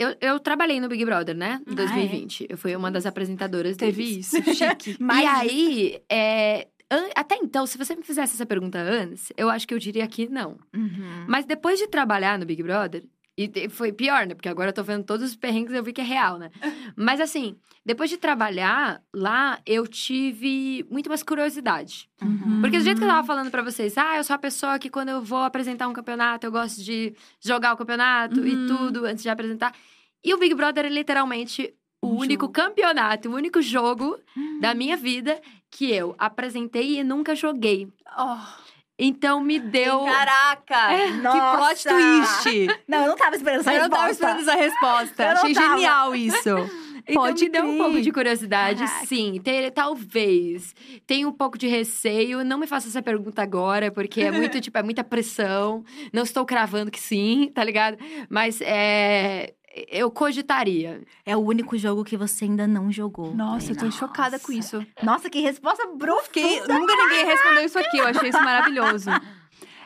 eu, 0.03 0.17
eu 0.21 0.41
trabalhei 0.41 0.81
no 0.81 0.89
Big 0.89 1.05
Brother, 1.05 1.37
né? 1.37 1.61
Em 1.67 1.75
2020. 1.75 2.43
Ah, 2.43 2.47
é? 2.49 2.53
Eu 2.55 2.59
fui 2.59 2.75
uma 2.75 2.91
das 2.91 3.07
apresentadoras 3.07 3.77
Teve 3.77 4.03
deles. 4.03 4.33
isso, 4.33 4.43
chique. 4.53 4.97
e 5.01 5.27
aí, 5.27 6.03
é, 6.11 6.67
até 7.15 7.37
então, 7.37 7.67
se 7.67 7.79
você 7.79 7.95
me 7.95 8.03
fizesse 8.03 8.35
essa 8.35 8.45
pergunta 8.45 8.79
antes, 8.79 9.33
eu 9.37 9.49
acho 9.49 9.67
que 9.67 9.73
eu 9.73 9.79
diria 9.79 10.07
que 10.09 10.29
não. 10.29 10.59
Uhum. 10.75 11.25
Mas 11.29 11.45
depois 11.45 11.79
de 11.79 11.87
trabalhar 11.87 12.39
no 12.39 12.45
Big 12.45 12.63
Brother, 12.63 13.05
e 13.37 13.69
foi 13.71 13.93
pior, 13.93 14.27
né? 14.27 14.35
Porque 14.35 14.49
agora 14.49 14.71
eu 14.71 14.75
tô 14.75 14.83
vendo 14.83 15.05
todos 15.05 15.31
os 15.31 15.37
perrengues 15.37 15.73
e 15.73 15.77
eu 15.77 15.83
vi 15.83 15.93
que 15.93 16.01
é 16.01 16.05
real, 16.05 16.39
né? 16.39 16.51
Mas 16.95 17.21
assim, 17.21 17.57
depois 17.85 18.11
de 18.11 18.19
trabalhar 18.19 19.03
lá, 19.13 19.59
eu 19.65 19.87
tive 19.87 20.87
muito 20.91 21.09
mais 21.09 21.23
curiosidade. 21.23 22.09
Uhum. 22.23 22.61
Porque 22.61 22.79
do 22.79 22.85
jeito 22.85 22.99
que 22.99 23.05
eu 23.05 23.09
tava 23.09 23.27
falando 23.27 23.51
para 23.51 23.63
vocês, 23.63 23.97
ah, 23.97 24.19
eu 24.19 24.25
sou 24.25 24.35
a 24.35 24.39
pessoa 24.39 24.79
que 24.79 24.91
quando 24.91 25.09
eu 25.09 25.23
vou 25.23 25.43
apresentar 25.43 25.89
um 25.89 25.93
campeonato, 25.93 26.47
eu 26.47 26.53
gosto 26.53 26.83
de 26.83 27.15
jogar 27.41 27.73
o 27.73 27.77
campeonato 27.77 28.41
uhum. 28.41 28.47
e 28.47 28.67
tudo 28.67 29.07
antes 29.07 29.23
de 29.23 29.31
apresentar. 29.31 29.75
E 30.23 30.35
o 30.35 30.39
Big 30.39 30.55
Brother 30.55 30.85
é 30.85 30.91
literalmente 30.91 31.75
o 32.03 32.09
um 32.09 32.19
único 32.19 32.45
jogo. 32.45 32.53
campeonato, 32.53 33.31
o 33.31 33.35
único 33.35 33.63
jogo 33.63 34.19
uhum. 34.37 34.61
da 34.61 34.75
minha 34.75 34.97
vida 34.97 35.41
que 35.71 35.91
eu 35.91 36.15
apresentei 36.19 36.99
e 36.99 37.05
nunca 37.05 37.35
joguei. 37.35 37.89
Oh. 38.19 38.72
Então 38.99 39.41
me 39.41 39.59
deu. 39.59 40.05
Caraca! 40.05 40.93
É, 40.93 41.09
que 41.11 41.57
plot 41.57 41.85
twist! 41.85 42.81
Não, 42.87 43.03
eu 43.03 43.09
não 43.09 43.17
tava 43.17 43.37
esperando 43.37 43.61
essa 43.61 43.73
eu 43.73 43.81
resposta. 43.81 43.85
Eu 43.85 43.89
não 43.89 43.91
tava 43.91 44.11
esperando 44.11 44.41
essa 44.41 44.55
resposta. 44.55 45.33
Achei 45.33 45.55
tava. 45.55 45.77
genial 45.77 46.15
isso. 46.15 46.83
Então 47.05 47.21
Pode 47.25 47.49
deu 47.49 47.65
um 47.65 47.79
pouco 47.79 48.01
de 48.01 48.13
curiosidade, 48.13 48.85
Caraca. 48.85 49.07
sim. 49.07 49.41
Ter, 49.43 49.73
talvez. 49.73 50.73
Tenho 51.05 51.31
um 51.31 51.33
pouco 51.33 51.59
de 51.59 51.67
receio. 51.67 52.45
Não 52.45 52.57
me 52.57 52.67
faça 52.69 52.87
essa 52.87 53.03
pergunta 53.03 53.43
agora, 53.43 53.91
porque 53.91 54.21
é 54.21 54.31
muito, 54.31 54.61
tipo, 54.61 54.79
é 54.79 54.85
muita 54.85 55.03
pressão. 55.03 55.85
Não 56.13 56.23
estou 56.23 56.47
cravando 56.47 56.93
que 56.93 57.01
sim, 57.01 57.51
tá 57.53 57.65
ligado? 57.65 57.99
Mas 58.31 58.61
é 58.61 59.53
eu 59.89 60.11
cogitaria. 60.11 61.03
É 61.25 61.37
o 61.37 61.41
único 61.41 61.77
jogo 61.79 62.05
que 62.05 62.17
você 62.17 62.45
ainda 62.45 62.67
não 62.67 62.91
jogou. 62.93 63.35
Nossa, 63.35 63.73
eu 63.73 63.77
tô 63.77 63.87
Nossa. 63.87 63.99
chocada 63.99 64.39
com 64.39 64.53
isso. 64.53 64.85
Nossa, 65.03 65.31
que 65.31 65.41
resposta 65.41 65.87
brusca. 65.87 66.41
Nunca 66.41 66.97
ninguém 66.97 67.27
respondeu 67.27 67.65
isso 67.65 67.79
aqui, 67.79 67.99
eu 67.99 68.07
achei 68.07 68.29
isso 68.29 68.43
maravilhoso. 68.43 69.11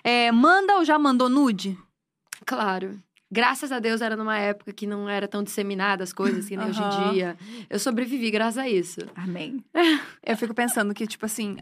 É, 0.02 0.30
manda 0.30 0.76
ou 0.76 0.84
já 0.84 0.98
mandou 0.98 1.28
nude? 1.28 1.76
Claro. 2.44 3.00
Graças 3.30 3.72
a 3.72 3.80
Deus 3.80 4.00
era 4.00 4.16
numa 4.16 4.38
época 4.38 4.72
que 4.72 4.86
não 4.86 5.08
era 5.08 5.26
tão 5.26 5.42
disseminada 5.42 6.04
as 6.04 6.12
coisas 6.12 6.48
que 6.48 6.56
nem 6.56 6.66
uhum. 6.66 6.70
hoje 6.70 6.82
em 6.82 7.10
dia. 7.10 7.36
Eu 7.68 7.78
sobrevivi 7.78 8.30
graças 8.30 8.58
a 8.58 8.68
isso. 8.68 9.00
Amém. 9.16 9.64
Eu 10.22 10.36
fico 10.36 10.54
pensando 10.54 10.94
que, 10.94 11.06
tipo 11.08 11.26
assim, 11.26 11.56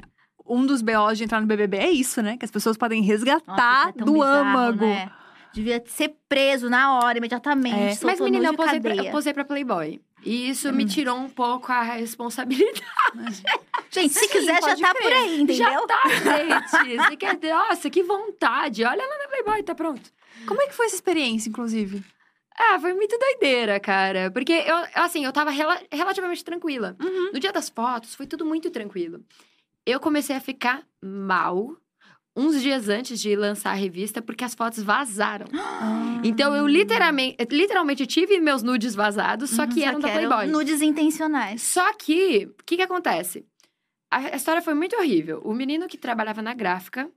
um 0.46 0.66
dos 0.66 0.82
BOs 0.82 1.16
de 1.16 1.24
entrar 1.24 1.40
no 1.40 1.46
BBB 1.46 1.78
é 1.78 1.90
isso, 1.90 2.20
né? 2.20 2.36
Que 2.36 2.44
as 2.44 2.50
pessoas 2.50 2.76
podem 2.76 3.02
resgatar 3.02 3.86
Nossa, 3.86 3.98
é 3.98 4.04
do 4.04 4.12
bizarro, 4.12 4.48
âmago. 4.48 4.84
Né? 4.84 5.10
Devia 5.54 5.80
ser 5.86 6.16
preso 6.28 6.68
na 6.68 6.98
hora, 6.98 7.16
imediatamente. 7.16 8.02
É. 8.02 8.06
Mas, 8.06 8.20
menina, 8.20 8.48
eu 8.48 8.54
posei, 8.54 8.80
pra, 8.80 8.96
eu 8.96 9.10
posei 9.12 9.32
pra 9.32 9.44
Playboy. 9.44 10.00
E 10.24 10.48
isso 10.48 10.68
hum. 10.68 10.72
me 10.72 10.84
tirou 10.84 11.16
um 11.16 11.28
pouco 11.28 11.70
a 11.70 11.82
responsabilidade. 11.82 12.82
Gente, 13.90 14.12
se 14.12 14.20
Sim, 14.20 14.28
quiser, 14.28 14.60
já 14.60 14.76
tá 14.76 14.94
crer. 14.94 15.02
por 15.02 15.12
aí, 15.12 15.40
entendeu? 15.40 15.56
Já 15.56 15.86
tá, 15.86 16.02
gente. 16.82 16.96
Você 16.96 17.16
quer... 17.16 17.38
Nossa, 17.40 17.88
que 17.88 18.02
vontade. 18.02 18.82
Olha 18.82 19.06
lá 19.06 19.18
na 19.18 19.28
Playboy, 19.28 19.62
tá 19.62 19.74
pronto. 19.74 20.10
Como 20.46 20.60
é 20.60 20.66
que 20.66 20.74
foi 20.74 20.86
essa 20.86 20.96
experiência, 20.96 21.48
inclusive? 21.48 22.02
Ah, 22.56 22.78
foi 22.80 22.92
muito 22.92 23.16
doideira, 23.16 23.78
cara. 23.78 24.30
Porque 24.32 24.52
eu, 24.52 24.76
assim, 24.94 25.24
eu 25.24 25.32
tava 25.32 25.50
rela 25.50 25.80
relativamente 25.92 26.44
tranquila. 26.44 26.96
Uhum. 27.00 27.30
No 27.32 27.38
dia 27.38 27.52
das 27.52 27.68
fotos, 27.68 28.16
foi 28.16 28.26
tudo 28.26 28.44
muito 28.44 28.70
tranquilo. 28.70 29.20
Eu 29.86 30.00
comecei 30.00 30.34
a 30.34 30.40
ficar 30.40 30.82
mal 31.00 31.76
uns 32.36 32.60
dias 32.60 32.88
antes 32.88 33.20
de 33.20 33.36
lançar 33.36 33.70
a 33.70 33.74
revista, 33.74 34.20
porque 34.20 34.44
as 34.44 34.54
fotos 34.54 34.82
vazaram. 34.82 35.46
Ah. 35.54 36.20
Então 36.24 36.54
eu 36.54 36.66
literalmente, 36.66 37.36
literalmente 37.50 38.06
tive 38.06 38.40
meus 38.40 38.62
nudes 38.62 38.94
vazados, 38.94 39.50
só 39.50 39.66
que 39.66 39.80
uhum, 39.80 39.88
eram 39.88 40.00
só 40.00 40.06
da 40.06 40.12
Playboy. 40.12 40.46
nudes 40.46 40.82
intencionais. 40.82 41.62
Só 41.62 41.92
que, 41.94 42.46
o 42.46 42.64
que 42.64 42.76
que 42.76 42.82
acontece? 42.82 43.46
A, 44.10 44.18
a 44.18 44.36
história 44.36 44.62
foi 44.62 44.74
muito 44.74 44.96
horrível. 44.96 45.40
O 45.44 45.54
menino 45.54 45.86
que 45.86 45.96
trabalhava 45.96 46.42
na 46.42 46.54
gráfica, 46.54 47.08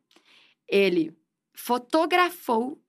ele 0.68 1.16
fotografou 1.56 2.80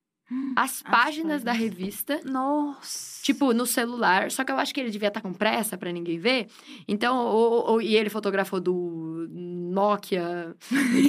as 0.54 0.82
páginas 0.82 1.42
da 1.42 1.52
revista. 1.52 2.20
Nossa! 2.24 3.22
Tipo, 3.22 3.52
no 3.52 3.66
celular. 3.66 4.30
Só 4.30 4.44
que 4.44 4.52
eu 4.52 4.58
acho 4.58 4.74
que 4.74 4.80
ele 4.80 4.90
devia 4.90 5.08
estar 5.08 5.20
tá 5.20 5.28
com 5.28 5.34
pressa 5.34 5.76
para 5.78 5.92
ninguém 5.92 6.18
ver. 6.18 6.48
Então, 6.86 7.26
ou, 7.26 7.70
ou, 7.70 7.82
e 7.82 7.96
ele 7.96 8.10
fotografou 8.10 8.60
do 8.60 9.26
Nokia 9.30 10.54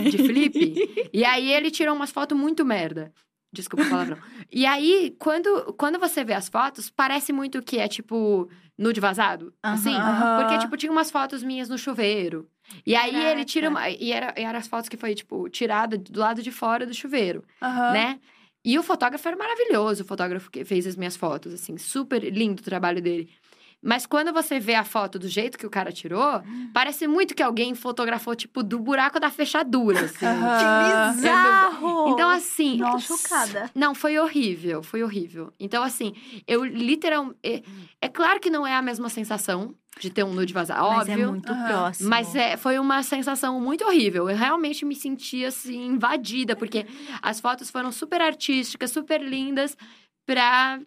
de 0.10 0.18
flip. 0.18 1.10
e 1.14 1.26
aí 1.26 1.52
ele 1.52 1.72
tirou 1.72 1.96
umas 1.96 2.12
fotos 2.12 2.38
muito 2.38 2.66
merda. 2.66 3.12
Desculpa 3.52 3.84
o 3.84 3.90
palavrão. 3.90 4.18
e 4.52 4.66
aí, 4.66 5.16
quando, 5.18 5.74
quando 5.74 5.98
você 6.00 6.24
vê 6.24 6.34
as 6.34 6.48
fotos, 6.48 6.90
parece 6.90 7.34
muito 7.34 7.64
que 7.64 7.80
é 7.80 7.88
tipo 7.88 8.48
nude 8.78 9.00
vazado. 9.00 9.48
Uh 9.48 9.50
-huh, 9.50 9.74
assim. 9.74 9.96
Porque, 10.40 10.60
tipo, 10.60 10.78
tinha 10.78 10.92
umas 10.92 11.10
fotos 11.10 11.44
minhas 11.44 11.68
no 11.68 11.78
chuveiro. 11.78 12.48
E 12.86 12.96
aí 12.96 13.12
Caraca. 13.12 13.32
ele 13.32 13.46
tira 13.46 13.70
uma. 13.70 13.90
E 13.90 14.12
era, 14.12 14.34
e 14.38 14.44
era 14.44 14.58
as 14.60 14.68
fotos 14.68 14.88
que 14.88 14.96
foi, 14.96 15.16
tipo, 15.16 15.50
tirada 15.50 15.98
do 15.98 16.20
lado 16.20 16.44
de 16.44 16.52
fora 16.52 16.86
do 16.86 16.94
chuveiro. 16.94 17.44
Uh 17.62 17.66
-huh. 17.66 17.94
Né? 17.94 18.20
E 18.64 18.78
o 18.78 18.84
fotógrafo 18.84 19.28
era 19.28 19.38
maravilhoso, 19.38 20.04
o 20.04 20.06
fotógrafo 20.06 20.52
que 20.52 20.66
fez 20.66 20.86
as 20.86 20.96
minhas 20.96 21.16
fotos, 21.16 21.54
assim, 21.54 21.78
super 21.78 22.22
lindo 22.24 22.62
o 22.62 22.66
trabalho 22.66 23.02
dele. 23.02 23.30
Mas 23.82 24.06
quando 24.06 24.34
você 24.34 24.60
vê 24.60 24.76
a 24.76 24.84
foto 24.84 25.18
do 25.18 25.28
jeito 25.28 25.58
que 25.58 25.66
o 25.66 25.70
cara 25.70 25.92
tirou, 25.92 26.42
parece 26.74 27.08
muito 27.08 27.34
que 27.34 27.42
alguém 27.42 27.74
fotografou, 27.74 28.36
tipo, 28.36 28.62
do 28.62 28.78
buraco 28.78 29.20
da 29.20 29.32
fechadura, 29.32 30.02
assim. 30.02 30.26
que 30.26 31.16
bizarro! 31.16 32.10
Então, 32.10 32.30
assim... 32.30 32.78
Nossa, 32.78 33.16
chocada. 33.16 33.72
Não, 33.74 33.96
foi 33.96 34.20
horrível, 34.20 34.84
foi 34.84 35.02
horrível. 35.02 35.54
Então, 35.60 35.82
assim, 35.82 36.14
eu 36.46 36.66
literalmente... 36.66 37.38
É, 37.42 37.64
é 38.02 38.10
claro 38.10 38.40
que 38.40 38.50
não 38.50 38.68
é 38.68 38.76
a 38.76 38.82
mesma 38.82 39.08
sensação 39.08 39.74
de 40.00 40.10
ter 40.10 40.24
um 40.24 40.34
nude 40.34 40.54
vazado, 40.54 40.84
óbvio. 40.84 40.98
Mas 40.98 41.10
é 41.10 41.26
muito 41.26 41.52
uhum. 41.52 41.66
próximo. 41.66 42.10
Mas 42.10 42.36
é, 42.36 42.58
foi 42.58 42.80
uma 42.80 43.04
sensação 43.04 43.60
muito 43.60 43.86
horrível. 43.86 44.30
Eu 44.30 44.36
realmente 44.36 44.86
me 44.86 44.96
senti, 44.96 45.44
assim, 45.46 45.88
invadida. 45.88 46.56
Porque 46.56 46.86
as 47.22 47.40
fotos 47.40 47.70
foram 47.70 47.92
super 47.92 48.22
artísticas, 48.22 48.92
super 48.92 49.22
lindas. 49.22 49.78
Pra 50.26 50.80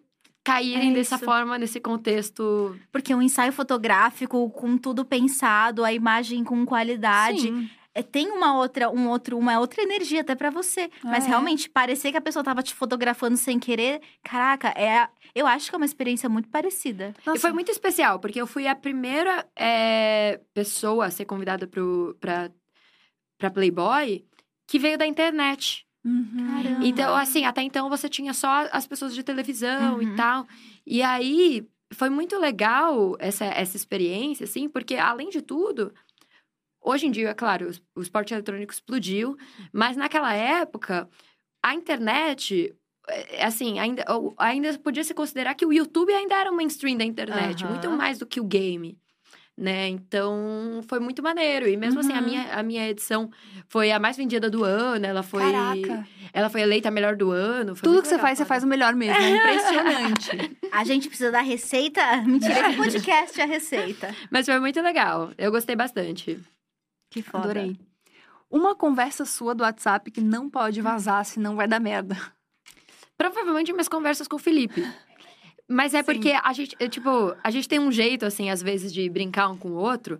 caírem 0.43 0.91
é 0.91 0.95
dessa 0.95 1.17
forma 1.17 1.57
nesse 1.57 1.79
contexto. 1.79 2.75
Porque 2.91 3.13
um 3.13 3.21
ensaio 3.21 3.53
fotográfico 3.53 4.49
com 4.49 4.77
tudo 4.77 5.05
pensado, 5.05 5.83
a 5.83 5.93
imagem 5.93 6.43
com 6.43 6.65
qualidade. 6.65 7.41
Sim. 7.41 7.69
É, 7.95 8.01
tem 8.01 8.31
uma 8.31 8.57
outra, 8.57 8.89
um 8.89 9.07
outro, 9.09 9.37
uma 9.37 9.59
outra 9.59 9.83
energia 9.83 10.21
até 10.21 10.33
para 10.35 10.49
você. 10.49 10.89
Mas 11.03 11.25
é. 11.25 11.27
realmente, 11.27 11.69
parecer 11.69 12.11
que 12.11 12.17
a 12.17 12.21
pessoa 12.21 12.43
tava 12.43 12.63
te 12.63 12.73
fotografando 12.73 13.37
sem 13.37 13.59
querer, 13.59 14.01
caraca, 14.23 14.69
é, 14.69 15.07
eu 15.35 15.45
acho 15.45 15.69
que 15.69 15.75
é 15.75 15.77
uma 15.77 15.85
experiência 15.85 16.27
muito 16.27 16.49
parecida. 16.49 17.13
Nossa. 17.25 17.37
E 17.37 17.41
foi 17.41 17.51
muito 17.51 17.71
especial, 17.71 18.19
porque 18.19 18.41
eu 18.41 18.47
fui 18.47 18.67
a 18.67 18.75
primeira 18.75 19.45
é, 19.55 20.39
pessoa 20.53 21.05
a 21.05 21.11
ser 21.11 21.25
convidada 21.25 21.67
pro, 21.67 22.17
pra, 22.19 22.51
pra 23.37 23.51
Playboy 23.51 24.25
que 24.67 24.79
veio 24.79 24.97
da 24.97 25.05
internet. 25.05 25.85
Uhum. 26.03 26.81
Então, 26.83 27.15
assim, 27.15 27.45
até 27.45 27.61
então 27.61 27.89
você 27.89 28.09
tinha 28.09 28.33
só 28.33 28.67
as 28.71 28.85
pessoas 28.85 29.13
de 29.13 29.23
televisão 29.23 29.95
uhum. 29.95 30.01
e 30.01 30.15
tal. 30.15 30.47
E 30.85 31.01
aí 31.01 31.67
foi 31.93 32.09
muito 32.09 32.37
legal 32.37 33.15
essa, 33.19 33.45
essa 33.45 33.77
experiência, 33.77 34.43
assim, 34.43 34.67
porque 34.67 34.95
além 34.95 35.29
de 35.29 35.41
tudo, 35.41 35.93
hoje 36.83 37.07
em 37.07 37.11
dia, 37.11 37.29
é 37.29 37.33
claro, 37.33 37.69
o, 37.95 38.01
esporte 38.01 38.33
eletrônico 38.33 38.73
explodiu, 38.73 39.37
mas 39.71 39.95
naquela 39.97 40.33
época, 40.33 41.07
a 41.63 41.73
internet 41.73 42.73
é, 43.09 43.45
assim, 43.45 43.79
ainda, 43.79 44.05
ainda 44.37 44.77
podia 44.79 45.03
se 45.03 45.13
considerar 45.13 45.55
que 45.55 45.65
o 45.65 45.73
YouTube 45.73 46.13
ainda 46.13 46.35
era 46.35 46.51
o 46.51 46.55
mainstream 46.55 46.97
da 46.97 47.03
internet, 47.03 47.63
uhum. 47.63 47.71
muito 47.71 47.89
mais 47.91 48.17
do 48.17 48.25
que 48.25 48.39
o 48.39 48.45
game. 48.45 48.97
né? 49.55 49.87
Então 49.87 50.81
foi 50.87 50.99
muito 50.99 51.21
maneiro. 51.21 51.67
E 51.67 51.77
mesmo 51.77 51.99
Uhum. 51.99 52.07
assim, 52.07 52.17
a 52.17 52.21
minha, 52.21 52.53
a 52.55 52.63
minha 52.63 52.89
edição 52.89 53.29
foi 53.69 53.91
a 53.91 53.99
mais 53.99 54.17
vendida 54.17 54.49
do 54.49 54.63
ano. 54.63 55.05
Ela 55.05 55.21
foi. 55.21 55.43
Caraca. 55.43 56.07
Ela 56.33 56.49
foi 56.49 56.61
eleita 56.61 56.87
a 56.87 56.91
melhor 56.91 57.15
do 57.15 57.29
ano. 57.29 57.75
foi 57.75 57.87
Tudo 57.87 58.01
que 58.01 58.07
você 58.07 58.15
legal, 58.15 58.25
faz, 58.27 58.37
você 58.39 58.45
faz 58.45 58.63
o 58.63 58.67
melhor 58.67 58.95
mesmo. 58.95 59.15
É 59.15 59.29
impressionante. 59.37 60.57
A 60.71 60.83
gente 60.83 61.07
precisa 61.07 61.31
da 61.31 61.41
receita. 61.41 62.01
Mentira, 62.25 62.69
esse 62.69 62.77
podcast 62.77 63.39
é 63.39 63.43
a 63.43 63.47
receita. 63.47 64.15
Mas 64.31 64.47
foi 64.47 64.59
muito 64.59 64.81
legal. 64.81 65.31
Eu 65.37 65.51
gostei 65.51 65.75
bastante. 65.75 66.39
Que 67.13 67.21
foda. 67.21 67.43
Adorei. 67.43 67.79
Uma 68.49 68.75
conversa 68.75 69.23
sua 69.23 69.53
do 69.53 69.61
WhatsApp 69.61 70.09
que 70.09 70.19
não 70.19 70.49
pode 70.49 70.81
vazar, 70.81 71.23
senão 71.23 71.55
vai 71.55 71.67
dar 71.67 71.79
merda. 71.79 72.17
Provavelmente 73.15 73.71
minhas 73.71 73.87
conversas 73.87 74.27
com 74.27 74.35
o 74.35 74.39
Felipe. 74.39 74.83
Mas 75.69 75.93
é 75.93 75.99
Sim. 75.99 76.05
porque 76.05 76.31
a 76.31 76.51
gente, 76.53 76.75
é, 76.79 76.89
tipo, 76.89 77.35
a 77.43 77.51
gente 77.51 77.69
tem 77.69 77.79
um 77.79 77.91
jeito, 77.91 78.25
assim, 78.25 78.49
às 78.49 78.63
vezes, 78.63 78.91
de 78.91 79.07
brincar 79.09 79.47
um 79.49 79.55
com 79.55 79.69
o 79.69 79.75
outro 79.75 80.19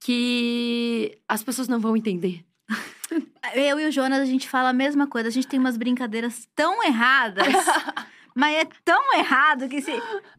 que 0.00 1.18
as 1.28 1.42
pessoas 1.42 1.68
não 1.68 1.78
vão 1.78 1.94
entender. 1.94 2.42
Eu 3.54 3.78
e 3.78 3.86
o 3.86 3.92
Jonas, 3.92 4.20
a 4.20 4.24
gente 4.24 4.48
fala 4.48 4.70
a 4.70 4.74
mesma 4.74 5.06
coisa. 5.06 5.28
A 5.28 5.32
gente 5.32 5.46
tem 5.46 5.60
umas 5.60 5.76
brincadeiras 5.76 6.48
tão 6.54 6.82
erradas. 6.82 7.46
mas 8.34 8.56
é 8.56 8.64
tão 8.82 9.14
errado 9.14 9.68
que 9.68 9.82
se. 9.82 9.92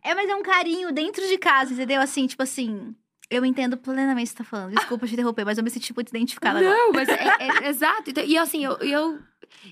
É, 0.03 0.15
mas 0.15 0.27
é 0.27 0.35
um 0.35 0.41
carinho 0.41 0.91
dentro 0.91 1.27
de 1.27 1.37
casa, 1.37 1.73
entendeu? 1.73 2.01
Assim, 2.01 2.25
tipo 2.25 2.41
assim. 2.41 2.95
Eu 3.29 3.43
entendo 3.45 3.75
plenamente 3.77 4.31
o 4.31 4.35
que 4.35 4.37
você 4.37 4.43
tá 4.43 4.43
falando. 4.43 4.75
Desculpa 4.75 5.07
te 5.07 5.13
interromper, 5.13 5.45
mas 5.45 5.57
eu 5.57 5.63
me 5.63 5.69
senti 5.69 5.93
muito 5.95 6.09
identificada 6.09 6.59
agora. 6.59 6.75
Não, 6.75 6.91
mas 6.93 7.09
é, 7.09 7.13
é- 7.39 7.69
exato. 7.69 8.11
E 8.25 8.37
assim, 8.37 8.63
eu, 8.63 8.73
eu. 8.77 9.19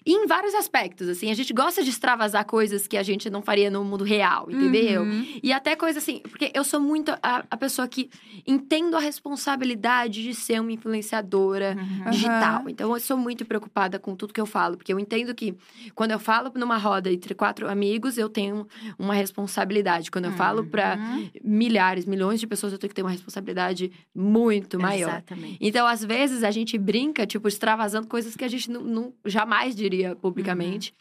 E 0.05 0.13
em 0.13 0.25
vários 0.27 0.53
aspectos, 0.55 1.07
assim, 1.09 1.29
a 1.31 1.33
gente 1.33 1.53
gosta 1.53 1.83
de 1.83 1.89
extravasar 1.89 2.45
coisas 2.45 2.87
que 2.87 2.97
a 2.97 3.03
gente 3.03 3.29
não 3.29 3.41
faria 3.41 3.69
no 3.69 3.83
mundo 3.83 4.03
real, 4.03 4.49
entendeu? 4.49 5.03
Uhum. 5.03 5.25
E 5.41 5.51
até 5.53 5.75
coisa 5.75 5.99
assim, 5.99 6.19
porque 6.19 6.51
eu 6.53 6.63
sou 6.63 6.79
muito 6.79 7.11
a, 7.21 7.43
a 7.49 7.57
pessoa 7.57 7.87
que 7.87 8.09
entendo 8.47 8.95
a 8.95 8.99
responsabilidade 8.99 10.23
de 10.23 10.33
ser 10.33 10.59
uma 10.61 10.71
influenciadora 10.71 11.75
Uhum. 11.77 12.09
digital. 12.11 12.69
Então 12.69 12.93
eu 12.93 12.99
sou 12.99 13.17
muito 13.17 13.45
preocupada 13.45 13.99
com 13.99 14.15
tudo 14.15 14.33
que 14.33 14.39
eu 14.41 14.45
falo, 14.45 14.77
porque 14.77 14.91
eu 14.93 14.99
entendo 14.99 15.33
que 15.35 15.55
quando 15.95 16.11
eu 16.11 16.19
falo 16.19 16.51
numa 16.55 16.77
roda 16.77 17.11
entre 17.11 17.33
quatro 17.33 17.69
amigos, 17.69 18.17
eu 18.17 18.29
tenho 18.29 18.67
uma 18.97 19.13
responsabilidade. 19.13 20.09
Quando 20.11 20.25
eu 20.25 20.31
falo 20.33 20.65
para 20.65 20.97
Uhum. 20.97 21.29
milhares, 21.43 22.05
milhões 22.05 22.39
de 22.39 22.47
pessoas, 22.47 22.73
eu 22.73 22.79
tenho 22.79 22.89
que 22.89 22.95
ter 22.95 23.01
uma 23.01 23.11
responsabilidade 23.11 23.91
muito 24.15 24.79
maior. 24.79 25.09
Exatamente. 25.09 25.57
Então, 25.59 25.85
às 25.87 26.03
vezes, 26.03 26.43
a 26.43 26.51
gente 26.51 26.77
brinca, 26.77 27.25
tipo, 27.25 27.47
extravasando 27.47 28.07
coisas 28.07 28.35
que 28.35 28.43
a 28.45 28.47
gente 28.47 28.69
não, 28.69 28.81
não- 28.81 29.13
jamais 29.25 29.72
diria 29.75 30.15
publicamente. 30.15 30.93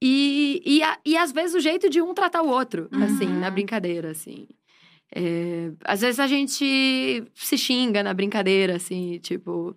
E, 0.00 0.62
e, 0.64 0.82
a- 0.82 0.98
e, 1.04 1.16
às 1.16 1.32
vezes, 1.32 1.54
o 1.54 1.60
jeito 1.60 1.88
de 1.88 2.00
um 2.02 2.12
tratar 2.14 2.42
o 2.42 2.48
outro, 2.48 2.88
assim, 2.92 3.26
Uhum. 3.26 3.40
na 3.40 3.50
brincadeira, 3.50 4.10
assim. 4.10 4.46
É, 5.16 5.70
às 5.84 6.00
vezes 6.00 6.18
a 6.18 6.26
gente 6.26 7.22
se 7.36 7.56
xinga 7.56 8.02
na 8.02 8.12
brincadeira, 8.12 8.74
assim, 8.76 9.18
tipo, 9.20 9.76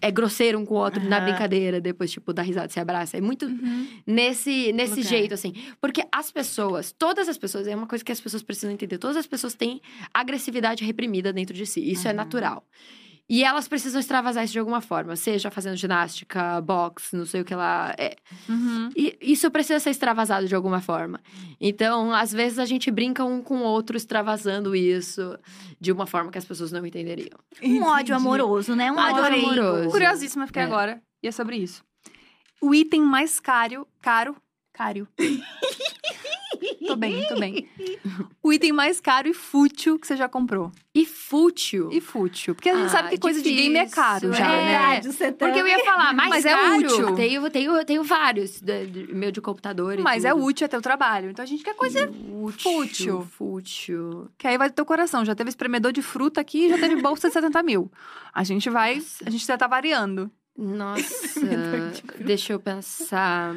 é 0.00 0.10
grosseiro 0.10 0.58
um 0.58 0.64
com 0.66 0.74
o 0.74 0.78
outro 0.78 1.04
na 1.08 1.18
Aham. 1.18 1.26
brincadeira, 1.26 1.80
depois, 1.80 2.10
tipo, 2.10 2.32
dá 2.32 2.42
risada, 2.42 2.68
se 2.68 2.80
abraça. 2.80 3.16
É 3.16 3.20
muito 3.20 3.46
Uhum. 3.46 3.86
nesse, 4.04 4.72
nesse 4.72 4.96
Lugar. 4.96 5.08
jeito, 5.08 5.34
assim. 5.34 5.52
Porque 5.80 6.02
as 6.10 6.32
pessoas, 6.32 6.90
todas 6.90 7.28
as 7.28 7.38
pessoas, 7.38 7.68
é 7.68 7.76
uma 7.76 7.86
coisa 7.86 8.04
que 8.04 8.10
as 8.10 8.20
pessoas 8.20 8.42
precisam 8.42 8.72
entender. 8.72 8.98
Todas 8.98 9.16
as 9.16 9.26
pessoas 9.26 9.54
têm 9.54 9.80
agressividade 10.12 10.84
reprimida 10.84 11.32
dentro 11.32 11.54
de 11.54 11.64
si. 11.64 11.80
Isso 11.88 12.08
é 12.08 12.10
Uhum. 12.10 12.16
natural. 12.16 12.66
E 13.34 13.42
elas 13.44 13.66
precisam 13.66 13.98
extravasar 13.98 14.44
isso 14.44 14.52
de 14.52 14.58
alguma 14.58 14.82
forma. 14.82 15.16
Seja 15.16 15.50
fazendo 15.50 15.74
ginástica, 15.74 16.60
boxe, 16.60 17.16
não 17.16 17.24
sei 17.24 17.40
o 17.40 17.44
que 17.46 17.54
lá. 17.54 17.94
É, 17.96 18.14
Uhum. 18.46 18.90
e 18.94 19.16
isso 19.22 19.50
precisa 19.50 19.80
ser 19.80 19.88
extravasado 19.88 20.46
de 20.46 20.54
alguma 20.54 20.82
forma. 20.82 21.18
Então, 21.58 22.12
às 22.12 22.30
vezes, 22.30 22.58
a 22.58 22.66
gente 22.66 22.90
brinca 22.90 23.24
um 23.24 23.40
com 23.40 23.60
o 23.60 23.62
outro 23.62 23.96
extravasando 23.96 24.76
isso 24.76 25.38
de 25.80 25.90
uma 25.90 26.06
forma 26.06 26.30
que 26.30 26.36
as 26.36 26.44
pessoas 26.44 26.70
não 26.72 26.84
entenderiam. 26.84 27.38
Um 27.62 27.82
ódio 27.84 28.12
Entendi. 28.12 28.12
amoroso, 28.12 28.76
né? 28.76 28.92
Um 28.92 28.98
Ódio 28.98 29.22
ódio 29.22 29.38
amoroso. 29.38 29.60
amoroso. 29.60 29.90
Curiosíssima 29.90 30.46
fiquei 30.46 30.62
É. 30.62 30.66
agora. 30.66 31.02
E 31.22 31.28
é 31.28 31.32
sobre 31.32 31.56
isso. 31.56 31.82
O 32.60 32.74
item 32.74 33.00
mais 33.00 33.40
caro. 33.40 33.86
Caro? 34.02 34.36
Caro. 34.74 35.08
tô 36.94 36.96
bem, 36.96 37.26
tô 37.28 37.38
bem. 37.38 37.68
O 38.42 38.52
item 38.52 38.72
mais 38.72 39.00
caro 39.00 39.28
e 39.28 39.32
fútil 39.34 39.98
que 39.98 40.06
você 40.06 40.16
já 40.16 40.28
comprou. 40.28 40.72
E 40.94 41.06
fútil. 41.06 41.88
E 41.92 42.00
fútil. 42.00 42.54
Porque 42.54 42.68
a 42.68 42.74
gente 42.74 42.86
Ah, 42.86 42.88
sabe 42.88 43.10
que 43.10 43.18
coisa 43.18 43.40
de 43.40 43.52
game 43.52 43.76
é 43.76 43.88
caro 43.88 44.32
já, 44.32 44.46
é. 44.52 44.56
né? 44.64 44.72
Verdade, 44.72 45.12
você 45.12 45.32
Porque 45.32 45.60
eu 45.60 45.66
ia 45.66 45.84
falar, 45.84 46.12
mais 46.14 46.28
Mas 46.30 46.44
é 46.44 46.52
caro, 46.52 46.76
útil. 46.80 47.14
Tenho, 47.14 47.50
tenho, 47.50 47.84
tenho 47.84 48.02
vários, 48.02 48.60
de- 48.60 49.08
meu 49.12 49.30
de 49.30 49.40
computador 49.40 49.96
Mas 49.98 50.24
é 50.24 50.34
útil 50.34 50.64
até 50.64 50.76
o 50.76 50.82
trabalho. 50.82 51.30
Então 51.30 51.42
a 51.42 51.46
gente 51.46 51.62
quer 51.62 51.74
coisa 51.74 52.10
Útil. 52.10 52.72
fútil. 52.72 53.22
Fútil. 53.30 54.28
que 54.36 54.46
aí 54.46 54.58
vai 54.58 54.68
do 54.68 54.74
teu 54.74 54.84
coração. 54.84 55.24
Já 55.24 55.34
teve 55.34 55.48
espremedor 55.50 55.92
de 55.92 56.02
fruta 56.02 56.40
aqui 56.40 56.66
e 56.66 56.68
já 56.70 56.78
teve 56.78 56.96
bolsa 57.00 57.28
de 57.28 57.34
70 57.34 57.62
mil. 57.62 57.90
A 58.34 58.42
gente 58.44 58.68
vai. 58.68 59.00
A 59.24 59.30
gente 59.30 59.46
já 59.46 59.56
tá 59.56 59.66
variando. 59.68 60.30
Nossa, 60.58 61.40
deixa 62.18 62.52
eu 62.52 62.60
pensar. 62.60 63.54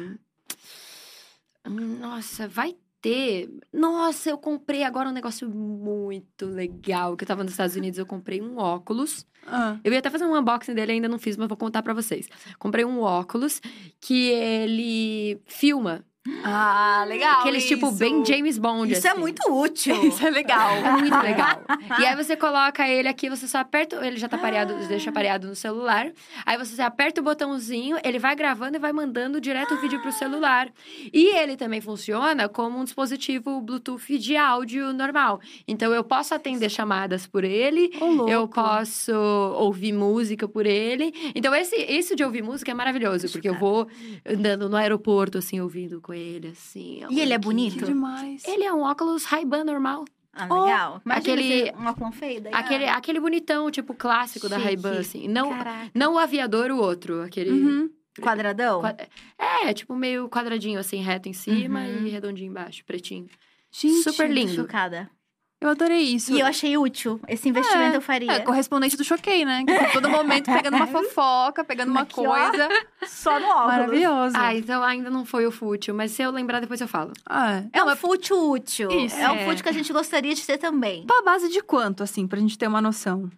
Nossa, 1.68 2.46
vai 2.46 2.76
ter. 3.00 3.48
Nossa, 3.72 4.30
eu 4.30 4.38
comprei 4.38 4.82
agora 4.82 5.08
um 5.08 5.12
negócio 5.12 5.48
muito 5.48 6.46
legal. 6.46 7.16
Que 7.16 7.24
eu 7.24 7.28
tava 7.28 7.42
nos 7.42 7.52
Estados 7.52 7.76
Unidos, 7.76 7.98
eu 7.98 8.06
comprei 8.06 8.40
um 8.40 8.58
óculos. 8.58 9.26
Ah. 9.46 9.78
Eu 9.84 9.92
ia 9.92 9.98
até 9.98 10.10
fazer 10.10 10.24
um 10.24 10.36
unboxing 10.36 10.74
dele, 10.74 10.92
ainda 10.92 11.08
não 11.08 11.18
fiz, 11.18 11.36
mas 11.36 11.48
vou 11.48 11.56
contar 11.56 11.82
pra 11.82 11.94
vocês. 11.94 12.28
Comprei 12.58 12.84
um 12.84 13.00
óculos 13.00 13.60
que 14.00 14.30
ele 14.30 15.40
filma. 15.46 16.04
Ah, 16.44 17.04
legal. 17.08 17.40
Aqueles 17.40 17.66
tipo 17.66 17.88
isso. 17.88 17.96
bem 17.96 18.24
James 18.24 18.58
Bond. 18.58 18.92
Isso 18.92 19.06
é 19.06 19.10
assim. 19.10 19.20
muito 19.20 19.50
útil. 19.50 19.94
Isso 20.06 20.26
é 20.26 20.30
legal. 20.30 20.70
É 20.76 20.90
muito 20.92 21.16
legal. 21.22 21.62
e 22.00 22.04
aí 22.04 22.16
você 22.16 22.36
coloca 22.36 22.88
ele 22.88 23.08
aqui, 23.08 23.28
você 23.28 23.46
só 23.48 23.58
aperta, 23.58 24.04
ele 24.06 24.16
já 24.16 24.28
tá 24.28 24.38
pareado, 24.38 24.74
deixa 24.88 25.10
pareado 25.12 25.46
no 25.46 25.54
celular. 25.54 26.10
Aí 26.44 26.56
você 26.56 26.80
aperta 26.82 27.20
o 27.20 27.24
botãozinho, 27.24 27.96
ele 28.04 28.18
vai 28.18 28.34
gravando 28.34 28.76
e 28.76 28.80
vai 28.80 28.92
mandando 28.92 29.40
direto 29.40 29.74
o 29.74 29.80
vídeo 29.80 30.00
pro 30.00 30.12
celular. 30.12 30.68
E 31.12 31.36
ele 31.36 31.56
também 31.56 31.80
funciona 31.80 32.48
como 32.48 32.78
um 32.78 32.84
dispositivo 32.84 33.60
Bluetooth 33.60 34.18
de 34.18 34.36
áudio 34.36 34.92
normal. 34.92 35.40
Então 35.66 35.92
eu 35.92 36.04
posso 36.04 36.34
atender 36.34 36.70
chamadas 36.70 37.26
por 37.26 37.44
ele, 37.44 37.90
louco. 38.00 38.30
eu 38.30 38.48
posso 38.48 39.12
ouvir 39.56 39.92
música 39.92 40.46
por 40.48 40.66
ele. 40.66 41.12
Então 41.34 41.54
esse 41.54 41.76
isso 41.76 42.14
de 42.14 42.24
ouvir 42.24 42.42
música 42.42 42.70
é 42.70 42.74
maravilhoso, 42.74 43.28
porque 43.30 43.48
eu 43.48 43.54
vou 43.58 43.86
andando 44.24 44.68
no 44.68 44.76
aeroporto 44.76 45.38
assim 45.38 45.60
ouvindo 45.60 46.00
com 46.00 46.12
ele 46.18 46.48
assim. 46.48 47.02
E 47.10 47.20
ele 47.20 47.32
é 47.32 47.38
bonito? 47.38 47.84
Demais. 47.84 48.42
Ele 48.46 48.64
é 48.64 48.72
um 48.72 48.80
óculos 48.82 49.24
Ray-Ban 49.24 49.64
normal. 49.64 50.04
Ah, 50.32 50.42
legal. 50.44 51.00
Imagina 51.04 51.32
aquele- 51.34 51.64
você- 51.64 51.74
um 51.78 51.86
óculos 51.86 52.14
feio 52.16 52.40
daí. 52.42 52.52
Aquele, 52.54 52.84
aquele 52.88 53.20
bonitão, 53.20 53.70
tipo, 53.70 53.94
clássico 53.94 54.48
da 54.48 54.56
Chique. 54.56 54.66
Ray-Ban, 54.66 54.98
assim. 55.00 55.26
Não, 55.28 55.48
Caraca. 55.50 55.90
não 55.94 56.14
o 56.14 56.18
aviador, 56.18 56.70
o 56.70 56.76
outro. 56.78 57.22
Aquele... 57.22 57.50
Uhum. 57.50 57.90
Quadradão? 58.20 58.80
qua- 58.80 58.96
É, 59.38 59.72
tipo, 59.74 59.94
meio 59.94 60.28
quadradinho, 60.28 60.78
assim, 60.80 61.02
reto 61.02 61.28
em 61.28 61.32
cima 61.34 61.80
Uhum. 61.80 62.06
e 62.06 62.08
redondinho 62.10 62.48
embaixo, 62.50 62.82
pretinho. 62.84 63.26
Gente, 63.70 64.02
Super 64.02 64.30
lindo. 64.30 64.54
Chocada. 64.54 65.10
Eu 65.58 65.70
adorei 65.70 66.02
isso. 66.02 66.32
E 66.34 66.40
eu 66.40 66.46
achei 66.46 66.76
útil. 66.76 67.18
Esse 67.26 67.48
investimento 67.48 67.94
É, 67.94 67.96
eu 67.96 68.02
faria. 68.02 68.30
É, 68.30 68.40
correspondente 68.40 68.96
do 68.96 69.02
Choquei, 69.02 69.44
né? 69.44 69.64
Que 69.64 69.72
tá 69.74 69.90
todo 69.90 70.08
momento 70.10 70.52
pegando 70.52 70.76
uma 70.76 70.86
fofoca, 70.86 71.64
pegando 71.64 71.90
uma 71.90 72.04
coisa. 72.04 72.68
Só 73.06 73.40
no 73.40 73.46
óculos. 73.46 73.66
Maravilhoso. 73.66 74.36
Ah, 74.36 74.54
então 74.54 74.82
ainda 74.82 75.08
não 75.08 75.24
foi 75.24 75.46
o 75.46 75.50
fútil, 75.50 75.94
mas 75.94 76.10
se 76.10 76.22
eu 76.22 76.30
lembrar, 76.30 76.60
depois 76.60 76.80
eu 76.80 76.86
falo. 76.88 77.12
Ah, 77.26 77.62
É 77.72 77.82
um 77.82 77.96
fútil 77.96 78.50
útil. 78.50 78.90
Isso, 78.90 79.16
é 79.16 79.30
um 79.30 79.36
é. 79.36 79.46
fútil 79.46 79.62
que 79.62 79.68
a 79.70 79.72
gente 79.72 79.92
gostaria 79.92 80.34
de 80.34 80.44
ter 80.44 80.58
também. 80.58 81.06
Pra 81.06 81.22
base 81.22 81.48
de 81.48 81.62
quanto, 81.62 82.02
assim, 82.02 82.26
pra 82.26 82.38
gente 82.38 82.58
ter 82.58 82.66
uma 82.66 82.82
noção? 82.82 83.30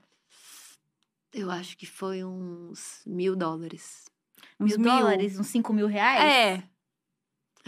Eu 1.32 1.50
acho 1.52 1.76
que 1.76 1.86
foi 1.86 2.24
uns 2.24 3.00
mil 3.06 3.36
dólares. 3.36 4.04
Uns 4.58 4.76
Mil 4.76 4.84
dólares, 4.90 5.38
uns 5.38 5.46
cinco 5.46 5.72
mil 5.72 5.86
reais? 5.86 6.20
É. 6.20 6.62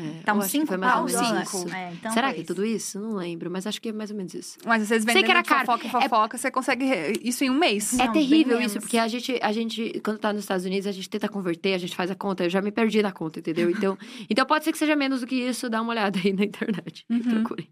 É, 0.00 0.22
Tá 0.22 0.32
uns 0.32 0.38
acho 0.38 0.46
que 0.46 0.50
cinco 0.52 0.66
foi 0.66 0.76
mais 0.76 0.92
ou 0.92 0.98
pau 0.98 1.06
menos 1.06 1.28
dólar? 1.28 1.42
isso. 1.42 1.74
É, 1.74 1.92
então 1.92 2.12
Será 2.12 2.32
que 2.32 2.40
é 2.40 2.44
tudo 2.44 2.64
isso? 2.64 2.98
Não 2.98 3.14
lembro, 3.14 3.50
mas 3.50 3.66
acho 3.66 3.80
que 3.80 3.90
é 3.90 3.92
mais 3.92 4.10
ou 4.10 4.16
menos 4.16 4.34
isso. 4.34 4.58
Mas 4.64 4.86
vocês 4.86 5.04
vendendo 5.04 5.24
que 5.24 5.30
era 5.30 5.42
caro. 5.42 5.66
fofoca 5.66 5.86
em 5.86 5.90
fofoca, 5.90 6.38
você 6.38 6.50
consegue 6.50 6.84
isso 7.22 7.44
em 7.44 7.50
um 7.50 7.54
mês. 7.54 7.92
Não, 7.92 8.04
é 8.04 8.08
bem 8.08 8.28
terrível 8.28 8.60
isso, 8.60 8.80
porque 8.80 8.98
a 8.98 9.08
gente, 9.08 9.38
a 9.42 9.52
gente, 9.52 10.00
quando 10.04 10.18
tá 10.18 10.32
nos 10.32 10.42
Estados 10.42 10.64
Unidos, 10.64 10.86
a 10.86 10.92
gente 10.92 11.08
tenta 11.08 11.28
converter, 11.28 11.74
a 11.74 11.78
gente 11.78 11.94
faz 11.94 12.10
a 12.10 12.14
conta. 12.14 12.44
Eu 12.44 12.50
já 12.50 12.60
me 12.60 12.70
perdi 12.70 13.02
na 13.02 13.12
conta, 13.12 13.38
entendeu? 13.40 13.70
Então, 13.80 13.96
então 14.28 14.44
pode 14.44 14.64
ser 14.64 14.72
que 14.72 14.78
seja 14.78 14.94
menos 14.94 15.20
do 15.20 15.26
que 15.26 15.36
isso, 15.36 15.70
dá 15.70 15.80
uma 15.80 15.92
olhada 15.92 16.18
aí 16.22 16.32
na 16.32 16.44
internet. 16.44 17.06
Uhum. 17.08 17.20
Procure. 17.20 17.70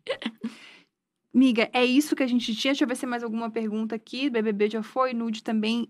Miga, 1.35 1.69
é 1.73 1.85
isso 1.85 2.17
que 2.17 2.23
a 2.23 2.27
gente 2.27 2.55
tinha. 2.55 2.73
Deixa 2.73 2.85
eu 2.85 2.89
ver 2.89 2.95
se 2.95 3.03
tem 3.03 3.11
mais 3.11 3.23
alguma 3.23 3.51
pergunta 3.51 3.95
aqui. 3.95 4.31
BBB 4.31 4.71
já 4.71 4.83
foi, 4.83 5.13
nude 5.13 5.43
também. 5.43 5.89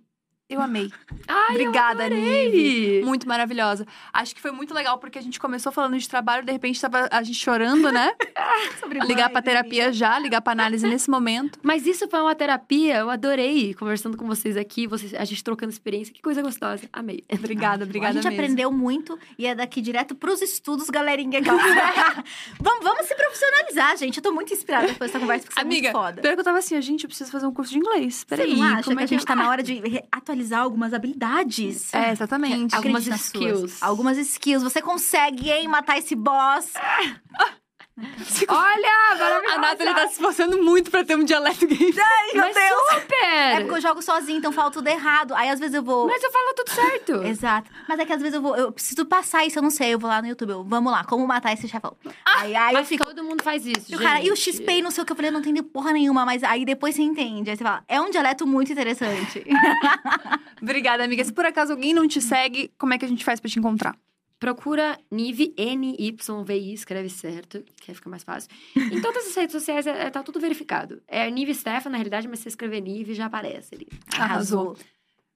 Eu 0.49 0.63
amei. 0.63 0.91
Ai, 1.27 1.51
Obrigada, 1.51 2.09
eu. 2.09 2.17
Nive. 2.17 3.03
Muito 3.05 3.29
maravilhosa. 3.29 3.87
Acho 4.11 4.35
que 4.35 4.41
foi 4.41 4.51
muito 4.51 4.73
legal, 4.73 4.97
porque 4.99 5.19
a 5.19 5.23
gente 5.23 5.39
começou 5.39 5.71
falando 5.71 5.99
de 5.99 6.09
trabalho, 6.09 6.43
de 6.43 6.51
repente 6.51 6.81
tava 6.81 7.07
a 7.11 7.23
gente 7.23 7.39
chorando, 7.39 7.93
né? 7.93 8.15
Sobre 8.81 8.99
ligar 9.01 9.29
pra 9.29 9.43
terapia 9.43 9.93
já, 9.93 10.19
ligar 10.19 10.41
pra 10.41 10.53
análise 10.55 10.87
nesse 10.89 11.11
momento. 11.11 11.59
Mas 11.63 11.87
isso 11.87 12.09
foi 12.09 12.21
uma 12.23 12.35
terapia, 12.35 12.97
eu 12.97 13.11
adorei 13.11 13.75
conversando 13.75 14.17
com 14.17 14.27
vocês 14.27 14.57
aqui, 14.57 14.87
vocês, 14.87 15.13
a 15.13 15.25
gente 15.27 15.45
trocando 15.45 15.71
experiência, 15.71 16.15
que 16.15 16.23
coisa 16.23 16.41
gostosa. 16.41 16.89
Amei. 16.95 17.23
Obrigada, 17.31 17.85
obrigada 17.85 18.13
A 18.19 18.23
gente 18.23 18.25
mesmo. 18.31 18.41
aprendeu 18.41 18.73
muito 18.73 19.19
e 19.39 19.47
é 19.47 19.55
daqui 19.55 19.83
direto 19.83 20.15
pros 20.15 20.41
estudos, 20.41 20.89
galerinha. 20.89 21.41
vamos, 22.59 22.83
vamos 22.85 23.07
se 23.07 23.15
profissionalizar, 23.15 23.99
gente. 23.99 24.17
Eu 24.17 24.23
tô 24.23 24.33
muito 24.33 24.51
inspirada 24.53 24.87
depois 24.87 25.11
dessa 25.11 25.21
conversa, 25.21 25.45
porque 25.45 25.61
isso 25.61 25.67
Amiga, 25.67 25.89
é 25.89 25.93
muito 25.93 26.05
foda. 26.07 26.23
pior 26.23 26.35
que 26.35 26.41
eu 26.41 26.45
tava 26.45 26.59
assim, 26.59 26.75
a 26.75 26.81
gente, 26.81 27.05
eu 27.05 27.09
preciso 27.09 27.31
fazer 27.31 27.47
um 27.47 27.53
curso 27.53 27.71
de 27.73 27.79
inglês. 27.79 28.15
Você 28.27 28.27
Peraí, 28.27 28.57
como 28.83 28.97
que 28.97 29.03
é 29.03 29.05
a 29.05 29.07
gente 29.07 29.27
tá 29.27 29.37
na 29.37 29.51
hora 29.51 29.63
de 29.63 29.75
re- 29.75 30.05
atualizar 30.39 30.61
algumas 30.63 30.95
habilidades? 30.95 31.93
É, 31.93 32.13
exatamente. 32.13 32.75
Algumas 32.75 33.07
nas 33.07 33.21
suas. 33.21 33.27
skills. 33.27 33.83
Algumas 33.83 34.19
skills. 34.19 34.63
Você 34.63 34.81
consegue, 34.81 35.51
hein, 35.51 35.69
matar 35.69 35.99
esse 35.99 36.15
boss. 36.15 36.73
Olha, 38.49 39.19
maravilhosa! 39.19 39.55
A 39.55 39.59
Nathalie 39.59 39.95
tá 39.95 40.07
se 40.07 40.13
esforçando 40.13 40.63
muito 40.63 40.91
pra 40.91 41.05
ter 41.05 41.17
um 41.17 41.25
dialeto 41.25 41.67
gay. 41.67 41.95
Ai, 41.99 42.33
meu 42.33 42.43
Mas 42.43 42.55
Deus! 42.55 43.03
super! 43.03 43.25
É 43.25 43.61
porque 43.61 43.75
eu 43.75 43.81
jogo 43.81 44.03
sozinha, 44.03 44.39
então 44.39 44.53
fala 44.53 44.71
tudo 44.71 44.87
errado. 44.89 45.35
Aí 45.35 45.49
às 45.51 45.59
vezes 45.59 45.75
eu 45.75 45.83
vou. 45.83 46.07
Mas 46.07 46.23
eu 46.23 46.31
falo 46.31 46.55
tudo 46.55 46.71
certo. 46.71 47.23
Exato. 47.27 47.71
Mas 47.89 47.99
é 47.99 48.05
que 48.05 48.13
às 48.13 48.21
vezes 48.21 48.35
eu 48.35 48.43
vou. 48.43 48.57
Eu 48.57 48.73
preciso 48.73 49.05
passar 49.05 49.45
isso, 49.45 49.59
eu 49.59 49.63
não 49.63 49.71
sei. 49.71 49.95
Eu 49.95 49.99
vou 49.99 50.09
lá 50.09 50.23
no 50.23 50.29
YouTube. 50.29 50.51
Eu, 50.51 50.65
vamos 50.65 50.93
lá, 50.93 51.05
como 51.05 51.27
matar 51.27 51.53
esse 51.53 51.69
chefão. 51.69 51.97
aí 52.25 52.55
aí 52.55 52.75
eu 52.75 52.85
fico. 52.85 53.05
todo 53.05 53.25
mundo 53.25 53.43
faz 53.43 53.67
isso, 53.67 53.91
E 53.91 53.97
o 53.97 53.99
cara, 53.99 54.23
e 54.23 54.31
o. 54.31 54.37
XP 54.37 54.81
não 54.81 54.91
sei 54.91 55.03
o 55.03 55.07
que 55.07 55.13
eu 55.13 55.17
falei, 55.17 55.31
eu 55.31 55.33
não 55.33 55.41
entendi 55.41 55.63
porra 55.63 55.93
nenhuma, 55.93 56.25
mas 56.25 56.45
aí 56.45 56.65
depois 56.65 56.95
você 56.95 57.03
entende. 57.03 57.51
Aí 57.51 57.57
você 57.57 57.65
fala, 57.65 57.83
é 57.89 58.01
um 58.01 58.11
dialeto 58.11 58.47
muito 58.47 58.73
interessante. 58.73 59.45
Obrigada, 60.63 61.05
amiga. 61.05 61.25
Se 61.25 61.33
por 61.33 61.45
acaso 61.45 61.73
alguém 61.73 61.93
não 61.93 62.07
te 62.07 62.21
segue, 62.21 62.71
como 62.79 62.95
é 62.95 62.99
que 62.99 63.05
a 63.05 63.09
gente 63.09 63.25
faz 63.25 63.41
pra 63.41 63.51
te 63.51 63.59
encontrar? 63.59 63.95
Procura 64.39 64.99
Nive, 65.11 65.53
N-Y-V-I, 65.57 66.73
escreve 66.73 67.09
certo, 67.09 67.63
que 67.81 67.91
aí 67.91 67.95
fica 67.95 68.09
mais 68.09 68.23
fácil. 68.23 68.49
Em 68.77 69.01
todas 69.01 69.27
as 69.27 69.35
redes 69.35 69.53
sociais 69.53 69.87
é, 69.87 70.07
é- 70.07 70.11
tá 70.11 70.23
tudo 70.23 70.39
verificado. 70.39 71.03
É 71.09 71.29
Nive 71.31 71.55
Stefan, 71.55 71.91
na 71.91 71.97
realidade, 71.97 72.29
mas 72.29 72.39
se 72.39 72.45
você 72.45 72.49
escrever 72.51 72.81
Nive, 72.81 73.15
já 73.15 73.27
aparece 73.27 73.75
ali. 73.75 73.89
Arrasou. 74.17 74.77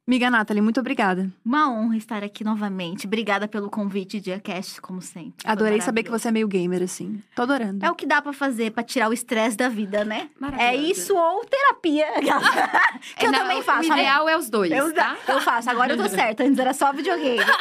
Amiga 0.05 0.29
Nathalie, 0.29 0.61
muito 0.61 0.81
obrigada. 0.81 1.31
Uma 1.45 1.71
honra 1.71 1.97
estar 1.97 2.25
aqui 2.25 2.43
novamente. 2.43 3.07
Obrigada 3.07 3.47
pelo 3.47 3.71
convite, 3.71 4.21
Diacast, 4.21 4.81
como 4.81 5.01
sempre. 5.01 5.35
Foi 5.43 5.51
Adorei 5.53 5.81
saber 5.81 6.03
que 6.03 6.11
você 6.11 6.27
é 6.27 6.33
meio 6.33 6.49
gamer, 6.49 6.83
assim. 6.83 7.23
Tô 7.37 7.43
adorando. 7.43 7.87
É 7.87 7.89
o 7.89 7.95
que 7.95 8.05
dá 8.05 8.21
pra 8.21 8.33
fazer 8.33 8.73
pra 8.73 8.83
tirar 8.83 9.09
o 9.09 9.13
estresse 9.13 9.57
da 9.57 9.69
vida, 9.69 10.05
né? 10.05 10.29
É 10.59 10.75
isso 10.75 11.17
ou 11.17 11.45
terapia. 11.45 12.07
que 13.17 13.25
É, 13.27 13.29
eu 13.29 13.33
não, 13.33 13.39
também 13.39 13.63
faço. 13.63 13.89
O 13.89 13.93
ideal 13.93 14.29
é 14.29 14.37
os 14.37 14.51
dois, 14.51 14.73
Eu, 14.73 14.93
tá? 14.93 15.17
eu 15.29 15.41
faço, 15.41 15.71
agora 15.71 15.93
eu 15.93 15.97
tô 15.97 16.09
certa. 16.09 16.43
Antes 16.43 16.59
era 16.59 16.75
só 16.75 16.93
videogame. 16.93 17.39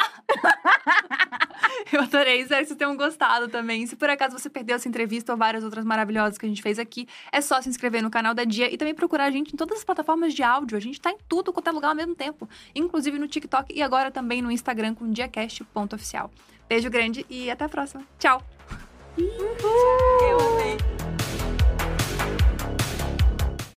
Eu 1.92 2.00
adorei, 2.02 2.40
espero 2.40 2.60
que 2.62 2.66
vocês 2.68 2.78
tenham 2.78 2.96
gostado 2.96 3.48
também. 3.48 3.86
Se 3.86 3.96
por 3.96 4.08
acaso 4.08 4.38
você 4.38 4.48
perdeu 4.48 4.76
essa 4.76 4.88
entrevista 4.88 5.32
ou 5.32 5.38
várias 5.38 5.62
outras 5.64 5.84
maravilhosas 5.84 6.38
que 6.38 6.44
a 6.46 6.48
gente 6.48 6.62
fez 6.62 6.78
aqui, 6.78 7.06
é 7.30 7.40
só 7.40 7.60
se 7.60 7.68
inscrever 7.68 8.02
no 8.02 8.10
canal 8.10 8.34
da 8.34 8.44
Dia 8.44 8.72
e 8.72 8.76
também 8.76 8.94
procurar 8.94 9.24
a 9.24 9.30
gente 9.30 9.52
em 9.52 9.56
todas 9.56 9.78
as 9.78 9.84
plataformas 9.84 10.34
de 10.34 10.42
áudio. 10.42 10.76
A 10.76 10.80
gente 10.80 11.00
tá 11.00 11.10
em 11.10 11.16
tudo 11.28 11.52
quanto 11.52 11.68
é 11.68 11.72
lugar 11.72 11.88
ao 11.88 11.94
mesmo 11.94 12.14
tempo, 12.14 12.31
inclusive 12.74 13.18
no 13.18 13.28
TikTok 13.28 13.74
e 13.74 13.82
agora 13.82 14.10
também 14.10 14.42
no 14.42 14.50
Instagram 14.50 14.94
com 14.94 15.10
diacast.oficial. 15.10 16.30
Beijo 16.68 16.90
grande 16.90 17.26
e 17.28 17.50
até 17.50 17.64
a 17.64 17.68
próxima. 17.68 18.02
Tchau! 18.18 18.42
Eu 19.18 20.38
amei. 20.40 20.78